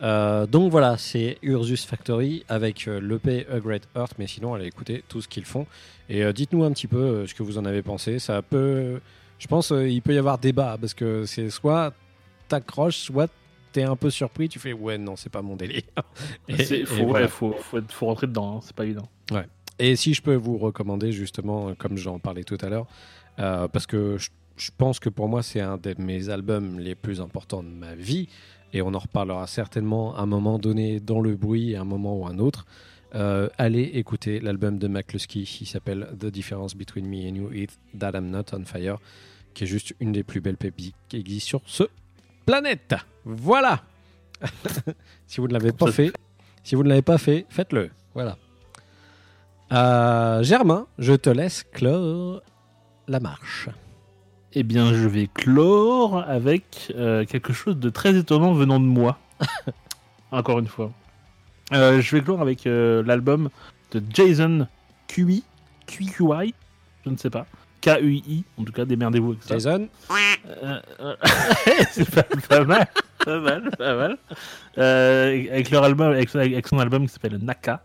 Euh, 0.00 0.46
donc 0.46 0.70
voilà, 0.70 0.96
c'est 0.96 1.38
Ursus 1.42 1.84
Factory 1.84 2.44
avec 2.48 2.86
euh, 2.86 3.00
l'EP 3.00 3.46
A 3.52 3.58
Great 3.58 3.88
Earth, 3.96 4.12
mais 4.18 4.28
sinon 4.28 4.54
allez 4.54 4.66
écouter 4.66 5.02
tout 5.08 5.20
ce 5.20 5.26
qu'ils 5.26 5.44
font. 5.44 5.66
Et 6.08 6.22
euh, 6.24 6.32
dites-nous 6.32 6.62
un 6.62 6.70
petit 6.70 6.86
peu 6.86 6.96
euh, 6.98 7.26
ce 7.26 7.34
que 7.34 7.42
vous 7.42 7.58
en 7.58 7.64
avez 7.64 7.82
pensé. 7.82 8.20
Ça 8.20 8.40
peut, 8.42 9.00
je 9.40 9.46
pense, 9.48 9.72
euh, 9.72 9.88
il 9.88 10.00
peut 10.00 10.14
y 10.14 10.18
avoir 10.18 10.38
débat 10.38 10.76
parce 10.80 10.94
que 10.94 11.24
c'est 11.26 11.50
soit 11.50 11.92
t'accroches, 12.48 12.96
soit 12.98 13.28
t'es 13.72 13.82
un 13.82 13.96
peu 13.96 14.10
surpris, 14.10 14.48
tu 14.48 14.58
fais 14.58 14.72
ouais 14.72 14.98
non 14.98 15.16
c'est 15.16 15.30
pas 15.30 15.42
mon 15.42 15.56
délire. 15.56 15.82
Et 16.48 16.84
faut, 16.84 17.04
ouais, 17.04 17.28
faut, 17.28 17.52
faut, 17.52 17.78
être- 17.78 17.92
faut 17.92 18.06
rentrer 18.06 18.26
dedans. 18.26 18.56
hein. 18.56 18.60
C'est 18.62 18.74
pas 18.76 18.84
évident. 18.84 19.08
Et 19.80 19.94
si 19.94 20.12
je 20.12 20.22
peux 20.22 20.34
vous 20.34 20.58
recommander 20.58 21.12
justement, 21.12 21.68
euh, 21.68 21.74
comme 21.74 21.96
j'en 21.96 22.18
parlais 22.18 22.42
tout 22.44 22.58
à 22.62 22.68
l'heure, 22.68 22.86
euh, 23.38 23.68
parce 23.68 23.86
que 23.86 24.18
je, 24.18 24.30
je 24.56 24.70
pense 24.76 24.98
que 24.98 25.08
pour 25.08 25.28
moi 25.28 25.42
c'est 25.44 25.60
un 25.60 25.76
de 25.76 25.94
mes 25.98 26.30
albums 26.30 26.80
les 26.80 26.96
plus 26.96 27.20
importants 27.20 27.62
de 27.62 27.68
ma 27.68 27.94
vie, 27.94 28.28
et 28.72 28.82
on 28.82 28.92
en 28.92 28.98
reparlera 28.98 29.46
certainement 29.46 30.16
à 30.16 30.22
un 30.22 30.26
moment 30.26 30.58
donné 30.58 30.98
dans 31.00 31.20
le 31.20 31.36
bruit, 31.36 31.76
à 31.76 31.82
un 31.82 31.84
moment 31.84 32.18
ou 32.18 32.26
un 32.26 32.38
autre. 32.38 32.66
Euh, 33.14 33.48
allez 33.56 33.82
écouter 33.94 34.40
l'album 34.40 34.78
de 34.78 34.86
McCluskey 34.88 35.44
qui 35.44 35.64
s'appelle 35.64 36.08
The 36.18 36.26
Difference 36.26 36.74
Between 36.76 37.06
Me 37.06 37.26
and 37.30 37.36
You 37.36 37.50
is 37.52 37.68
That 37.98 38.10
I'm 38.14 38.28
Not 38.30 38.46
on 38.52 38.64
Fire, 38.64 38.98
qui 39.54 39.64
est 39.64 39.66
juste 39.68 39.94
une 40.00 40.12
des 40.12 40.24
plus 40.24 40.40
belles 40.42 40.58
pépites 40.58 40.94
qui 41.08 41.16
existent 41.18 41.48
sur 41.48 41.62
ce 41.64 41.84
planète. 42.44 42.94
Voilà. 43.28 43.82
si 45.26 45.40
vous 45.40 45.48
ne 45.48 45.52
l'avez 45.52 45.72
pas 45.72 45.92
fait, 45.92 46.12
si 46.64 46.74
vous 46.74 46.82
ne 46.82 46.88
l'avez 46.88 47.02
pas 47.02 47.18
fait, 47.18 47.44
faites-le. 47.50 47.90
Voilà. 48.14 48.38
Euh, 49.70 50.42
Germain, 50.42 50.86
je 50.98 51.12
te 51.12 51.28
laisse 51.28 51.62
clore 51.62 52.40
la 53.06 53.20
marche. 53.20 53.68
Eh 54.54 54.62
bien, 54.62 54.94
je 54.94 55.06
vais 55.06 55.26
clore 55.26 56.24
avec 56.26 56.90
euh, 56.96 57.26
quelque 57.26 57.52
chose 57.52 57.76
de 57.76 57.90
très 57.90 58.16
étonnant 58.16 58.54
venant 58.54 58.80
de 58.80 58.86
moi. 58.86 59.18
Encore 60.30 60.58
une 60.58 60.66
fois. 60.66 60.90
Euh, 61.74 62.00
je 62.00 62.16
vais 62.16 62.22
clore 62.22 62.40
avec 62.40 62.66
euh, 62.66 63.02
l'album 63.04 63.50
de 63.90 64.02
Jason 64.08 64.66
QI, 65.06 65.44
QI, 65.86 66.54
je 67.04 67.10
ne 67.10 67.16
sais 67.18 67.28
pas. 67.28 67.46
K-U-I, 67.80 68.44
en 68.58 68.64
tout 68.64 68.72
cas, 68.72 68.84
démerdez-vous 68.84 69.32
avec 69.32 69.42
ça. 69.42 69.54
Jason, 69.54 69.88
Euh, 70.62 70.80
euh, 71.00 71.14
c'est 71.92 72.10
pas, 72.10 72.22
pas 72.48 72.64
mal, 72.64 72.86
pas 73.24 73.40
mal, 73.40 73.70
pas 73.76 73.94
mal. 73.94 74.18
Euh, 74.78 75.44
avec, 75.52 75.70
leur 75.70 75.84
album, 75.84 76.12
avec, 76.12 76.34
avec 76.34 76.66
son 76.66 76.78
album 76.78 77.06
qui 77.06 77.12
s'appelle 77.12 77.38
Naka. 77.42 77.82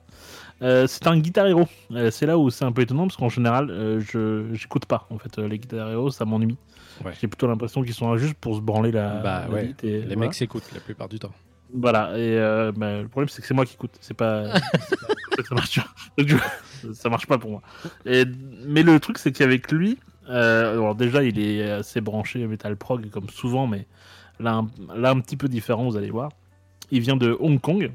C'est 0.61 1.07
un 1.07 1.18
guitar 1.20 1.45
hero. 1.48 1.68
C'est 2.11 2.26
là 2.26 2.38
où 2.38 2.49
c'est 2.49 2.64
un 2.65 2.72
peu 2.72 2.82
étonnant 2.84 3.06
parce 3.07 3.18
qu'en 3.18 3.30
général, 3.30 3.68
je 3.99 4.45
j'écoute 4.53 4.86
pas. 4.86 5.07
En 5.10 5.18
fait, 5.18 5.38
les 5.38 5.60
guitar 5.60 5.90
heroes, 5.90 6.11
ça 6.11 6.24
m'ennuie. 6.26 6.57
Ouais. 7.03 7.11
J'ai 7.20 7.28
plutôt 7.28 7.48
l'impression 7.48 7.84
qu'ils 7.84 7.94
sont 7.94 8.11
là 8.11 8.18
juste 8.18 8.36
pour 8.36 8.56
se 8.56 8.61
branler 8.61 8.91
la. 8.91 9.15
Bah 9.18 9.44
la 9.48 9.53
ouais, 9.53 9.65
bite 9.68 9.84
et 9.84 9.91
les 9.91 9.99
voilà. 10.02 10.15
mecs 10.15 10.34
s'écoutent 10.36 10.72
la 10.74 10.80
plupart 10.80 11.10
du 11.10 11.20
temps. 11.20 11.32
Voilà. 11.74 12.12
Et 12.18 12.38
euh, 12.38 12.72
bah, 12.76 13.02
le 13.02 13.08
problème, 13.08 13.30
c'est 13.30 13.41
que 13.41 13.48
c'est 13.48 13.54
moi 13.54 13.66
qui 13.66 13.74
écoute. 13.74 13.95
C'est 14.02 14.14
pas. 14.14 14.54
ça 14.60 15.38
que 15.38 15.48
ça 15.48 15.56
marche. 15.56 15.80
Donc, 16.18 16.28
du 16.28 16.36
coup, 16.38 16.94
ça 16.94 17.10
marche 17.10 17.26
pas 17.28 17.38
pour 17.38 17.50
moi. 17.52 17.62
Et, 18.06 18.26
mais 18.66 18.84
le 18.84 19.00
truc, 19.00 19.18
c'est 19.18 19.32
qu'avec 19.32 19.72
lui, 19.72 19.98
euh, 20.30 20.74
alors 20.74 20.95
déjà, 20.95 21.24
il 21.24 21.40
est 21.40 21.70
assez 21.70 22.00
branché 22.02 22.45
metal 22.48 22.76
prog 22.78 23.10
comme 23.10 23.30
souvent, 23.30 23.66
mais 23.68 23.88
là, 24.40 24.54
un, 24.54 24.68
là, 24.95 25.10
un 25.12 25.20
petit 25.20 25.36
peu 25.38 25.48
différent, 25.48 25.86
vous 25.90 25.98
allez 25.98 26.12
voir. 26.12 26.30
Il 26.91 27.02
vient 27.02 27.16
de 27.16 27.36
Hong 27.40 27.60
Kong. 27.60 27.91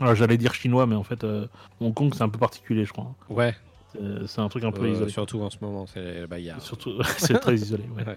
Alors, 0.00 0.14
j'allais 0.14 0.36
dire 0.36 0.52
chinois, 0.54 0.86
mais 0.86 0.94
en 0.96 1.02
fait, 1.04 1.24
euh, 1.24 1.46
Hong 1.80 1.94
Kong, 1.94 2.12
c'est 2.14 2.22
un 2.22 2.28
peu 2.28 2.38
particulier, 2.38 2.84
je 2.84 2.92
crois. 2.92 3.14
Ouais, 3.28 3.54
Euh, 4.00 4.26
C'est 4.26 4.40
un 4.40 4.48
truc 4.48 4.64
un 4.64 4.72
peu 4.72 4.84
euh, 4.84 4.90
isolé. 4.92 5.10
surtout 5.10 5.40
en 5.42 5.50
ce 5.50 5.56
moment, 5.62 5.86
c'est 5.86 6.26
bah, 6.26 6.36
a- 6.36 6.60
Surtout, 6.60 7.02
c'est 7.18 7.38
très 7.40 7.54
isolé. 7.54 7.84
ouais, 7.96 8.04
Ouais. 8.04 8.16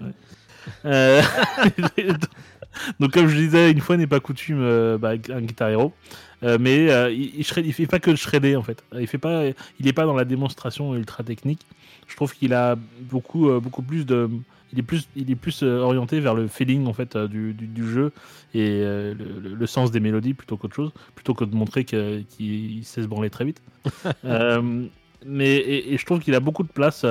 ouais. 0.84 1.22
Donc, 3.00 3.12
comme 3.12 3.28
je 3.28 3.36
disais, 3.36 3.72
une 3.72 3.80
fois 3.82 3.98
n'est 3.98 4.08
pas 4.08 4.20
coutume, 4.20 4.60
euh, 4.62 4.98
bah, 4.98 5.12
un 5.30 5.42
guitar 5.42 5.70
hero. 5.70 5.94
Euh, 6.44 6.58
mais 6.60 6.92
euh, 6.92 7.10
il, 7.12 7.32
il, 7.38 7.44
shred- 7.44 7.66
il 7.66 7.72
fait 7.74 7.88
pas 7.88 8.00
que 8.00 8.10
le 8.12 8.18
shredder 8.18 8.56
en 8.58 8.64
fait. 8.64 8.84
Il 9.00 9.08
fait 9.08 9.18
pas, 9.18 9.44
il 9.80 9.88
est 9.88 9.94
pas 9.94 10.06
dans 10.06 10.14
la 10.16 10.26
démonstration 10.26 10.94
ultra 10.96 11.24
technique. 11.24 11.62
Je 12.08 12.16
trouve 12.18 12.34
qu'il 12.34 12.54
a 12.54 12.76
beaucoup, 13.02 13.50
euh, 13.50 13.60
beaucoup 13.62 13.82
plus 13.82 14.06
de, 14.06 14.30
il 14.74 14.80
est 14.80 14.84
plus, 14.84 15.08
il 15.16 15.32
est 15.32 15.36
plus 15.36 15.64
orienté 15.64 16.20
vers 16.20 16.34
le 16.34 16.48
feeling 16.48 16.86
en 16.88 16.94
fait 16.94 17.16
du, 17.18 17.54
du, 17.54 17.68
du 17.68 17.90
jeu 17.90 18.12
et 18.54 18.82
le, 18.82 19.14
le- 19.42 19.56
le 19.56 19.68
sens 19.68 19.90
des 19.92 20.02
mélodies 20.02 20.34
plutôt 20.34 20.58
qu'autre 20.58 20.76
chose, 20.76 20.92
plutôt 21.16 21.34
que 21.34 21.46
de 21.46 21.56
montrer 21.56 21.86
qu'il 21.86 22.26
sait 22.84 23.02
se 23.04 23.08
branler 23.08 23.30
très 23.30 23.46
vite. 23.46 23.62
Mais 25.26 25.56
et, 25.56 25.94
et 25.94 25.98
je 25.98 26.06
trouve 26.06 26.20
qu'il 26.20 26.36
a 26.36 26.40
beaucoup 26.42 26.64
de 26.64 26.68
place 26.72 27.06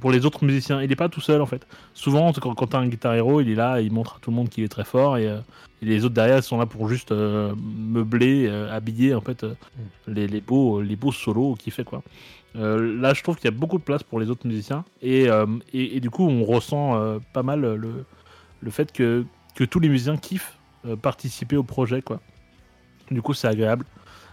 pour 0.00 0.10
les 0.10 0.26
autres 0.26 0.44
musiciens. 0.44 0.82
Il 0.82 0.88
n'est 0.88 0.96
pas 0.96 1.08
tout 1.08 1.20
seul 1.20 1.40
en 1.40 1.46
fait. 1.46 1.66
Souvent, 1.94 2.32
quand, 2.32 2.54
quand 2.54 2.66
tu 2.68 2.76
as 2.76 2.80
un 2.80 2.88
guitar 2.88 3.14
hero, 3.14 3.40
il 3.40 3.50
est 3.50 3.54
là, 3.54 3.80
il 3.80 3.92
montre 3.92 4.16
à 4.16 4.18
tout 4.20 4.30
le 4.30 4.36
monde 4.36 4.48
qu'il 4.48 4.64
est 4.64 4.68
très 4.68 4.84
fort 4.84 5.16
et, 5.16 5.26
euh, 5.28 5.38
et 5.80 5.86
les 5.86 6.04
autres 6.04 6.14
derrière 6.14 6.42
sont 6.42 6.58
là 6.58 6.66
pour 6.66 6.88
juste 6.88 7.12
euh, 7.12 7.54
meubler, 7.56 8.46
euh, 8.48 8.74
habiller 8.74 9.14
en 9.14 9.20
fait 9.20 9.44
euh, 9.44 9.54
les, 10.06 10.26
les 10.26 10.40
beaux, 10.40 10.80
les 10.82 10.96
beaux 10.96 11.12
solos 11.12 11.54
qu'il 11.54 11.72
fait 11.72 11.84
quoi. 11.84 12.02
Là, 12.54 13.14
je 13.14 13.22
trouve 13.22 13.36
qu'il 13.36 13.44
y 13.44 13.54
a 13.54 13.56
beaucoup 13.56 13.78
de 13.78 13.84
place 13.84 14.02
pour 14.02 14.18
les 14.18 14.30
autres 14.30 14.46
musiciens 14.46 14.84
et, 15.00 15.28
et, 15.72 15.96
et 15.96 16.00
du 16.00 16.10
coup, 16.10 16.26
on 16.26 16.42
ressent 16.44 17.20
pas 17.32 17.44
mal 17.44 17.60
le, 17.60 18.04
le 18.60 18.70
fait 18.70 18.90
que, 18.90 19.24
que 19.54 19.62
tous 19.62 19.78
les 19.78 19.88
musiciens 19.88 20.16
kiffent 20.16 20.58
participer 21.00 21.56
au 21.56 21.62
projet 21.62 22.02
quoi. 22.02 22.20
Du 23.12 23.22
coup, 23.22 23.32
c'est 23.32 23.46
agréable. 23.46 23.84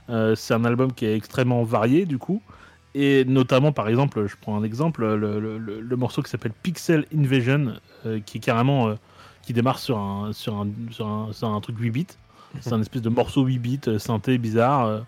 C'est 0.08 0.54
un 0.56 0.66
album 0.66 0.92
qui 0.92 1.06
est 1.06 1.16
extrêmement 1.16 1.64
varié 1.64 2.06
du 2.06 2.18
coup. 2.18 2.42
Et 2.98 3.26
notamment, 3.26 3.74
par 3.74 3.90
exemple, 3.90 4.26
je 4.26 4.36
prends 4.40 4.58
un 4.58 4.64
exemple, 4.64 5.06
le, 5.06 5.58
le- 5.60 5.96
morceau 5.98 6.22
qui 6.22 6.30
s'appelle 6.30 6.54
Pixel 6.64 7.06
Invasion, 7.14 7.74
euh, 8.06 8.22
qui 8.26 8.38
est 8.38 8.40
carrément, 8.40 8.88
euh, 8.88 8.96
qui 9.44 9.52
démarre 9.52 9.80
sur 9.80 9.98
un, 10.00 10.32
sur 10.32 10.56
un, 10.56 10.70
sur 10.92 11.06
un, 11.06 11.34
sur 11.34 11.50
un 11.50 11.60
truc 11.60 11.76
8 11.78 11.90
bits. 11.92 12.08
C'est 12.62 12.72
un 12.72 12.80
espèce 12.80 13.02
de 13.02 13.10
morceau 13.10 13.44
8 13.44 13.60
bits, 13.60 13.80
euh, 13.90 14.00
synthé 14.00 14.38
bizarre. 14.38 15.02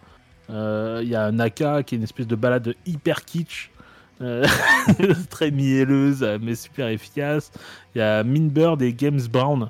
Il 0.50 1.08
y 1.08 1.16
a 1.16 1.32
Naka 1.32 1.84
qui 1.84 1.96
est 1.96 1.98
une 1.98 2.04
espèce 2.04 2.28
de 2.28 2.36
balade 2.36 2.76
hyper 2.86 3.24
kitsch, 3.24 3.72
très 5.30 5.52
mielleuse 5.52 6.26
mais 6.42 6.56
super 6.56 6.88
efficace. 6.90 7.52
Il 7.96 8.00
y 8.00 8.02
a 8.02 8.24
Minbird 8.24 8.82
et 8.82 8.94
Games 8.94 9.22
Brown, 9.32 9.70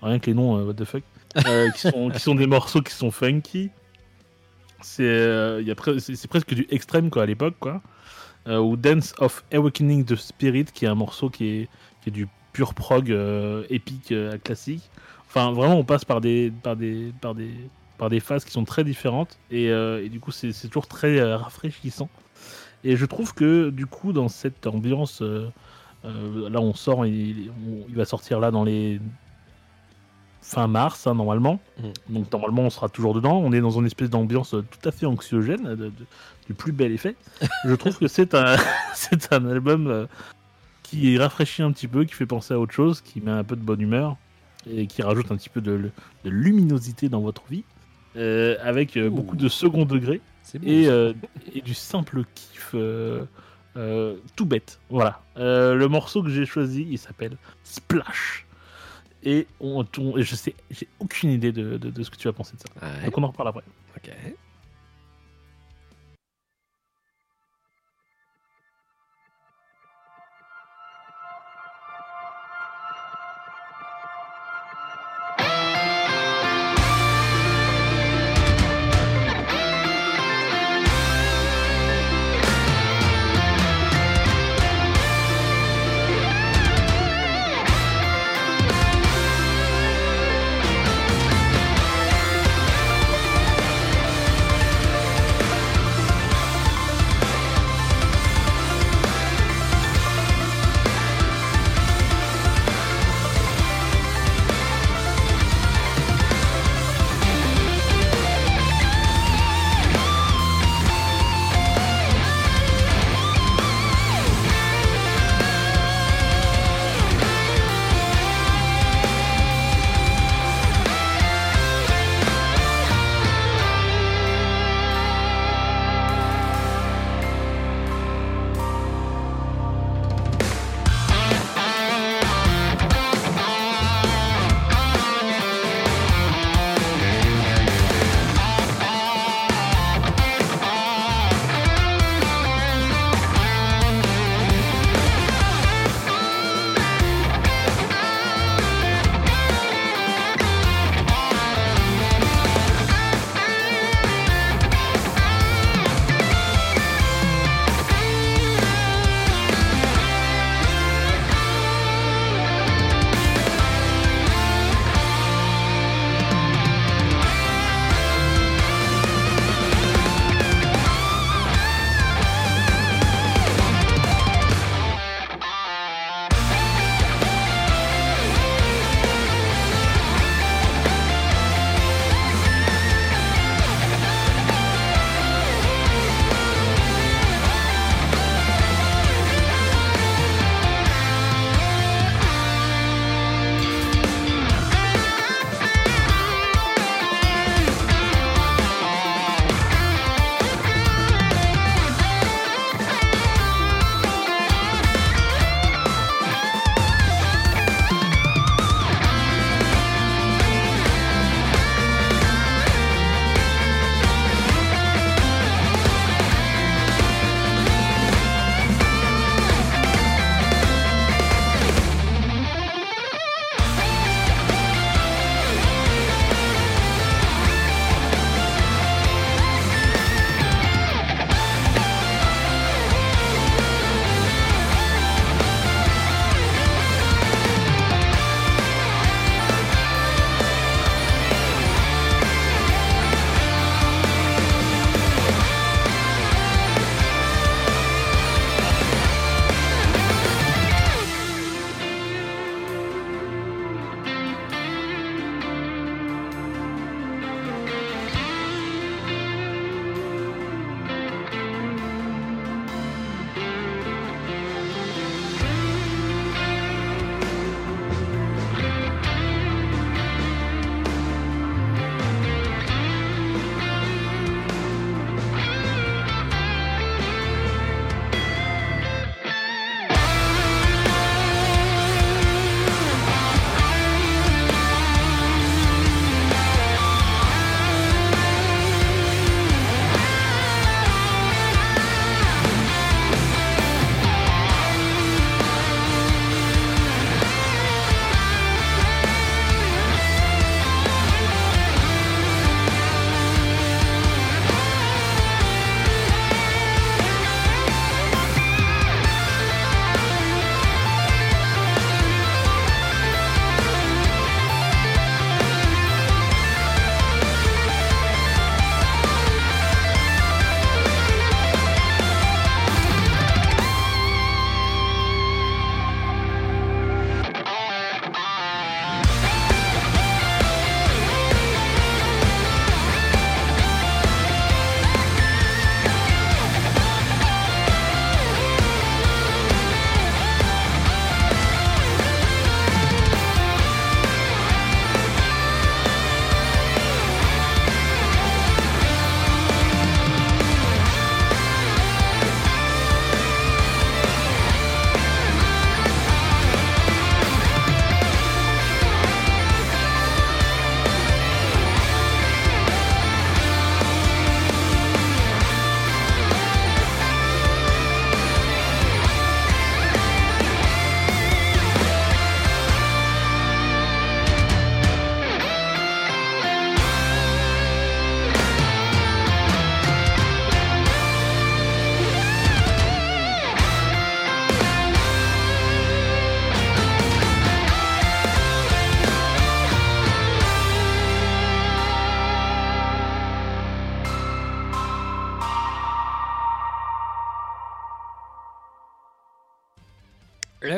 rien 0.00 0.18
que 0.18 0.26
les 0.26 0.34
noms, 0.34 0.64
what 0.64 0.74
the 0.74 0.84
fuck, 0.84 1.02
qui, 1.74 1.80
sont, 1.80 2.10
qui 2.10 2.18
sont 2.20 2.34
des 2.34 2.46
morceaux 2.46 2.82
qui 2.82 2.92
sont 2.92 3.10
funky. 3.12 3.70
C'est 4.82 5.02
euh, 5.04 5.62
pre- 5.74 6.28
presque 6.28 6.54
du 6.54 6.66
extrême 6.70 7.10
quoi 7.10 7.22
à 7.22 7.26
l'époque 7.26 7.54
quoi. 7.58 7.80
Euh, 8.48 8.58
ou 8.58 8.76
Dance 8.76 9.14
of 9.18 9.44
Awakening 9.52 10.04
the 10.04 10.16
Spirit 10.16 10.66
qui 10.74 10.84
est 10.84 10.88
un 10.88 10.96
morceau 10.96 11.30
qui 11.30 11.46
est, 11.46 11.68
qui 12.02 12.08
est 12.08 12.12
du 12.12 12.28
pur 12.52 12.74
prog 12.74 13.10
euh, 13.10 13.64
épique 13.70 14.12
euh, 14.12 14.36
classique. 14.38 14.90
Enfin 15.28 15.52
vraiment 15.52 15.78
on 15.78 15.84
passe 15.84 16.04
par 16.04 16.20
des 16.20 16.52
par 16.62 16.76
des 16.76 17.12
par 17.20 17.34
des 17.34 17.50
par 17.98 18.10
des 18.10 18.20
phases 18.20 18.44
qui 18.44 18.50
sont 18.50 18.64
très 18.64 18.82
différentes 18.84 19.38
et, 19.50 19.70
euh, 19.70 20.08
du 20.08 20.18
coup 20.18 20.32
c'est 20.32 20.52
toujours 20.68 20.88
très 20.88 21.22
rafraîchissant. 21.34 22.08
Et 22.84 22.96
je 22.96 23.06
trouve 23.06 23.32
que 23.32 23.70
du 23.70 23.86
coup 23.86 24.12
dans 24.12 24.28
cette 24.28 24.66
ambiance 24.66 25.22
là 26.02 26.60
on 26.60 26.74
sort 26.74 27.06
il, 27.06 27.52
il 27.88 27.94
va 27.94 28.04
sortir 28.04 28.40
là 28.40 28.50
dans 28.50 28.64
les 28.64 29.00
fin 30.42 30.66
mars 30.66 31.06
hein, 31.06 31.14
normalement. 31.14 31.60
Mm. 31.78 32.14
Donc 32.14 32.32
normalement 32.32 32.62
on 32.62 32.70
sera 32.70 32.88
toujours 32.88 33.14
dedans. 33.14 33.38
On 33.42 33.52
est 33.52 33.60
dans 33.60 33.70
une 33.78 33.86
espèce 33.86 34.10
d'ambiance 34.10 34.50
tout 34.50 34.88
à 34.88 34.92
fait 34.92 35.06
anxiogène, 35.06 35.62
de- 35.70 35.76
de- 35.76 35.92
du 36.48 36.54
plus 36.54 36.72
bel 36.72 36.92
effet. 36.92 37.14
Je 37.64 37.74
trouve 37.74 37.96
que 37.96 38.08
c'est 38.08 38.34
un, 38.34 38.56
c'est 38.94 39.32
un 39.32 39.48
album 39.48 39.86
euh, 39.86 40.06
qui 40.82 41.16
rafraîchit 41.16 41.62
un 41.62 41.72
petit 41.72 41.88
peu, 41.88 42.04
qui 42.04 42.14
fait 42.14 42.26
penser 42.26 42.52
à 42.54 42.58
autre 42.60 42.74
chose, 42.74 43.00
qui 43.00 43.20
met 43.20 43.30
un 43.30 43.44
peu 43.44 43.56
de 43.56 43.62
bonne 43.62 43.80
humeur 43.80 44.16
et 44.70 44.86
qui 44.86 45.02
rajoute 45.02 45.30
un 45.32 45.36
petit 45.36 45.48
peu 45.48 45.60
de, 45.60 45.90
de 46.24 46.30
luminosité 46.30 47.08
dans 47.08 47.20
votre 47.20 47.42
vie, 47.50 47.64
euh, 48.16 48.56
avec 48.62 48.96
euh, 48.96 49.08
Ouh. 49.08 49.10
beaucoup 49.10 49.34
de 49.36 49.48
second 49.48 49.84
degré 49.84 50.20
bon, 50.54 50.60
et, 50.64 50.86
euh, 50.86 51.12
et 51.54 51.62
du 51.62 51.74
simple 51.74 52.24
kiff 52.34 52.74
tout 54.36 54.44
bête. 54.44 54.78
Voilà. 54.90 55.20
Le 55.36 55.86
morceau 55.86 56.22
que 56.22 56.28
j'ai 56.30 56.46
choisi, 56.46 56.86
il 56.90 56.98
s'appelle 56.98 57.36
Splash. 57.64 58.46
Et 59.24 59.46
on, 59.60 59.84
je 60.16 60.34
sais, 60.34 60.54
j'ai 60.70 60.88
aucune 60.98 61.30
idée 61.30 61.52
de, 61.52 61.76
de- 61.78 61.90
de 61.90 62.02
ce 62.02 62.10
que 62.10 62.16
tu 62.16 62.26
vas 62.28 62.32
penser 62.32 62.54
de 62.56 62.60
ça. 62.60 62.86
Ouais, 62.98 63.04
Donc 63.04 63.18
on 63.18 63.22
en 63.22 63.28
reparle 63.28 63.48
après. 63.50 63.62
ok. 63.96 64.10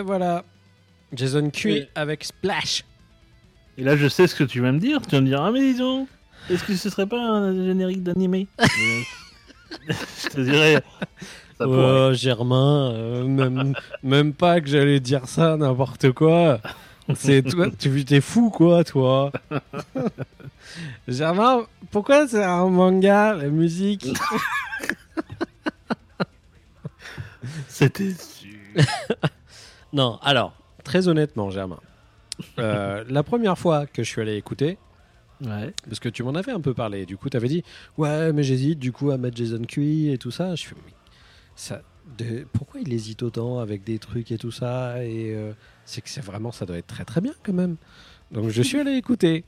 Voilà. 0.04 0.44
Jason 1.12 1.50
Q 1.50 1.72
Et- 1.72 1.88
avec 1.94 2.24
Splash. 2.24 2.84
Et 3.76 3.82
là, 3.82 3.96
je 3.96 4.06
sais 4.08 4.26
ce 4.26 4.34
que 4.34 4.44
tu 4.44 4.60
vas 4.60 4.72
me 4.72 4.78
dire. 4.78 5.00
Tu 5.02 5.10
vas 5.16 5.20
me 5.20 5.26
dire, 5.26 5.42
ah 5.42 5.50
mais 5.50 5.60
dis 5.60 5.78
donc, 5.78 6.08
est-ce 6.50 6.62
que 6.64 6.74
ce 6.76 6.90
serait 6.90 7.06
pas 7.06 7.20
un 7.20 7.54
générique 7.66 8.02
d'animé? 8.02 8.46
Je 10.22 10.28
te 10.28 10.40
dirais, 10.40 10.74
ça 11.58 11.64
pourrait. 11.64 12.08
Oh, 12.10 12.12
Germain, 12.14 12.92
euh, 12.92 13.24
même, 13.24 13.74
même 14.04 14.32
pas 14.32 14.60
que 14.60 14.68
j'allais 14.68 15.00
dire 15.00 15.26
ça, 15.26 15.56
n'importe 15.56 16.12
quoi. 16.12 16.60
C'est 17.16 17.42
toi, 17.42 17.66
tu 17.76 18.04
t'es 18.04 18.20
fou 18.20 18.50
quoi, 18.50 18.84
toi. 18.84 19.32
Germain, 21.08 21.66
pourquoi 21.90 22.28
c'est 22.28 22.42
un 22.44 22.66
manga, 22.68 23.34
la 23.34 23.48
musique? 23.48 24.06
C'était 27.68 28.12
sûr. 28.12 28.84
Non, 29.94 30.18
alors, 30.22 30.52
très 30.82 31.08
honnêtement, 31.08 31.50
Germain, 31.50 31.78
euh, 32.58 33.04
la 33.08 33.22
première 33.22 33.56
fois 33.58 33.86
que 33.86 34.02
je 34.02 34.08
suis 34.10 34.20
allé 34.20 34.36
écouter, 34.36 34.76
Ouais. 35.40 35.72
parce 35.86 35.98
que 36.00 36.08
tu 36.08 36.22
m'en 36.22 36.34
avais 36.34 36.52
un 36.52 36.60
peu 36.60 36.74
parlé, 36.74 37.06
du 37.06 37.16
coup, 37.16 37.28
tu 37.30 37.36
avais 37.36 37.48
dit, 37.48 37.64
ouais, 37.98 38.32
mais 38.32 38.42
j'hésite 38.42 38.78
du 38.78 38.92
coup 38.92 39.10
à 39.10 39.18
mettre 39.18 39.36
Jason 39.36 39.62
Q 39.64 40.10
et 40.12 40.18
tout 40.18 40.30
ça. 40.30 40.54
Je 40.54 40.64
fais, 40.66 40.74
mais 40.84 40.92
ça, 41.56 41.82
de, 42.18 42.46
pourquoi 42.52 42.80
il 42.80 42.92
hésite 42.92 43.22
autant 43.22 43.58
avec 43.58 43.84
des 43.84 43.98
trucs 43.98 44.30
et 44.32 44.38
tout 44.38 44.50
ça 44.52 45.02
Et 45.04 45.34
euh, 45.34 45.52
c'est 45.84 46.00
que 46.02 46.08
c'est 46.08 46.20
vraiment, 46.24 46.50
ça 46.52 46.66
doit 46.66 46.76
être 46.78 46.86
très 46.86 47.04
très 47.04 47.20
bien 47.20 47.32
quand 47.44 47.52
même. 47.52 47.76
Donc 48.30 48.48
je 48.50 48.62
suis 48.62 48.78
allé 48.80 48.92
écouter. 48.92 49.44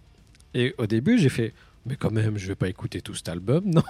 Et 0.54 0.74
au 0.78 0.86
début, 0.86 1.18
j'ai 1.18 1.28
fait, 1.28 1.54
mais 1.86 1.96
quand 1.96 2.10
même, 2.10 2.36
je 2.38 2.46
vais 2.48 2.54
pas 2.56 2.68
écouter 2.68 3.00
tout 3.00 3.14
cet 3.14 3.28
album, 3.28 3.64
non? 3.66 3.82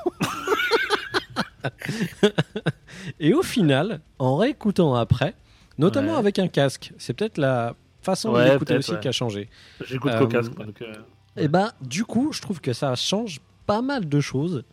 Et 3.21 3.35
au 3.35 3.43
final, 3.43 4.01
en 4.19 4.37
réécoutant 4.37 4.95
après, 4.95 5.35
notamment 5.79 6.13
Ouais. 6.13 6.19
avec 6.19 6.39
un 6.39 6.49
casque, 6.49 6.93
c'est 6.99 7.13
peut-être 7.15 7.39
la 7.39 7.75
façon 8.03 8.33
Ouais, 8.33 8.51
d'écouter 8.51 8.77
aussi 8.77 8.99
qui 9.01 9.09
a 9.09 9.13
changé. 9.13 9.49
J'écoute 9.85 10.13
Euh, 10.13 10.19
qu'au 10.21 10.29
casque. 10.29 10.55
donc, 10.55 10.81
euh, 10.83 10.95
Et 11.37 11.49
bah, 11.49 11.73
du 11.81 12.05
coup, 12.05 12.33
je 12.33 12.41
trouve 12.41 12.61
que 12.61 12.73
ça 12.73 12.95
change 12.95 13.41
pas 13.67 13.83
mal 13.83 14.09
de 14.09 14.21
choses. 14.21 14.65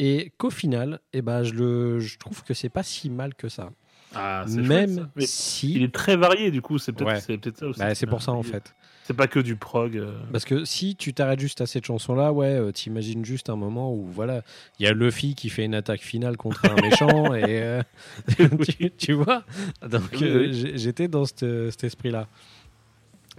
Et 0.00 0.32
qu'au 0.38 0.50
final, 0.50 1.00
et 1.12 1.22
bah, 1.22 1.42
je, 1.42 1.54
le, 1.54 1.98
je 1.98 2.18
trouve 2.18 2.44
que 2.44 2.54
c'est 2.54 2.68
pas 2.68 2.84
si 2.84 3.10
mal 3.10 3.34
que 3.34 3.48
ça. 3.48 3.70
Ah, 4.14 4.44
chouette, 4.46 4.66
Même 4.66 5.08
si. 5.18 5.72
il 5.74 5.82
est 5.82 5.92
très 5.94 6.16
varié 6.16 6.50
du 6.50 6.62
coup, 6.62 6.78
c'est 6.78 6.92
peut-être 6.92 7.08
Ouais. 7.08 7.20
c'est 7.20 7.36
peut-être 7.38 7.58
ça 7.58 7.66
aussi. 7.66 7.78
Bah, 7.80 7.94
c'est 7.94 8.06
pour 8.06 8.22
ça 8.22 8.32
en 8.32 8.42
fait. 8.42 8.74
C'est 9.04 9.14
pas 9.14 9.26
que 9.26 9.40
du 9.40 9.56
prog. 9.56 9.96
euh, 9.96 10.12
Parce 10.32 10.44
que 10.44 10.66
si 10.66 10.94
tu 10.94 11.14
t'arrêtes 11.14 11.40
juste 11.40 11.62
à 11.62 11.66
cette 11.66 11.86
chanson-là, 11.86 12.30
ouais, 12.32 12.52
euh, 12.58 12.72
t'imagines 12.72 13.24
juste 13.24 13.48
un 13.48 13.56
moment 13.56 13.90
où 13.94 14.04
voilà, 14.06 14.42
il 14.78 14.84
y 14.84 14.88
a 14.88 14.92
Luffy 14.92 15.34
qui 15.34 15.48
fait 15.48 15.64
une 15.64 15.74
attaque 15.74 16.02
finale 16.02 16.36
contre 16.36 16.70
un 16.70 16.74
méchant 16.82 17.32
et 17.34 17.62
euh, 17.62 17.82
tu, 18.68 18.90
tu 18.90 19.12
vois? 19.14 19.44
Donc 19.88 20.02
Oui, 20.12 20.18
euh, 20.24 20.38
oui. 20.40 20.52
j'ai- 20.54 20.76
j'étais 20.78 21.08
dans 21.08 21.24
cet, 21.24 21.38
cet 21.70 21.84
esprit-là. 21.84 22.28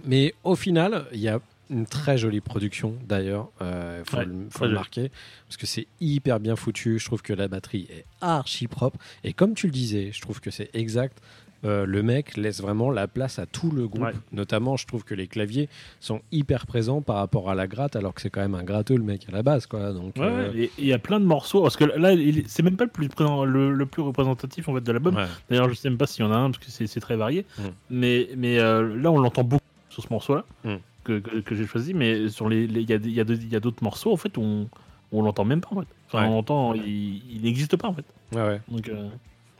Mais 0.04 0.34
au 0.44 0.56
final, 0.56 1.04
il 1.12 1.20
y 1.20 1.28
a 1.28 1.40
une 1.70 1.86
très 1.86 2.18
jolie 2.18 2.40
production 2.40 2.94
d'ailleurs, 3.08 3.48
euh, 3.62 4.02
faut, 4.04 4.16
Ouais, 4.18 4.24
le, 4.24 4.34
faut 4.50 4.68
marquer, 4.68 5.10
parce 5.46 5.56
que 5.56 5.66
c'est 5.66 5.86
hyper 6.00 6.40
bien 6.40 6.56
foutu. 6.56 6.98
Je 6.98 7.04
trouve 7.04 7.22
que 7.22 7.32
la 7.32 7.48
batterie 7.48 7.86
est 7.90 8.04
archi 8.20 8.66
propre 8.66 8.98
et 9.24 9.32
comme 9.32 9.54
tu 9.54 9.66
le 9.66 9.72
disais, 9.72 10.10
je 10.12 10.20
trouve 10.20 10.40
que 10.40 10.50
c'est 10.50 10.70
exact. 10.74 11.20
Euh, 11.66 11.84
le 11.84 12.02
mec 12.02 12.38
laisse 12.38 12.62
vraiment 12.62 12.90
la 12.90 13.06
place 13.06 13.38
à 13.38 13.44
tout 13.44 13.70
le 13.70 13.86
groupe. 13.86 14.02
Ouais. 14.04 14.14
Notamment, 14.32 14.78
je 14.78 14.86
trouve 14.86 15.04
que 15.04 15.14
les 15.14 15.26
claviers 15.26 15.68
sont 16.00 16.22
hyper 16.32 16.66
présents 16.66 17.02
par 17.02 17.16
rapport 17.16 17.50
à 17.50 17.54
la 17.54 17.66
gratte, 17.66 17.96
alors 17.96 18.14
que 18.14 18.22
c'est 18.22 18.30
quand 18.30 18.40
même 18.40 18.54
un 18.54 18.62
gratteux 18.62 18.96
le 18.96 19.02
mec 19.02 19.26
à 19.28 19.32
la 19.32 19.42
base, 19.42 19.66
quoi. 19.66 19.92
Donc, 19.92 20.16
Ouais, 20.16 20.22
euh, 20.22 20.52
ouais, 20.54 20.70
il 20.78 20.86
y 20.86 20.94
a 20.94 20.98
plein 20.98 21.20
de 21.20 21.26
morceaux 21.26 21.60
parce 21.60 21.76
que 21.76 21.84
là, 21.84 22.14
c'est 22.46 22.62
même 22.62 22.78
pas 22.78 22.84
le 22.84 22.90
plus, 22.90 23.08
présent- 23.08 23.44
le, 23.44 23.74
le 23.74 23.84
plus 23.84 24.00
représentatif 24.00 24.70
en 24.70 24.74
fait 24.74 24.80
de 24.80 24.90
l'album. 24.90 25.16
ouais. 25.16 25.26
D'ailleurs, 25.50 25.68
je 25.68 25.74
sais 25.74 25.90
même 25.90 25.98
pas 25.98 26.06
s'il 26.06 26.24
y 26.24 26.26
en 26.28 26.32
a 26.32 26.36
un 26.36 26.50
parce 26.50 26.64
que 26.64 26.70
c'est 26.70 26.86
c'est 26.86 27.00
très 27.00 27.16
varié. 27.16 27.44
Mm. 27.58 27.62
Mais, 27.90 28.28
mais 28.38 28.58
euh, 28.58 28.96
là, 28.96 29.10
on 29.12 29.18
l'entend 29.18 29.44
beaucoup 29.44 29.62
sur 29.90 30.02
ce 30.02 30.08
morceau-là 30.10 30.44
Mm. 30.64 30.76
Que, 31.18 31.18
que, 31.30 31.38
que 31.40 31.54
j'ai 31.54 31.66
choisi. 31.66 31.94
Mais 31.94 32.28
sur 32.28 32.48
les, 32.48 32.64
il 32.64 32.88
y 32.88 32.92
a, 32.92 32.98
des- 32.98 33.08
il 33.08 33.14
y 33.14 33.20
a 33.20 33.24
de- 33.24 33.34
il 33.34 33.48
y 33.52 33.56
a 33.56 33.60
d'autres 33.60 33.82
morceaux 33.82 34.12
en 34.12 34.16
fait 34.16 34.36
où 34.36 34.42
on, 34.42 34.68
on 35.12 35.22
l'entend 35.22 35.44
même 35.44 35.60
pas 35.60 35.68
en 35.72 35.80
fait. 35.80 35.86
Enfin, 36.08 36.22
Ouais. 36.22 36.28
on 36.28 36.34
l'entend, 36.34 36.74
il 36.74 37.22
il 37.34 37.42
n'existe 37.42 37.76
pas 37.76 37.88
en 37.88 37.94
fait. 37.94 38.04
Ouais, 38.32 38.42
ouais. 38.42 38.60
Donc, 38.68 38.88
euh, 38.88 39.08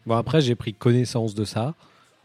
Bon, 0.06 0.16
après, 0.16 0.40
j'ai 0.40 0.55
pris 0.55 0.72
connaissance 0.74 1.35
de 1.35 1.44
ça. 1.44 1.74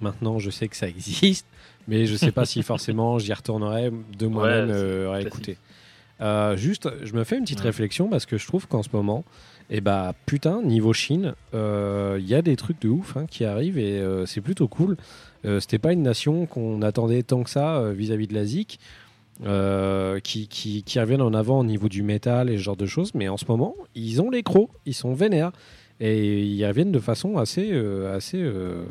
Maintenant, 0.02 0.39
je 0.39 0.49
sais 0.49 0.68
que 0.68 0.76
ça 0.77 0.88
existe, 0.88 1.45
mais 1.88 2.06
je 2.06 2.15
sais 2.15 2.31
pas 2.31 2.45
si 2.45 2.64
forcément 2.72 3.18
j'y 3.19 3.34
retournerai 3.34 3.91
de 4.18 4.27
moi-même 4.27 4.69
euh, 4.72 5.11
à 5.14 5.22
écouter. 5.22 5.57
Euh, 6.22 6.56
juste, 6.56 6.89
je 7.03 7.14
me 7.14 7.23
fais 7.26 7.38
une 7.38 7.43
petite 7.43 7.60
Ouais. 7.60 7.65
réflexion 7.65 8.07
parce 8.10 8.26
que 8.26 8.38
je 8.38 8.47
trouve 8.47 8.68
qu'en 8.68 8.84
ce 8.84 8.89
moment, 8.93 9.26
et 9.69 9.81
bah 9.81 10.14
putain, 10.26 10.61
niveau 10.61 10.93
Chine, 10.93 11.34
euh, 11.53 12.18
il 12.22 12.27
y 12.27 12.35
a 12.35 12.41
des 12.41 12.56
trucs 12.56 12.81
de 12.81 12.88
ouf 12.88 13.18
hein, 13.18 13.26
qui 13.30 13.43
arrivent 13.43 13.77
et 13.77 13.99
euh, 13.99 14.26
c'est 14.26 14.41
plutôt 14.41 14.68
cool. 14.69 14.95
Euh, 15.45 15.60
C'était 15.60 15.80
pas 15.80 15.91
une 15.91 16.03
nation 16.03 16.45
qu'on 16.45 16.81
attendait 16.81 17.23
tant 17.23 17.43
que 17.43 17.49
ça 17.49 17.77
euh, 17.77 17.91
vis-à-vis 17.91 18.27
de 18.27 18.34
la 18.34 18.45
ZIC. 18.45 18.80
Euh, 19.43 20.19
qui, 20.21 20.47
qui, 20.47 20.83
qui 20.83 20.99
reviennent 20.99 21.21
en 21.21 21.33
avant 21.33 21.59
au 21.59 21.63
niveau 21.65 21.89
du 21.89 22.03
métal 22.03 22.49
et 22.49 22.57
ce 22.57 22.61
genre 22.63 22.77
de 22.77 22.85
choses, 22.85 23.13
mais 23.13 23.27
en 23.27 23.37
ce 23.37 23.45
moment, 23.47 23.75
ils 23.93 24.21
ont 24.21 24.29
les 24.29 24.43
crocs, 24.43 24.69
ils 24.85 24.93
sont 24.93 25.13
vénères 25.13 25.51
et 25.99 26.41
ils 26.43 26.65
reviennent 26.65 26.91
de 26.91 26.99
façon 26.99 27.37
assez, 27.37 27.69
euh, 27.71 28.15
assez, 28.15 28.41
euh, 28.41 28.85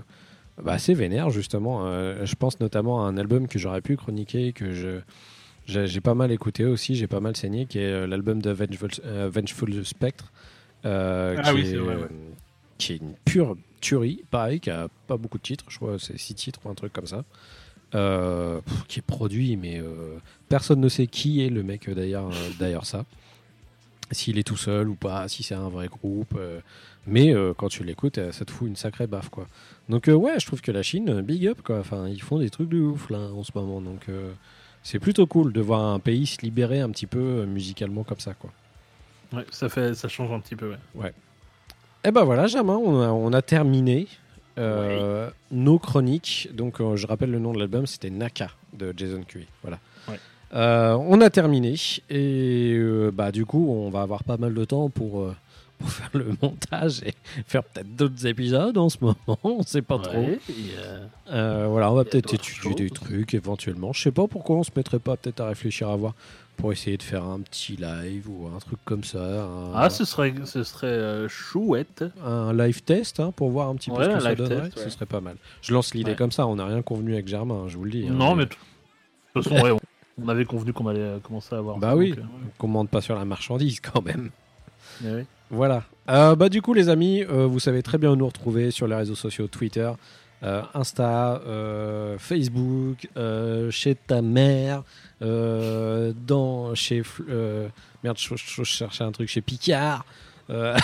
bah, 0.62 0.72
assez 0.72 0.92
vénère 0.92 1.30
justement. 1.30 1.86
Euh, 1.86 2.26
je 2.26 2.34
pense 2.34 2.60
notamment 2.60 3.04
à 3.04 3.08
un 3.08 3.16
album 3.16 3.48
que 3.48 3.58
j'aurais 3.58 3.80
pu 3.80 3.96
chroniquer, 3.96 4.52
que 4.52 4.72
je 4.72 5.00
j'ai 5.66 6.02
pas 6.02 6.14
mal 6.14 6.30
écouté 6.30 6.66
aussi, 6.66 6.94
j'ai 6.94 7.06
pas 7.06 7.20
mal 7.20 7.34
saigné, 7.36 7.64
qui 7.64 7.78
est 7.78 8.06
l'album 8.06 8.42
de 8.42 8.50
Vengeful, 8.50 8.90
Vengeful 9.02 9.86
Spectre, 9.86 10.30
Ah 10.84 11.36
qui, 11.42 11.52
oui, 11.54 11.60
est, 11.62 11.64
c'est 11.64 11.76
vrai, 11.76 11.96
ouais. 11.96 12.08
qui 12.76 12.92
est 12.92 12.96
une 12.96 13.14
pure 13.24 13.56
tuerie, 13.80 14.24
pareil, 14.30 14.60
qui 14.60 14.68
a 14.68 14.88
pas 15.06 15.16
beaucoup 15.16 15.38
de 15.38 15.42
titres, 15.42 15.64
je 15.68 15.78
crois 15.78 15.96
c'est 15.98 16.18
six 16.18 16.34
titres 16.34 16.60
ou 16.66 16.68
un 16.68 16.74
truc 16.74 16.92
comme 16.92 17.06
ça. 17.06 17.24
Euh, 17.94 18.60
qui 18.88 18.98
est 18.98 19.02
produit, 19.02 19.56
mais 19.56 19.78
euh, 19.78 20.18
personne 20.48 20.80
ne 20.80 20.88
sait 20.88 21.06
qui 21.06 21.44
est 21.44 21.48
le 21.48 21.62
mec 21.62 21.88
euh, 21.88 21.94
d'ailleurs 21.94 22.28
d'ailleurs 22.58 22.86
ça. 22.86 23.04
S'il 24.10 24.36
est 24.36 24.42
tout 24.42 24.56
seul 24.56 24.88
ou 24.88 24.96
pas, 24.96 25.28
si 25.28 25.44
c'est 25.44 25.54
un 25.54 25.68
vrai 25.68 25.86
groupe. 25.86 26.34
euh, 26.36 26.60
mais 27.06 27.32
quand 27.58 27.68
tu 27.68 27.84
l'écoutes, 27.84 28.18
ça 28.32 28.44
te 28.44 28.50
fout 28.50 28.66
une 28.66 28.76
sacrée 28.76 29.06
baffe, 29.06 29.28
quoi. 29.28 29.46
Donc, 29.90 30.06
ouais, 30.08 30.40
je 30.40 30.46
trouve 30.46 30.62
que 30.62 30.72
la 30.72 30.82
Chine, 30.82 31.20
big 31.20 31.46
up, 31.46 31.60
quoi. 31.62 31.78
Enfin, 31.80 32.08
ils 32.08 32.22
font 32.22 32.38
des 32.38 32.48
trucs 32.48 32.70
de 32.70 32.80
ouf, 32.80 33.10
là, 33.10 33.18
en 33.18 33.44
ce 33.44 33.52
moment. 33.54 33.82
Donc, 33.82 34.06
c'est 34.82 34.98
plutôt 34.98 35.26
cool 35.26 35.52
de 35.52 35.60
voir 35.60 35.84
un 35.84 35.98
pays 35.98 36.24
se 36.26 36.40
libérer 36.40 36.80
un 36.80 36.88
petit 36.90 37.06
peu 37.06 37.44
musicalement 37.44 38.04
comme 38.04 38.20
ça, 38.20 38.32
quoi. 38.32 38.50
ouais, 39.34 39.44
ça, 39.50 39.68
fait, 39.68 39.94
ça 39.94 40.08
change 40.08 40.32
un 40.32 40.40
petit 40.40 40.56
peu. 40.56 40.74
Ouais. 40.94 41.12
Et 42.04 42.10
ben 42.10 42.24
voilà, 42.24 42.46
Jamin, 42.46 42.76
on 42.76 43.02
a, 43.02 43.08
on 43.08 43.32
a 43.34 43.42
terminé 43.42 44.06
euh, 44.58 45.30
nos 45.50 45.78
chroniques. 45.78 46.48
Donc, 46.52 46.80
euh, 46.80 46.96
je 46.96 47.06
rappelle 47.06 47.30
le 47.30 47.38
nom 47.38 47.52
de 47.52 47.58
l'album, 47.58 47.86
c'était 47.86 48.10
Naka 48.10 48.50
de 48.72 48.92
Jason 48.96 49.22
Cui. 49.26 49.46
Voilà. 49.62 49.78
Ouais. 50.08 50.18
Euh, 50.54 50.96
on 51.00 51.20
a 51.20 51.30
terminé 51.30 51.74
et 52.10 52.74
euh, 52.76 53.10
bah 53.12 53.32
du 53.32 53.44
coup, 53.44 53.66
on 53.68 53.90
va 53.90 54.02
avoir 54.02 54.22
pas 54.22 54.36
mal 54.36 54.54
de 54.54 54.64
temps 54.64 54.88
pour 54.88 55.22
euh, 55.22 55.34
pour 55.78 55.90
faire 55.90 56.10
le 56.12 56.26
montage 56.40 57.02
et 57.04 57.14
faire 57.46 57.64
peut-être 57.64 57.96
d'autres 57.96 58.24
épisodes 58.26 58.78
en 58.78 58.88
ce 58.88 58.98
moment. 59.00 59.16
On 59.42 59.62
sait 59.62 59.82
pas 59.82 59.98
trop. 59.98 60.16
Ouais, 60.16 60.38
voilà, 61.26 61.90
on 61.90 61.94
va 61.94 62.04
peut-être 62.04 62.32
étudier 62.34 62.74
des 62.74 62.88
choses. 62.88 63.00
trucs 63.00 63.34
éventuellement. 63.34 63.92
Je 63.92 64.02
sais 64.02 64.12
pas 64.12 64.28
pourquoi 64.28 64.56
on 64.56 64.62
se 64.62 64.70
mettrait 64.76 65.00
pas 65.00 65.16
peut-être 65.16 65.40
à 65.40 65.48
réfléchir 65.48 65.88
à 65.88 65.96
voir 65.96 66.14
pour 66.56 66.72
essayer 66.72 66.96
de 66.96 67.02
faire 67.02 67.24
un 67.24 67.40
petit 67.40 67.76
live 67.76 68.28
ou 68.30 68.46
un 68.54 68.58
truc 68.58 68.78
comme 68.84 69.04
ça. 69.04 69.44
un- 69.44 69.72
Ah, 69.74 69.90
ce 69.90 70.04
serait, 70.04 70.32
ce 70.44 70.62
serait 70.64 70.86
euh, 70.86 71.28
chouette. 71.28 72.04
un 72.24 72.52
live 72.52 72.82
test 72.82 73.20
hein, 73.20 73.32
pour 73.34 73.50
voir 73.50 73.68
un 73.68 73.74
petit 73.76 73.90
peu 73.90 73.96
Ouais, 73.96 74.04
ce 74.04 74.10
que 74.16 74.20
ça 74.20 74.34
donnerait. 74.34 74.60
test, 74.70 74.78
Ce 74.78 74.84
ouais. 74.84 74.90
serait 74.90 75.06
pas 75.06 75.20
mal. 75.20 75.36
Je 75.62 75.74
lance 75.74 75.94
l'idée 75.94 76.12
Ouais. 76.12 76.16
comme 76.16 76.32
ça, 76.32 76.46
on 76.46 76.56
n'a 76.56 76.66
rien 76.66 76.82
convenu 76.82 77.14
avec 77.14 77.26
Germain, 77.28 77.62
hein, 77.64 77.68
je 77.68 77.76
vous 77.76 77.84
le 77.84 77.90
dis. 77.90 78.06
hein. 78.08 78.12
non, 78.14 78.34
mais 78.34 78.44
de 78.46 78.50
toute 79.34 79.44
façon, 79.44 79.56
on, 80.18 80.24
on 80.24 80.28
avait 80.28 80.44
convenu 80.44 80.72
qu'on 80.72 80.86
allait 80.86 81.00
euh, 81.00 81.18
commencer 81.18 81.54
à 81.54 81.60
voir. 81.60 81.78
Bah 81.78 81.96
oui. 81.96 82.10
donc, 82.10 82.18
euh, 82.20 82.22
On 82.46 82.50
commande 82.60 82.88
pas 82.88 83.00
sur 83.00 83.16
la 83.16 83.24
marchandise 83.24 83.80
quand 83.80 84.02
même. 84.04 84.30
oui. 85.02 85.24
Voilà. 85.50 85.82
Euh, 86.08 86.34
bah 86.36 86.48
du 86.48 86.62
coup 86.62 86.74
les 86.74 86.88
amis, 86.88 87.22
vous 87.24 87.60
savez 87.60 87.82
très 87.82 87.96
bien 87.98 88.10
où 88.10 88.16
nous 88.16 88.26
retrouver 88.26 88.70
sur 88.70 88.86
les 88.88 88.94
réseaux 88.96 89.14
sociaux 89.14 89.46
Twitter, 89.46 89.90
Insta, 90.74 91.40
euh, 91.46 92.18
Facebook, 92.18 93.08
euh, 93.16 93.70
chez 93.70 93.94
ta 93.94 94.20
mère, 94.22 94.82
euh, 95.22 96.12
dans 96.26 96.74
chez 96.74 97.02
euh, 97.28 97.68
merde, 98.02 98.18
je, 98.18 98.34
je- 98.36 98.56
je 98.56 98.62
cherchais 98.64 99.04
un 99.04 99.12
truc 99.12 99.28
chez 99.28 99.40
Picard. 99.40 100.04
Euh, 100.50 100.76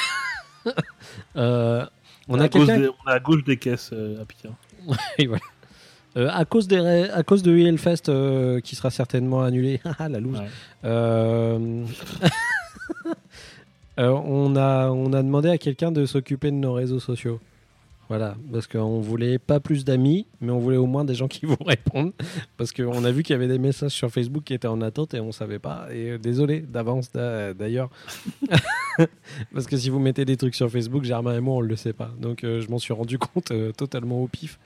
euh, 1.37 1.85
on 2.29 2.39
a 2.41 2.49
des- 2.49 2.59
on 2.59 2.67
est 3.11 3.13
à 3.13 3.19
gauche 3.21 3.45
des 3.45 3.57
caisses 3.57 3.91
euh, 3.93 4.23
à 4.23 4.25
Picard. 4.25 4.53
Et 5.19 5.27
voilà. 5.27 5.43
Euh, 6.17 6.29
à 6.33 6.45
cause 6.45 6.67
des 6.67 6.79
à 7.13 7.23
cause 7.23 7.43
de 7.45 7.57
Hellfest 7.57 8.09
euh, 8.09 8.61
qui 8.61 8.75
sera 8.75 8.91
certainement 8.91 9.43
annulé. 9.43 9.81
Ah, 9.99 10.09
la 10.09 10.19
loose. 10.21 10.39
Ouais. 10.41 10.47
Euh, 10.85 11.85
euh, 13.99 14.09
on 14.09 14.57
a 14.57 14.89
on 14.91 15.13
a 15.13 15.23
demandé 15.23 15.51
à 15.51 15.59
quelqu'un 15.59 15.93
de 15.93 16.07
s'occuper 16.07 16.51
de 16.51 16.57
nos 16.57 16.73
réseaux 16.73 17.01
sociaux. 17.01 17.41
Voilà, 18.11 18.35
parce 18.53 18.67
qu'on 18.67 19.01
voulait 19.01 19.39
pas 19.39 19.61
plus 19.61 19.85
d'amis, 19.85 20.27
mais 20.41 20.51
on 20.51 20.59
voulait 20.59 20.77
au 20.77 20.87
moins 20.87 21.05
des 21.05 21.15
gens 21.15 21.29
qui 21.29 21.47
vont 21.47 21.57
répondre. 21.65 22.11
Parce 22.57 22.73
qu'on 22.73 23.05
a 23.05 23.11
vu 23.13 23.23
qu'il 23.23 23.35
y 23.35 23.37
avait 23.37 23.47
des 23.47 23.61
messages 23.61 23.93
sur 23.93 24.11
Facebook 24.11 24.43
qui 24.43 24.53
étaient 24.53 24.67
en 24.67 24.83
attente 24.83 25.15
et 25.15 25.21
on 25.21 25.31
savait 25.31 25.61
pas. 25.61 25.87
Et 25.93 26.11
euh, 26.11 26.19
désolé 26.19 26.59
d'avance 26.61 27.13
d'a- 27.13 27.55
d'ailleurs. 27.55 27.89
parce 29.55 29.67
que 29.67 29.77
si 29.77 29.91
vous 29.91 30.01
mettez 30.01 30.25
des 30.25 30.37
trucs 30.37 30.57
sur 30.57 30.69
Facebook, 30.69 31.05
Germain 31.05 31.37
et 31.37 31.41
moi, 31.41 31.55
on 31.55 31.61
le 31.61 31.77
sait 31.77 31.93
pas. 31.93 32.11
Donc 32.21 32.43
euh, 32.43 32.61
je 32.61 32.69
m'en 32.69 32.81
suis 32.81 32.93
rendu 32.93 33.17
compte 33.17 33.53
euh, 33.53 33.71
totalement 33.71 34.21
au 34.21 34.27
pif. 34.27 34.59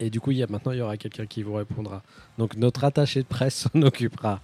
Et 0.00 0.08
du 0.10 0.20
coup, 0.20 0.30
maintenant, 0.48 0.70
il 0.70 0.78
y 0.78 0.80
aura 0.80 0.96
quelqu'un 0.96 1.26
qui 1.26 1.42
vous 1.42 1.54
répondra. 1.54 2.04
Donc, 2.38 2.56
notre 2.56 2.84
attaché 2.84 3.20
de 3.20 3.26
presse 3.26 3.68
s'en 3.72 3.82
occupera. 3.82 4.40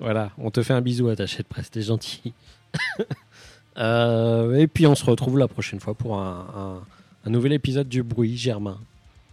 Voilà, 0.00 0.32
on 0.36 0.50
te 0.50 0.64
fait 0.64 0.72
un 0.72 0.80
bisou, 0.80 1.06
attaché 1.08 1.44
de 1.44 1.48
presse, 1.48 1.70
t'es 1.70 1.82
gentil. 1.82 2.32
Euh, 3.78 4.56
et 4.58 4.66
puis, 4.66 4.86
on 4.86 4.94
se 4.96 5.04
retrouve 5.04 5.38
la 5.38 5.46
prochaine 5.48 5.78
fois 5.80 5.94
pour 5.94 6.18
un- 6.18 6.82
un 7.24 7.30
nouvel 7.30 7.52
épisode 7.52 7.88
du 7.88 8.02
bruit, 8.02 8.36
Germain. 8.36 8.78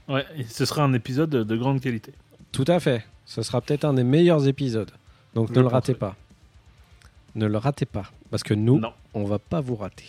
Ouais, 0.08 0.26
et 0.38 0.44
ce 0.44 0.66
sera 0.66 0.84
un 0.84 0.94
épisode 0.94 1.30
de 1.30 1.56
grande 1.58 1.82
qualité. 1.82 2.14
Tout 2.52 2.66
à 2.68 2.80
fait. 2.80 3.06
Ce 3.26 3.42
sera 3.42 3.62
peut-être 3.62 3.84
un 3.86 3.94
des 3.94 4.04
meilleurs 4.04 4.48
épisodes. 4.48 4.92
Donc, 5.34 5.50
Je 5.50 5.54
ne 5.56 5.62
le 5.62 5.68
ratez 5.68 5.94
pas. 5.94 6.16
Ne 7.36 7.46
le 7.46 7.58
ratez 7.58 7.86
pas. 7.86 8.12
Parce 8.32 8.44
que 8.44 8.54
nous, 8.54 8.80
Non. 8.80 8.94
on 9.14 9.26
va 9.26 9.38
pas 9.40 9.62
vous 9.62 9.76
rater. 9.76 10.06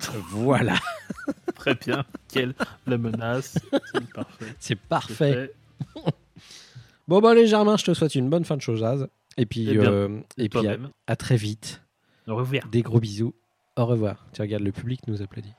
voilà, 0.30 0.76
Très 1.56 1.74
bien. 1.74 2.04
Quelle 2.28 2.54
la 2.86 2.98
menace. 2.98 3.58
C'est 3.92 4.06
parfait. 4.14 4.54
c'est 4.60 4.74
parfait. 4.76 5.50
fait. 5.94 6.02
Bon, 7.08 7.20
bah, 7.20 7.34
les 7.34 7.46
Germains, 7.46 7.76
je 7.76 7.84
te 7.84 7.94
souhaite 7.94 8.14
une 8.14 8.30
bonne 8.30 8.44
fin 8.44 8.56
de 8.56 8.62
chose. 8.62 9.08
Et 9.36 9.46
puis, 9.46 9.68
Eh 9.68 9.76
bien, 9.76 9.90
euh, 9.90 10.20
et 10.36 10.48
puis 10.48 10.66
à 11.06 11.16
très 11.16 11.36
vite. 11.36 11.82
Au 12.26 12.36
revoir. 12.36 12.66
Des 12.68 12.82
gros 12.82 13.00
bisous. 13.00 13.34
Au 13.76 13.86
revoir. 13.86 14.26
Tu 14.32 14.40
regardes, 14.42 14.62
le 14.62 14.72
public 14.72 15.00
nous 15.08 15.20
applaudit. 15.22 15.52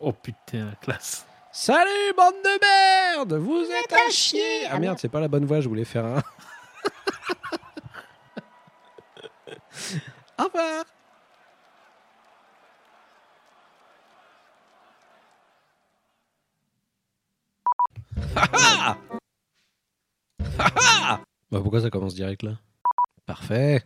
Oh 0.00 0.12
putain, 0.12 0.72
classe. 0.80 1.26
Salut, 1.52 2.12
bande 2.14 2.34
de 2.44 2.60
merde! 3.16 3.32
Vous 3.34 3.64
êtes 3.64 3.92
à 3.92 4.10
chier! 4.10 4.66
Ah 4.70 4.78
merde, 4.78 4.98
c'est 4.98 5.08
pas 5.08 5.20
la 5.20 5.28
bonne 5.28 5.46
voix, 5.46 5.62
je 5.62 5.68
voulais 5.68 5.86
faire 5.86 6.04
un... 6.04 6.18
Au 10.38 10.44
revoir! 10.44 10.84
Ha 18.36 18.48
ha 18.52 18.98
Bah 21.50 21.60
pourquoi 21.62 21.80
ça 21.80 21.88
commence 21.88 22.14
direct 22.14 22.42
là? 22.42 22.58
Parfait! 23.24 23.82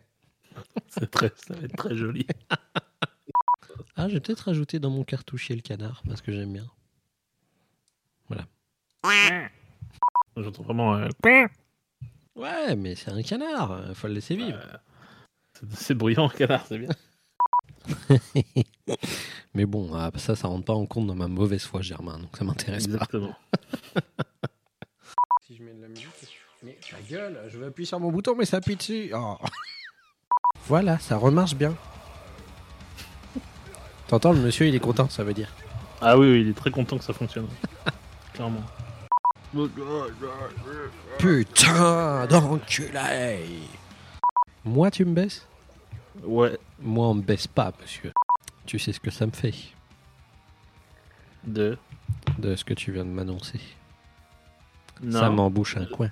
C'est 0.89 1.09
très, 1.09 1.31
ça 1.37 1.55
va 1.55 1.62
être 1.65 1.77
très 1.77 1.95
joli. 1.95 2.27
Ah, 4.02 4.09
je 4.09 4.14
vais 4.14 4.20
peut-être 4.20 4.40
rajouter 4.40 4.78
dans 4.78 4.89
mon 4.90 5.05
cartouchier 5.05 5.55
le 5.55 5.60
canard, 5.60 6.02
parce 6.09 6.22
que 6.22 6.32
j'aime 6.32 6.52
bien. 6.55 6.66
J'entends 10.36 10.62
vraiment. 10.62 10.94
euh, 10.97 11.09
Ouais, 12.36 12.77
mais 12.77 12.94
c'est 12.94 13.10
un 13.10 13.22
canard, 13.22 13.72
euh, 13.72 13.93
faut 13.94 14.06
le 14.06 14.14
laisser 14.14 14.36
vivre. 14.36 14.59
c'est- 15.52 15.66
C'est 15.74 15.94
bruyant, 15.94 16.28
canard, 16.31 16.64
c'est 16.66 16.78
bien. 16.78 16.89
Mais 19.55 19.66
bon, 19.66 19.90
ah, 19.94 20.10
ça, 20.16 20.36
ça 20.36 20.48
rentre 20.48 20.64
pas 20.64 20.72
en 20.74 20.86
compte 20.86 21.06
dans 21.09 21.14
ma 21.14 21.28
mauvaise 21.28 21.64
foi, 21.64 21.82
Germain, 21.82 22.18
donc 22.18 22.36
ça 22.36 22.44
m'intéresse 22.44 22.86
pas. 22.86 22.94
Exactement. 22.94 23.35
Si 25.47 25.56
je 25.56 25.62
mets 25.64 25.74
de 25.74 25.82
la 25.82 25.89
musique, 25.89 26.06
mais 26.62 26.78
ta 26.89 27.01
gueule, 27.02 27.39
je 27.48 27.59
veux 27.59 27.66
appuyer 27.66 27.86
sur 27.86 27.98
mon 28.01 28.10
bouton, 28.12 28.35
mais 28.36 28.44
ça 28.47 28.59
appuie 28.59 28.77
dessus. 28.77 29.10
Oh. 29.14 29.36
Voilà, 30.66 30.98
ça 31.01 31.16
remarche 31.16 31.55
bien. 31.55 31.74
T'entends, 34.11 34.32
le 34.32 34.41
monsieur, 34.41 34.66
il 34.66 34.74
est 34.74 34.81
content, 34.81 35.09
ça 35.09 35.23
veut 35.23 35.32
dire. 35.32 35.53
Ah 36.01 36.19
oui, 36.19 36.32
oui, 36.32 36.41
il 36.41 36.49
est 36.49 36.53
très 36.55 36.73
content 36.73 36.99
que 36.99 37.05
ça 37.05 37.12
fonctionne. 37.12 37.47
Clairement. 38.35 38.65
Putain 41.16 42.27
d'enculé 42.27 43.39
Moi, 44.65 44.91
tu 44.91 45.05
me 45.05 45.15
baisses? 45.15 45.47
Ouais, 46.24 46.59
Moi, 46.81 47.07
on 47.07 47.15
me 47.15 47.23
baisse 47.23 47.47
pas, 47.47 47.73
monsieur. 47.81 48.11
Tu 48.66 48.81
sais 48.81 48.93
ce 48.93 48.99
que 48.99 49.12
ça 49.12 49.27
me 49.27 49.31
fait? 49.31 49.55
De? 51.45 51.78
de 52.41 52.57
ce 52.57 52.65
que 52.65 52.74
tu 52.74 52.91
viens 52.91 53.05
de 53.05 53.11
m'annoncer. 53.11 53.61
Non. 55.01 55.20
Ça 55.20 55.31
m'embouche 55.31 55.77
un 55.77 55.85
coin. 55.87 56.11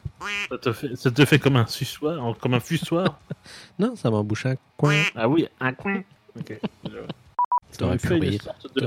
Ça 0.49 0.59
te 0.59 0.73
fait, 0.73 0.95
ça 0.95 1.11
te 1.11 1.25
fait 1.25 1.41
comme 1.41 1.57
un 1.57 1.67
suçoir, 1.67 2.39
comme 2.39 2.55
un 2.55 2.61
fussoir? 2.61 3.19
Non, 3.81 3.97
ça 3.97 4.09
m'embouche 4.09 4.47
un 4.47 4.55
coin. 4.77 5.03
ah 5.17 5.29
oui, 5.29 5.49
un 5.59 5.73
coin. 5.73 6.01
Ok. 6.39 6.61
T'aurais 7.77 7.99
pu 7.99 8.13
rire. 8.15 8.43
de 8.75 8.81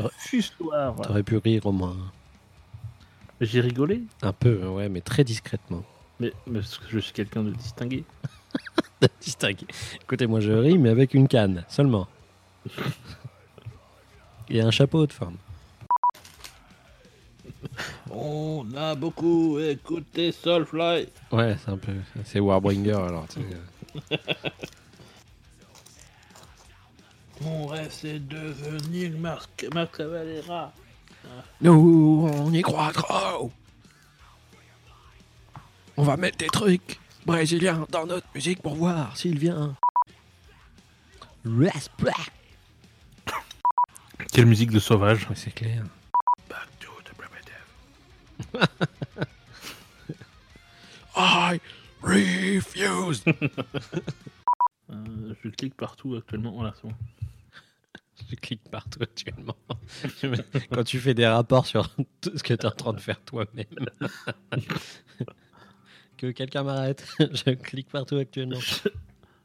T'aurais- 1.04 1.24
pu 1.24 1.38
rire 1.38 1.66
au 1.66 1.72
moins. 1.72 1.96
J'ai 3.40 3.62
rigolé, 3.62 4.02
Un 4.22 4.34
peu, 4.34 4.66
ouais, 4.68 4.90
mais 4.90 5.02
très 5.02 5.24
discrètement. 5.24 5.84
mais, 6.20 6.32
mais 6.48 6.60
parce 6.60 6.78
que 6.78 6.86
je 6.90 7.00
suis 7.00 7.14
quelqu'un 7.14 7.44
de 7.44 7.52
distingué. 7.52 8.04
Distingué. 9.22 9.66
Écoutez, 10.02 10.28
moi 10.28 10.40
je 10.42 10.52
ris, 10.52 10.78
mais 10.78 10.90
avec 10.90 11.14
une 11.14 11.28
canne, 11.28 11.64
seulement. 11.68 12.08
Et 14.50 14.62
un 14.62 14.70
chapeau 14.72 15.08
de 15.08 15.14
forme. 15.14 15.38
On 18.12 18.66
a 18.76 18.94
beaucoup 18.96 19.58
écouté 19.60 20.32
Soulfly. 20.32 21.08
Ouais, 21.32 21.56
c'est 21.64 21.72
un 21.72 21.78
peu. 21.78 21.94
C'est 22.26 22.40
Warbringer 22.40 22.92
alors. 22.94 23.26
Mon 27.44 27.66
rêve 27.68 27.92
c'est 27.92 28.20
devenir 28.20 29.12
Marc, 29.18 29.66
Marc 29.74 29.98
Cavalera. 29.98 30.74
Nous, 31.62 32.30
on 32.34 32.52
y 32.54 32.62
croit 32.62 32.92
trop. 32.94 33.52
On 35.98 36.04
va 36.04 36.18
mettre 36.18 36.38
des 36.38 36.48
trucs 36.48 37.00
brésiliens 37.26 37.86
dans 37.90 38.06
notre 38.06 38.28
musique 38.34 38.62
pour 38.62 38.76
voir 38.76 39.16
s'il 39.18 39.38
vient. 39.38 39.76
Respect. 41.46 42.12
Quelle 44.32 44.46
musique 44.46 44.72
de 44.72 44.80
sauvage. 44.80 45.28
Ouais, 45.30 45.36
c'est 45.36 45.54
clair. 45.54 45.84
Back 46.48 46.68
to 46.80 46.92
the 47.04 47.14
primitive. 47.18 48.68
I 51.16 51.60
refuse. 52.02 53.24
Euh, 54.94 55.34
je 55.42 55.48
clique 55.48 55.76
partout 55.76 56.16
actuellement. 56.16 56.52
Voilà, 56.52 56.74
c'est 56.76 56.86
bon. 56.86 56.94
Je 58.32 58.36
clique 58.42 58.64
partout 58.72 59.04
actuellement. 59.04 59.56
Quand 60.72 60.84
tu 60.84 61.00
fais 61.00 61.14
des 61.14 61.28
rapports 61.28 61.66
sur 61.68 61.94
tout 62.22 62.32
ce 62.36 62.42
que 62.44 62.54
tu 62.54 62.62
es 62.62 62.66
en 62.66 62.72
train 62.72 62.94
de 62.94 63.00
faire 63.00 63.20
toi-même. 63.22 63.66
que 66.18 66.32
quelqu'un 66.32 66.64
m'arrête. 66.64 67.06
Je 67.20 67.52
clique 67.52 67.90
partout 67.90 68.16
actuellement. 68.18 68.60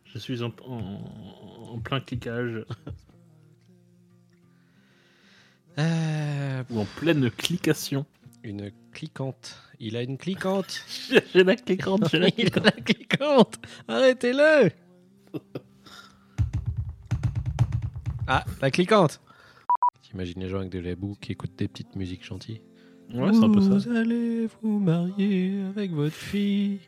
Je 0.04 0.18
suis 0.18 0.42
en, 0.42 0.52
en- 0.66 1.72
en 1.74 1.78
plein 1.80 2.00
cliquage 2.00 2.64
Euh, 5.78 6.62
ou 6.70 6.80
en 6.80 6.84
pleine 6.86 7.30
clication. 7.30 8.06
une 8.42 8.70
cliquante. 8.92 9.58
Il 9.78 9.96
a 9.96 10.02
une 10.02 10.16
cliquante. 10.16 10.82
J'ai 11.34 11.44
la 11.44 11.54
cliquante, 11.56 12.08
j'ai 12.10 12.18
la 12.18 12.28
Il 12.38 12.48
a 12.56 12.60
la 12.60 12.70
cliquante. 12.70 13.56
Arrêtez-le. 13.88 14.70
Ah, 18.26 18.44
la 18.60 18.70
cliquante. 18.70 19.20
T'imagines 20.02 20.40
les 20.40 20.48
gens 20.48 20.58
avec 20.58 20.70
de 20.70 20.78
la 20.78 20.94
boue 20.96 21.16
qui 21.20 21.32
écoutent 21.32 21.56
des 21.56 21.68
petites 21.68 21.94
musiques 21.96 22.24
gentilles. 22.24 22.60
Ouais, 23.14 23.32
c'est 23.32 23.44
un 23.44 23.50
peu 23.50 23.60
ça. 23.60 23.68
Vous 23.88 23.96
allez 23.96 24.48
vous 24.62 24.78
marier 24.80 25.62
avec 25.68 25.92
votre 25.92 26.14
fille. 26.14 26.80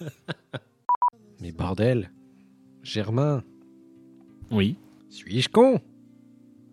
Mais 1.40 1.52
bordel, 1.52 2.10
Germain, 2.82 3.42
Oui, 4.50 4.76
suis-je 5.08 5.48
con? 5.48 5.80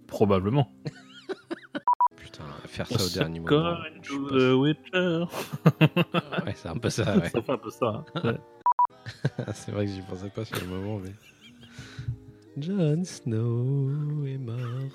Probablement. 0.07 0.69
Putain, 2.17 2.43
faire 2.67 2.87
ça 2.87 3.03
au 3.05 3.09
dernier 3.09 3.39
moment. 3.39 3.75
je 4.01 4.09
suis 4.09 4.17
to 4.17 4.27
pas 4.27 4.35
the 4.35 4.53
Witcher. 4.53 5.25
Ouais, 6.45 6.53
c'est 6.55 6.69
un 6.69 6.77
peu 6.77 6.89
ça, 6.89 7.17
ouais. 7.19 7.29
Ça 7.29 7.41
fait 7.41 7.51
un 7.51 7.57
peu 7.57 7.69
ça. 7.69 8.03
hein. 8.15 8.21
Ouais. 8.23 8.37
c'est 9.53 9.71
vrai 9.71 9.85
que 9.85 9.91
j'y 9.91 10.01
pensais 10.01 10.29
pas 10.29 10.45
sur 10.45 10.59
le 10.59 10.67
moment, 10.67 10.99
mais. 10.99 11.11
Jon 12.57 13.03
Snow 13.03 14.25
est 14.25 14.37
mort. 14.37 14.91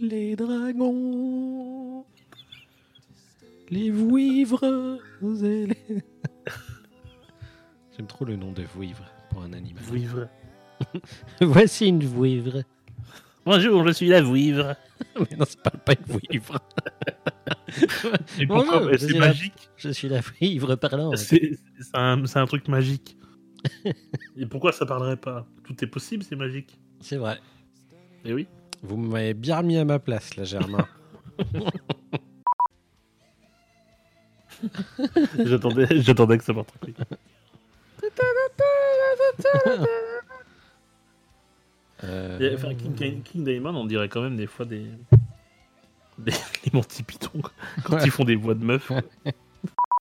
Les 0.00 0.34
dragons. 0.34 2.04
Les 3.70 3.90
vouivres. 3.90 4.98
et 5.22 5.66
les- 5.66 5.76
J'aime 7.96 8.06
trop 8.06 8.24
le 8.24 8.36
nom 8.36 8.52
de 8.52 8.62
vouivre 8.74 9.04
pour 9.30 9.42
un 9.42 9.52
animal. 9.52 9.82
Vouivre. 9.84 10.28
Voici 11.40 11.86
une 11.86 12.04
vouivre. 12.04 12.62
Bonjour, 13.46 13.86
je 13.86 13.92
suis 13.92 14.08
la 14.08 14.22
vouivre. 14.22 14.74
Mais 15.18 15.36
non, 15.36 15.44
c'est 15.48 15.60
pas, 15.62 15.70
pas 15.70 15.92
une 15.94 16.04
vouivre. 16.18 16.58
Et 18.40 18.46
pourquoi 18.46 18.82
C'est 18.92 19.06
suis 19.06 19.14
la- 19.18 19.26
magique. 19.28 19.70
Je 19.76 19.88
suis 19.90 20.08
la 20.08 20.20
vouivre. 20.20 20.76
C'est 21.16 21.52
un, 21.94 22.26
c'est 22.26 22.38
un 22.40 22.46
truc 22.46 22.66
magique. 22.68 23.16
Et 24.36 24.46
pourquoi 24.46 24.72
ça 24.72 24.86
parlerait 24.86 25.16
pas? 25.16 25.46
Tout 25.64 25.82
est 25.84 25.86
possible, 25.88 26.22
c'est 26.24 26.36
magique. 26.36 26.78
C'est 27.00 27.16
vrai. 27.16 27.38
Et 28.24 28.32
oui. 28.32 28.46
Vous 28.82 28.96
m'avez 28.96 29.34
bien 29.34 29.58
remis 29.58 29.76
à 29.78 29.84
ma 29.84 29.98
place, 29.98 30.36
là, 30.36 30.44
Germain. 30.44 30.86
J'attendais, 35.44 35.86
j'attendais 36.02 36.38
que 36.38 36.44
ça 36.44 36.54
parte. 36.54 36.72
Euh, 42.04 42.38
Et, 42.40 42.54
enfin, 42.54 42.74
King, 42.74 42.94
King- 42.94 43.22
King 43.22 43.44
Diamond, 43.44 43.74
on 43.76 43.84
dirait 43.86 44.08
quand 44.08 44.22
même 44.22 44.36
des 44.36 44.46
fois 44.46 44.64
des. 44.66 44.86
Les, 46.24 46.32
les 46.64 46.70
Monty 46.72 47.02
Python, 47.02 47.40
quand 47.84 47.94
Ouais. 47.96 48.02
ils 48.04 48.10
font 48.10 48.24
des 48.24 48.36
voix 48.36 48.54
de 48.54 48.64
meufs. 48.64 48.92